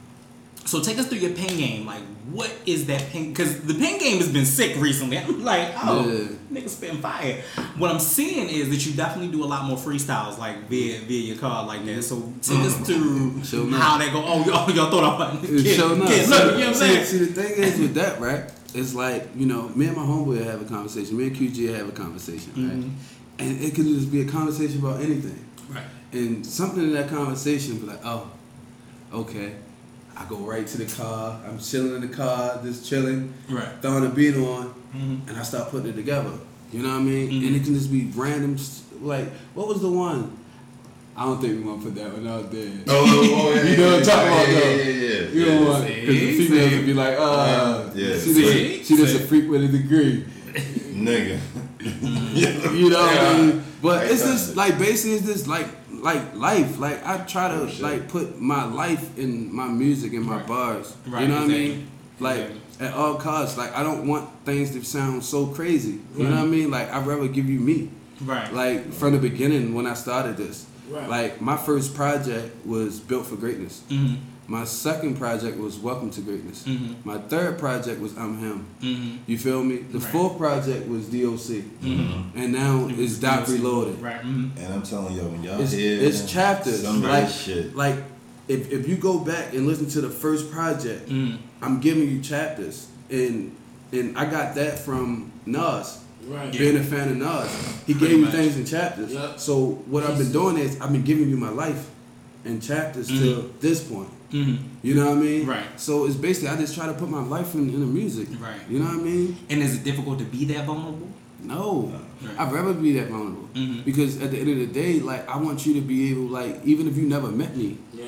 so 0.64 0.80
take 0.82 0.98
us 0.98 1.06
through 1.06 1.18
your 1.18 1.30
pin 1.30 1.56
game. 1.56 1.86
Like, 1.86 2.02
what 2.30 2.52
is 2.66 2.84
that 2.88 3.08
pin? 3.08 3.30
Because 3.30 3.62
the 3.62 3.72
pin 3.72 3.98
game 3.98 4.18
has 4.18 4.30
been 4.30 4.44
sick 4.44 4.76
recently. 4.76 5.16
I'm 5.16 5.42
like, 5.42 5.70
oh, 5.82 6.06
Yeah. 6.06 6.28
niggas 6.60 6.68
spitting 6.70 7.00
fire. 7.00 7.42
What 7.78 7.90
I'm 7.90 7.98
seeing 8.00 8.50
is 8.50 8.68
that 8.68 8.84
you 8.84 8.92
definitely 8.94 9.32
do 9.32 9.42
a 9.44 9.46
lot 9.46 9.64
more 9.64 9.78
freestyles, 9.78 10.36
like 10.38 10.68
via 10.68 11.00
via 11.00 11.20
your 11.22 11.38
card 11.38 11.66
like 11.66 11.86
that. 11.86 12.02
So 12.02 12.30
take 12.42 12.58
us 12.58 12.76
through 12.86 13.42
Sure 13.44 13.66
enough. 13.66 13.80
how 13.80 13.96
they 13.96 14.10
go. 14.10 14.22
Oh, 14.26 14.44
y'all, 14.44 14.70
y'all 14.74 14.90
thought 14.90 15.04
I 15.04 15.34
was 15.40 15.50
It's 15.50 15.76
so 15.78 15.94
nice. 15.94 16.28
Look, 16.28 16.42
you 16.42 16.50
know 16.50 16.56
what 16.58 16.68
I'm 16.68 16.74
saying? 16.74 17.04
see, 17.06 17.18
the 17.18 17.26
thing 17.42 17.52
is 17.62 17.80
with 17.80 17.94
that, 17.94 18.20
right? 18.20 18.44
It's 18.74 18.92
like 18.94 19.30
you 19.34 19.46
know, 19.46 19.70
me 19.70 19.86
and 19.86 19.96
my 19.96 20.02
homeboy 20.02 20.44
have 20.44 20.60
a 20.60 20.66
conversation. 20.66 21.16
Me 21.16 21.28
and 21.28 21.36
QG 21.36 21.74
have 21.74 21.88
a 21.88 21.92
conversation, 21.92 22.52
right? 22.56 22.76
Mhm. 22.78 22.90
And 23.38 23.60
it 23.62 23.74
could 23.74 23.84
just 23.86 24.10
be 24.10 24.22
a 24.22 24.24
conversation 24.24 24.78
about 24.80 25.00
anything. 25.00 25.44
Right. 25.70 25.84
And 26.12 26.44
something 26.44 26.82
in 26.82 26.92
that 26.94 27.08
conversation 27.08 27.78
be 27.78 27.86
like, 27.86 28.00
oh, 28.04 28.30
okay. 29.12 29.52
I 30.16 30.24
go 30.28 30.36
right 30.38 30.66
to 30.66 30.78
the 30.78 30.86
car. 30.86 31.40
I'm 31.46 31.58
chilling 31.60 31.94
in 31.94 32.00
the 32.10 32.14
car, 32.16 32.60
just 32.64 32.84
chilling, 32.88 33.32
Right. 33.48 33.68
throwing 33.80 34.04
a 34.04 34.08
beat 34.08 34.34
on, 34.34 34.74
Mhm. 34.96 35.28
and 35.28 35.36
I 35.38 35.42
start 35.44 35.70
putting 35.70 35.90
it 35.90 35.96
together. 35.96 36.32
You 36.72 36.82
know 36.82 36.88
what 36.88 36.96
I 36.96 37.02
mean? 37.02 37.30
Mhm. 37.30 37.46
And 37.46 37.56
it 37.56 37.64
can 37.64 37.74
just 37.74 37.92
be 37.92 38.10
random. 38.16 38.56
Like, 39.00 39.30
what 39.54 39.68
was 39.68 39.80
the 39.80 39.88
one? 39.90 40.32
I 41.16 41.24
don't 41.24 41.40
think 41.40 41.58
we 41.64 41.68
want 41.70 41.82
to 41.82 41.86
put 41.90 41.94
that 41.96 42.12
one 42.12 42.26
out 42.26 42.50
there. 42.50 42.68
Oh, 42.88 43.04
oh, 43.06 43.52
yeah, 43.54 43.62
You 43.70 43.76
know 43.76 43.86
what 43.90 43.98
I'm 43.98 44.04
talking 44.04 44.28
about, 44.28 44.46
though. 44.46 44.52
Yeah, 44.52 44.82
yeah, 44.82 45.08
yeah. 45.22 45.28
You 45.32 45.46
know 45.46 45.62
what? 45.68 45.86
Because 45.86 46.06
the 46.06 46.46
females 46.46 46.72
would 46.74 46.86
be 46.86 46.94
like, 46.94 47.16
uh, 47.18 47.84
Yeah. 47.94 48.06
she, 48.18 48.34
just, 48.34 48.88
she 48.88 48.96
see. 48.96 49.18
freak 49.18 49.48
with 49.50 49.64
a 49.64 49.68
degree. 49.68 50.24
Nigga. 50.94 51.38
You 51.82 52.90
know 52.90 53.00
what 53.00 53.18
I 53.18 53.38
mean? 53.38 53.64
But 53.82 54.10
it's 54.10 54.22
just 54.22 54.56
like 54.56 54.78
basically 54.78 55.16
it's 55.16 55.26
just 55.26 55.46
like 55.46 55.66
like 55.90 56.34
life. 56.34 56.78
Like 56.78 57.04
I 57.06 57.18
try 57.18 57.48
to 57.48 57.62
Oh, 57.62 57.70
like 57.80 58.08
put 58.08 58.40
my 58.40 58.64
life 58.64 59.16
in 59.18 59.54
my 59.54 59.66
music 59.68 60.12
and 60.12 60.24
my 60.24 60.36
Right. 60.38 60.46
bars. 60.46 60.96
Right, 61.06 61.22
You 61.22 61.28
know 61.28 61.34
what 61.36 61.44
I 61.44 61.46
mean? 61.48 61.88
Like 62.20 62.40
Exactly. 62.40 62.86
at 62.86 62.94
all 62.94 63.14
costs. 63.16 63.56
Like 63.58 63.74
I 63.76 63.82
don't 63.82 64.06
want 64.06 64.28
things 64.44 64.70
to 64.72 64.84
sound 64.84 65.24
so 65.24 65.46
crazy. 65.46 65.98
You 66.16 66.24
know 66.24 66.30
what 66.30 66.40
I 66.40 66.46
mean? 66.46 66.70
Like 66.70 66.90
I'd 66.92 67.06
rather 67.06 67.28
give 67.28 67.48
you 67.48 67.60
me. 67.60 67.90
Right. 68.20 68.52
Like 68.52 68.92
from 68.92 69.12
the 69.12 69.18
beginning 69.18 69.74
when 69.74 69.86
I 69.86 69.94
started 69.94 70.36
this. 70.36 70.66
Right. 70.90 71.08
Like 71.08 71.40
my 71.40 71.56
first 71.56 71.94
project 71.94 72.64
was 72.66 72.98
Built 72.98 73.26
for 73.26 73.36
Greatness. 73.36 73.82
Mm-hmm. 73.90 74.16
My 74.50 74.64
second 74.64 75.16
project 75.18 75.58
was 75.58 75.76
Welcome 75.78 76.08
to 76.12 76.22
Greatness. 76.22 76.64
Mhm. 76.66 77.04
My 77.04 77.18
third 77.18 77.58
project 77.58 78.00
was 78.00 78.16
I'm 78.16 78.38
Him. 78.38 78.64
Mm-hmm. 78.82 79.16
You 79.26 79.36
feel 79.36 79.62
me? 79.62 79.76
The 79.76 79.98
Right. 79.98 80.08
fourth 80.10 80.38
project 80.38 80.88
was 80.88 81.04
DOC. 81.06 81.64
Mm-hmm. 81.82 82.38
And 82.38 82.52
now 82.54 82.88
it's 82.90 83.18
Doc 83.18 83.46
Reloaded. 83.46 84.00
Right. 84.00 84.22
Mm-hmm. 84.22 84.58
And 84.58 84.72
I'm 84.74 84.82
telling 84.82 85.14
y'all, 85.14 85.28
when 85.28 85.42
y'all 85.42 85.60
It's, 85.60 85.72
hear 85.72 86.00
it's 86.02 86.24
chapters. 86.24 86.82
some 86.82 87.02
Like, 87.02 87.24
like, 87.24 87.30
shit. 87.32 87.76
like 87.76 87.96
if, 88.48 88.72
if 88.72 88.88
you 88.88 88.96
go 88.96 89.18
back 89.18 89.52
and 89.52 89.66
listen 89.66 89.86
to 89.90 90.00
the 90.00 90.08
first 90.08 90.50
project, 90.50 91.10
Mm-hmm. 91.10 91.36
I'm 91.62 91.80
giving 91.80 92.08
you 92.08 92.20
chapters. 92.22 92.86
And 93.10 93.52
and 93.92 94.16
I 94.16 94.24
got 94.30 94.54
that 94.54 94.78
from 94.78 95.30
Nas. 95.44 95.98
Right. 96.26 96.52
Being 96.52 96.76
a 96.78 96.82
fan 96.82 97.08
of 97.10 97.16
Nas, 97.16 97.50
he 97.86 97.92
Pretty 97.94 98.06
gave 98.14 98.18
you 98.18 98.24
much. 98.26 98.34
things 98.34 98.56
in 98.56 98.64
chapters. 98.64 99.12
Yep. 99.12 99.40
So 99.40 99.82
what 99.92 100.04
I've 100.04 100.16
been 100.18 100.32
doing 100.32 100.56
is 100.58 100.80
I've 100.80 100.92
been 100.92 101.04
giving 101.04 101.28
you 101.28 101.36
my 101.36 101.48
life 101.50 101.88
in 102.46 102.60
chapters 102.60 103.08
to 103.08 103.52
this 103.60 103.82
point. 103.82 104.08
Hmm 104.30 104.56
You 104.82 104.94
know 104.94 105.06
what 105.10 105.18
I 105.18 105.20
mean? 105.20 105.46
Right. 105.46 105.80
So 105.80 106.06
it's 106.06 106.16
basically 106.16 106.48
I 106.50 106.56
just 106.56 106.74
try 106.74 106.86
to 106.86 106.94
put 106.94 107.08
my 107.08 107.22
life 107.22 107.54
in, 107.54 107.68
in 107.70 107.80
the 107.80 107.86
music. 107.86 108.28
Right. 108.40 108.60
You 108.68 108.78
know 108.80 108.86
what 108.86 109.00
I 109.00 109.02
mean? 109.02 109.36
And 109.50 109.62
is 109.62 109.76
it 109.76 109.84
difficult 109.84 110.18
to 110.18 110.24
be 110.24 110.44
that 110.46 110.64
vulnerable? 110.66 111.08
No, 111.42 111.92
Right. 112.20 112.34
I'd 112.40 112.52
rather 112.52 112.74
be 112.74 112.92
that 112.98 113.08
vulnerable 113.08 113.48
Mhm. 113.54 113.84
because 113.84 114.20
at 114.20 114.30
the 114.32 114.38
end 114.40 114.50
of 114.50 114.58
the 114.58 114.66
day, 114.66 114.98
like 115.00 115.28
I 115.28 115.36
want 115.38 115.64
you 115.66 115.74
to 115.74 115.80
be 115.80 116.10
able, 116.10 116.24
like 116.40 116.60
even 116.64 116.88
if 116.88 116.96
you 116.96 117.06
never 117.08 117.28
met 117.28 117.56
me, 117.56 117.78
Yeah. 117.94 118.04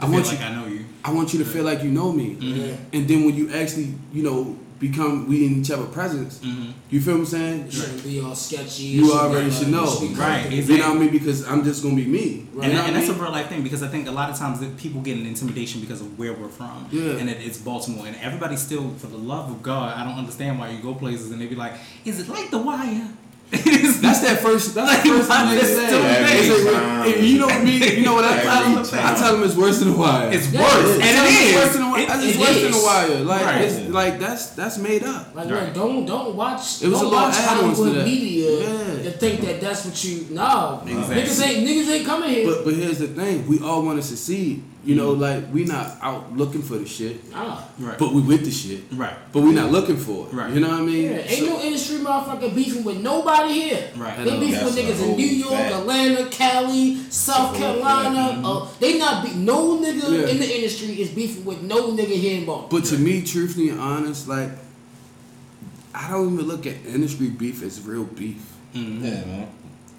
I, 0.00 0.04
I 0.04 0.06
feel 0.06 0.12
want 0.12 0.26
like 0.26 0.38
you- 0.40 0.44
I 0.46 0.54
know 0.56 0.66
you. 0.66 0.84
I 1.04 1.12
want 1.12 1.32
you 1.32 1.38
to 1.40 1.44
feel 1.44 1.64
like 1.64 1.82
you 1.82 1.90
know 1.90 2.10
me. 2.12 2.36
Yeah. 2.40 2.76
And 2.92 3.06
then 3.08 3.24
when 3.24 3.34
you 3.36 3.50
actually, 3.52 3.94
you 4.12 4.22
know, 4.22 4.56
become 4.78 5.28
we 5.28 5.46
in 5.46 5.60
each 5.60 5.70
other's 5.70 5.88
presence, 5.92 6.38
Mhm. 6.44 6.72
you 6.90 7.00
feel 7.00 7.14
what 7.14 7.20
I'm 7.20 7.26
saying? 7.26 7.60
It 7.66 7.72
shouldn't 7.72 8.04
be 8.04 8.20
all 8.20 8.34
sketchy. 8.34 8.84
You 8.84 9.12
already 9.12 9.50
should 9.50 9.68
know. 9.68 9.86
should 9.86 10.16
Right, 10.16 10.42
comfortable. 10.44 10.70
You 10.74 10.78
know 10.78 10.88
what 10.88 10.96
I 10.96 11.00
mean? 11.00 11.10
Because 11.10 11.46
I'm 11.48 11.64
just 11.64 11.82
gonna 11.82 11.96
be 11.96 12.06
me. 12.06 12.18
Right. 12.52 12.64
And, 12.64 12.72
You 12.72 12.78
know 12.78 12.84
and 12.84 12.94
what 12.94 13.02
I 13.02 13.06
that's 13.06 13.08
a 13.08 13.22
real 13.22 13.32
life 13.32 13.48
thing 13.48 13.62
because 13.62 13.82
I 13.82 13.88
think 13.88 14.06
a 14.08 14.12
lot 14.12 14.30
of 14.30 14.36
times 14.38 14.60
that 14.60 14.76
people 14.76 15.00
get 15.00 15.16
an 15.18 15.26
intimidation 15.26 15.80
because 15.80 16.00
of 16.00 16.18
where 16.18 16.32
we're 16.32 16.48
from. 16.48 16.86
Yeah. 16.92 17.12
And 17.20 17.28
it, 17.28 17.38
it's 17.44 17.58
Baltimore. 17.58 18.06
And 18.06 18.16
everybody 18.22 18.56
still, 18.56 18.90
for 18.98 19.08
the 19.08 19.18
love 19.18 19.50
of 19.50 19.62
God, 19.62 19.96
I 19.96 20.04
don't 20.04 20.18
understand 20.18 20.58
why 20.58 20.70
you 20.70 20.78
go 20.80 20.94
places 20.94 21.30
and 21.32 21.40
they 21.40 21.46
be 21.46 21.54
like, 21.56 21.74
is 22.04 22.20
it 22.20 22.28
like 22.28 22.50
The 22.50 22.58
Wire? 22.58 23.08
It's 23.50 23.98
That's 24.08 24.20
that 24.20 24.40
first. 24.40 24.74
That's 24.74 24.86
Like, 24.88 25.02
the 25.02 25.24
first 25.24 25.28
thing 25.30 25.50
they 25.50 25.60
say. 25.64 25.86
still 25.86 26.04
Is 26.04 26.50
Every 26.50 26.70
it- 26.70 26.72
time. 26.74 27.12
and 27.12 27.26
you 27.26 27.38
know 27.38 27.46
what 27.46 27.64
me? 27.64 27.96
You 27.98 28.04
know 28.04 28.14
what 28.14 28.24
I 28.24 28.42
tell 28.42 28.62
Every 28.62 28.82
them? 28.82 29.06
I 29.06 29.14
tell 29.14 29.32
them 29.32 29.42
it's 29.42 29.56
worse 29.56 29.78
than 29.80 29.88
a 29.88 29.96
wire. 29.96 30.30
It's 30.30 30.52
Yeah, 30.52 30.62
worse. 30.62 30.96
it 30.96 31.00
And 31.02 31.16
Tell 31.16 31.24
it 31.24 31.28
them 31.28 31.42
is. 31.42 31.48
It's 31.48 31.56
worse 31.56 31.72
than 31.72 31.82
the 31.82 31.88
wire. 31.88 32.00
It- 32.00 32.08
It's 32.28 32.36
it 32.36 32.40
worse 32.40 32.60
than 32.62 32.70
the 32.72 32.78
is. 32.78 32.84
wire. 32.84 33.20
Like 33.24 33.44
Right. 33.46 33.60
it's 33.62 33.88
like 33.88 34.20
that's 34.20 34.46
that's 34.50 34.78
made 34.78 35.02
up. 35.04 35.34
Like, 35.34 35.50
Right. 35.50 35.64
look, 35.64 35.74
don't 35.74 36.04
don't 36.06 36.34
watch 36.36 36.82
It 36.82 36.88
was 36.88 37.00
don't 37.00 37.12
a 37.12 37.16
watch 37.16 37.34
of 37.36 37.40
add-ons 37.44 37.78
to 37.78 37.84
Hollywood 37.84 38.04
media 38.04 38.50
Yeah. 38.50 39.02
to 39.04 39.10
think 39.18 39.40
that 39.40 39.60
that's 39.60 39.84
what 39.86 40.04
you 40.04 40.26
no 40.30 40.82
Exactly. 40.86 41.14
niggas 41.16 41.46
ain't 41.46 41.68
niggas 41.68 41.90
ain't 41.94 42.06
coming 42.06 42.28
here. 42.30 42.46
But 42.46 42.64
but 42.64 42.74
here's 42.74 42.98
the 42.98 43.08
thing: 43.08 43.46
we 43.48 43.58
all 43.60 43.82
want 43.82 44.00
to 44.00 44.06
succeed. 44.06 44.62
You 44.84 44.94
know, 44.94 45.10
like 45.10 45.52
we 45.52 45.64
not 45.64 45.98
out 46.00 46.36
looking 46.36 46.62
for 46.62 46.78
the 46.78 46.86
shit, 46.86 47.30
nah. 47.32 47.62
Right. 47.78 47.98
but 47.98 48.12
we 48.12 48.22
with 48.22 48.44
the 48.44 48.50
shit. 48.50 48.82
right. 48.92 49.14
But 49.32 49.42
we 49.42 49.52
not 49.52 49.72
looking 49.72 49.96
for 49.96 50.28
it. 50.28 50.32
Right. 50.32 50.52
You 50.54 50.60
know 50.60 50.68
what 50.68 50.80
I 50.80 50.82
mean? 50.82 51.02
Yeah, 51.04 51.18
ain't 51.18 51.40
So- 51.40 51.46
no 51.46 51.60
industry 51.60 51.96
motherfucker 51.98 52.54
beefing 52.54 52.84
with 52.84 52.98
nobody 53.02 53.52
here. 53.54 53.90
Right. 53.96 54.24
They 54.24 54.30
know. 54.30 54.40
beefing 54.40 54.64
with 54.64 54.76
niggas 54.76 55.02
in 55.02 55.16
New 55.16 55.26
York, 55.26 55.52
fact. 55.52 55.74
Atlanta, 55.74 56.26
Cali, 56.30 56.96
South 57.10 57.52
That's 57.52 57.62
a 57.64 57.66
whole 57.66 57.82
Carolina. 57.82 58.48
Uh, 58.48 58.68
they 58.78 58.98
not 58.98 59.24
be 59.26 59.34
no 59.34 59.78
nigga 59.78 60.10
Yeah. 60.10 60.28
in 60.28 60.38
the 60.38 60.56
industry 60.56 61.00
is 61.00 61.10
beefing 61.10 61.44
with 61.44 61.60
no 61.62 61.88
nigga 61.92 62.14
here 62.14 62.38
in 62.38 62.46
Baltimore. 62.46 62.80
But 62.80 62.88
to 62.90 62.98
me, 62.98 63.22
truthfully 63.22 63.70
and 63.70 63.80
honest, 63.80 64.28
like 64.28 64.50
I 65.94 66.10
don't 66.10 66.34
even 66.34 66.46
look 66.46 66.66
at 66.66 66.76
industry 66.86 67.28
beef 67.28 67.62
as 67.62 67.80
real 67.84 68.04
beef. 68.04 68.40
Yeah, 68.72 68.82
man. 69.24 69.48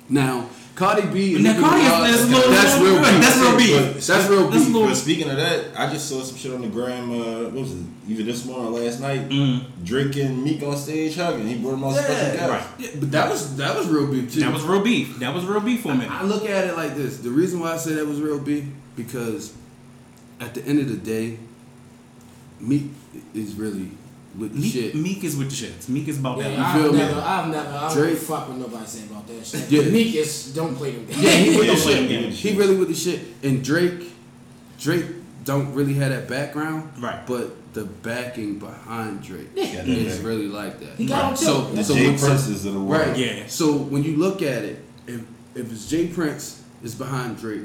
Now, 0.07 0.49
Cardi 0.79 1.07
B, 1.07 1.35
and 1.35 1.43
Now, 1.43 1.59
Cardi 1.59 1.81
is- 1.83 1.91
Minaj, 1.91 2.09
is 2.09 2.21
a 2.23 2.27
little- 2.33 2.51
that's 2.51 2.79
real 2.81 2.95
beef. 2.99 3.21
that's 3.21 3.37
real 3.37 3.57
beef. 3.57 4.07
That's 4.07 4.29
real 4.29 4.49
beef. 4.49 4.67
a 4.69 4.79
But 4.87 4.95
speaking 4.95 5.29
of 5.29 5.35
that, 5.35 5.65
I 5.75 5.91
just 5.91 6.07
saw 6.07 6.23
some 6.23 6.37
shit 6.37 6.53
on 6.53 6.61
the 6.61 6.69
gram. 6.69 7.11
Uh, 7.11 7.49
what 7.49 7.53
was 7.63 7.71
it? 7.73 7.77
Either 8.07 8.23
this 8.23 8.45
morning 8.45 8.67
or 8.73 8.79
last 8.79 9.01
night. 9.01 9.27
Mm. 9.29 9.61
Drake 9.83 10.15
and 10.15 10.41
Meek 10.41 10.63
on 10.63 10.77
stage 10.77 11.15
hugging. 11.17 11.47
He 11.47 11.55
brought 11.55 11.71
them 11.71 11.83
on 11.83 11.93
special 11.93 12.13
Yeah, 12.13 12.33
guest. 12.33 12.49
right. 12.49 12.63
yeah, 12.79 12.87
but 12.97 13.11
that 13.11 13.29
was 13.29 13.55
that 13.57 13.77
was 13.77 13.87
real 13.87 14.07
beef 14.07 14.33
too. 14.33 14.39
That 14.39 14.53
was 14.53 14.63
real 14.63 14.79
beef. 14.81 15.19
That 15.19 15.35
was 15.35 15.43
real 15.45 15.59
beef 15.59 15.81
for 15.81 15.93
me. 15.93 16.05
I 16.09 16.23
look 16.23 16.45
at 16.49 16.65
it 16.67 16.77
like 16.77 16.95
this. 16.95 17.17
The 17.17 17.29
reason 17.29 17.59
why 17.59 17.73
I 17.73 17.77
say 17.77 17.93
that 17.95 18.07
was 18.07 18.21
real 18.21 18.39
beef 18.39 18.63
because 18.95 19.51
at 20.39 20.53
the 20.53 20.65
end 20.65 20.79
of 20.79 20.87
the 20.87 20.95
day, 20.95 21.37
Meek 22.61 22.83
is 23.33 23.55
really 23.55 23.89
with 24.37 24.53
the 24.53 24.59
Meek, 24.59 24.73
shit. 24.73 24.95
Meek 24.95 25.23
is 25.23 25.35
with 25.35 25.49
the 25.49 25.55
shits. 25.55 25.89
Meek 25.89 26.07
is 26.07 26.19
about 26.19 26.37
Yeah, 26.37 26.49
that. 26.49 26.59
I've 26.59 26.81
feel 26.81 26.91
me? 26.93 26.97
never, 26.99 27.19
I've 27.21 27.47
never, 27.49 27.69
I 27.69 27.87
don't 27.93 27.97
Drake- 27.97 28.17
fuck 28.17 28.47
what 28.49 28.57
nobody 28.57 28.85
saying 28.85 29.09
about 29.09 29.27
that 29.27 29.45
shit. 29.45 29.69
Yeah. 29.71 29.81
Meek 29.89 30.15
is 30.15 30.53
don't 30.53 30.75
play 30.75 30.91
them 30.91 31.05
games. 31.05 31.21
Yeah, 31.21 31.31
he 31.31 31.57
with 31.57 31.67
Yeah, 31.67 31.73
the 31.73 31.79
shit. 31.79 32.09
yeah, 32.11 32.19
yeah. 32.19 32.29
He 32.29 32.55
really 32.57 32.75
with 32.77 32.87
the 32.89 32.95
shit. 32.95 33.21
And 33.43 33.63
Drake, 33.63 34.11
Drake 34.79 35.05
don't 35.45 35.73
really 35.73 35.95
have 35.95 36.09
that 36.11 36.27
background, 36.27 36.91
Right. 36.99 37.25
But 37.25 37.73
the 37.73 37.85
backing 37.85 38.59
behind 38.59 39.21
Drake 39.23 39.49
Yeah. 39.55 39.83
Yeah, 39.83 39.83
is 39.83 40.17
that- 40.19 40.25
really 40.27 40.47
like 40.47 40.79
that. 40.79 40.95
He 40.97 41.05
got 41.05 41.31
him 41.31 41.37
So, 41.37 41.69
too. 41.69 41.75
The 41.75 41.83
so 41.83 41.93
Jay 41.95 42.07
when- 42.09 42.17
so- 42.17 42.27
Princes 42.27 42.65
of 42.65 42.73
the 42.73 42.79
world. 42.79 43.07
Right. 43.07 43.17
Yeah. 43.17 43.43
So 43.47 43.73
when 43.73 44.03
you 44.03 44.17
look 44.17 44.41
at 44.41 44.63
it, 44.63 44.83
if 45.07 45.21
if 45.55 45.71
it's 45.71 45.87
J. 45.89 46.07
Prince 46.07 46.61
is 46.83 46.93
behind 46.95 47.37
Drake, 47.39 47.61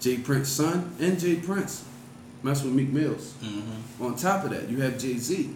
J. 0.00 0.16
Prince's 0.16 0.54
son 0.54 0.90
and 0.98 1.18
J. 1.20 1.36
Prince 1.36 1.82
mess 2.42 2.62
with 2.64 2.72
Meek 2.72 2.90
Mills. 2.92 3.32
Mm-hmm. 3.44 4.04
On 4.04 4.16
top 4.16 4.44
of 4.44 4.50
that, 4.50 4.68
you 4.70 4.80
have 4.80 4.98
Jay 4.98 5.16
Z. 5.18 5.50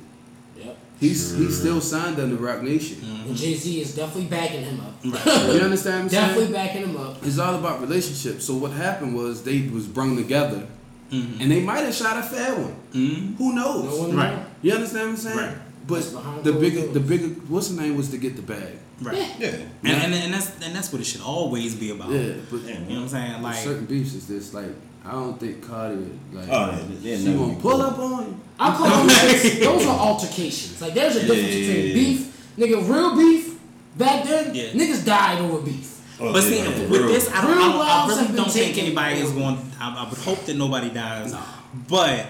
Yep. 0.58 0.76
He's 1.00 1.34
he's 1.36 1.58
still 1.60 1.80
signed 1.80 2.18
under 2.18 2.36
Roc 2.36 2.62
Nation. 2.62 2.96
Mm-hmm. 2.98 3.34
Jay 3.34 3.54
Z 3.54 3.80
is 3.80 3.94
definitely 3.94 4.28
backing 4.28 4.62
him 4.64 4.80
up. 4.80 4.94
You 5.04 5.60
understand 5.60 6.04
what 6.04 6.04
I'm 6.04 6.08
Definitely 6.08 6.40
saying? 6.44 6.52
backing 6.52 6.82
him 6.88 6.96
up. 6.96 7.24
It's 7.24 7.38
all 7.38 7.54
about 7.54 7.80
relationships. 7.80 8.44
So 8.44 8.54
what 8.56 8.72
happened 8.72 9.14
was 9.14 9.42
they 9.44 9.68
was 9.68 9.86
brung 9.86 10.16
together, 10.16 10.66
Mhm. 11.12 11.40
and 11.40 11.50
they 11.52 11.60
might 11.60 11.84
have 11.84 11.94
shot 11.94 12.18
a 12.18 12.22
fair 12.22 12.52
one. 12.54 12.74
Mhm. 12.92 13.36
Who 13.38 13.54
knows? 13.54 13.84
No 13.84 13.96
one 14.08 14.16
Right. 14.16 14.32
know. 14.36 14.44
You 14.62 14.72
understand 14.72 15.04
what 15.04 15.10
I'm 15.10 15.16
saying? 15.16 15.38
Right. 15.38 15.56
But 15.86 16.44
the 16.44 16.52
bigger 16.52 16.80
doors. 16.80 16.94
the 16.94 17.00
bigger 17.00 17.28
what's 17.48 17.68
the 17.68 17.80
name 17.80 17.96
was 17.96 18.08
to 18.10 18.18
get 18.18 18.34
the 18.36 18.42
bag. 18.42 18.74
Right. 19.00 19.16
Yeah. 19.38 19.50
Yeah. 19.82 19.92
And, 19.92 20.02
and, 20.12 20.14
and 20.14 20.34
that's 20.34 20.50
and 20.64 20.74
that's 20.74 20.92
what 20.92 21.00
it 21.00 21.04
should 21.06 21.20
always 21.22 21.74
be 21.76 21.90
about. 21.90 22.10
Yeah, 22.10 22.32
but 22.50 22.60
Yeah, 22.62 22.72
You 22.88 22.94
know 22.96 23.02
what 23.02 23.02
I'm 23.02 23.08
saying? 23.08 23.42
Like 23.42 23.56
certain 23.56 23.86
beefs 23.86 24.14
is 24.14 24.26
this 24.26 24.52
like 24.52 24.74
I 25.08 25.12
don't 25.12 25.40
think 25.40 25.66
Cardi 25.66 25.96
would, 25.96 26.18
like 26.32 26.48
Oh, 26.50 26.70
yeah, 26.70 26.82
yeah, 27.00 27.16
she 27.16 27.24
never 27.24 27.38
gonna 27.38 27.54
pull 27.60 27.80
up 27.82 27.98
on 27.98 28.26
you. 28.26 28.40
I 28.60 28.76
call 28.76 28.88
them 28.88 29.06
those 29.06 29.86
are 29.86 29.98
altercations. 29.98 30.82
Like 30.82 30.92
there's 30.94 31.16
a 31.16 31.20
difference 31.20 31.40
Yeah, 31.40 31.60
yeah, 31.60 31.66
between 31.66 31.86
yeah. 31.86 31.94
beef, 31.94 32.50
nigga, 32.58 32.88
real 32.94 33.16
beef. 33.16 33.58
Back 33.96 34.24
then, 34.24 34.54
Yeah. 34.54 34.64
niggas 34.72 35.04
died 35.04 35.40
over 35.40 35.62
beef. 35.62 35.94
Oh, 36.20 36.32
But 36.32 36.42
yeah, 36.44 36.48
see, 36.50 36.58
yeah, 36.58 36.68
with 36.88 36.90
real. 37.00 37.06
this, 37.08 37.30
I 37.32 37.40
don't, 37.40 37.58
I, 37.58 38.04
I 38.04 38.08
really 38.08 38.36
don't 38.36 38.50
think 38.50 38.76
anybody 38.78 39.20
is 39.20 39.30
going. 39.32 39.58
I, 39.80 40.04
I 40.04 40.08
would 40.08 40.18
hope 40.18 40.44
that 40.46 40.56
nobody 40.56 40.90
dies, 40.90 41.32
No. 41.32 41.40
but 41.88 42.26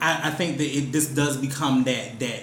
I, 0.00 0.28
I 0.28 0.30
think 0.30 0.58
that 0.58 0.66
it, 0.76 0.92
this 0.92 1.06
does 1.08 1.36
become 1.38 1.84
that 1.84 2.18
that 2.20 2.42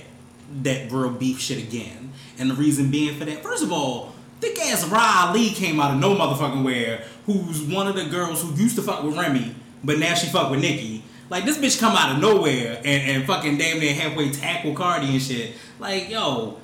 that 0.63 0.91
real 0.91 1.11
beef 1.11 1.39
shit 1.39 1.59
again. 1.59 2.11
And 2.39 2.49
the 2.49 2.55
reason 2.55 2.89
being 2.89 3.17
for 3.19 3.25
that, 3.25 3.43
first 3.43 3.61
of 3.63 3.71
all, 3.71 4.13
thick 4.39 4.57
ass 4.61 4.85
Rah 4.87 5.27
Ali 5.29 5.49
came 5.49 5.79
out 5.79 5.91
of 5.91 5.99
no 5.99 6.15
motherfucking 6.15 6.63
where, 6.63 7.03
who's 7.25 7.61
one 7.61 7.87
of 7.87 7.95
the 7.95 8.05
girls 8.05 8.41
who 8.41 8.53
used 8.55 8.75
to 8.77 8.81
fuck 8.81 9.03
with 9.03 9.17
Remy, 9.17 9.53
but 9.83 9.99
now 9.99 10.13
she 10.13 10.27
fuck 10.27 10.51
with 10.51 10.61
Nicki. 10.61 11.03
Like 11.29 11.45
this 11.45 11.57
bitch 11.57 11.79
come 11.79 11.95
out 11.95 12.15
of 12.15 12.21
nowhere 12.21 12.77
and, 12.77 13.11
and 13.11 13.25
fucking 13.25 13.57
damn 13.57 13.79
near 13.79 13.93
halfway 13.93 14.31
tackle 14.31 14.73
Cardi 14.73 15.07
and 15.07 15.21
shit. 15.21 15.53
Like 15.77 16.09
yo, 16.09 16.57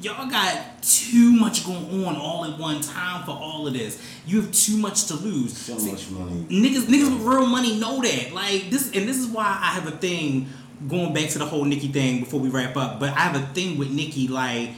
y'all 0.00 0.28
got 0.28 0.82
too 0.82 1.32
much 1.32 1.64
going 1.64 2.06
on 2.06 2.16
all 2.16 2.44
at 2.44 2.58
one 2.58 2.80
time 2.80 3.24
for 3.24 3.30
all 3.30 3.66
of 3.66 3.72
this. 3.72 4.02
You 4.26 4.42
have 4.42 4.52
too 4.52 4.76
much 4.76 5.06
to 5.06 5.14
lose. 5.14 5.56
So 5.56 5.78
See, 5.78 5.92
much 5.92 6.10
money. 6.10 6.44
Niggas, 6.50 6.82
niggas 6.82 7.12
with 7.12 7.22
real 7.22 7.46
money 7.46 7.78
know 7.78 8.02
that. 8.02 8.32
Like 8.32 8.70
this, 8.70 8.86
and 8.92 9.08
this 9.08 9.16
is 9.16 9.28
why 9.28 9.44
I 9.44 9.68
have 9.74 9.86
a 9.86 9.96
thing 9.96 10.48
going 10.88 11.14
back 11.14 11.30
to 11.30 11.38
the 11.38 11.46
whole 11.46 11.64
Nicki 11.64 11.88
thing 11.88 12.20
before 12.20 12.40
we 12.40 12.48
wrap 12.48 12.76
up. 12.76 13.00
But 13.00 13.10
I 13.10 13.20
have 13.20 13.36
a 13.36 13.46
thing 13.54 13.78
with 13.78 13.90
Nicki, 13.90 14.28
like 14.28 14.70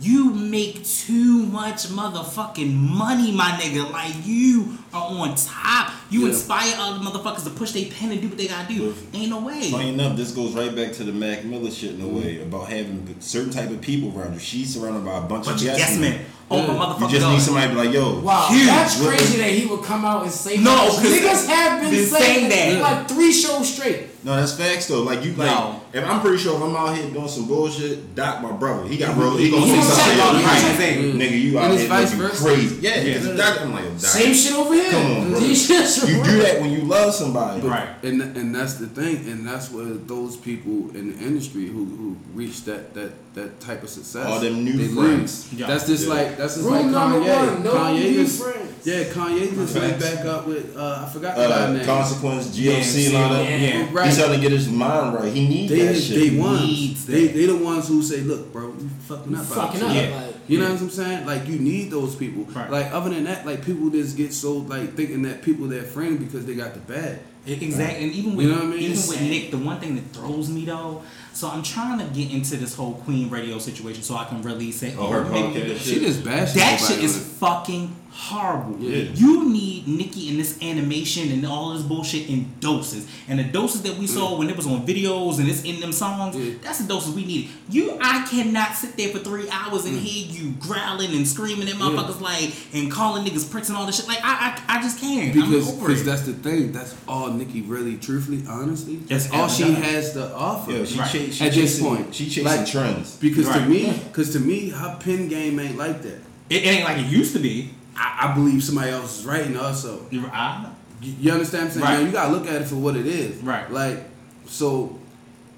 you 0.00 0.30
make 0.32 0.84
too 0.84 1.44
much 1.46 1.86
motherfucking 1.88 2.72
money, 2.74 3.32
my 3.32 3.50
nigga. 3.60 3.90
Like 3.90 4.14
you 4.24 4.78
are 4.94 5.02
on 5.02 5.34
top. 5.34 5.92
You 6.10 6.22
Yeah. 6.22 6.28
inspire 6.28 6.72
other 6.78 7.00
motherfuckers 7.00 7.44
to 7.44 7.50
push 7.50 7.72
their 7.72 7.86
pen 7.86 8.12
and 8.12 8.20
do 8.20 8.28
what 8.28 8.38
they 8.38 8.46
gotta 8.46 8.72
do. 8.72 8.94
Ain't 9.12 9.30
no 9.30 9.40
way. 9.40 9.70
Funny 9.70 9.88
enough, 9.90 10.16
this 10.16 10.30
goes 10.30 10.52
right 10.54 10.74
back 10.74 10.92
to 10.94 11.04
the 11.04 11.12
Mac 11.12 11.44
Miller 11.44 11.70
shit 11.70 11.94
in 11.94 12.00
a 12.00 12.04
Mm-hmm. 12.04 12.16
way 12.22 12.40
about 12.42 12.68
having 12.68 13.14
certain 13.20 13.50
type 13.50 13.70
of 13.70 13.80
people 13.80 14.16
around 14.16 14.34
you. 14.34 14.38
She's 14.40 14.72
surrounded 14.74 15.04
by 15.04 15.18
a 15.18 15.20
bunch, 15.22 15.44
Bunch 15.46 15.48
of 15.48 15.54
of 15.56 15.62
yes 15.62 15.78
yes 15.78 15.98
men. 15.98 16.20
Oh 16.50 16.58
my 16.66 16.72
Yeah. 16.72 16.98
You 17.00 17.08
just 17.08 17.20
God. 17.20 17.32
need 17.32 17.42
somebody 17.42 17.66
to 17.68 17.74
be 17.74 17.78
like, 17.86 17.92
yo, 17.92 18.20
Wow, 18.20 18.46
Huge. 18.50 18.66
that's 18.66 18.98
What- 19.00 19.08
crazy 19.08 19.36
that 19.38 19.50
he 19.50 19.66
would 19.66 19.82
come 19.82 20.04
out 20.04 20.22
and 20.22 20.32
say 20.32 20.56
No, 20.56 20.70
that. 20.76 20.88
'cause 20.90 21.02
Niggas 21.02 21.46
have 21.48 21.80
been, 21.82 21.90
been 21.90 22.06
saying 22.08 22.48
saying 22.48 22.48
that 22.48 22.72
that. 22.72 22.82
like 22.82 23.08
three 23.08 23.32
shows 23.32 23.68
straight. 23.74 24.07
No, 24.28 24.36
that's 24.36 24.52
facts 24.52 24.88
though. 24.88 25.04
Like 25.04 25.24
you, 25.24 25.32
like 25.32 25.48
No. 25.48 25.80
if 25.90 26.04
I'm 26.04 26.20
pretty 26.20 26.36
sure 26.36 26.54
if 26.54 26.62
I'm 26.62 26.76
out 26.76 26.94
here 26.94 27.08
doing 27.08 27.28
some 27.28 27.48
bullshit, 27.48 28.14
Doc, 28.14 28.42
my 28.42 28.52
brother, 28.52 28.86
he 28.86 28.98
got 28.98 29.16
real. 29.16 29.38
He 29.38 29.50
gonna 29.50 29.66
say 29.66 29.80
something. 29.80 30.04
check 30.04 30.16
Yo, 30.18 30.22
on 30.24 30.34
you 30.34 30.40
you. 30.42 30.46
right. 30.46 30.70
Exactly. 30.70 31.12
Nigga, 31.14 31.40
you 31.40 31.58
out 31.58 31.70
here 31.78 31.88
vice 31.88 32.14
looking 32.14 32.36
crazy. 32.36 32.76
Yeah, 32.82 33.00
Yeah. 33.00 33.04
because 33.18 33.36
Doc, 33.38 33.60
I'm 33.62 33.72
like, 33.72 33.84
Doc, 33.84 34.00
Same 34.00 34.34
shit 34.34 34.52
over 34.52 34.74
here. 34.74 34.90
Come 34.90 35.06
on, 35.16 35.30
bro. 35.30 35.38
You 35.40 36.24
do 36.24 36.42
that 36.42 36.58
when 36.60 36.70
you 36.72 36.80
love 36.82 37.14
somebody. 37.14 37.62
Right. 37.62 37.88
And 38.04 38.20
and 38.20 38.54
that's 38.54 38.74
the 38.74 38.86
thing, 38.88 39.16
and 39.30 39.46
that's 39.48 39.70
where 39.72 39.86
those 39.86 40.36
people 40.36 40.94
in 40.94 41.16
the 41.16 41.18
industry 41.24 41.66
who, 41.68 41.86
who 41.86 42.16
reach 42.34 42.64
that, 42.64 42.92
that 42.92 43.12
that 43.38 43.60
type 43.60 43.82
of 43.82 43.88
success, 43.88 44.26
All 44.26 44.40
them 44.40 44.64
new 44.64 44.76
they 44.76 44.88
friends. 44.88 45.48
Yeah. 45.52 45.66
That's 45.66 45.86
just 45.86 46.06
Yeah. 46.06 46.14
like 46.14 46.36
that's 46.36 46.54
just 46.54 46.66
Rule 46.66 46.74
like 46.76 46.86
Kanye. 46.86 47.54
one, 47.54 47.62
no 47.64 47.72
Kanye 47.74 48.10
new 48.10 48.24
just 48.24 48.42
friends. 48.42 48.86
yeah, 48.86 49.04
Kanye 49.04 49.54
just 49.54 49.74
went 49.76 50.00
back 50.00 50.24
up 50.26 50.46
with 50.46 50.76
uh, 50.76 51.04
I 51.06 51.12
forgot 51.12 51.36
the 51.36 51.42
Uh, 51.44 51.72
name. 51.72 51.84
consequence, 51.84 52.46
GLC, 52.48 53.00
Yeah, 53.02 53.08
and 53.08 53.16
all 53.24 53.32
that. 53.34 53.44
yeah. 53.50 53.56
Yeah. 53.56 53.88
Right. 53.92 54.06
He's 54.06 54.18
trying 54.18 54.32
to 54.34 54.40
get 54.40 54.52
his 54.52 54.68
mind 54.68 55.14
right. 55.14 55.32
He 55.32 55.48
needs 55.48 55.72
They 55.72 55.82
that 55.86 55.94
shit. 56.00 56.32
they 56.32 56.38
ones. 56.38 56.62
needs 56.62 57.06
They 57.06 57.26
that. 57.26 57.34
they 57.34 57.46
the 57.46 57.56
ones 57.56 57.88
who 57.88 58.02
say, 58.02 58.20
look, 58.20 58.52
bro, 58.52 58.68
you 58.68 58.88
fucking 59.08 59.34
up. 59.34 59.40
out 59.40 59.46
fucking 59.46 59.82
up. 59.82 59.94
Yeah. 59.94 60.00
Like, 60.16 60.34
You 60.48 60.58
know 60.58 60.64
Yeah. 60.68 60.72
what 60.72 60.80
I'm 60.82 60.90
saying? 60.90 61.26
Like 61.26 61.46
you 61.46 61.58
need 61.58 61.90
those 61.90 62.14
people. 62.14 62.44
Right. 62.54 62.70
Like 62.70 62.88
other 62.92 63.10
than 63.10 63.24
that, 63.24 63.44
like 63.44 63.64
people 63.66 63.90
just 63.90 64.16
get 64.16 64.32
so 64.32 64.58
like 64.58 64.94
thinking 64.96 65.22
that 65.22 65.42
people 65.42 65.66
their 65.66 65.82
friend 65.82 66.18
because 66.18 66.46
they 66.46 66.54
got 66.54 66.72
the 66.74 66.80
bag. 66.80 67.18
Exactly, 67.46 68.04
and 68.04 68.12
even 68.12 68.36
with 68.36 68.46
You 68.46 68.52
know 68.52 68.58
what 68.58 68.64
I 68.64 68.68
mean? 68.68 68.80
even 68.92 68.96
with. 69.08 69.20
Nick, 69.22 69.50
the 69.50 69.58
one 69.58 69.78
thing 69.80 69.94
that 69.96 70.06
throws 70.12 70.48
me 70.50 70.64
though. 70.66 71.02
So 71.38 71.48
I'm 71.48 71.62
trying 71.62 72.00
to 72.00 72.04
get 72.06 72.32
into 72.32 72.56
this 72.56 72.74
whole 72.74 72.94
Queen 72.94 73.30
radio 73.30 73.60
situation, 73.60 74.02
so 74.02 74.16
I 74.16 74.24
can 74.24 74.42
really 74.42 74.72
say, 74.72 74.96
Oh, 74.98 75.06
her 75.06 75.22
maybe- 75.22 75.70
podcast 75.70 75.78
She 75.84 76.00
just 76.00 76.24
bashed 76.24 76.56
that 76.56 76.78
shit 76.80 76.98
is 77.04 77.16
fucking 77.16 77.94
horrible. 78.10 78.78
Yeah. 78.80 79.10
You 79.14 79.48
need 79.48 79.86
Nicki 79.86 80.28
in 80.28 80.38
this 80.38 80.60
animation 80.62 81.30
and 81.30 81.46
all 81.46 81.72
this 81.74 81.82
bullshit 81.82 82.28
in 82.28 82.52
doses. 82.60 83.06
And 83.28 83.38
the 83.38 83.44
doses 83.44 83.82
that 83.82 83.96
we 83.96 84.06
saw 84.06 84.32
mm. 84.32 84.38
when 84.38 84.50
it 84.50 84.56
was 84.56 84.66
on 84.66 84.86
videos 84.86 85.38
and 85.38 85.48
it's 85.48 85.62
in 85.64 85.80
them 85.80 85.92
songs, 85.92 86.36
Yeah. 86.36 86.54
that's 86.62 86.78
the 86.78 86.88
doses 86.88 87.14
we 87.14 87.24
need. 87.24 87.50
You 87.70 87.96
I 88.00 88.26
cannot 88.28 88.74
sit 88.74 88.96
there 88.96 89.08
for 89.10 89.18
three 89.18 89.48
hours 89.50 89.84
and 89.84 89.96
mm. 89.96 90.00
hear 90.00 90.26
you 90.30 90.52
growling 90.60 91.14
and 91.14 91.26
screaming 91.26 91.68
at 91.68 91.74
motherfuckers 91.74 92.20
like 92.20 92.52
and 92.74 92.90
calling 92.90 93.24
niggas 93.24 93.50
pricks 93.50 93.68
and 93.68 93.76
all 93.78 93.86
this 93.86 93.96
shit. 93.96 94.08
Like 94.08 94.20
I 94.22 94.58
I, 94.68 94.78
I 94.78 94.82
just 94.82 94.98
can't. 95.00 95.32
Because 95.32 95.68
I'm 95.68 95.74
over 95.76 95.88
because 95.88 96.02
it. 96.02 96.04
that's 96.04 96.22
the 96.22 96.32
thing. 96.32 96.72
That's 96.72 96.96
all 97.06 97.28
Nicki 97.28 97.62
really, 97.62 97.96
truthfully, 97.98 98.42
honestly. 98.48 98.96
That's 98.96 99.26
That's 99.28 99.34
all 99.34 99.48
she 99.48 99.64
done. 99.64 99.82
has 99.82 100.12
to 100.14 100.34
offer. 100.34 100.72
Yeah, 100.72 100.84
she, 100.84 100.98
Right. 100.98 101.10
cha- 101.10 101.30
she 101.32 101.44
At 101.46 101.52
this 101.52 101.80
point. 101.80 102.14
she 102.14 102.24
chasing 102.26 102.44
Like- 102.44 102.66
trends. 102.66 103.16
Because 103.16 103.48
to 103.48 103.60
me, 103.66 103.92
because 104.08 104.32
to 104.32 104.40
me, 104.40 104.70
her 104.70 104.96
pin 105.00 105.28
game 105.28 105.58
ain't 105.60 105.76
like 105.76 106.02
that. 106.02 106.20
it, 106.50 106.62
it 106.62 106.66
ain't 106.66 106.84
like 106.84 106.98
it 106.98 107.06
used 107.06 107.32
to 107.34 107.38
be. 107.38 107.70
I, 107.98 108.28
I 108.30 108.34
believe 108.34 108.62
somebody 108.62 108.90
else 108.92 109.20
is 109.20 109.26
writing 109.26 109.56
also. 109.56 110.06
You're- 110.10 110.30
I, 110.32 110.70
You, 111.02 111.12
you 111.20 111.32
understand 111.32 111.64
what 111.64 111.74
I'm 111.76 111.80
saying? 111.80 111.84
Right. 111.84 112.00
Now, 112.00 112.06
you 112.06 112.12
gotta 112.12 112.32
look 112.32 112.46
at 112.46 112.62
it 112.62 112.68
for 112.68 112.76
what 112.76 112.96
it 112.96 113.06
is. 113.06 113.42
Right. 113.42 113.70
Like, 113.70 113.98
so 114.46 114.98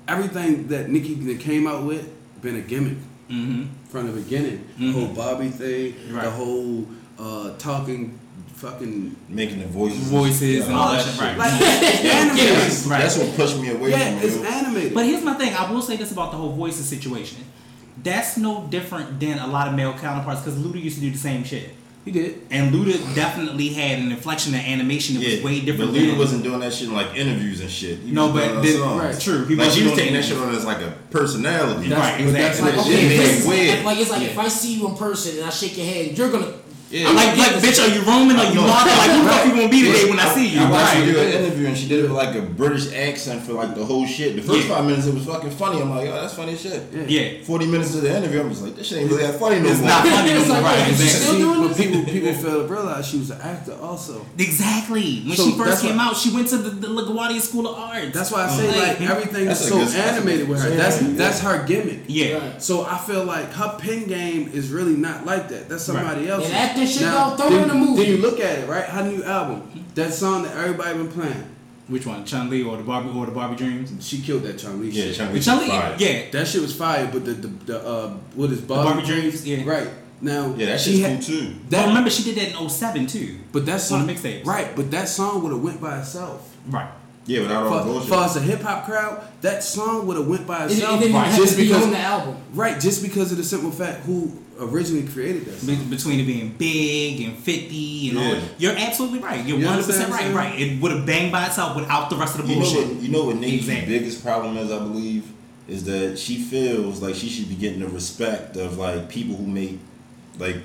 everything 0.08 0.68
that 0.68 0.88
Nicki 0.90 1.36
came 1.36 1.66
out 1.66 1.84
with 1.84 2.08
been 2.42 2.56
a 2.56 2.60
gimmick 2.60 2.96
mm-hmm. 3.30 3.64
from 3.88 4.06
the 4.06 4.12
beginning. 4.12 4.66
The 4.78 4.84
Mhm. 4.84 4.92
whole 4.94 5.08
Bobby 5.14 5.48
thing, 5.48 5.94
Right. 6.10 6.24
the 6.24 6.30
whole 6.30 6.86
uh, 7.18 7.50
talking, 7.58 8.18
fucking. 8.54 9.14
Making 9.28 9.60
the 9.60 9.66
voices. 9.66 10.08
Voices 10.10 10.66
and 10.66 10.74
all 10.74 10.92
that 10.92 11.04
shit. 11.04 11.12
shit, 11.14 11.20
right. 11.22 11.36
Like, 11.38 11.52
it's 11.60 12.02
Yeah, 12.04 12.10
animated. 12.12 12.56
that's, 12.56 12.86
Right. 12.86 13.00
that's 13.02 13.18
what 13.18 13.36
pushed 13.36 13.58
me 13.58 13.70
away 13.70 13.90
Yeah, 13.90 14.18
from 14.18 14.26
it's 14.28 14.36
it. 14.36 14.44
animated. 14.46 14.94
But 14.94 15.04
here's 15.04 15.22
my 15.22 15.34
thing. 15.34 15.54
I 15.54 15.70
will 15.70 15.82
say 15.82 15.96
this 15.96 16.12
about 16.12 16.30
the 16.32 16.38
whole 16.38 16.54
voices 16.56 16.86
situation. 16.86 17.44
That's 18.02 18.36
no 18.38 18.66
different 18.70 19.20
than 19.20 19.38
a 19.38 19.46
lot 19.46 19.68
of 19.68 19.74
male 19.74 19.92
counterparts 19.92 20.40
because 20.42 20.58
Luda 20.58 20.82
used 20.82 20.96
to 20.96 21.02
do 21.02 21.10
the 21.10 21.18
same 21.18 21.44
shit. 21.44 21.74
He 22.04 22.10
did. 22.10 22.40
And 22.50 22.72
Luda 22.72 23.14
definitely 23.14 23.68
had 23.68 23.98
an 23.98 24.10
inflection 24.10 24.54
of 24.54 24.60
animation 24.60 25.16
that 25.20 25.24
was 25.24 25.42
way 25.42 25.60
different. 25.60 25.92
But 25.92 25.98
Luda 26.00 26.08
than, 26.10 26.18
wasn't 26.18 26.42
doing 26.44 26.60
that 26.60 26.72
shit 26.72 26.88
in 26.88 26.94
like 26.94 27.14
interviews 27.14 27.60
and 27.60 27.70
shit. 27.70 27.98
He 27.98 28.10
No, 28.10 28.32
but 28.32 28.48
doing 28.48 28.62
did- 28.62 28.80
right. 28.80 29.20
True, 29.20 29.44
he 29.44 29.54
like 29.54 29.66
was 29.66 29.74
she 29.76 29.84
was 29.84 29.94
taking 29.94 30.14
that 30.14 30.24
shit 30.24 30.38
on 30.38 30.54
as 30.54 30.64
like 30.64 30.80
a 30.80 30.92
personality. 31.10 31.88
That's- 31.88 32.14
Right, 32.18 32.24
but 32.24 32.32
that's 32.32 32.60
what 32.60 32.74
Like, 32.74 32.86
it 32.86 32.90
okay, 32.90 33.16
is. 33.16 33.46
made 33.46 33.48
weird. 33.48 33.76
like, 33.76 33.84
like 33.84 33.98
it's 33.98 34.10
like 34.10 34.22
if 34.22 34.38
I 34.38 34.48
see 34.48 34.74
you 34.78 34.88
in 34.88 34.96
person 34.96 35.36
and 35.38 35.44
I 35.46 35.50
shake 35.50 35.76
your 35.76 35.86
hand, 35.86 36.16
you're 36.16 36.30
gonna. 36.30 36.52
Yeah. 36.90 37.08
I'm 37.08 37.14
like, 37.14 37.36
like, 37.38 37.62
bitch, 37.62 37.78
are 37.78 37.86
you 37.94 38.02
Roman? 38.02 38.36
Are 38.36 38.46
you 38.50 38.56
No. 38.56 38.66
Martha? 38.66 38.90
Like, 38.90 39.10
who 39.12 39.22
the 39.22 39.30
fuck 39.30 39.44
you 39.46 39.50
gonna 39.54 39.68
be 39.68 39.82
today 39.82 40.10
when 40.10 40.18
I 40.18 40.34
see 40.34 40.48
you? 40.48 40.60
I 40.60 40.70
watched 40.70 40.94
her 40.94 41.04
do 41.12 41.18
an 41.20 41.28
interview 41.44 41.66
and 41.68 41.76
she 41.78 41.86
did 41.88 42.00
it 42.00 42.02
with 42.02 42.12
like 42.12 42.34
a 42.34 42.42
British 42.42 42.92
accent 42.92 43.42
for 43.44 43.52
like 43.52 43.74
the 43.76 43.84
whole 43.84 44.04
shit. 44.06 44.34
The 44.34 44.42
first 44.42 44.66
Yeah. 44.66 44.74
five 44.74 44.84
minutes 44.86 45.06
it 45.06 45.14
was 45.14 45.24
fucking 45.24 45.50
funny. 45.52 45.80
I'm 45.80 45.90
like, 45.90 46.08
oh, 46.08 46.20
that's 46.20 46.34
funny 46.34 46.54
as 46.54 46.60
shit. 46.60 46.82
Yeah. 47.06 47.44
Forty 47.44 47.66
minutes 47.66 47.94
of 47.94 48.02
the 48.02 48.16
interview, 48.16 48.40
I'm 48.40 48.50
just 48.50 48.62
like, 48.62 48.74
this 48.74 48.88
shit 48.88 48.98
ain't 48.98 49.10
really 49.10 49.22
that 49.22 49.38
funny 49.38 49.60
no 49.60 49.68
It's 49.68 49.78
more. 49.78 49.88
not 49.88 50.06
funny 50.06 50.30
no 50.34 50.38
It's 50.40 50.48
more. 50.48 50.56
like, 50.60 50.64
Right, 50.76 50.88
exactly. 50.90 51.08
Still 51.08 51.38
doing 51.38 51.60
but 51.60 51.68
this? 51.68 51.86
people 51.86 52.04
people 52.04 52.34
fail 52.34 52.66
to 52.66 52.72
realize 52.74 53.06
she 53.06 53.18
was 53.18 53.30
an 53.30 53.40
actor 53.40 53.76
also. 53.80 54.26
Exactly. 54.36 55.22
When 55.26 55.36
So 55.36 55.44
she 55.46 55.52
first 55.56 55.82
came 55.82 55.96
what- 55.96 56.08
out, 56.08 56.16
she 56.16 56.30
went 56.34 56.48
to 56.48 56.58
the, 56.58 56.70
the 56.70 56.88
LaGuardia 56.88 57.40
School 57.40 57.68
of 57.68 57.78
Arts. 57.78 58.12
That's 58.12 58.30
why 58.30 58.46
I 58.46 58.48
say 58.48 58.66
like 58.68 59.00
everything 59.00 59.46
That's 59.46 59.60
is 59.62 59.68
so 59.68 59.78
good- 59.78 59.94
animated 59.94 60.48
with 60.48 60.60
her. 60.62 60.70
That's 60.70 60.98
that's 61.16 61.40
her 61.40 61.64
gimmick. 61.66 62.00
Yeah. 62.08 62.58
So 62.58 62.84
I 62.84 62.98
feel 62.98 63.24
like 63.24 63.52
her 63.52 63.78
pin 63.78 64.06
game 64.08 64.50
is 64.52 64.70
really 64.70 64.94
not 64.96 65.24
like 65.24 65.48
that. 65.50 65.68
That's 65.68 65.84
somebody 65.84 66.28
else. 66.28 66.50
And 66.80 66.88
acting 66.88 66.98
shit, 66.98 67.02
Now, 67.02 67.30
though, 67.30 67.36
throw 67.36 67.50
then, 67.50 67.58
her 67.58 67.64
in 67.64 67.70
a 67.70 67.74
movie. 67.86 68.02
Then 68.02 68.10
you 68.12 68.18
look 68.18 68.40
at 68.40 68.58
it, 68.60 68.68
right? 68.68 68.84
Her 68.84 69.04
new 69.06 69.22
album, 69.24 69.84
that 69.94 70.12
song 70.12 70.42
that 70.44 70.56
everybody 70.56 70.98
been 70.98 71.08
playing. 71.12 71.44
Which 71.88 72.06
one? 72.06 72.24
Chun 72.24 72.48
Li 72.50 72.62
or 72.62 72.76
the 72.76 72.84
Barbie 72.84 73.10
or 73.10 73.26
the 73.26 73.32
Barbie 73.32 73.56
Dreams? 73.56 73.92
She 74.06 74.20
killed 74.22 74.42
that 74.44 74.58
Chun 74.58 74.80
Li 74.80 74.90
Yeah, 74.90 75.04
shit. 75.06 75.16
Chun-Li 75.16 75.40
Chun 75.40 75.58
Li, 75.60 75.66
yeah. 75.98 76.30
That 76.30 76.46
shit 76.46 76.62
was 76.62 76.74
fire, 76.76 77.08
but 77.12 77.24
the 77.24 77.32
the, 77.32 77.48
the 77.48 77.84
uh 77.86 78.10
what 78.36 78.50
is 78.52 78.60
Bobby, 78.60 78.90
Barbie 79.00 79.06
Dreams, 79.06 79.44
yeah. 79.46 79.64
Right. 79.68 79.88
Now 80.20 80.54
Yeah, 80.56 80.66
that 80.66 80.80
she 80.80 80.98
shit's 80.98 81.02
had- 81.06 81.16
cool 81.16 81.26
too. 81.40 81.54
But 81.62 81.70
That, 81.70 81.88
remember, 81.88 82.10
she 82.10 82.22
did 82.22 82.36
that 82.36 82.60
in 82.60 82.68
07 82.68 83.06
too. 83.08 83.38
but 83.52 83.66
that 83.66 83.80
song 83.80 84.02
on 84.02 84.06
the 84.06 84.12
mixtapes. 84.14 84.46
Right, 84.46 84.76
but 84.76 84.90
that 84.92 85.08
song 85.08 85.42
would 85.42 85.50
have 85.52 85.62
went 85.62 85.80
by 85.80 85.98
itself. 85.98 86.54
Right. 86.68 86.88
Yeah, 87.26 87.40
without 87.42 87.66
all 87.66 87.70
the 87.78 87.80
For, 87.80 87.86
bullshit. 87.90 88.08
for 88.08 88.14
us 88.16 88.36
a 88.36 88.40
hip 88.40 88.60
hop 88.60 88.84
crowd, 88.86 89.22
that 89.40 89.62
song 89.64 90.06
would 90.06 90.16
have 90.16 90.26
went 90.28 90.46
by 90.46 90.64
It, 90.66 90.70
it 90.70 90.72
itself. 90.74 91.00
didn't 91.00 91.10
even 91.10 91.22
have 91.22 91.36
just 91.36 91.52
to 91.52 91.56
be 91.58 91.68
because 91.68 91.84
on 91.84 91.90
the 91.90 91.98
album. 91.98 92.36
Right, 92.54 92.78
just 92.80 93.02
because 93.02 93.32
of 93.32 93.38
the 93.38 93.44
simple 93.44 93.70
fact 93.72 94.04
who 94.06 94.30
originally 94.60 95.06
created 95.08 95.46
that. 95.46 95.66
Be- 95.66 95.74
between 95.96 96.20
it 96.20 96.24
being 96.26 96.54
big 96.58 97.20
and 97.22 97.36
50 97.38 98.08
and 98.10 98.18
all 98.18 98.24
Yeah. 98.24 98.34
that. 98.34 98.42
You're 98.58 98.76
absolutely 98.76 99.18
right. 99.20 99.44
You're 99.46 99.58
You 99.58 99.66
100% 99.66 100.10
right. 100.10 100.24
I'm 100.26 100.34
Right. 100.34 100.60
It 100.60 100.80
would 100.80 100.92
have 100.92 101.06
banged 101.06 101.32
by 101.32 101.46
itself 101.46 101.76
without 101.76 102.10
the 102.10 102.16
rest 102.16 102.38
of 102.38 102.46
the 102.46 102.52
You 102.52 102.60
know 102.60 102.64
bullshit. 102.64 102.86
what? 102.88 103.02
You 103.02 103.08
know 103.08 103.24
what 103.24 103.42
Exactly. 103.42 103.98
biggest 103.98 104.22
problem 104.22 104.56
is, 104.56 104.70
I 104.70 104.78
believe, 104.78 105.24
is 105.68 105.84
that 105.84 106.18
she 106.18 106.36
feels 106.36 107.00
like 107.00 107.14
she 107.14 107.28
should 107.28 107.48
be 107.48 107.54
getting 107.54 107.80
the 107.80 107.88
respect 107.88 108.56
of 108.56 108.76
like 108.78 109.08
people 109.08 109.36
who 109.36 109.46
make 109.46 109.78
like 110.38 110.56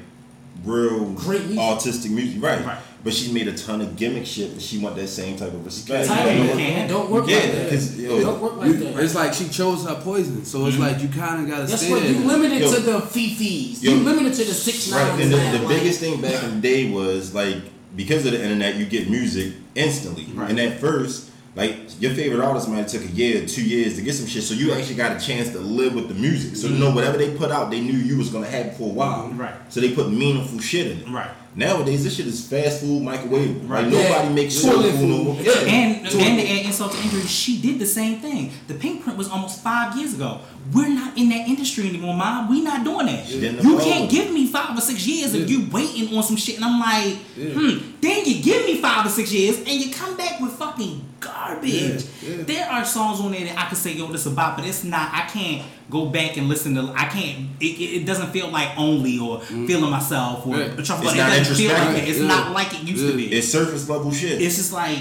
real 0.63 1.05
Great 1.11 1.41
music. 1.45 1.57
autistic 1.59 2.09
music, 2.11 2.41
right? 2.41 2.65
Right. 2.65 2.77
But 3.05 3.13
she 3.13 3.31
made 3.31 3.47
a 3.47 3.55
ton 3.55 3.81
of 3.81 3.95
gimmick 3.95 4.25
shit, 4.25 4.49
and 4.49 4.59
she 4.59 4.79
want 4.79 4.95
that 4.95 5.07
same 5.07 5.37
type 5.37 5.53
of 5.53 5.63
respect. 5.63 6.07
Title, 6.07 6.33
you 6.33 6.43
man. 6.45 6.57
can't. 6.57 6.89
Don't 6.89 7.11
work 7.11 7.29
Yeah, 7.29 7.35
like 7.37 7.51
that. 7.51 7.69
'cause, 7.69 7.95
yo, 7.99 8.19
don't 8.19 8.41
work 8.41 8.57
like 8.57 8.67
You- 8.67 8.77
that. 8.77 8.99
it's 9.03 9.13
like 9.13 9.31
she 9.31 9.47
chose 9.47 9.85
her 9.85 9.93
poison, 9.93 10.43
so 10.43 10.65
it's 10.65 10.75
mm-hmm. 10.75 10.85
like 10.85 11.01
you 11.03 11.09
kind 11.09 11.43
of 11.43 11.47
gotta 11.47 11.67
That's 11.67 11.83
stay 11.83 11.91
what 11.91 12.03
you 12.03 12.15
limited 12.25 12.61
Yo. 12.61 12.73
to 12.73 12.81
the 12.81 12.99
fifis. 13.01 13.83
Yo. 13.83 13.91
You 13.91 13.97
limited 13.99 14.33
to 14.33 14.43
the 14.43 14.53
six 14.55 14.89
Right, 14.89 15.07
nines. 15.07 15.21
and 15.21 15.33
the, 15.33 15.37
the 15.37 15.65
like- 15.65 15.77
biggest 15.77 15.99
thing 15.99 16.19
back 16.19 16.43
in 16.43 16.55
the 16.55 16.61
day 16.61 16.89
was 16.89 17.31
like 17.35 17.57
because 17.95 18.25
of 18.25 18.31
the 18.31 18.41
internet, 18.41 18.75
you 18.75 18.85
get 18.85 19.07
music 19.07 19.53
instantly. 19.75 20.25
Right. 20.33 20.49
And 20.49 20.59
at 20.59 20.79
first, 20.79 21.29
like 21.55 21.75
your 22.01 22.13
favorite 22.15 22.43
artist 22.43 22.67
might 22.67 22.77
have 22.77 22.87
took 22.87 23.03
a 23.03 23.11
year, 23.11 23.45
two 23.45 23.63
years 23.63 23.97
to 23.97 24.01
get 24.01 24.15
some 24.15 24.25
shit, 24.25 24.41
so 24.43 24.55
you 24.55 24.73
actually 24.73 24.95
got 24.95 25.15
a 25.15 25.25
chance 25.25 25.51
to 25.51 25.59
live 25.59 25.93
with 25.93 26.07
the 26.07 26.15
music. 26.15 26.55
So 26.55 26.67
you 26.67 26.79
know 26.79 26.87
mm-hmm. 26.87 26.95
whatever 26.95 27.17
they 27.19 27.35
put 27.35 27.51
out, 27.51 27.69
they 27.69 27.81
knew 27.81 27.93
you 27.93 28.17
was 28.17 28.29
gonna 28.29 28.47
have 28.47 28.65
it 28.65 28.73
for 28.75 28.89
a 28.89 28.93
while. 28.93 29.29
Right. 29.29 29.53
So 29.69 29.79
they 29.79 29.93
put 29.93 30.09
meaningful 30.09 30.59
shit 30.59 30.87
in 30.87 30.97
it. 31.01 31.07
Right. 31.07 31.29
Nowadays, 31.57 32.03
this 32.03 32.15
shit 32.17 32.27
is 32.27 32.45
fast 32.45 32.81
food, 32.81 33.01
microwave. 33.01 33.69
Right. 33.69 33.85
Like 33.85 33.93
Yeah. 33.93 34.09
nobody 34.09 34.33
makes 34.33 34.55
soul 34.55 34.73
Toilet 34.73 34.91
food 34.95 35.09
no 35.09 35.23
more. 35.23 35.37
Yeah. 35.41 35.51
And 35.65 36.05
To 36.09 36.17
and 36.19 36.39
a- 36.39 36.43
to 36.43 36.49
add 36.59 36.65
insult 36.65 36.91
to 36.91 37.01
injury, 37.01 37.21
she 37.27 37.61
did 37.61 37.79
the 37.79 37.85
same 37.85 38.19
thing. 38.19 38.51
The 38.67 38.73
Pinkprint 38.73 39.17
was 39.17 39.29
almost 39.29 39.63
five 39.63 39.97
years 39.97 40.13
ago. 40.15 40.39
We're 40.73 40.89
not 40.89 41.17
in 41.17 41.29
that 41.29 41.47
industry 41.47 41.87
anymore, 41.89 42.15
mom. 42.15 42.49
We 42.49 42.61
not 42.61 42.83
doing 42.83 43.05
that. 43.05 43.27
You 43.29 43.77
can't 43.79 44.09
give 44.09 44.31
me 44.31 44.47
five 44.47 44.77
or 44.77 44.81
six 44.81 45.05
years 45.05 45.33
if 45.33 45.49
you 45.49 45.67
waiting 45.71 46.15
on 46.17 46.23
some 46.23 46.35
shit, 46.37 46.55
and 46.55 46.65
I'm 46.65 46.79
like, 46.79 47.17
hmm. 47.35 47.91
Then 48.01 48.25
you 48.25 48.41
give 48.41 48.65
me 48.65 48.81
five 48.81 49.05
or 49.05 49.09
six 49.09 49.31
years, 49.31 49.57
and 49.59 49.69
you 49.69 49.91
come 49.93 50.15
back 50.17 50.39
with 50.39 50.51
fucking 50.53 51.03
garbage. 51.19 52.05
Yeah, 52.21 52.35
yeah. 52.37 52.43
There 52.43 52.69
are 52.69 52.85
songs 52.85 53.19
on 53.19 53.31
there 53.31 53.45
that 53.45 53.57
I 53.57 53.67
could 53.69 53.77
say, 53.77 53.93
yo, 53.93 54.07
this 54.07 54.25
about, 54.25 54.57
but 54.57 54.65
it's 54.65 54.83
not. 54.83 55.11
I 55.13 55.21
can't 55.27 55.63
go 55.89 56.07
back 56.07 56.37
and 56.37 56.47
listen 56.47 56.75
to. 56.75 56.91
I 56.95 57.05
can't. 57.05 57.49
It, 57.59 57.79
it, 57.79 58.01
it 58.01 58.05
doesn't 58.05 58.31
feel 58.31 58.49
like 58.49 58.77
only 58.77 59.19
or 59.19 59.41
feeling 59.41 59.89
myself 59.91 60.45
or 60.47 60.57
Yeah. 60.57 60.63
It's 60.77 60.89
not 60.89 60.99
It 61.03 61.17
doesn't 61.17 61.55
feel 61.55 61.71
like 61.73 61.95
that. 61.95 62.07
It's 62.07 62.19
Yeah. 62.19 62.27
not 62.27 62.51
like 62.53 62.73
it 62.73 62.83
used 62.87 63.03
Yeah. 63.03 63.11
to 63.11 63.17
be 63.17 63.31
It's 63.31 63.47
surface 63.47 63.87
level 63.89 64.11
shit. 64.11 64.41
it's 64.41 64.55
just 64.57 64.73
like 64.73 64.97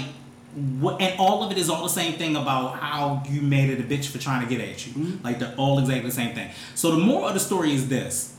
what 0.79 1.01
and 1.01 1.19
all 1.19 1.43
of 1.43 1.51
it 1.51 1.57
is 1.57 1.69
all 1.69 1.83
the 1.83 1.89
same 1.89 2.13
thing 2.13 2.35
about 2.35 2.75
how 2.75 3.21
you 3.29 3.41
made 3.41 3.69
it 3.69 3.79
a 3.79 3.83
bitch 3.83 4.07
for 4.07 4.17
trying 4.17 4.47
to 4.47 4.49
get 4.53 4.67
at 4.67 4.87
you 4.87 4.93
mm-hmm. 4.93 5.23
like 5.23 5.39
they're 5.39 5.53
all 5.57 5.79
exactly 5.79 6.09
the 6.09 6.15
same 6.15 6.33
thing 6.33 6.49
so 6.75 6.91
the 6.91 6.97
moral 6.97 7.27
of 7.27 7.33
the 7.33 7.39
story 7.39 7.73
is 7.73 7.89
this 7.89 8.35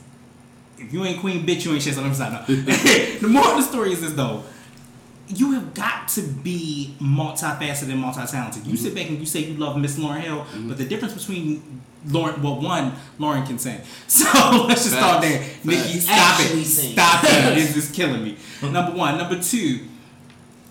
if 0.77 0.91
you 0.91 1.05
ain't 1.05 1.19
queen 1.19 1.45
bitch 1.45 1.65
you 1.65 1.73
ain't 1.73 1.81
shit 1.81 1.93
so 1.93 2.03
I'm 2.03 2.13
sorry, 2.13 2.31
no. 2.31 2.41
the 2.55 3.27
moral 3.29 3.51
of 3.51 3.57
the 3.57 3.63
story 3.63 3.91
is 3.93 4.01
this 4.01 4.13
though 4.13 4.43
you 5.29 5.51
have 5.53 5.73
got 5.73 6.07
to 6.07 6.21
be 6.21 6.95
multifaceted 7.01 7.91
and 7.91 7.99
multi-talented. 7.99 8.65
You 8.65 8.73
mm-hmm. 8.73 8.83
sit 8.83 8.95
back 8.95 9.09
and 9.09 9.19
you 9.19 9.25
say 9.25 9.41
you 9.41 9.57
love 9.57 9.77
Miss 9.77 9.99
Lauryn 9.99 10.21
Hill, 10.21 10.37
mm-hmm. 10.37 10.69
but 10.69 10.77
the 10.77 10.85
difference 10.85 11.13
between 11.15 11.81
Lauryn, 12.07 12.41
well, 12.41 12.61
one, 12.61 12.93
Lauryn 13.19 13.45
can 13.45 13.57
sing. 13.57 13.81
So 14.07 14.25
let's 14.67 14.83
just 14.83 14.95
start 14.95 15.21
there. 15.21 15.39
Facts. 15.39 15.65
Nicki, 15.65 15.99
stop 15.99 16.39
Actually 16.39 16.61
it. 16.61 16.65
sing. 16.65 16.91
Stop 16.93 17.23
it. 17.25 17.55
This 17.55 17.75
is 17.75 17.91
killing 17.91 18.23
me. 18.23 18.37
Number 18.61 18.97
one. 18.97 19.17
Number 19.17 19.41
two, 19.41 19.81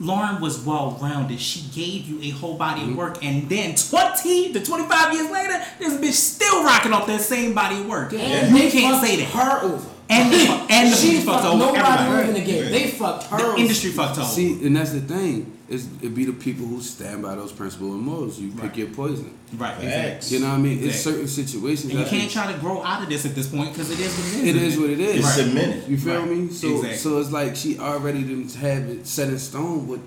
Lauryn 0.00 0.40
was 0.40 0.60
well 0.64 0.98
rounded. 1.00 1.40
She 1.40 1.60
gave 1.74 2.06
you 2.06 2.20
a 2.22 2.30
whole 2.36 2.56
body 2.56 2.82
Mm-hmm. 2.82 2.90
of 2.92 2.96
work, 2.98 3.24
and 3.24 3.48
then 3.48 3.74
20 3.74 4.52
to 4.52 4.62
25 4.64 5.12
years 5.14 5.30
later, 5.30 5.62
this 5.78 5.94
bitch 5.94 6.12
still 6.12 6.62
rocking 6.64 6.92
off 6.92 7.06
that 7.06 7.20
same 7.22 7.54
body 7.54 7.80
of 7.80 7.86
work. 7.88 8.12
And 8.12 8.50
You 8.54 8.58
they 8.62 8.70
can't 8.70 9.02
say 9.04 9.16
that. 9.16 9.28
her 9.30 9.62
over. 9.62 9.88
And 10.08 10.32
and 10.70 10.92
the 10.92 10.96
she 10.96 11.14
movie 11.14 11.26
fucked 11.26 11.42
fucked 11.42 11.46
over 11.54 11.58
nobody 11.58 11.78
everybody. 11.84 12.22
over 12.28 12.32
the 12.32 12.44
game. 12.44 12.70
They 12.72 12.86
fucked 12.90 13.24
her. 13.24 13.52
The 13.54 13.60
industry 13.60 13.90
fucked 13.90 14.18
over. 14.18 14.26
See, 14.26 14.64
and 14.66 14.76
that's 14.76 14.92
the 14.92 15.00
thing 15.00 15.52
is 15.68 15.88
it 16.00 16.14
be 16.14 16.24
the 16.24 16.32
people 16.32 16.64
who 16.64 16.80
stand 16.80 17.22
by 17.22 17.34
those 17.34 17.50
principles 17.50 17.92
and 17.94 18.02
morals. 18.02 18.38
You 18.38 18.52
pick 18.52 18.62
Right. 18.62 18.76
your 18.76 18.86
poison. 18.88 19.32
right, 19.58 19.74
Facts. 19.74 19.82
exactly. 20.30 20.36
You 20.38 20.42
know 20.44 20.50
what 20.50 20.58
I 20.58 20.62
mean? 20.62 20.84
It's 20.84 21.00
certain 21.00 21.26
situations. 21.26 21.90
And 21.92 22.00
you 22.00 22.06
can't 22.06 22.30
try 22.30 22.52
to 22.52 22.58
grow 22.60 22.82
out 22.84 23.02
of 23.02 23.08
this 23.08 23.26
at 23.26 23.34
this 23.34 23.48
point 23.48 23.72
because 23.72 23.90
it 23.90 23.98
is 23.98 24.14
what 24.16 24.26
it 24.28 24.34
is. 24.34 24.42
It 24.44 24.56
isn't 24.56 24.62
is 24.62 24.78
what 24.78 24.90
it 24.90 25.00
is. 25.00 25.16
It's 25.16 25.24
Right. 25.24 25.34
cemented. 25.46 25.88
You 25.88 25.98
feel 25.98 26.20
Right. 26.20 26.30
me? 26.30 26.48
So 26.52 26.68
Exactly. 26.68 26.96
so 26.98 27.18
it's 27.18 27.32
like 27.32 27.56
she 27.56 27.78
already 27.80 28.22
didn't 28.22 28.54
have 28.54 28.84
it 28.88 29.06
set 29.08 29.28
in 29.28 29.38
stone 29.40 29.88
what 29.88 29.98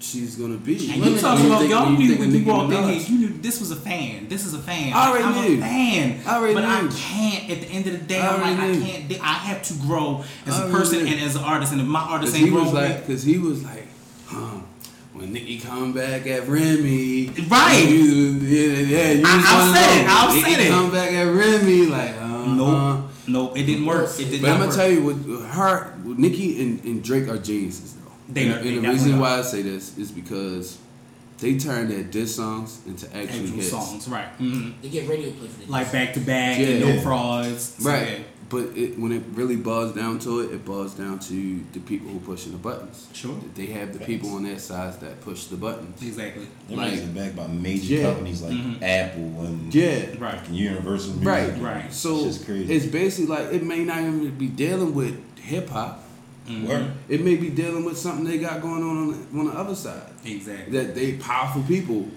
she's 0.00 0.36
gonna 0.36 0.56
be. 0.56 0.74
And 0.92 1.04
you 1.04 1.18
talking 1.18 1.46
about 1.46 1.58
think- 1.60 1.70
y'all 1.70 1.90
knew 1.90 2.16
when 2.16 2.30
you 2.34 2.44
walked 2.44 2.72
in 2.72 2.82
here, 2.88 3.00
you 3.00 3.18
knew 3.18 3.28
this 3.40 3.60
was 3.60 3.70
a 3.70 3.76
fan. 3.76 4.26
This 4.28 4.44
is 4.46 4.54
a 4.54 4.58
fan. 4.58 4.92
I 4.92 5.08
already 5.08 5.24
I'm 5.24 5.34
knew. 5.52 5.58
a 5.58 5.60
fan. 5.60 6.20
I 6.26 6.36
already 6.36 6.54
but 6.54 6.64
I 6.64 6.80
can't. 6.88 7.50
At 7.50 7.60
the 7.60 7.66
end 7.68 7.86
of 7.86 7.92
the 7.92 7.98
day, 7.98 8.20
I 8.20 8.34
I'm 8.34 8.40
like, 8.40 8.58
I 8.58 8.86
can't. 8.86 9.12
I 9.22 9.32
have 9.34 9.62
to 9.64 9.74
grow 9.74 10.24
as 10.46 10.58
a 10.58 10.68
person 10.68 11.04
knew. 11.04 11.12
and 11.12 11.20
as 11.24 11.36
an 11.36 11.42
artist. 11.44 11.72
And 11.72 11.80
if 11.80 11.86
my 11.86 12.00
artist 12.00 12.34
ain't 12.36 12.46
he 12.46 12.50
was 12.50 12.70
growing, 12.70 12.74
like, 12.90 13.06
cause 13.06 13.22
he 13.22 13.38
was 13.38 13.64
like, 13.64 13.86
huh. 14.26 14.60
When 15.14 15.32
Nicki 15.32 15.58
come 15.58 15.92
back 15.92 16.28
at 16.28 16.46
Remy, 16.46 17.30
Right. 17.48 17.88
You, 17.88 17.98
yeah, 18.38 18.68
yeah. 18.80 19.12
You 19.12 19.22
I- 19.26 19.42
I've 19.44 19.76
said 19.76 20.00
it, 20.00 20.08
I've 20.08 20.44
said 20.44 20.60
it. 20.66 20.68
Come 20.70 20.90
back 20.92 21.10
at 21.12 21.24
Remy, 21.24 21.86
like, 21.86 22.14
uh, 22.20 22.44
nope, 22.54 23.10
nope, 23.26 23.58
it 23.58 23.64
didn't 23.64 23.86
work. 23.86 24.08
It 24.20 24.30
did 24.30 24.42
But 24.42 24.50
I'm 24.50 24.56
gonna 24.58 24.66
work. 24.68 24.76
tell 24.76 24.88
you, 24.92 25.02
with 25.02 25.44
her, 25.48 25.92
with 26.04 26.18
Nicki 26.18 26.62
and, 26.62 26.84
and 26.84 27.02
Drake 27.02 27.26
are 27.28 27.36
geniuses. 27.38 27.94
They 28.28 28.48
and, 28.50 28.64
they 28.64 28.76
and 28.76 28.84
the 28.84 28.88
reason 28.88 29.18
why 29.18 29.38
I 29.38 29.42
say 29.42 29.62
this 29.62 29.96
is 29.98 30.10
because 30.10 30.78
they 31.38 31.56
turn 31.58 31.88
their 31.88 32.02
diss 32.02 32.34
songs 32.36 32.80
into 32.86 33.06
actual 33.16 33.40
Actual 33.42 33.56
hits. 33.56 33.68
songs, 33.70 34.08
right? 34.08 34.28
hmm 34.38 34.70
They 34.82 34.88
get 34.88 35.08
radio 35.08 35.30
play 35.30 35.48
for 35.48 35.60
this. 35.60 35.68
Like 35.68 35.90
back 35.92 36.12
to 36.14 36.20
back, 36.20 36.58
Yeah. 36.58 36.66
and 36.66 36.80
no 36.80 36.88
Yeah. 36.88 37.00
frauds, 37.00 37.74
So, 37.78 37.88
Right. 37.90 38.08
yeah. 38.08 38.18
But 38.50 38.70
it, 38.74 38.98
when 38.98 39.12
it 39.12 39.22
really 39.34 39.56
boils 39.56 39.94
down 39.94 40.18
to 40.20 40.40
it, 40.40 40.52
it 40.54 40.64
boils 40.64 40.94
down 40.94 41.18
to 41.18 41.60
the 41.74 41.80
people 41.80 42.08
who 42.10 42.18
pushing 42.18 42.52
the 42.52 42.58
buttons. 42.58 43.06
Sure. 43.12 43.36
They 43.54 43.66
have 43.66 43.92
the 43.92 44.02
people 44.02 44.30
on 44.36 44.42
their 44.44 44.58
sides 44.58 44.96
that 44.98 45.20
push 45.20 45.44
the 45.44 45.56
buttons. 45.56 46.00
Exactly. 46.02 46.46
Them 46.66 46.78
Like- 46.78 46.94
niggas 46.94 47.04
are 47.04 47.06
backed 47.08 47.36
by 47.36 47.46
major 47.46 47.94
Yeah. 47.96 48.02
companies 48.04 48.40
like 48.40 48.52
Mhm. 48.52 48.82
Apple 48.82 49.44
and 49.46 49.74
Yeah. 49.74 50.06
Right. 50.18 50.34
fucking 50.40 50.54
Universal 50.54 51.10
Music. 51.16 51.28
Right. 51.28 51.60
Right. 51.62 51.92
So 51.94 52.16
It's 52.24 52.36
just 52.36 52.46
crazy. 52.46 52.72
it's 52.72 52.86
basically 52.86 53.26
like 53.26 53.52
it 53.52 53.62
may 53.64 53.84
not 53.84 53.98
even 54.00 54.30
be 54.38 54.46
dealing 54.46 54.94
with 54.94 55.14
hip 55.36 55.68
hop. 55.68 56.02
Word. 56.48 56.92
It 57.08 57.22
may 57.22 57.36
be 57.36 57.50
dealing 57.50 57.84
with 57.84 57.98
something 57.98 58.24
they 58.24 58.38
got 58.38 58.62
going 58.62 58.82
on 58.82 58.96
on 58.96 59.08
the, 59.10 59.38
on 59.38 59.46
the 59.46 59.52
other 59.52 59.74
side. 59.74 60.10
Exactly. 60.24 60.72
That 60.72 60.94
they 60.94 61.14
powerful 61.14 61.62
people. 61.62 62.08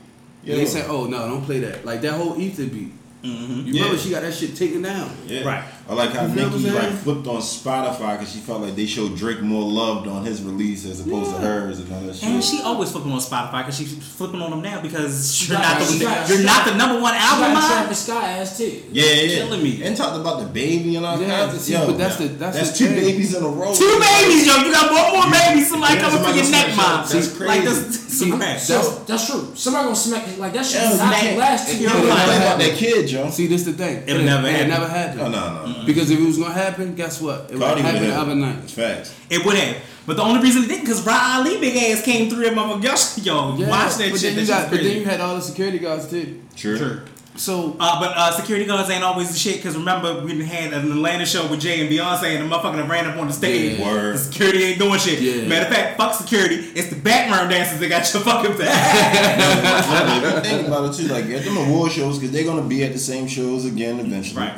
Yeah. 0.44 0.56
They 0.56 0.66
say, 0.66 0.86
"Oh 0.88 1.06
no, 1.06 1.28
don't 1.28 1.44
play 1.44 1.60
that." 1.60 1.86
Like 1.86 2.02
that 2.02 2.14
whole 2.14 2.40
Ether 2.40 2.66
beat. 2.66 2.94
Mm-hmm. 3.24 3.68
You 3.68 3.74
remember 3.76 3.98
she 3.98 4.10
got 4.10 4.22
that 4.24 4.34
shit 4.34 4.56
taken 4.56 4.82
down. 4.82 5.16
Yeah. 5.28 5.44
Right. 5.44 5.64
I 5.90 5.94
like 5.94 6.12
how 6.12 6.26
You 6.26 6.34
feel 6.34 6.50
what 6.50 6.58
Nicki 6.62 6.72
like 6.72 6.92
flipped 6.94 7.28
on 7.28 7.42
Spotify 7.42 8.18
because 8.18 8.32
she 8.32 8.40
felt 8.40 8.62
like 8.62 8.76
they 8.76 8.86
showed 8.86 9.18
Drake 9.18 9.42
more 9.42 9.64
loved 9.64 10.08
on 10.08 10.24
his 10.24 10.42
release 10.42 10.86
as 10.86 11.02
opposed 11.06 11.32
to 11.32 11.38
hers 11.40 11.80
and 11.80 11.92
all 11.92 12.02
that 12.02 12.16
shit. 12.16 12.24
And 12.30 12.42
she 12.44 12.62
always 12.62 12.92
flipping 12.92 13.12
on 13.12 13.20
Spotify 13.20 13.64
because 13.64 13.78
she's 13.78 13.94
flipping 14.16 14.42
on 14.42 14.52
them 14.52 14.62
now 14.62 14.80
because 14.82 15.36
She 15.36 15.50
you're 15.52 15.58
got- 15.60 15.80
not 15.80 15.88
the 15.88 15.94
she 15.94 16.00
got- 16.00 16.30
you're 16.30 16.44
not 16.44 16.66
the 16.66 16.76
number 16.76 17.02
one 17.02 17.14
She 17.14 17.20
album. 17.20 17.54
got 17.54 17.54
man. 17.60 17.70
Travis 17.72 18.00
Scott 18.06 18.24
ass 18.24 18.58
too. 18.58 18.84
yeah, 18.92 19.06
yeah, 19.06 19.36
killing 19.44 19.64
me. 19.64 19.84
And 19.84 19.98
talked 19.98 20.16
about 20.16 20.40
the 20.40 20.46
baby 20.46 20.96
and 20.96 21.06
all 21.06 21.20
Yeah, 21.20 21.40
kinds 21.46 21.56
of 21.56 21.62
see, 21.62 21.74
yo, 21.74 21.86
but 21.88 21.98
that's 21.98 22.16
the- 22.18 22.28
that's 22.28 22.72
the 22.72 22.78
two 22.78 22.86
thing. 22.88 22.96
babies 23.02 23.34
in 23.36 23.44
a 23.44 23.48
row. 23.50 23.74
Two 23.76 24.00
babies, 24.00 24.46
yo. 24.48 24.58
You 24.64 24.72
got 24.72 24.92
one 24.94 25.20
more 25.20 25.32
baby. 25.32 25.62
Somebody 25.64 25.96
Yeah, 25.96 26.00
coming 26.02 26.18
for 26.20 26.24
somebody 26.24 26.42
your 26.42 26.52
neck, 26.52 26.66
smack 26.74 26.78
mom. 26.78 27.04
you. 27.04 27.14
That's 27.20 27.40
Like 27.40 27.48
crazy. 27.64 27.66
that's 27.84 28.18
some 28.18 28.38
crap. 28.40 28.60
So 28.60 29.04
that's 29.08 29.26
true. 29.28 29.48
Somebody 29.56 29.84
gonna 29.86 29.96
smack 29.96 30.28
it 30.28 30.40
like 30.40 30.54
that 30.54 30.66
shit. 30.66 30.82
Yeah, 30.82 30.96
not 30.96 31.38
last 31.38 31.68
two 31.70 31.74
You 31.76 31.82
years. 31.82 31.94
don't 31.94 32.08
Yeah. 32.08 32.24
play 32.26 32.38
about 32.38 32.60
that 32.60 32.76
kid, 32.78 33.08
Joe. 33.08 33.30
See, 33.30 33.48
this 33.48 33.64
the 33.64 33.74
thing. 33.74 34.04
It'll 34.08 34.24
never 34.24 34.48
it 34.48 34.52
happen. 34.54 34.70
never 34.70 34.88
happened. 34.88 35.22
Oh 35.22 35.28
no, 35.30 35.66
no. 35.66 35.81
Because 35.86 36.10
if 36.12 36.20
it 36.20 36.26
was 36.26 36.38
gonna 36.38 36.54
happen, 36.54 36.96
guess 36.96 37.22
what? 37.22 37.46
It 37.50 37.54
would 37.54 37.62
Cardi 37.62 37.82
happen 37.82 38.04
the 38.04 38.16
other 38.16 38.36
night. 38.36 38.58
It's 38.64 38.74
facts. 38.74 39.16
It 39.30 39.46
would 39.46 39.56
have. 39.58 39.78
But 40.06 40.16
the 40.18 40.24
only 40.24 40.42
reason 40.42 40.64
it 40.64 40.68
didn't 40.68 40.82
because 40.86 41.06
Rah 41.06 41.38
Ali 41.38 41.60
big 41.60 41.76
ass 41.78 42.04
came 42.04 42.30
through 42.30 42.44
that 42.44 42.54
motherfucker. 42.54 43.26
Yo, 43.26 43.56
Yeah, 43.56 43.70
watch 43.70 43.96
that 43.96 44.12
but 44.12 44.20
shit. 44.20 44.36
Then 44.36 44.44
you 44.44 44.48
got, 44.48 44.70
but 44.72 44.82
then 44.82 44.98
you 44.98 45.06
had 45.06 45.22
all 45.22 45.36
the 45.36 45.42
security 45.42 45.80
guards 45.80 46.10
too. 46.10 46.42
True. 46.56 46.78
Sure. 46.78 47.04
So 47.38 47.78
Uh, 47.80 48.00
but 48.00 48.12
uh, 48.18 48.32
security 48.32 48.66
guards 48.66 48.90
ain't 48.90 49.04
always 49.06 49.32
the 49.32 49.38
shit 49.40 49.56
because 49.58 49.78
remember 49.78 50.22
we 50.22 50.32
done 50.34 50.42
had 50.42 50.74
an 50.74 50.92
Atlanta 50.92 51.26
show 51.26 51.48
with 51.48 51.62
Jay 51.62 51.80
and 51.80 51.90
Beyonce 51.90 52.36
and 52.36 52.52
the 52.52 52.56
motherfucker 52.56 52.76
that 52.76 52.90
ran 52.90 53.06
up 53.08 53.18
on 53.18 53.28
the 53.28 53.34
stage. 53.34 53.80
Yeah. 53.80 53.86
Word. 53.86 54.16
The 54.16 54.20
security 54.20 54.64
ain't 54.64 54.80
doing 54.80 55.00
shit. 55.00 55.22
Yeah. 55.22 55.48
Matter 55.48 55.68
of 55.68 55.74
fact, 55.74 55.98
fuck 55.98 56.14
security. 56.16 56.56
It's 56.76 56.90
the 56.90 56.98
background 56.98 57.50
dancers 57.50 57.80
that 57.80 57.88
got 57.88 58.14
your 58.14 58.22
fucking 58.24 58.58
back. 58.58 58.96
Yeah, 59.40 60.18
if 60.18 60.44
you 60.44 60.50
think 60.50 60.68
about 60.68 60.94
it 60.94 60.98
too, 60.98 61.08
like 61.08 61.26
at 61.26 61.46
them 61.46 61.56
award 61.58 61.92
shows, 61.94 62.18
because 62.20 62.32
they're 62.34 62.44
gonna 62.44 62.64
be 62.68 62.84
at 62.84 62.92
the 62.94 63.00
same 63.00 63.28
shows 63.28 63.66
again 63.66 64.00
eventually. 64.00 64.42
right. 64.42 64.58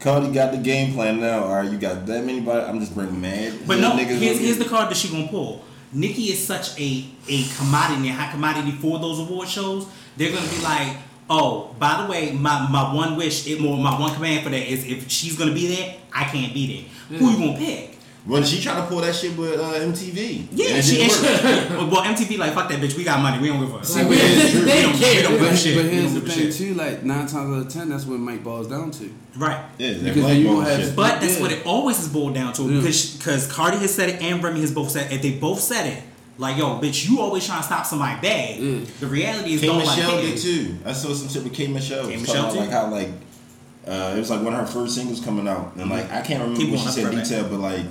Cardi 0.00 0.32
got 0.32 0.52
the 0.52 0.58
game 0.58 0.94
plan 0.94 1.20
now. 1.20 1.44
All 1.44 1.54
right, 1.54 1.70
you 1.70 1.78
got 1.78 2.06
that 2.06 2.24
many 2.24 2.40
body. 2.40 2.64
I'm 2.64 2.78
just 2.78 2.94
bringing 2.94 3.20
mad. 3.20 3.54
But 3.66 3.80
no, 3.80 3.92
niggas 3.92 4.18
here's, 4.18 4.38
here's 4.38 4.58
the 4.58 4.64
card 4.64 4.90
that 4.90 4.96
she 4.96 5.08
gonna 5.10 5.28
pull. 5.28 5.64
Nicki 5.92 6.24
is 6.24 6.44
such 6.44 6.78
a 6.78 7.06
a 7.28 7.44
commodity, 7.56 8.08
a 8.08 8.12
high 8.12 8.30
commodity 8.30 8.72
for 8.72 8.98
those 8.98 9.18
award 9.18 9.48
shows. 9.48 9.86
They're 10.16 10.32
gonna 10.32 10.48
be 10.50 10.62
like, 10.62 10.96
oh, 11.28 11.74
by 11.78 12.02
the 12.02 12.10
way, 12.10 12.32
my, 12.32 12.68
my 12.70 12.94
one 12.94 13.16
wish, 13.16 13.46
it, 13.46 13.60
more 13.60 13.76
my 13.76 13.98
one 13.98 14.14
command 14.14 14.44
for 14.44 14.50
that 14.50 14.70
is 14.70 14.86
if 14.86 15.10
she's 15.10 15.36
gonna 15.36 15.54
be 15.54 15.74
there, 15.74 15.96
I 16.12 16.24
can't 16.24 16.54
be 16.54 16.88
there. 17.08 17.18
Who 17.18 17.26
hmm. 17.26 17.42
you 17.42 17.48
gonna 17.48 17.58
pick? 17.58 17.97
When 18.28 18.44
she 18.44 18.60
trying 18.60 18.82
to 18.82 18.86
pull 18.88 19.00
that 19.00 19.14
shit 19.14 19.36
with 19.38 19.58
uh, 19.58 19.72
MTV. 19.72 20.48
Yeah, 20.52 20.74
And 20.76 20.84
she, 20.84 21.00
and 21.02 21.10
she 21.10 21.22
well 21.74 22.02
MTV 22.04 22.36
like 22.38 22.52
fuck 22.52 22.68
that 22.68 22.78
bitch. 22.78 22.94
We 22.96 23.02
got 23.02 23.22
money. 23.22 23.40
We 23.40 23.48
don't 23.48 23.60
give 23.60 23.74
a 23.74 23.82
fuck. 23.82 23.96
Like, 23.96 24.04
we, 24.08 24.16
we- 24.16 24.18
don't- 24.18 24.64
they 24.66 24.82
don't- 24.82 24.94
care. 24.96 25.22
don't 25.22 25.32
give 25.32 25.42
a 25.42 25.48
But, 25.48 25.56
shit. 25.56 25.76
but 25.76 25.84
here's 25.86 26.12
the 26.14 26.20
thing 26.20 26.30
shit. 26.30 26.54
too, 26.54 26.74
like 26.74 27.02
nine 27.04 27.26
times 27.26 27.34
out 27.56 27.66
of 27.66 27.72
ten, 27.72 27.88
that's 27.88 28.04
what 28.04 28.20
Mike 28.20 28.44
boils 28.44 28.68
down 28.68 28.90
to. 28.92 29.10
Right. 29.36 29.64
Yeah, 29.78 29.94
Because 30.02 30.36
you 30.36 30.46
ball 30.46 30.56
gonna 30.60 30.70
have- 30.70 30.80
shit. 30.84 30.94
But 30.96 31.20
that's 31.22 31.40
what 31.40 31.52
it 31.52 31.64
always 31.66 31.98
is 32.00 32.08
boiled 32.08 32.34
down 32.34 32.52
to 32.54 32.62
Yeah. 32.64 32.80
because 32.80 33.16
because 33.16 33.50
Cardi 33.50 33.78
has 33.78 33.94
said 33.94 34.10
it 34.10 34.20
and 34.20 34.44
Remy 34.44 34.60
has 34.60 34.72
both 34.72 34.90
said 34.90 35.10
it. 35.10 35.14
If 35.16 35.22
they 35.22 35.32
both 35.38 35.60
said 35.60 35.86
it, 35.86 36.02
like 36.36 36.58
yo, 36.58 36.78
bitch, 36.80 37.08
you 37.08 37.20
always 37.20 37.46
trying 37.46 37.60
to 37.60 37.64
stop 37.66 37.86
somebody 37.86 38.20
bad. 38.20 38.58
Yeah. 38.60 38.80
The 39.00 39.06
reality 39.06 39.54
is 39.54 39.60
K 39.62 39.66
don't 39.68 39.78
like 39.78 39.96
Michelle 39.96 40.10
care. 40.20 40.22
did 40.22 40.38
too. 40.38 40.76
I 40.84 40.92
saw 40.92 41.14
some 41.14 41.28
shit 41.30 41.44
with 41.44 41.54
K 41.54 41.66
Michelle. 41.68 42.06
K 42.06 42.16
Michelle 42.16 42.52
too? 42.52 42.58
like 42.60 42.70
how 42.70 42.90
like 42.90 43.08
uh, 43.86 44.12
it 44.14 44.18
was 44.18 44.28
like 44.28 44.42
one 44.42 44.52
of 44.52 44.60
her 44.60 44.66
first 44.66 44.94
singles 44.96 45.18
coming 45.24 45.48
out, 45.48 45.74
and 45.76 45.88
like 45.88 46.12
I 46.12 46.20
can't 46.20 46.42
remember 46.42 46.60
Keep 46.60 46.70
what 46.72 46.80
she 46.80 46.88
said 46.88 47.10
detail, 47.10 47.48
but 47.48 47.60
like. 47.60 47.86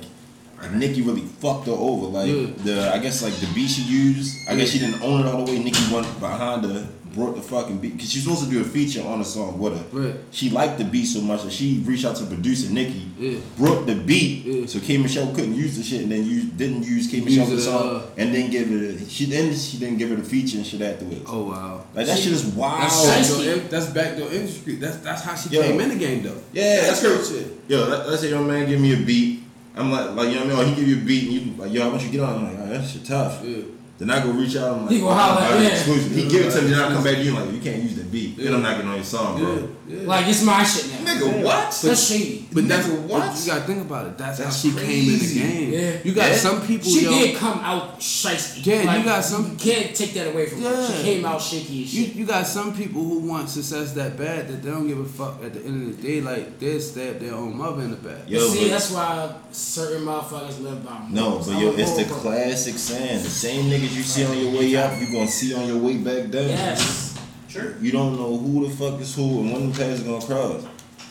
Like, 0.62 0.72
Nicki 0.74 1.02
really 1.02 1.22
fucked 1.22 1.68
her 1.68 1.74
over. 1.74 2.08
Like 2.08 2.28
Yeah. 2.30 2.48
the, 2.64 2.94
I 2.94 3.00
guess 3.00 3.22
like 3.24 3.34
the 3.36 3.48
beat 3.54 3.70
she 3.70 3.84
used. 3.84 4.48
I 4.50 4.56
guess 4.56 4.70
she 4.70 4.80
didn't 4.80 5.02
own 5.02 5.26
it 5.26 5.30
all 5.30 5.46
the 5.46 5.52
way. 5.52 5.60
Nicki 5.60 5.94
went 5.94 6.08
behind 6.20 6.66
her, 6.66 6.88
brought 7.14 7.36
the 7.36 7.42
fucking 7.42 7.78
beat 7.80 7.94
because 7.94 8.12
she 8.12 8.18
was 8.20 8.24
supposed 8.26 8.46
to 8.46 8.50
do 8.52 8.62
a 8.62 8.64
feature 8.64 9.04
on 9.08 9.20
the 9.20 9.26
song 9.26 9.58
with 9.60 9.74
her. 9.78 9.86
Right. 10.00 10.16
She 10.32 10.50
liked 10.50 10.78
the 10.78 10.84
beat 10.86 11.06
so 11.06 11.22
much 11.22 11.44
that 11.44 11.52
she 11.54 11.82
reached 11.86 12.06
out 12.06 12.16
to 12.18 12.26
producer 12.26 12.72
Nicki, 12.72 13.04
Yeah. 13.20 13.38
brought 13.58 13.88
the 13.88 13.96
beat, 13.96 14.46
Yeah. 14.46 14.66
so 14.68 14.80
K 14.80 14.98
Michelle 14.98 15.32
couldn't 15.34 15.56
use 15.56 15.78
the 15.78 15.84
shit, 15.84 16.02
and 16.02 16.12
then 16.12 16.26
you 16.30 16.44
didn't 16.44 16.84
use 16.84 17.08
K 17.08 17.22
Michelle 17.22 17.46
for 17.46 17.52
the 17.52 17.56
Use 17.58 17.66
song, 17.66 17.88
uh, 17.96 18.02
and 18.18 18.34
then 18.36 18.52
give 18.52 18.72
it. 18.72 19.02
A, 19.02 19.10
she 19.10 19.26
then 19.26 19.56
she 19.56 19.78
didn't 19.78 19.98
give 19.98 20.12
it 20.12 20.20
a 20.20 20.24
feature 20.24 20.58
and 20.58 20.66
shit 20.66 20.82
afterwards. 20.82 21.22
Oh 21.28 21.44
wow. 21.50 21.84
Like 21.96 22.06
that 22.08 22.20
shit 22.20 22.34
is 22.34 22.46
wild. 22.46 22.82
That's 22.84 23.32
Shiesty. 23.32 23.38
backdoor, 23.46 23.54
in- 23.64 23.70
that's 23.70 23.86
backdoor 23.88 24.32
industry. 24.32 24.76
That's 24.76 24.98
that's 24.98 25.22
how 25.24 25.34
she 25.36 25.50
Yo. 25.50 25.62
came 25.64 25.80
in 25.82 25.90
the 25.90 25.96
game 25.96 26.22
though. 26.24 26.38
Yeah, 26.54 26.82
that's 26.82 27.02
real 27.04 27.16
crazy. 27.16 27.36
shit. 27.40 27.60
Yo, 27.68 27.88
let, 27.88 28.08
let's 28.10 28.22
say 28.22 28.30
your 28.30 28.42
man 28.42 28.68
give 28.70 28.80
me 28.80 28.94
a 28.94 28.98
beat. 28.98 29.44
I'm 29.78 29.92
like, 29.92 30.12
like 30.12 30.30
you 30.30 30.36
know 30.36 30.46
what 30.46 30.66
I 30.66 30.66
mean? 30.66 30.66
Or 30.66 30.70
he 30.70 30.76
give 30.76 30.88
you 30.88 30.98
a 30.98 31.06
beat 31.06 31.24
and 31.24 31.34
you 31.34 31.64
like, 31.64 31.72
yo, 31.72 31.86
I 31.86 31.88
want 31.90 32.04
you 32.04 32.10
get 32.10 32.22
on. 32.22 32.36
I'm 32.36 32.44
like, 32.46 32.60
oh, 32.60 32.70
that 32.70 32.88
shit 32.88 33.06
tough. 33.06 33.44
Yeah. 33.44 33.64
Then 34.00 34.12
I 34.12 34.22
go 34.24 34.30
reach 34.32 34.56
out. 34.56 34.76
I'm 34.78 34.82
like, 34.84 34.92
He 34.92 35.00
go 35.00 35.08
holler 35.12 35.42
at- 35.42 35.52
"Alright, 35.52 35.64
yeah. 35.64 35.70
exclusive." 35.70 36.12
He 36.12 36.28
give 36.30 36.46
it 36.46 36.52
to 36.52 36.62
me, 36.62 36.68
then 36.70 36.80
I 36.80 36.94
come 36.94 37.04
back 37.04 37.16
to 37.16 37.24
you 37.24 37.32
like, 37.34 37.52
you 37.52 37.60
can't 37.60 37.82
use 37.82 37.96
that 37.96 38.12
beat. 38.12 38.38
Then 38.38 38.54
I'm 38.54 38.62
not 38.62 38.76
getting 38.76 38.90
on 38.90 38.96
your 38.96 39.04
song, 39.04 39.40
bro. 39.40 39.56
Yeah, 39.88 39.98
yeah. 40.02 40.08
Like 40.08 40.28
it's 40.28 40.44
my 40.44 40.64
shit 40.64 40.92
now. 41.04 41.14
Nigga, 41.14 41.44
what? 41.44 41.80
That's 41.84 42.08
shady. 42.08 42.48
But 42.54 42.68
that's 42.68 42.88
Nigga, 42.88 43.02
what 43.08 43.10
what? 43.28 43.40
you 43.40 43.46
gotta 43.48 43.62
think 43.62 43.82
about 43.82 44.06
it. 44.08 44.18
That's, 44.18 44.38
That's 44.38 44.64
how 44.64 44.70
she 44.72 44.76
came 44.78 45.00
in 45.00 45.14
the 45.14 45.18
crazy. 45.18 45.40
game. 45.40 45.74
Yeah. 45.74 45.92
You 46.04 46.12
got 46.14 46.30
Yeah. 46.30 46.36
some 46.38 46.62
people, 46.68 46.90
She 46.92 47.04
yo. 47.06 47.10
did 47.12 47.36
come 47.38 47.60
out 47.60 48.00
shiesty. 48.00 48.66
Yeah, 48.66 48.98
you 49.00 49.04
got 49.04 49.24
some- 49.26 49.50
You 49.52 49.58
can't 49.58 49.96
take 49.96 50.14
that 50.14 50.28
away 50.28 50.46
from 50.46 50.62
her. 50.62 50.72
Yeah. 50.74 50.96
She 50.98 51.04
came 51.04 51.26
out 51.26 51.42
shaky 51.42 51.84
as 51.84 51.94
You, 51.96 52.06
shit. 52.06 52.16
you 52.16 52.26
got 52.26 52.46
some 52.46 52.76
people 52.76 53.02
who 53.04 53.20
want 53.20 53.50
success 53.50 53.94
that 53.94 54.16
bad 54.18 54.48
that 54.50 54.62
they 54.62 54.70
don't 54.70 54.88
give 54.88 55.00
a 55.00 55.06
fuck 55.06 55.44
at 55.44 55.54
the 55.56 55.66
end 55.66 55.90
of 55.90 55.98
the 56.02 56.08
day. 56.08 56.22
Like 56.22 56.60
they 56.60 56.80
stab 56.80 57.20
their 57.20 57.34
own 57.34 57.58
mother 57.58 57.82
in 57.82 57.90
the 57.92 57.98
back. 57.98 58.28
Yo, 58.28 58.48
See, 58.48 58.62
but- 58.66 58.70
that's 58.72 58.92
why 58.92 59.30
certain 59.52 60.04
motherfuckers 60.06 60.62
live 60.62 60.86
by 60.86 60.98
No, 61.10 61.40
but 61.40 61.50
I'm 61.56 61.62
yo, 61.62 61.72
it's 61.72 61.96
the 61.98 62.04
classic 62.06 62.78
saying. 62.78 63.24
The 63.24 63.30
same 63.30 63.70
niggas 63.88 63.96
you 63.96 64.04
see 64.04 64.26
on 64.26 64.38
your 64.38 64.52
way 64.60 64.76
up, 64.76 65.00
you 65.00 65.08
gonna 65.08 65.28
see 65.28 65.54
on 65.54 65.68
your 65.68 65.78
way 65.78 65.98
back 65.98 66.30
down. 66.30 66.50
Yes. 66.50 67.18
Sure. 67.48 67.78
You 67.80 67.92
don't 67.92 68.18
know 68.18 68.38
who 68.38 68.68
the 68.68 68.76
fuck 68.76 69.00
is 69.00 69.16
who 69.16 69.42
and 69.42 69.54
when 69.54 69.72
the 69.72 69.78
path 69.78 69.92
is 69.92 70.02
gonna 70.02 70.26
cross. 70.26 70.66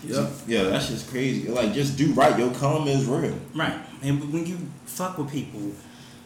Yep. 0.05 0.31
Yeah, 0.47 0.63
that's 0.65 0.89
just 0.89 1.11
crazy. 1.11 1.49
Like, 1.49 1.73
just 1.73 1.97
do 1.97 2.13
right. 2.13 2.39
Your 2.39 2.53
karma 2.55 2.87
is 2.87 3.07
real. 3.07 3.37
Right. 3.55 3.75
And 4.03 4.33
when 4.33 4.47
you 4.47 4.59
fuck 4.85 5.19
with 5.19 5.31
people, 5.31 5.73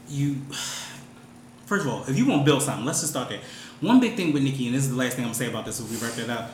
you 0.08 0.36
first 1.66 1.86
of 1.86 1.92
all, 1.92 2.04
if 2.08 2.18
you 2.18 2.26
want 2.26 2.42
to 2.42 2.44
build 2.44 2.62
something, 2.62 2.84
let's 2.84 3.00
just 3.00 3.12
start 3.12 3.28
there. 3.28 3.40
One 3.80 4.00
big 4.00 4.16
thing 4.16 4.32
with 4.32 4.42
Nicki, 4.42 4.66
and 4.66 4.74
this 4.74 4.84
is 4.84 4.90
the 4.90 4.96
last 4.96 5.14
thing 5.14 5.24
I'm 5.24 5.28
gonna 5.28 5.34
say 5.36 5.48
about 5.48 5.64
this, 5.64 5.80
if 5.80 5.90
we 5.90 5.96
wrap 5.96 6.18
it 6.18 6.28
up. 6.28 6.50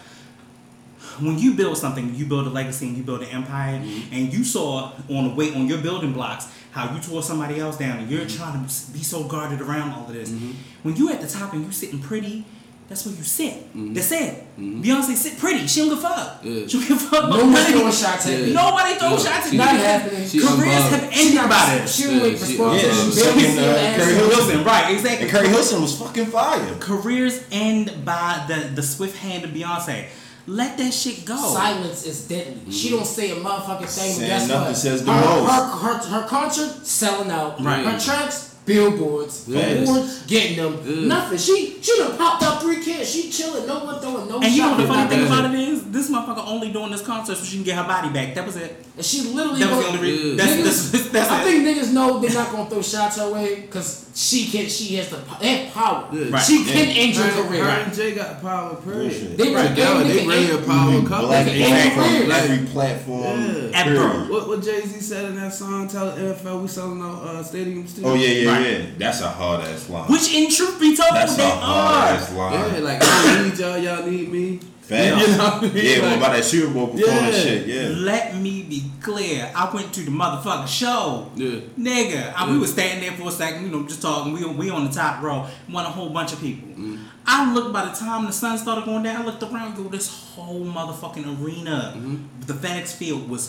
When 1.20 1.38
you 1.38 1.54
build 1.54 1.76
something, 1.78 2.14
you 2.14 2.26
build 2.26 2.46
a 2.46 2.50
legacy 2.50 2.88
and 2.88 2.96
you 2.96 3.02
build 3.02 3.22
an 3.22 3.28
empire, 3.28 3.78
mm-hmm. 3.78 4.14
and 4.14 4.32
you 4.32 4.44
saw 4.44 4.92
on 5.10 5.28
the 5.28 5.34
way 5.34 5.54
on 5.54 5.66
your 5.66 5.78
building 5.78 6.12
blocks 6.12 6.48
how 6.72 6.94
you 6.94 7.00
tore 7.00 7.22
somebody 7.22 7.58
else 7.58 7.78
down, 7.78 7.98
and 7.98 8.10
you're 8.10 8.26
mm-hmm. 8.26 8.36
trying 8.36 8.66
to 8.66 8.92
be 8.92 9.02
so 9.02 9.24
guarded 9.24 9.60
around 9.60 9.92
all 9.92 10.06
of 10.06 10.12
this. 10.12 10.30
Mm-hmm. 10.30 10.52
When 10.82 10.96
you 10.96 11.10
at 11.10 11.20
the 11.20 11.26
top 11.28 11.52
and 11.54 11.64
you 11.64 11.72
sitting 11.72 12.00
pretty, 12.00 12.44
that's 12.88 13.04
where 13.04 13.14
you 13.16 13.24
sit. 13.24 13.66
That's 13.94 14.12
it. 14.12 14.46
Beyonce 14.56 15.16
sit 15.16 15.38
pretty. 15.38 15.66
She 15.66 15.80
don't 15.80 15.88
give 15.88 15.98
a 15.98 16.02
fuck. 16.02 16.38
Yeah. 16.44 16.66
She 16.68 16.78
don't 16.78 16.86
give 16.86 16.96
a 16.96 17.00
fuck. 17.00 17.30
No 17.30 17.50
about 17.50 17.66
throwing 17.66 17.92
shots 17.92 18.26
at 18.26 18.38
Yeah. 18.38 18.46
me. 18.46 18.52
Nobody 18.52 18.94
throw 18.94 19.10
Yeah. 19.10 19.16
shots 19.16 19.28
at 19.28 19.44
She- 19.46 19.50
me. 19.52 19.56
Not 19.58 19.76
happening. 19.76 20.30
Careers 20.30 20.90
have 20.94 21.08
ended 21.10 21.44
about 21.44 21.80
it. 21.80 21.88
She 21.88 22.02
Yeah, 22.02 22.08
don't 22.10 22.22
make 22.22 22.36
she- 22.36 22.44
response. 22.44 22.82
yeah, 22.82 22.88
She 22.92 23.00
she 23.00 23.06
was 23.06 23.16
barely 23.16 23.32
fucking, 23.32 23.56
see 23.56 23.56
her 23.56 23.76
ass. 23.76 23.96
Keri 23.96 24.14
Hilson, 24.14 24.64
right? 24.64 24.90
Exactly. 24.94 25.22
And 25.22 25.30
Keri 25.36 25.48
Hilson 25.48 25.82
was 25.82 25.94
fucking 25.96 26.26
fire. 26.26 26.76
Careers 26.78 27.40
end 27.50 28.04
by 28.04 28.44
the 28.46 28.68
the 28.72 28.82
swift 28.84 29.16
hand 29.16 29.44
of 29.44 29.50
Beyonce. 29.50 30.04
Let 30.46 30.78
that 30.78 30.94
shit 30.94 31.24
go. 31.24 31.36
Silence 31.36 32.06
is 32.06 32.28
deadly. 32.28 32.70
She 32.70 32.88
mm-hmm. 32.88 32.96
don't 32.96 33.06
say 33.06 33.32
a 33.32 33.34
motherfucking 33.34 33.78
thing. 33.80 33.88
Saying 33.88 34.20
but 34.20 34.26
guess 34.26 34.48
nothing 34.48 34.66
what? 34.68 34.76
says 34.76 35.04
the 35.04 35.12
her, 35.12 35.20
most. 35.20 35.82
Her, 35.82 35.94
her, 35.94 36.20
her 36.20 36.28
concert 36.28 36.86
selling 36.86 37.30
out. 37.30 37.60
Right. 37.60 37.84
Her 37.84 37.98
tracks 37.98 38.55
billboards, 38.66 39.44
Yes. 39.48 39.88
awards, 39.88 40.22
getting 40.26 40.56
them. 40.56 40.78
Yeah. 40.84 41.06
Nothing. 41.06 41.38
She 41.38 41.76
she 41.80 41.96
done 41.98 42.16
popped 42.18 42.42
up 42.42 42.60
three 42.60 42.82
kids. 42.82 43.10
She 43.10 43.30
chilling. 43.30 43.66
No 43.66 43.84
one 43.84 44.00
throwing 44.00 44.28
no 44.28 44.34
shots. 44.40 44.46
And 44.46 44.54
you 44.54 44.62
know 44.62 44.68
shot. 44.70 44.76
the 44.80 44.86
funny 44.88 45.08
thing 45.08 45.26
about 45.26 45.54
it 45.54 45.58
is, 45.60 45.84
this 45.90 46.10
motherfucker 46.10 46.46
only 46.46 46.72
doing 46.72 46.90
this 46.90 47.02
concert 47.02 47.36
so 47.36 47.44
she 47.44 47.56
can 47.56 47.64
get 47.64 47.76
her 47.76 47.84
body 47.84 48.10
back. 48.12 48.34
That 48.34 48.44
was 48.44 48.56
it. 48.56 48.84
And 48.96 49.04
she 49.04 49.22
literally. 49.22 49.60
That 49.60 49.70
was 49.70 49.78
the 49.78 49.84
gonna- 49.84 49.98
only 49.98 50.10
reason. 50.12 50.28
Yeah. 50.30 50.44
That's, 50.44 50.52
Niggas- 50.56 50.92
that's, 50.92 51.08
that's, 51.10 51.30
I 51.30 51.40
it. 51.40 51.44
think 51.44 51.78
niggas 51.78 51.92
know 51.92 52.18
they're 52.20 52.32
not 52.34 52.50
gonna 52.52 52.68
throw 52.68 52.82
shots 52.82 53.16
her 53.18 53.30
way 53.32 53.60
because 53.62 54.10
she 54.14 54.46
can. 54.46 54.68
She 54.68 54.96
has 54.96 55.08
the 55.10 55.16
po- 55.18 55.70
power. 55.72 56.08
Right. 56.12 56.42
She 56.42 56.64
can 56.64 56.88
end 56.88 57.14
your 57.14 57.24
Her, 57.24 57.42
career. 57.44 57.64
her 57.64 57.70
and 57.84 57.94
Jay 57.94 58.14
got 58.14 58.40
power, 58.42 58.74
period. 58.76 59.36
They 59.38 59.54
right. 59.54 59.68
Together, 59.68 60.04
They, 60.04 60.08
they 60.12 60.18
they, 60.20 60.26
really 60.26 60.50
a 60.50 60.58
power 60.58 61.02
couple. 61.02 61.28
Like, 61.28 61.46
platform, 61.46 62.04
every- 62.06 62.32
every 62.32 62.66
platform. 62.66 63.44
Yeah. 63.70 63.84
Ever. 63.84 64.08
What, 64.32 64.48
what 64.48 64.62
Jay 64.62 64.80
Z 64.80 65.00
said 65.00 65.26
in 65.26 65.36
that 65.36 65.52
song, 65.52 65.86
tell 65.88 66.06
the 66.10 66.20
NFL 66.34 66.62
we 66.62 66.68
selling 66.68 66.98
no 66.98 67.10
uh, 67.12 67.42
stadiums 67.42 67.94
too. 67.94 68.02
Oh 68.04 68.14
yeah, 68.14 68.28
yeah, 68.28 68.50
Right. 68.50 68.55
Yeah. 68.60 68.84
That's 68.98 69.20
a 69.20 69.28
hard 69.28 69.60
ass 69.64 69.88
line. 69.90 70.10
Which, 70.10 70.32
in 70.34 70.50
truth 70.50 70.78
be 70.80 70.96
told, 70.96 71.10
That's 71.14 71.36
they 71.36 71.44
a 71.46 71.50
hard 71.50 72.12
are. 72.12 72.14
ass 72.16 72.32
line. 72.32 72.52
Yeah, 72.74 72.78
like 72.80 72.98
I 73.02 73.34
don't 73.36 73.48
need 73.50 73.58
y'all, 73.58 73.78
y'all 73.78 74.06
need 74.06 74.30
me. 74.32 74.60
Facts. 74.86 75.20
You 75.28 75.36
know 75.36 75.44
what 75.44 75.54
I 75.54 75.60
mean? 75.62 75.72
Yeah, 75.74 75.98
what 76.00 76.02
Like, 76.10 76.16
about 76.18 76.32
that 76.36 76.44
Super 76.44 76.72
Bowl 76.72 76.86
performance 76.86 77.36
Yeah. 77.36 77.42
shit? 77.42 77.66
Yeah. 77.66 77.88
Let 77.96 78.36
me 78.36 78.62
be 78.62 78.84
clear. 79.02 79.50
I 79.52 79.68
went 79.74 79.92
to 79.94 80.00
the 80.02 80.12
motherfucking 80.12 80.68
show. 80.68 81.28
Yeah. 81.34 81.58
Nigga, 81.76 82.32
I, 82.36 82.46
we 82.46 82.54
Yeah. 82.54 82.60
was 82.60 82.70
standing 82.72 83.00
there 83.08 83.18
for 83.18 83.28
a 83.28 83.32
second, 83.32 83.64
you 83.64 83.70
know, 83.72 83.82
just 83.82 84.00
talking. 84.00 84.32
We 84.32 84.44
we 84.44 84.70
on 84.70 84.84
the 84.86 84.92
top 84.92 85.22
row, 85.24 85.44
won 85.68 85.84
a 85.84 85.88
whole 85.88 86.10
bunch 86.10 86.32
of 86.32 86.40
people. 86.40 86.68
Mm. 86.80 87.00
I 87.26 87.52
looked 87.52 87.72
by 87.72 87.84
the 87.86 87.90
time 87.96 88.26
the 88.26 88.32
sun 88.32 88.56
started 88.58 88.84
going 88.84 89.02
down. 89.02 89.22
I 89.22 89.24
looked 89.24 89.42
around, 89.42 89.76
yo, 89.76 89.88
this 89.88 90.08
whole 90.36 90.64
motherfucking 90.64 91.42
arena, 91.44 91.92
Mm-hmm. 91.96 92.16
the 92.46 92.52
FedEx 92.52 92.92
Field 92.94 93.28
was 93.28 93.48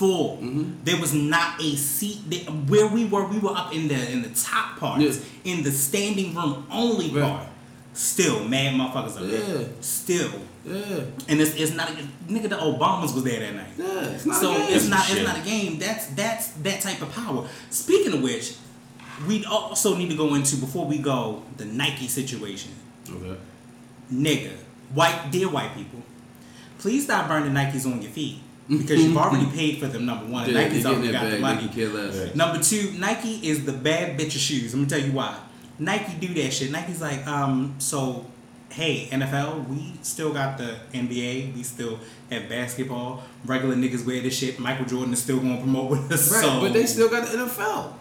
full. 0.00 0.38
Mm-hmm. 0.38 0.82
There 0.84 0.98
was 0.98 1.12
not 1.12 1.60
a 1.62 1.76
seat 1.76 2.20
there. 2.30 2.40
where 2.72 2.86
we 2.96 3.04
were. 3.04 3.26
We 3.26 3.38
were 3.38 3.54
up 3.54 3.72
in 3.74 3.86
the 3.88 4.00
in 4.14 4.22
the 4.22 4.30
top 4.30 4.78
part, 4.80 5.00
Yeah. 5.00 5.12
in 5.44 5.62
the 5.62 5.70
standing 5.70 6.34
room 6.34 6.66
only 6.70 7.10
Right. 7.10 7.22
part. 7.22 7.46
Still, 7.92 8.44
mad 8.44 8.74
motherfuckers 8.80 9.16
up 9.20 9.26
there. 9.30 9.68
Still. 9.80 10.32
Yeah, 10.64 11.04
And 11.28 11.40
it's, 11.40 11.54
it's 11.56 11.72
not 11.74 11.88
a, 11.90 11.92
nigga. 12.32 12.48
The 12.54 12.56
Obamas 12.56 13.14
was 13.14 13.24
there 13.24 13.40
that 13.40 13.54
night. 13.54 13.72
yeah, 13.78 14.14
it's 14.14 14.26
not 14.26 14.40
so 14.40 14.52
a 14.54 14.58
game. 14.58 14.76
it's 14.76 14.88
not 14.88 15.04
Shit. 15.06 15.18
it's 15.18 15.26
not 15.28 15.38
a 15.38 15.44
game. 15.52 15.78
That's 15.78 16.06
that's 16.20 16.48
that 16.66 16.80
type 16.80 17.00
of 17.02 17.10
power. 17.12 17.46
Speaking 17.70 18.12
of 18.14 18.22
which, 18.22 18.54
we 19.28 19.44
also 19.44 19.96
need 19.96 20.10
to 20.10 20.16
go 20.16 20.34
into 20.34 20.56
before 20.56 20.86
we 20.86 20.98
go 20.98 21.42
the 21.56 21.64
Nike 21.66 22.08
situation. 22.08 22.70
Okay. 23.16 23.36
Nigga, 24.12 24.52
white 24.94 25.30
dear 25.30 25.48
white 25.56 25.74
people, 25.74 26.00
please 26.78 27.04
stop 27.04 27.28
burning 27.28 27.52
Nikes 27.52 27.84
on 27.86 28.00
your 28.02 28.10
feet 28.12 28.38
because 28.78 29.02
you've 29.04 29.16
already 29.16 29.46
paid 29.46 29.78
for 29.78 29.86
them. 29.88 30.06
Number 30.06 30.26
one, 30.26 30.44
and 30.44 30.52
Yeah, 30.52 30.62
Nike's 30.68 30.86
already 30.86 31.12
got 31.12 31.24
that 31.24 31.30
the 31.32 31.38
money. 31.40 31.66
Nike. 31.66 31.80
Yeah. 31.82 32.34
Number 32.34 32.62
two, 32.62 32.92
Nike 32.98 33.46
is 33.48 33.64
the 33.64 33.72
bad 33.72 34.18
bitch 34.18 34.34
of 34.36 34.40
shoes. 34.40 34.74
Let 34.74 34.80
me 34.82 34.86
tell 34.86 35.00
you 35.00 35.12
why. 35.12 35.36
Nike 35.78 36.14
do 36.26 36.32
that 36.42 36.52
shit. 36.52 36.70
Nike's 36.70 37.00
like, 37.00 37.26
um, 37.26 37.74
so 37.78 38.26
hey, 38.70 39.08
NFL, 39.10 39.66
we 39.68 39.92
still 40.02 40.32
got 40.32 40.56
the 40.56 40.76
NBA, 40.92 41.54
we 41.56 41.62
still 41.64 41.98
have 42.30 42.48
basketball. 42.48 43.22
Regular 43.44 43.74
niggas 43.74 44.06
wear 44.06 44.20
this 44.20 44.36
shit. 44.38 44.60
Michael 44.60 44.84
Jordan 44.86 45.12
is 45.12 45.22
still 45.22 45.38
gonna 45.40 45.56
promote 45.58 45.90
with 45.90 46.12
us. 46.12 46.30
Right, 46.32 46.40
so. 46.42 46.60
but 46.60 46.72
they 46.72 46.86
still 46.86 47.08
got 47.08 47.26
the 47.26 47.36
NFL. 47.36 47.94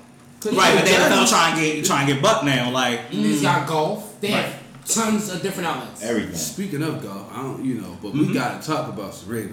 Right, 0.45 0.75
but 0.75 0.85
the 0.85 0.91
got- 0.91 1.11
NFL 1.11 1.29
trying 1.29 1.55
to 1.55 1.61
get 1.61 1.85
trying 1.85 2.07
to 2.07 2.13
get 2.13 2.21
buck 2.21 2.43
now, 2.45 2.69
like 2.71 3.09
Niggas 3.11 3.41
got 3.41 3.67
golf. 3.67 4.21
They 4.21 4.31
Right. 4.33 4.45
have 4.45 4.85
tons 4.85 5.29
of 5.29 5.41
different 5.41 5.67
outlets. 5.67 6.03
Everything. 6.03 6.35
Speaking 6.35 6.83
of 6.83 7.01
golf, 7.01 7.29
I 7.33 7.41
don't, 7.41 7.65
you 7.65 7.75
know, 7.75 7.97
but 8.01 8.13
we 8.13 8.31
gotta 8.33 8.65
talk 8.65 8.89
about 8.89 9.13
Serena. 9.15 9.51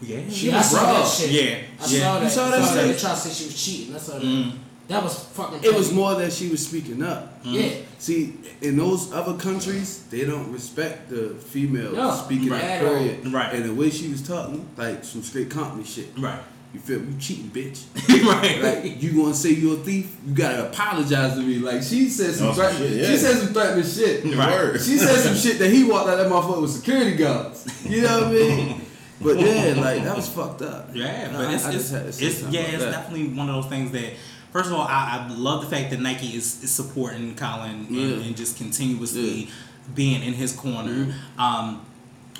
Yeah, 0.00 0.28
She 0.30 0.46
yeah, 0.48 0.54
I 0.54 0.58
was 0.58 0.70
saw 0.70 0.92
that 0.92 1.06
shit. 1.08 1.30
Yeah, 1.30 1.42
I 1.80 1.86
yeah. 1.86 2.00
saw 2.02 2.14
that. 2.18 2.22
You 2.24 2.28
saw 2.30 2.50
that 2.50 2.64
saw 2.64 2.74
that. 2.74 2.86
shit? 2.86 2.94
They 2.94 3.00
tried 3.00 3.14
to 3.14 3.20
say 3.20 3.30
she 3.32 3.44
was 3.46 3.64
cheating. 3.64 3.94
I 3.94 3.98
saw 3.98 4.12
that. 4.14 4.22
Mm. 4.22 4.52
That 4.88 5.02
was 5.02 5.18
fucking. 5.24 5.64
It 5.64 5.74
was 5.74 5.92
more 5.92 6.14
that 6.14 6.32
she 6.32 6.48
was 6.48 6.66
speaking 6.66 7.02
up. 7.02 7.40
Yeah. 7.44 7.70
See, 7.98 8.34
in 8.62 8.76
those 8.78 9.12
other 9.12 9.36
countries, 9.36 10.04
they 10.10 10.24
don't 10.24 10.50
respect 10.50 11.10
the 11.10 11.30
female 11.34 11.92
No, 11.92 12.14
speaking 12.14 12.48
right. 12.48 12.62
up. 12.62 12.68
At 12.70 12.84
all. 12.86 12.94
Period. 12.98 13.28
Right. 13.32 13.52
And 13.54 13.64
the 13.66 13.74
way 13.74 13.90
she 13.90 14.08
was 14.08 14.26
talking, 14.26 14.66
like 14.78 15.04
some 15.04 15.22
straight 15.22 15.50
company 15.50 15.84
shit. 15.84 16.06
right, 16.16 16.40
You 16.72 16.80
feel 16.80 17.00
me? 17.00 17.12
You 17.12 17.18
cheating, 17.20 17.50
bitch. 17.50 17.84
right. 18.26 18.62
like 18.82 19.02
you 19.02 19.12
gonna 19.20 19.34
say 19.34 19.50
you're 19.50 19.74
a 19.74 19.80
thief? 19.80 20.16
You 20.26 20.32
gotta 20.34 20.68
apologize 20.68 21.34
to 21.34 21.42
me. 21.42 21.58
Like 21.58 21.82
she 21.82 22.08
said 22.08 22.32
some 22.34 22.46
No, 22.46 22.52
some 22.54 22.64
threat- 22.70 22.76
shit, 22.78 22.92
yeah. 22.92 23.06
She 23.10 23.16
said 23.18 23.36
some 23.36 23.52
threatening 23.52 23.84
shit. 23.84 24.24
Right. 24.36 24.72
She 24.80 24.96
said 24.96 25.16
some 25.16 25.34
shit 25.36 25.58
that 25.58 25.70
he 25.70 25.84
walked 25.84 26.08
out 26.08 26.16
that 26.16 26.28
motherfucker 26.28 26.62
with 26.62 26.70
security 26.70 27.14
guards. 27.16 27.66
You 27.84 28.02
know 28.02 28.20
what 28.20 28.28
I 28.28 28.32
mean? 28.32 28.80
But 29.20 29.38
yeah, 29.38 29.74
like 29.76 30.04
that 30.04 30.16
was 30.16 30.28
fucked 30.28 30.62
up. 30.62 30.90
Yeah, 30.94 31.30
but 31.32 31.52
it's, 31.52 31.64
I 31.64 31.72
it's, 31.72 31.76
just 31.78 31.92
had 31.92 32.02
to 32.02 32.08
it's 32.26 32.42
yeah, 32.50 32.60
it's 32.60 32.84
that. 32.84 32.92
definitely 32.92 33.28
one 33.28 33.48
of 33.48 33.54
those 33.62 33.66
things 33.70 33.90
that. 33.92 34.12
First 34.52 34.68
of 34.70 34.72
all, 34.76 34.86
I, 34.88 35.26
I 35.28 35.34
love 35.34 35.60
the 35.68 35.68
fact 35.76 35.90
that 35.90 36.00
Nike 36.00 36.28
is, 36.28 36.64
is 36.64 36.70
supporting 36.70 37.34
Colin 37.36 37.70
and, 37.70 37.90
Yeah. 37.90 38.26
and 38.26 38.34
just 38.34 38.56
continuously 38.56 39.20
Yeah. 39.44 39.50
being 39.94 40.22
in 40.22 40.32
his 40.32 40.52
corner. 40.52 41.06
Mhm. 41.06 41.12
Um, 41.38 41.84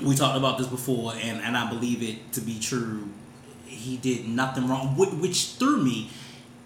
we 0.02 0.14
talked 0.16 0.36
about 0.38 0.56
this 0.56 0.68
before, 0.68 1.12
and, 1.20 1.42
and 1.42 1.54
I 1.54 1.68
believe 1.68 2.02
it 2.02 2.32
to 2.32 2.40
be 2.40 2.58
true. 2.58 3.10
He 3.66 3.98
did 3.98 4.26
nothing 4.26 4.68
wrong, 4.68 4.96
which, 4.96 5.10
which 5.10 5.44
threw 5.58 5.82
me. 5.82 6.08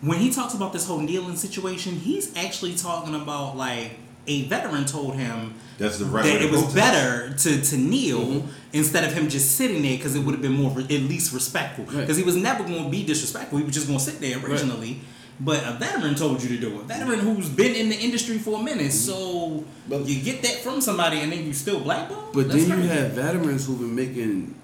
When 0.00 0.18
he 0.18 0.30
talks 0.30 0.54
about 0.54 0.72
this 0.72 0.86
whole 0.86 1.00
kneeling 1.00 1.34
situation, 1.36 1.96
he's 1.96 2.36
actually 2.36 2.74
talking 2.76 3.14
about 3.16 3.56
like 3.56 3.98
a 4.28 4.42
veteran 4.42 4.84
told 4.84 5.16
him 5.16 5.54
That's 5.78 5.98
the 5.98 6.04
right 6.04 6.24
that 6.24 6.42
it 6.42 6.50
was 6.50 6.62
better 6.74 7.34
to, 7.34 7.60
to 7.62 7.76
kneel 7.76 8.20
Mhm. 8.26 8.42
instead 8.72 9.04
of 9.04 9.12
him 9.14 9.28
just 9.28 9.56
sitting 9.56 9.82
there 9.82 9.96
because 9.96 10.14
it 10.14 10.20
would 10.20 10.32
have 10.32 10.42
been 10.42 10.52
more 10.52 10.70
re- 10.70 10.84
at 10.84 10.90
least 11.02 11.32
respectful 11.32 11.84
Right. 11.86 12.00
because 12.02 12.16
he 12.16 12.22
was 12.22 12.36
never 12.36 12.62
going 12.64 12.84
to 12.84 12.90
be 12.90 13.02
disrespectful 13.04 13.58
he 13.58 13.64
was 13.64 13.74
just 13.74 13.86
going 13.86 13.98
to 13.98 14.04
sit 14.04 14.20
there 14.20 14.38
originally 14.44 15.00
but 15.40 15.60
a 15.66 15.72
veteran 15.72 16.14
told 16.14 16.42
you 16.42 16.48
to 16.50 16.58
do 16.58 16.68
it 16.76 16.80
a 16.82 16.84
veteran 16.84 17.18
who's 17.20 17.48
been 17.48 17.74
in 17.74 17.88
the 17.88 17.96
industry 17.98 18.38
for 18.38 18.60
a 18.60 18.62
minute 18.62 18.92
so 18.92 19.64
But- 19.88 20.06
you 20.06 20.20
get 20.22 20.42
that 20.42 20.62
from 20.62 20.80
somebody 20.80 21.18
and 21.20 21.32
then 21.32 21.44
you 21.46 21.52
still 21.52 21.80
blackball 21.80 22.30
But 22.32 22.48
That's 22.48 22.66
then 22.66 22.82
you 22.82 22.88
have 22.88 23.12
veterans 23.12 23.64
who've 23.66 23.78
been 23.80 23.94
making 23.96 24.54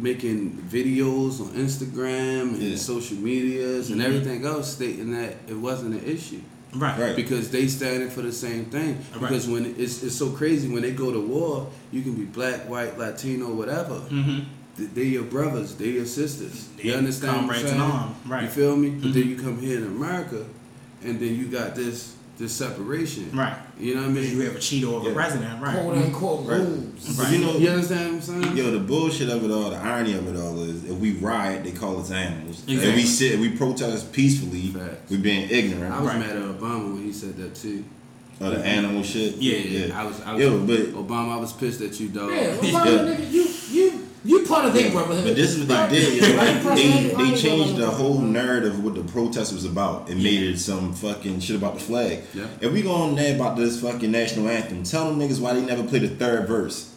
making 0.00 0.52
videos 0.72 1.40
on 1.40 1.48
Instagram 1.54 2.54
and 2.54 2.62
Yeah. 2.62 2.76
social 2.76 3.16
medias 3.18 3.90
and 3.90 4.00
Mhm. 4.00 4.04
everything 4.06 4.46
else 4.46 4.72
stating 4.72 5.12
that 5.12 5.36
it 5.46 5.56
wasn't 5.56 5.92
an 5.94 6.04
issue. 6.04 6.40
Right 6.74 6.98
Right. 6.98 7.16
Because 7.16 7.50
they 7.50 7.66
standing 7.66 8.10
for 8.10 8.22
the 8.22 8.32
same 8.32 8.66
thing. 8.66 8.94
Right. 9.12 9.20
Because 9.22 9.48
when 9.48 9.66
it's, 9.78 10.02
it's 10.02 10.14
so 10.16 10.30
crazy 10.30 10.68
when 10.68 10.82
they 10.82 10.92
go 10.92 11.12
to 11.12 11.20
war, 11.20 11.68
you 11.92 12.02
can 12.02 12.14
be 12.14 12.24
black, 12.24 12.68
white, 12.68 12.96
Latino, 12.98 13.52
whatever. 13.52 13.94
mm-hmm. 14.00 14.40
Th- 14.76 14.90
They 14.94 15.04
your 15.04 15.24
brothers, 15.24 15.74
they 15.74 15.88
your 15.90 16.06
sisters. 16.06 16.68
You 16.78 16.92
They 16.92 16.98
understand 16.98 17.32
what 17.32 17.42
I'm 17.42 17.48
comrades 17.48 17.70
in 17.72 17.80
arms, 17.80 18.16
right. 18.26 18.42
You 18.44 18.48
feel 18.48 18.76
me? 18.76 18.90
But 18.90 19.12
then 19.14 19.24
Mhm. 19.24 19.28
you 19.30 19.36
come 19.36 19.58
here 19.60 19.78
in 19.78 19.84
America, 19.84 20.44
and 21.04 21.18
then 21.20 21.34
you 21.34 21.46
got 21.46 21.74
this 21.74 22.14
this 22.40 22.52
separation. 22.52 23.30
right 23.32 23.54
You 23.78 23.94
know 23.94 24.00
what 24.02 24.10
I 24.10 24.12
mean? 24.12 24.36
you 24.36 24.40
have 24.42 24.56
a 24.56 24.58
cheeto 24.58 24.96
of 24.96 25.04
a 25.04 25.08
Yeah. 25.10 25.14
president 25.14 25.62
right 25.62 25.76
quote 25.76 25.96
unquote 25.98 26.46
Right. 26.48 26.58
rules. 26.60 27.18
Right. 27.18 27.32
You 27.32 27.38
know, 27.44 27.56
You 27.58 27.68
understand 27.68 28.06
what 28.26 28.28
I'm 28.28 28.42
saying? 28.42 28.56
Yo, 28.56 28.70
the 28.72 28.78
bullshit 28.80 29.28
of 29.28 29.44
it 29.44 29.50
all, 29.50 29.70
the 29.70 29.76
irony 29.76 30.14
of 30.14 30.26
it 30.26 30.36
all 30.40 30.60
is 30.62 30.84
if 30.84 30.96
we 30.96 31.12
riot, 31.12 31.62
they 31.64 31.70
call 31.72 32.00
us 32.00 32.10
animals. 32.10 32.62
If 32.66 32.94
we 32.96 33.04
sit, 33.04 33.32
if 33.32 33.40
we 33.40 33.50
protest 33.50 34.10
peacefully, 34.12 34.68
Facts. 34.68 35.10
we 35.10 35.18
being 35.18 35.48
ignorant. 35.50 35.92
I 35.94 35.98
was 36.00 36.08
Right. 36.08 36.18
mad 36.18 36.36
at 36.36 36.42
Obama 36.42 36.94
when 36.94 37.04
he 37.04 37.12
said 37.12 37.36
that 37.38 37.54
too. 37.54 37.84
Of 38.40 38.54
the 38.54 38.64
animal 38.64 39.02
shit. 39.02 39.36
Yeah, 39.36 39.94
I 40.00 40.04
was, 40.06 40.16
I 40.24 40.32
was 40.32 40.42
Yo, 40.42 40.58
but 40.60 40.94
Obama, 40.94 41.32
I 41.32 41.36
was 41.36 41.52
pissed 41.52 41.82
at 41.82 42.00
you, 42.00 42.08
dog. 42.08 42.30
Yeah, 42.32 42.56
Obama, 42.56 42.72
Yeah. 42.72 43.14
nigga, 43.14 43.30
you 43.30 43.44
you 44.24 44.40
you 44.40 44.46
part 44.46 44.64
of 44.64 44.74
their 44.74 44.90
brotherhood. 44.90 45.24
But 45.24 45.36
this 45.36 45.56
is 45.56 45.66
what 45.66 45.90
they 45.90 46.00
did. 46.00 46.22
yo. 46.22 46.36
Like, 46.36 46.76
they 46.76 47.14
they 47.14 47.36
changed 47.36 47.76
the 47.76 47.90
whole 47.90 48.20
narrative 48.20 48.74
of 48.74 48.84
what 48.84 48.94
the 48.94 49.04
protest 49.04 49.52
was 49.52 49.64
about 49.64 50.08
and 50.08 50.22
made 50.22 50.42
it 50.42 50.58
some 50.58 50.92
fucking 50.92 51.40
shit 51.40 51.56
about 51.56 51.74
the 51.74 51.80
flag. 51.80 52.24
Yeah. 52.34 52.46
If 52.60 52.72
we 52.72 52.82
go 52.82 52.92
on 52.92 53.14
there 53.14 53.34
about 53.34 53.56
this 53.56 53.80
fucking 53.80 54.10
national 54.10 54.48
anthem, 54.48 54.82
tell 54.82 55.10
them 55.10 55.18
niggas 55.18 55.40
why 55.40 55.54
they 55.54 55.62
never 55.62 55.84
play 55.84 56.00
the 56.00 56.08
third 56.08 56.46
verse. 56.46 56.89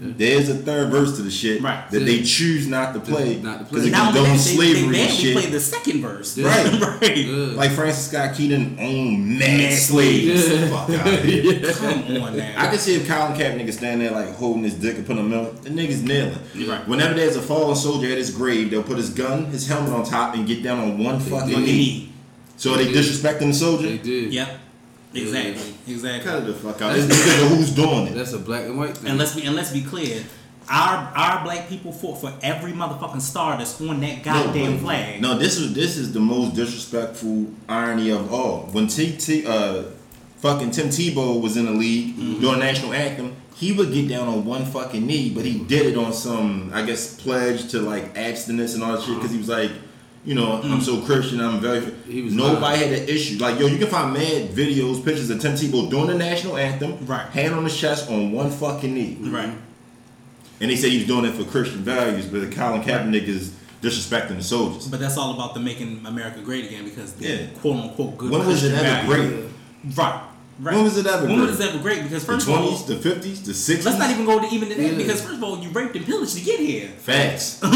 There's 0.00 0.48
a 0.48 0.54
third 0.54 0.90
verse 0.90 1.14
to 1.16 1.22
the 1.22 1.30
shit 1.30 1.62
Right. 1.62 1.88
that 1.90 2.00
they 2.00 2.22
choose 2.22 2.66
not 2.66 2.92
to 2.94 3.00
play 3.00 3.36
Not 3.36 3.58
to 3.58 3.64
because 3.64 3.82
play. 3.82 3.88
it 3.88 3.92
now 3.92 4.10
condones 4.10 4.14
they, 4.24 4.30
they, 4.32 4.36
slavery 4.38 4.72
they 4.74 4.82
and 4.82 4.92
badly 4.92 5.16
shit. 5.16 5.36
play 5.36 5.46
the 5.50 5.60
second 5.60 6.00
verse 6.02 6.36
Yeah. 6.36 6.46
Right. 6.48 7.00
right 7.02 7.16
Yeah. 7.18 7.34
Like 7.54 7.70
Francis 7.72 8.08
Scott 8.08 8.34
Keaton 8.34 8.76
owned 8.80 9.38
mad, 9.38 9.58
Mad 9.58 9.72
slaves. 9.78 10.44
slaves. 10.46 10.70
Fuck 10.70 10.90
out 10.90 11.06
of 11.14 11.22
here. 11.24 11.72
come 11.72 12.22
on 12.22 12.36
now 12.36 12.54
I 12.56 12.66
can 12.68 12.78
see 12.78 12.96
if 12.96 13.06
Colin 13.06 13.32
Kaepernick 13.38 13.72
standing 13.72 14.06
there 14.08 14.10
like 14.16 14.34
holding 14.34 14.64
his 14.64 14.74
dick 14.74 14.96
and 14.96 15.06
putting 15.06 15.24
him 15.30 15.34
out. 15.34 15.62
The 15.62 15.70
nigga's 15.70 16.02
kneeling. 16.02 16.36
Right. 16.68 16.86
Whenever 16.88 17.14
there's 17.14 17.36
a 17.36 17.42
fallen 17.42 17.76
soldier 17.76 18.10
at 18.10 18.18
his 18.18 18.30
grave, 18.30 18.70
they'll 18.70 18.82
put 18.82 18.96
his 18.96 19.10
gun, 19.10 19.46
his 19.46 19.68
helmet 19.68 19.92
on 19.92 20.04
top, 20.04 20.34
and 20.34 20.46
get 20.46 20.62
down 20.64 20.80
on 20.80 20.98
one 20.98 21.20
fucking 21.20 21.48
did. 21.48 21.58
knee. 21.58 21.64
knee 21.66 22.12
So 22.56 22.72
are 22.74 22.78
they 22.78 22.86
They 22.86 22.92
disrespecting 23.00 23.48
the 23.48 23.54
soldier? 23.54 23.86
They 23.88 23.98
did. 23.98 24.32
yep 24.34 24.58
exactly 25.14 25.74
exactly 25.86 26.30
Cut 26.30 26.46
the 26.46 26.54
fuck 26.54 26.80
out. 26.82 26.96
It's 26.96 27.06
because 27.06 27.42
of 27.42 27.48
who's 27.48 27.70
doing 27.74 28.06
it. 28.08 28.14
That's 28.14 28.32
a 28.32 28.38
black 28.38 28.64
and 28.64 28.78
white 28.78 28.96
thing. 28.96 29.10
And 29.10 29.18
let's 29.18 29.34
be 29.34 29.44
and 29.44 29.54
let's 29.54 29.72
be 29.72 29.82
clear, 29.82 30.24
our 30.68 31.12
our 31.14 31.44
black 31.44 31.68
people 31.68 31.92
fought 31.92 32.20
for 32.20 32.32
every 32.42 32.72
motherfucking 32.72 33.20
star 33.20 33.58
that's 33.58 33.80
on 33.80 34.00
that 34.00 34.22
goddamn 34.22 34.72
no, 34.72 34.78
flag. 34.78 35.20
No, 35.20 35.38
this 35.38 35.56
is 35.58 35.74
this 35.74 35.96
is 35.96 36.12
the 36.12 36.20
most 36.20 36.54
disrespectful 36.54 37.48
irony 37.68 38.10
of 38.10 38.32
all. 38.32 38.68
When 38.72 38.86
T 38.86 39.16
T 39.16 39.44
uh 39.46 39.84
fucking 40.38 40.70
Tim 40.72 40.88
Tebow 40.88 41.40
was 41.40 41.56
in 41.56 41.66
the 41.66 41.72
league 41.72 42.16
Mm-hmm. 42.16 42.40
doing 42.40 42.58
national 42.58 42.92
anthem, 42.92 43.36
he 43.54 43.72
would 43.72 43.92
get 43.92 44.08
down 44.08 44.28
on 44.28 44.44
one 44.44 44.64
fucking 44.64 45.06
knee, 45.06 45.30
but 45.34 45.44
he 45.44 45.60
did 45.60 45.86
it 45.86 45.96
on 45.96 46.12
some 46.12 46.70
I 46.72 46.82
guess 46.84 47.20
pledge 47.20 47.70
to 47.70 47.80
like 47.80 48.16
abstinence 48.16 48.74
and 48.74 48.82
all 48.82 48.92
that 48.92 49.02
shit 49.02 49.14
because 49.16 49.30
he 49.30 49.38
was 49.38 49.48
like, 49.48 49.70
you 50.24 50.34
know, 50.34 50.60
I'm 50.62 50.80
so 50.80 50.96
mm-hmm. 50.96 51.06
Christian, 51.06 51.40
I'm 51.40 51.60
very. 51.60 51.80
He 52.06 52.22
was 52.22 52.32
Nobody 52.32 52.78
had 52.78 52.92
an 52.92 53.08
issue. 53.08 53.38
Like, 53.38 53.58
yo, 53.58 53.66
you 53.66 53.78
can 53.78 53.88
find 53.88 54.12
mad 54.12 54.50
videos, 54.50 55.04
pictures 55.04 55.30
of 55.30 55.40
Tim 55.40 55.54
Tebow 55.54 55.90
doing 55.90 56.06
the 56.06 56.14
national 56.14 56.56
anthem, 56.56 57.04
Right. 57.06 57.26
hand 57.30 57.54
on 57.54 57.64
his 57.64 57.76
chest 57.76 58.08
on 58.08 58.30
one 58.32 58.50
fucking 58.50 58.94
knee. 58.94 59.16
Right. 59.20 59.48
Mm-hmm. 59.48 59.58
And 60.60 60.70
they 60.70 60.76
say 60.76 60.90
he 60.90 60.98
was 60.98 61.06
doing 61.08 61.24
it 61.24 61.32
for 61.34 61.44
Christian 61.44 61.80
values, 61.80 62.26
but 62.26 62.52
Colin 62.52 62.82
Kaepernick 62.82 63.24
is 63.24 63.52
disrespecting 63.82 64.36
the 64.36 64.42
soldiers. 64.44 64.86
But 64.86 65.00
that's 65.00 65.16
all 65.16 65.34
about 65.34 65.54
the 65.54 65.60
making 65.60 66.06
America 66.06 66.40
great 66.40 66.66
again 66.66 66.84
because 66.84 67.14
the 67.14 67.26
Yeah. 67.28 67.46
quote 67.60 67.76
unquote 67.78 68.16
good. 68.16 68.30
When 68.30 68.46
was 68.46 68.62
it 68.62 68.72
ever 68.72 69.06
great? 69.06 69.44
Right. 69.96 70.22
Right. 70.60 70.74
When 70.74 70.84
was 70.84 70.96
it 70.98 71.06
ever 71.06 71.26
When 71.26 71.36
great? 71.38 71.48
was 71.48 71.60
it 71.60 71.68
ever 71.70 71.78
great? 71.78 72.02
Because 72.04 72.24
The 72.24 72.32
first 72.32 72.46
of 72.46 72.52
all, 72.54 72.62
twenties, 72.68 72.84
the 72.84 72.96
fifties, 72.96 73.42
the 73.42 73.54
sixties. 73.54 73.86
let's 73.86 73.98
not 73.98 74.10
even 74.10 74.26
go 74.26 74.38
to 74.38 74.46
even 74.54 74.68
to 74.68 74.74
that 74.74 74.82
Yeah. 74.82 74.96
because 74.96 75.20
first 75.22 75.34
of 75.34 75.42
all, 75.42 75.58
you 75.58 75.70
raped 75.70 75.96
and 75.96 76.04
pillaged 76.04 76.34
to 76.36 76.40
get 76.42 76.60
here. 76.60 76.88
facts. 76.98 77.60
like, 77.62 77.72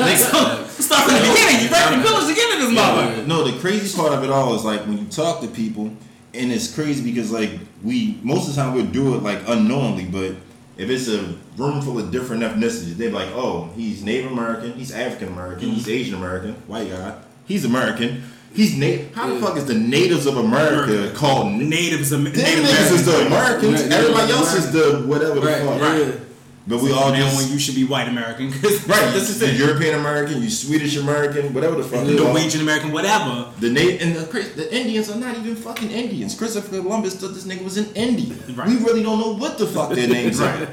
like, 0.00 0.16
so, 0.16 0.66
start 0.68 1.04
from 1.04 1.14
the 1.14 1.20
beginning. 1.20 1.62
You 1.64 1.68
raped 1.70 1.92
and 1.92 2.02
pillaged 2.02 2.28
to 2.28 2.34
get 2.34 2.54
in 2.54 2.60
this 2.60 2.78
motherfucker. 2.80 3.26
No, 3.26 3.44
the 3.44 3.58
crazy 3.60 3.96
part 3.96 4.12
of 4.12 4.24
it 4.24 4.30
all 4.30 4.54
is 4.54 4.64
like 4.64 4.80
when 4.86 4.98
you 4.98 5.04
talk 5.06 5.40
to 5.42 5.46
people, 5.48 5.86
and 6.32 6.50
it's 6.50 6.74
crazy 6.74 7.02
because 7.04 7.30
like 7.30 7.50
we 7.82 8.18
most 8.22 8.48
of 8.48 8.54
the 8.54 8.60
time 8.62 8.74
we'll 8.74 8.86
do 8.86 9.14
it 9.14 9.22
like 9.22 9.40
unknowingly, 9.46 10.06
but 10.06 10.34
if 10.76 10.90
it's 10.90 11.06
a 11.08 11.18
room 11.56 11.80
full 11.82 11.98
of 12.00 12.10
different 12.10 12.42
ethnicities, 12.42 12.94
they're 12.96 13.10
like, 13.12 13.28
oh, 13.34 13.70
he's 13.76 14.02
Native 14.02 14.32
American, 14.32 14.72
he's 14.72 14.90
African 14.90 15.28
American, 15.28 15.68
he's 15.68 15.82
mm-hmm. 15.82 15.92
Asian 15.92 16.14
American, 16.14 16.54
white 16.66 16.90
guy, 16.90 17.16
he's 17.46 17.64
American, 17.64 18.24
he's 18.54 18.76
native. 18.76 19.14
How 19.14 19.26
the 19.32 19.40
fuck 19.40 19.56
is 19.56 19.66
the 19.66 19.74
natives 19.74 20.26
of 20.26 20.36
America 20.36 21.12
called? 21.14 21.52
Natives, 21.52 22.12
Am- 22.12 22.24
Them 22.24 22.32
Native 22.32 22.64
niggas 22.64 22.92
is 22.92 23.04
the 23.06 23.26
Americans. 23.26 23.82
Right, 23.82 23.92
Everybody 23.92 24.22
Native 24.26 24.36
else 24.36 24.54
is 24.54 24.72
the 24.72 25.04
whatever 25.06 25.40
the 25.40 25.46
Right, 25.46 25.62
fuck. 25.62 25.80
right. 25.80 26.20
But 26.66 26.80
we 26.80 26.92
all 26.92 27.10
now 27.10 27.16
just 27.18 27.42
when 27.42 27.52
you 27.52 27.58
should 27.58 27.74
be 27.74 27.84
white 27.84 28.08
American 28.08 28.50
because 28.50 28.88
right. 28.88 29.12
This 29.12 29.28
is 29.28 29.42
you 29.42 29.48
it. 29.48 29.58
European 29.58 29.96
American, 30.00 30.40
you 30.42 30.48
Swedish 30.48 30.96
American, 30.96 31.52
whatever 31.52 31.76
the 31.76 31.84
fuck. 31.84 32.06
you 32.06 32.16
are. 32.16 32.24
Norwegian 32.24 32.62
American, 32.62 32.90
whatever. 32.90 33.52
The 33.60 33.68
na- 33.68 33.80
and 34.00 34.16
the, 34.16 34.24
the 34.56 34.74
Indians 34.74 35.10
are 35.10 35.18
not 35.18 35.36
even 35.36 35.56
fucking 35.56 35.90
Indians. 35.90 36.34
Christopher 36.34 36.80
Columbus 36.80 37.16
thought 37.16 37.34
this 37.34 37.44
nigga 37.44 37.62
was 37.62 37.76
an 37.76 37.92
Indian. 37.94 38.40
Right. 38.56 38.66
We 38.66 38.76
really 38.78 39.02
don't 39.02 39.20
know 39.20 39.34
what 39.34 39.58
the 39.58 39.66
fuck 39.66 39.90
their 39.90 40.08
names 40.08 40.40
are. 40.48 40.66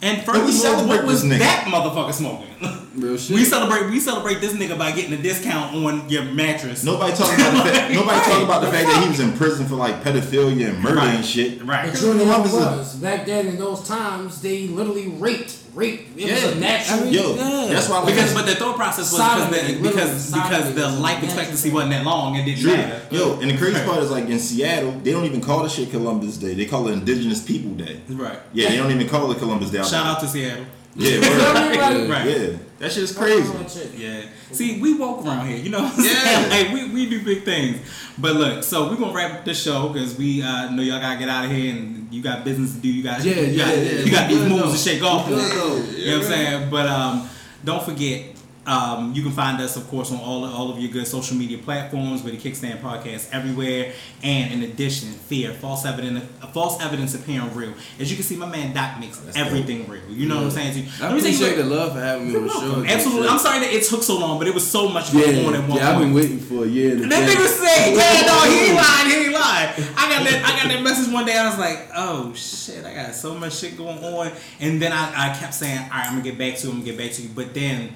And 0.00 0.24
But 0.24 0.44
we 0.44 0.52
celebrate 0.52 0.98
what 0.98 1.06
was 1.06 1.22
this 1.22 1.32
nigga. 1.32 1.38
that 1.40 1.64
motherfucker 1.66 2.12
smoking? 2.12 2.46
Real 2.94 3.16
shit. 3.16 3.34
we 3.36 3.44
celebrate 3.44 3.90
we 3.90 4.00
celebrate 4.00 4.40
this 4.40 4.52
nigga 4.54 4.76
by 4.78 4.90
getting 4.92 5.12
a 5.12 5.20
discount 5.22 5.74
on 5.74 6.08
your 6.08 6.22
mattress. 6.24 6.82
Nobody 6.84 7.14
talking 7.16 7.34
about 7.44 7.64
the 7.66 7.70
fact. 7.72 7.92
Nobody 7.94 8.20
talking 8.20 8.44
about 8.44 8.60
the 8.62 8.70
fact 8.70 8.86
that 8.86 9.02
he 9.02 9.08
was 9.08 9.20
in 9.20 9.32
prison 9.36 9.66
for 9.66 9.74
like 9.76 10.02
pedophilia 10.02 10.70
and 10.70 10.80
murder 10.82 11.00
and 11.00 11.24
shit. 11.24 11.62
Right. 11.64 11.90
But 11.92 12.00
you 12.00 12.14
know 12.14 12.24
what 12.24 12.46
it 12.46 12.48
Columbus 12.50 12.52
is- 12.52 12.58
was 12.60 12.94
back 12.96 13.26
then 13.26 13.46
in 13.48 13.56
those 13.58 13.86
times 13.86 14.40
they 14.40 14.68
literally 14.68 15.08
raped, 15.08 15.67
raped. 15.78 16.18
It 16.18 16.32
was 16.32 16.42
Yeah. 16.42 16.48
a 16.50 16.54
natural. 16.56 17.00
I 17.00 17.04
mean, 17.04 17.14
Yo, 17.14 17.34
Yeah. 17.34 17.66
that's 17.74 17.88
why. 17.88 17.98
Like, 18.00 18.14
Because 18.14 18.34
but 18.34 18.46
the 18.46 18.54
thought 18.56 18.76
process 18.76 19.12
was 19.12 19.20
Sodomy, 19.20 19.78
because 19.80 20.30
the, 20.30 20.36
because 20.36 20.48
because 20.48 20.74
the 20.74 20.88
life 21.00 21.22
expectancy 21.22 21.70
wasn't 21.70 21.92
that 21.92 22.04
long. 22.04 22.34
It 22.34 22.44
didn't 22.44 22.60
True. 22.60 22.76
matter. 22.76 23.00
Yo, 23.10 23.38
and 23.40 23.50
the 23.50 23.56
crazy 23.56 23.80
part 23.84 24.02
is 24.02 24.10
like 24.10 24.28
in 24.28 24.38
Seattle, 24.40 24.94
they 25.04 25.12
don't 25.12 25.24
even 25.24 25.40
call 25.40 25.62
the 25.62 25.68
shit 25.68 25.90
Columbus 25.90 26.36
Day. 26.36 26.54
They 26.54 26.64
call 26.66 26.88
it 26.88 26.92
Indigenous 26.92 27.40
People 27.40 27.70
Day. 27.72 28.00
Right. 28.08 28.38
Yeah, 28.52 28.70
they 28.70 28.76
don't 28.76 28.90
even 28.90 29.08
call 29.08 29.30
it 29.32 29.38
Columbus 29.38 29.70
Day. 29.70 29.78
Shout 29.78 30.06
out 30.06 30.20
to 30.20 30.28
Seattle. 30.28 30.64
Yeah, 30.98 31.10
You 31.14 31.20
know 31.20 31.28
word. 31.30 31.38
what 31.38 31.56
I 31.56 31.68
mean? 31.94 32.08
Like, 32.10 32.18
Right. 32.18 32.30
yeah, 32.30 32.56
that 32.80 32.92
shit 32.92 33.02
is 33.04 33.16
crazy. 33.16 33.52
Yeah. 33.96 34.22
See, 34.52 34.80
we 34.80 34.94
walk 34.98 35.24
around 35.24 35.46
here, 35.46 35.56
you 35.58 35.70
know 35.70 35.82
what 35.84 35.98
I'm 35.98 36.04
Yeah. 36.04 36.14
saying? 36.14 36.50
Like, 36.50 36.74
we, 36.74 36.88
we 36.92 37.08
do 37.08 37.24
big 37.24 37.44
things. 37.44 37.78
But 38.18 38.34
look, 38.36 38.64
so 38.64 38.88
we're 38.90 38.96
going 38.96 39.10
to 39.10 39.16
wrap 39.16 39.32
up 39.38 39.44
the 39.44 39.54
show 39.54 39.88
because 39.90 40.18
we 40.18 40.42
uh, 40.42 40.70
know 40.70 40.82
y'all 40.82 41.00
got 41.00 41.12
to 41.14 41.18
get 41.20 41.28
out 41.28 41.44
of 41.44 41.50
here 41.52 41.72
and 41.74 42.12
you 42.12 42.20
got 42.22 42.44
business 42.44 42.74
to 42.74 42.80
do. 42.80 42.88
You 42.88 43.02
got, 43.04 43.22
Yeah, 43.24 43.34
you 43.40 43.42
yeah, 43.58 43.64
got, 43.66 43.76
yeah. 43.76 43.92
You 44.00 44.10
got 44.10 44.28
these 44.28 44.40
moves 44.40 44.62
though. 44.62 44.72
to 44.72 44.76
shake 44.78 45.02
off 45.04 45.28
We 45.28 45.34
good. 45.36 45.98
You 45.98 46.06
know 46.10 46.16
what 46.18 46.26
I'm 46.26 46.32
saying? 46.32 46.70
But 46.70 46.86
um, 46.86 47.28
don't 47.64 47.82
forget, 47.84 48.22
um, 48.68 49.14
you 49.14 49.22
can 49.22 49.32
find 49.32 49.60
us, 49.62 49.76
of 49.76 49.88
course, 49.88 50.12
on 50.12 50.18
all 50.20 50.44
all 50.44 50.70
of 50.70 50.78
your 50.78 50.90
good 50.90 51.06
social 51.06 51.36
media 51.36 51.56
platforms 51.56 52.22
with 52.22 52.40
the 52.40 52.50
Kickstand 52.50 52.80
Podcast 52.82 53.32
everywhere. 53.32 53.92
And 54.22 54.52
in 54.52 54.70
addition, 54.70 55.08
fear, 55.08 55.54
false 55.54 55.86
evidence, 55.86 56.24
false 56.52 56.80
evidence 56.82 57.14
appearing 57.14 57.54
real. 57.54 57.72
As 57.98 58.10
you 58.10 58.16
can 58.16 58.24
see, 58.24 58.36
my 58.36 58.46
man 58.46 58.74
Doc 58.74 59.00
makes 59.00 59.18
That's 59.18 59.38
everything 59.38 59.88
real. 59.88 60.06
You 60.10 60.28
know 60.28 60.36
what 60.36 60.44
I'm 60.44 60.50
saying? 60.50 60.86
So, 60.86 61.04
I 61.04 61.08
let 61.08 61.16
me 61.16 61.20
tell 61.22 61.30
appreciate 61.30 61.56
the 61.56 61.64
love 61.64 61.94
for 61.94 62.00
having 62.00 62.28
me 62.28 62.36
on 62.36 62.42
the 62.46 62.52
show. 62.52 62.84
Absolutely. 62.84 63.28
I'm 63.28 63.38
sorry 63.38 63.60
that 63.60 63.72
it 63.72 63.84
took 63.84 64.02
so 64.02 64.18
long, 64.18 64.38
but 64.38 64.46
it 64.46 64.54
was 64.54 64.70
so 64.70 64.88
much 64.88 65.12
going 65.12 65.36
Yeah, 65.36 65.46
on 65.46 65.54
at 65.54 65.68
one 65.68 65.78
yeah, 65.78 65.90
I've 65.90 65.98
been 66.00 66.12
waiting 66.12 66.38
for 66.38 66.64
a 66.64 66.68
year. 66.68 66.94
To 66.94 67.06
That 67.06 67.28
nigga 67.28 67.46
said, 67.46 67.94
yeah, 67.96 68.26
no, 68.26 68.50
he 68.50 68.68
ain't 68.68 68.76
lying, 68.76 69.08
he 69.08 69.16
ain't 69.24 69.32
lying. 69.32 69.68
I 69.96 70.08
got 70.10 70.24
that, 70.28 70.42
I 70.44 70.62
got 70.62 70.68
that 70.68 70.82
message 70.82 71.12
one 71.12 71.24
day. 71.24 71.38
I 71.38 71.48
was 71.48 71.58
like, 71.58 71.88
oh 71.96 72.34
shit, 72.34 72.84
I 72.84 72.92
got 72.94 73.14
so 73.14 73.34
much 73.34 73.56
shit 73.56 73.78
going 73.78 73.98
on, 74.04 74.32
and 74.60 74.80
then 74.80 74.92
I, 74.92 75.30
I 75.30 75.38
kept 75.38 75.54
saying, 75.54 75.78
all 75.78 75.88
right, 75.88 76.06
I'm 76.06 76.18
gonna 76.18 76.22
get 76.22 76.36
back 76.38 76.56
to 76.58 76.66
you, 76.66 76.72
I'm 76.72 76.80
gonna 76.80 76.90
get 76.90 76.98
back 76.98 77.12
to 77.12 77.22
you. 77.22 77.30
But 77.34 77.54
then, 77.54 77.94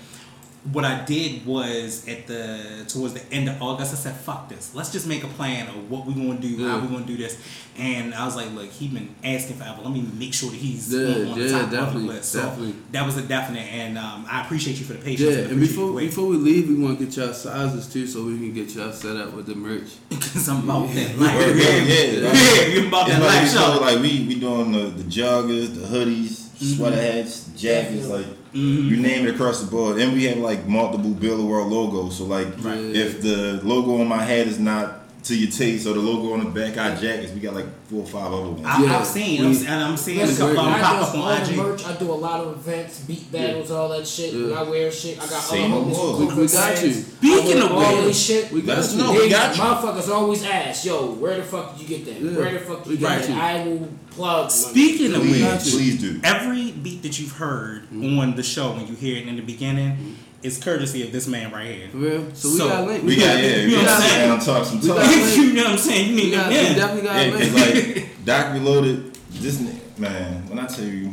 what 0.71 0.85
I 0.85 1.05
did 1.05 1.45
was 1.45 2.07
at 2.07 2.29
the 2.29 2.85
towards 2.87 3.15
the 3.15 3.33
end 3.33 3.49
of 3.49 3.61
August, 3.61 3.93
I 3.93 3.97
said, 3.97 4.15
fuck 4.15 4.49
this, 4.49 4.75
let's 4.77 4.93
just 4.93 5.09
make 5.09 5.25
a 5.25 5.29
plan 5.29 5.67
of 5.69 5.91
what 5.91 6.07
we 6.07 6.15
gonna 6.15 6.39
do, 6.39 6.57
how 6.69 6.77
Yeah. 6.77 6.83
we 6.83 6.89
gonna 6.89 7.05
do 7.05 7.17
this. 7.17 7.37
And 7.77 8.15
I 8.15 8.25
was 8.27 8.37
like, 8.37 8.53
look, 8.55 8.71
he 8.71 8.87
been 8.87 9.15
asking 9.25 9.57
forever. 9.57 9.81
Let 9.83 9.93
me 9.93 10.03
make 10.19 10.35
sure 10.35 10.51
that 10.51 10.57
he's 10.59 10.93
Yeah, 10.93 11.01
on, 11.01 11.27
on 11.33 11.39
the 11.39 11.45
yeah, 11.47 11.51
top 11.53 11.63
of 11.63 11.71
definitely, 11.71 12.03
the 12.09 12.13
list. 12.13 12.33
So 12.33 12.43
definitely. 12.43 12.75
that 12.93 13.07
was 13.07 13.17
a 13.17 13.23
definite, 13.23 13.67
and 13.73 13.99
um, 13.99 14.27
I 14.31 14.43
appreciate 14.45 14.79
you 14.79 14.85
for 14.85 14.93
the 14.93 14.99
patience. 15.01 15.21
Yeah, 15.31 15.43
and 15.45 15.53
appreciate 15.53 15.69
before 15.77 15.99
before 15.99 16.27
we 16.29 16.37
leave, 16.37 16.69
we 16.69 16.77
want 16.77 16.99
to 17.01 17.07
get 17.07 17.17
y'all 17.17 17.33
sizes 17.33 17.93
too, 17.93 18.07
so 18.07 18.25
we 18.25 18.37
can 18.39 18.53
get 18.53 18.73
y'all 18.75 18.93
set 18.93 19.17
up 19.17 19.33
with 19.35 19.47
the 19.47 19.55
merch. 19.57 19.89
Because 20.11 20.49
I'm 20.49 20.63
about 20.69 20.89
that 20.95 21.19
life. 21.19 21.37
Word, 21.37 21.57
yeah, 21.57 21.77
yeah. 21.77 22.33
yeah, 22.33 22.67
you 22.69 22.87
about 22.89 23.09
that 23.09 23.21
like, 23.21 23.29
life 23.31 23.53
we 23.53 23.59
show. 23.59 23.81
like 23.81 24.01
we 24.01 24.27
we 24.29 24.35
doing 24.39 24.71
the, 24.73 24.85
the 24.91 25.03
joggers, 25.05 25.75
the 25.75 25.87
hoodies, 25.87 26.77
sweater 26.77 26.97
hats, 26.97 27.49
jackets, 27.57 28.07
like 28.07 28.27
Mm-hmm. 28.55 28.89
you 28.89 28.97
name 28.99 29.27
it 29.27 29.35
across 29.35 29.61
the 29.63 29.71
board. 29.71 29.99
And 29.99 30.13
we 30.13 30.25
have 30.25 30.39
like 30.39 30.67
multiple 30.67 31.11
Build 31.11 31.41
the 31.41 31.45
World 31.45 31.73
logos. 31.73 32.19
So 32.19 32.25
like 32.25 32.49
Right. 32.63 32.79
if 32.79 33.23
the 33.23 33.61
logo 33.65 34.01
on 34.01 34.09
my 34.09 34.23
head 34.23 34.47
is 34.47 34.59
not 34.59 35.02
to 35.25 35.37
your 35.39 35.51
taste 35.51 35.87
or 35.87 35.95
the 35.95 36.01
logo 36.01 36.33
on 36.35 36.41
the 36.45 36.51
back 36.51 36.77
our 36.79 36.97
jackets, 37.01 37.33
we 37.33 37.41
got 37.41 37.55
like 37.55 37.67
four 37.87 38.01
or 38.01 38.07
five 38.07 38.33
other 38.33 38.51
ones. 38.51 38.63
I, 38.67 38.83
Yeah, 38.83 38.99
I've 38.99 39.07
seen, 39.07 39.49
we- 39.49 39.67
and 39.67 39.83
I'm 39.85 39.97
seeing 39.97 40.21
a 40.21 40.27
couple 40.27 40.49
of 40.49 40.55
them 40.57 40.81
pop 40.81 41.09
up 41.09 41.15
on 41.15 41.43
IG. 41.43 41.57
merch. 41.57 41.87
I 41.87 41.93
do 41.97 42.11
a 42.11 42.13
lot 42.13 42.41
of 42.41 42.57
events, 42.57 43.01
beat 43.01 43.31
battles, 43.31 43.71
all 43.71 43.89
that 43.91 44.07
shit. 44.07 44.35
When 44.35 44.51
Yeah. 44.51 44.61
I 44.61 44.63
wear 44.65 44.91
shit, 44.91 45.19
I 45.19 45.27
got 45.29 45.43
Say 45.43 45.63
all 45.63 45.69
no 45.69 45.85
the 45.85 46.27
We- 46.27 46.43
we 46.43 46.49
got 46.49 46.83
you. 46.85 46.93
Speaking 46.93 47.63
of 47.63 47.73
all 47.73 47.97
this 48.03 48.21
shit. 48.21 48.51
We 48.53 48.63
got 48.63 48.91
you. 48.91 48.99
know. 48.99 49.13
They, 49.13 49.19
we 49.21 49.29
got 49.31 49.57
you. 49.57 49.63
Motherfuckers 49.63 50.09
always 50.09 50.45
ask, 50.45 50.85
yo, 50.85 51.13
where 51.13 51.37
the 51.37 51.45
fuck 51.45 51.79
did 51.79 51.89
you 51.89 51.97
get 51.99 52.07
that? 52.07 52.21
Yeah. 52.21 52.39
Where 52.39 52.53
the 52.53 52.59
fuck 52.59 52.79
did 52.83 52.87
We 52.89 52.95
you 52.95 53.01
get 53.01 53.09
got 53.21 53.29
that? 53.29 53.29
you. 53.31 53.41
I 53.41 53.65
will 53.69 53.89
plug. 54.11 54.51
Speaking 54.51 55.15
of 55.15 55.23
which, 55.23 55.73
please 55.73 56.01
do. 56.01 56.21
every 56.25 56.73
beat 56.73 57.03
that 57.03 57.21
you've 57.21 57.33
heard 57.33 57.85
mm-hmm. 57.85 58.19
on 58.19 58.35
the 58.35 58.43
show 58.43 58.73
when 58.73 58.87
you 58.89 58.95
hear 58.95 59.17
it 59.19 59.29
in 59.29 59.37
the 59.37 59.43
beginning 59.43 60.17
is 60.43 60.59
courtesy 60.63 61.03
of 61.05 61.13
this 61.13 61.27
man 61.29 61.51
right 61.53 61.67
here. 61.75 61.89
For 61.89 61.97
real? 61.99 62.35
So 62.35 62.49
we 62.51 62.57
So, 62.59 62.69
got 62.69 62.87
link. 62.89 63.05
We 63.05 63.17
got 63.17 63.23
yeah, 63.43 63.57
You 63.57 63.67
we 63.67 63.73
know 63.73 63.79
what 63.79 63.87
got 63.87 63.97
I'm 63.97 64.03
to 64.03 64.09
saying? 64.09 64.57
talk 64.57 64.67
some 64.67 64.81
talk. 64.81 65.37
you 65.37 65.53
know 65.55 65.63
what 65.65 65.73
I'm 65.73 65.79
saying, 65.79 66.09
you 66.11 66.15
We, 66.17 66.23
need 66.25 66.31
got, 66.33 66.43
to 66.45 66.49
we 66.51 66.55
yeah. 66.57 66.75
definitely 66.75 67.03
got 67.09 67.17
Yeah, 67.27 67.33
link. 67.33 67.53
cause 67.53 67.55
like 67.95 68.25
Doc 68.25 68.53
Reloaded, 68.55 69.15
this 69.31 69.61
man. 69.99 70.49
When 70.49 70.59
I 70.59 70.67
tell 70.67 70.85
you, 70.85 71.13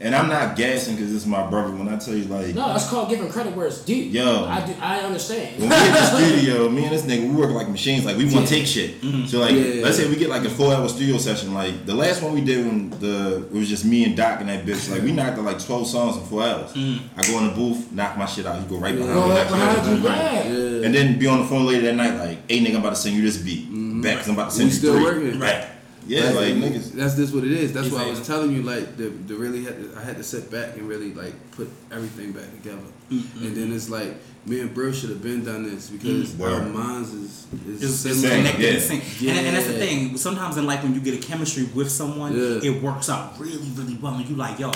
and 0.00 0.14
I'm 0.14 0.28
not 0.28 0.56
gassing 0.56 0.94
because 0.94 1.10
this 1.12 1.22
is 1.22 1.26
my 1.26 1.46
brother. 1.48 1.74
When 1.74 1.88
I 1.88 1.96
tell 1.96 2.14
you, 2.14 2.24
like, 2.24 2.54
No, 2.54 2.66
that's 2.68 2.88
called 2.88 3.08
giving 3.08 3.28
credit 3.30 3.56
where 3.56 3.66
it's 3.66 3.82
due. 3.84 3.94
Yo. 3.94 4.44
I 4.44 4.64
do, 4.66 4.74
I 4.80 4.98
understand. 5.00 5.60
when 5.60 5.70
we 5.70 5.76
in 5.76 5.92
the 5.92 6.04
studio, 6.36 6.68
me 6.68 6.84
and 6.84 6.92
this 6.94 7.02
nigga, 7.02 7.28
we 7.28 7.34
work 7.34 7.50
like 7.52 7.68
machines. 7.68 8.04
Like 8.04 8.16
we 8.16 8.24
want 8.32 8.46
to 8.46 8.54
take 8.54 8.66
shit. 8.66 9.00
Mm-hmm. 9.00 9.26
So 9.26 9.40
like, 9.40 9.52
Yeah. 9.54 9.82
let's 9.82 9.96
say 9.96 10.08
we 10.08 10.16
get 10.16 10.28
like 10.28 10.44
a 10.44 10.50
four 10.50 10.74
hour 10.74 10.88
studio 10.88 11.16
session. 11.18 11.54
Like 11.54 11.86
the 11.86 11.94
last 11.94 12.22
one 12.22 12.34
we 12.34 12.40
did 12.42 12.66
when 12.66 12.90
the 13.00 13.46
it 13.46 13.52
was 13.52 13.68
just 13.68 13.84
me 13.84 14.04
and 14.04 14.16
Doc 14.16 14.40
and 14.40 14.48
that 14.48 14.64
bitch. 14.66 14.90
Like 14.90 15.02
we 15.02 15.12
knocked 15.12 15.38
out 15.38 15.44
like 15.44 15.64
twelve 15.64 15.86
songs 15.86 16.16
in 16.16 16.22
four 16.24 16.42
hours. 16.42 16.72
Mm-hmm. 16.72 17.18
I 17.18 17.22
go 17.22 17.38
in 17.38 17.46
the 17.48 17.52
booth, 17.54 17.90
knock 17.92 18.16
my 18.18 18.26
shit 18.26 18.46
out. 18.46 18.60
He 18.60 18.66
go 18.66 18.76
right 18.78 18.94
behind 18.96 19.14
me. 19.14 19.20
right 19.20 19.28
knock 19.28 19.48
behind 19.48 20.02
you, 20.02 20.08
right. 20.08 20.16
yeah. 20.16 20.42
Yeah. 20.44 20.86
And 20.86 20.94
then 20.94 21.18
be 21.18 21.26
on 21.26 21.40
the 21.40 21.46
phone 21.46 21.66
later 21.66 21.82
that 21.86 21.94
night, 21.94 22.14
like, 22.18 22.38
hey 22.50 22.60
nigga, 22.60 22.74
I'm 22.74 22.80
about 22.80 22.90
to 22.90 22.96
send 22.96 23.16
you 23.16 23.22
this 23.22 23.38
beat. 23.38 23.64
Mm-hmm. 23.64 24.00
Back, 24.02 24.18
cause 24.18 24.28
I'm 24.28 24.34
about 24.34 24.50
to 24.50 24.56
send 24.56 24.66
We 24.68 24.72
you 24.72 24.78
still 24.78 24.94
three. 24.94 25.04
working. 25.04 25.40
Right. 25.40 25.66
Yeah, 26.06 26.20
That's- 26.30 26.36
like 26.36 26.54
niggas. 26.72 26.92
That's 26.92 27.16
just 27.16 27.34
what 27.34 27.44
it 27.44 27.50
is. 27.52 27.72
That's 27.72 27.90
why 27.90 28.04
I 28.04 28.10
was 28.10 28.24
telling 28.26 28.52
you, 28.52 28.62
like, 28.62 28.96
the, 28.96 29.08
the 29.08 29.34
really 29.34 29.64
had 29.64 29.76
to, 29.92 29.98
I 29.98 30.04
had 30.04 30.16
to 30.18 30.22
sit 30.24 30.50
back 30.50 30.76
and 30.76 30.88
really 30.88 31.12
like 31.12 31.34
put 31.52 31.68
everything 31.90 32.32
back 32.32 32.50
together. 32.52 32.78
And 33.10 33.56
then 33.56 33.72
it's 33.72 33.88
like 33.88 34.14
me 34.46 34.60
and 34.60 34.72
Bro 34.72 34.92
should 34.92 35.10
have 35.10 35.22
been 35.22 35.44
done 35.44 35.64
this 35.64 35.90
because 35.90 36.34
Mm. 36.34 36.52
our 36.52 36.62
minds 36.68 37.12
is 37.12 37.46
is 37.68 37.82
It's, 37.82 38.04
it's 38.04 38.20
connected 38.22 38.60
yeah. 38.62 38.70
and 38.70 38.82
sync. 38.82 39.04
And, 39.22 39.46
and 39.46 39.56
that's 39.56 39.66
the 39.66 39.72
thing. 39.74 40.16
Sometimes 40.16 40.56
in 40.56 40.66
life, 40.66 40.82
when 40.84 40.94
you 40.94 41.00
get 41.00 41.14
a 41.14 41.26
chemistry 41.26 41.64
with 41.74 41.90
someone, 41.90 42.36
Yeah. 42.36 42.70
it 42.70 42.82
works 42.82 43.08
out 43.10 43.38
really, 43.40 43.68
really 43.74 43.94
well. 44.00 44.14
And 44.14 44.28
you 44.28 44.36
like, 44.36 44.58
yo, 44.60 44.70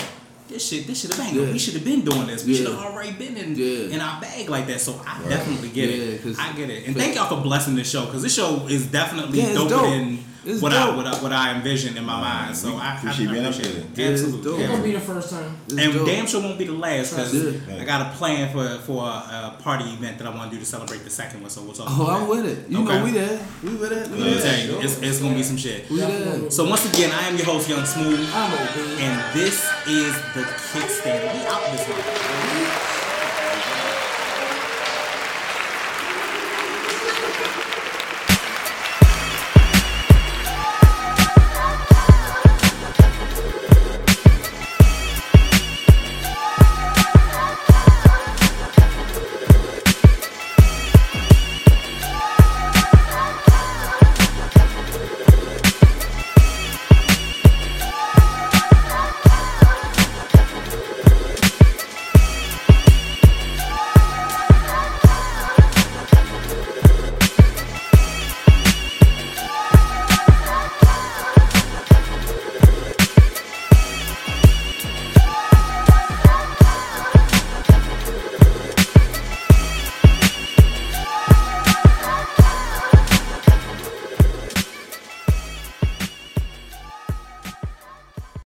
this 0.49 0.67
shit, 0.67 0.85
this 0.87 0.99
should 0.99 1.13
have 1.13 1.19
been. 1.25 1.33
Yeah. 1.45 1.51
We 1.53 1.59
should 1.59 1.75
have 1.75 1.85
been 1.85 2.01
doing 2.01 2.27
this. 2.27 2.43
We 2.45 2.51
Yeah. 2.53 2.57
should 2.65 2.67
have 2.75 2.83
already 2.83 3.13
been 3.13 3.37
in 3.37 3.55
Yeah. 3.55 3.95
in 3.95 4.01
our 4.01 4.19
bag 4.19 4.49
like 4.49 4.67
that. 4.67 4.81
So 4.81 4.99
I 5.07 5.19
Right. 5.21 5.29
definitely 5.29 5.69
get 5.69 5.89
Yeah, 5.89 5.95
it. 5.95 6.23
'cause- 6.23 6.37
I 6.39 6.51
get 6.53 6.69
it. 6.69 6.87
And 6.87 6.95
thank 6.97 7.15
y'all 7.15 7.29
for 7.33 7.41
blessing 7.41 7.75
this 7.75 7.89
show 7.89 8.05
because 8.05 8.21
this 8.21 8.33
show 8.33 8.65
is 8.69 8.85
definitely 8.87 9.39
Yeah, 9.39 9.53
dope. 9.53 9.69
than 9.69 10.19
It's 10.43 10.61
what 10.61 10.73
I 10.73 10.87
dope. 10.87 10.95
what 10.97 11.05
I 11.07 11.21
what 11.21 11.31
I 11.31 11.53
envisioned 11.55 11.97
in 11.97 12.03
my 12.05 12.19
mind. 12.19 12.55
So 12.57 12.75
I, 12.75 12.93
I 12.93 12.97
appreciate 12.97 13.29
I 13.29 13.33
being 13.33 13.45
appreciate 13.45 13.75
here. 13.75 13.83
it. 13.85 13.97
Yeah, 13.97 14.07
it's 14.07 14.21
Absolutely. 14.23 14.51
dope. 14.51 14.59
It's 14.59 14.69
gonna 14.71 14.83
be 14.83 14.91
the 14.93 14.99
first 14.99 15.29
time. 15.29 15.57
It's 15.67 15.77
And 15.77 15.93
dope. 15.93 16.05
damn 16.07 16.25
sure 16.27 16.41
won't 16.41 16.57
be 16.57 16.65
the 16.65 16.73
last 16.73 17.11
because 17.11 17.33
I 17.79 17.85
got 17.85 18.01
a 18.13 18.17
plan 18.17 18.51
for 18.51 18.67
for 18.85 19.03
a, 19.05 19.55
a 19.57 19.57
party 19.61 19.85
event 19.85 20.17
that 20.17 20.25
I 20.27 20.31
want 20.35 20.49
to 20.49 20.55
do 20.55 20.59
to 20.59 20.65
celebrate 20.65 21.03
the 21.03 21.09
second 21.11 21.41
one. 21.41 21.49
So 21.51 21.61
we'll 21.61 21.73
talk. 21.73 21.87
Oh, 21.89 22.03
about 22.03 22.13
I'm 22.13 22.19
that. 22.21 22.29
with 22.29 22.45
it. 22.47 22.69
You 22.71 22.83
Okay. 22.83 22.97
know 22.97 23.03
we 23.05 23.11
there. 23.11 23.47
We 23.63 23.75
with 23.75 23.91
it. 23.91 24.07
We 24.09 24.17
Let 24.17 24.25
me 24.27 24.33
with 24.35 24.43
tell 24.43 24.59
you, 24.65 24.79
it's, 24.81 24.99
it's 25.01 25.19
gonna 25.21 25.35
be 25.35 25.43
some 25.43 25.57
shit. 25.57 25.89
We 25.91 25.97
there. 25.97 26.49
So 26.49 26.67
once 26.67 26.91
again, 26.91 27.11
I 27.11 27.27
am 27.27 27.35
your 27.37 27.45
host, 27.45 27.69
Young 27.69 27.85
Smooth, 27.85 28.27
I'm 28.33 28.51
okay. 28.53 29.03
and 29.05 29.33
this 29.37 29.69
is 29.87 30.13
the 30.33 30.41
Kickstand. 30.41 31.21
We 31.33 31.45
out 31.47 31.61
this 31.71 31.87
one. 31.87 32.50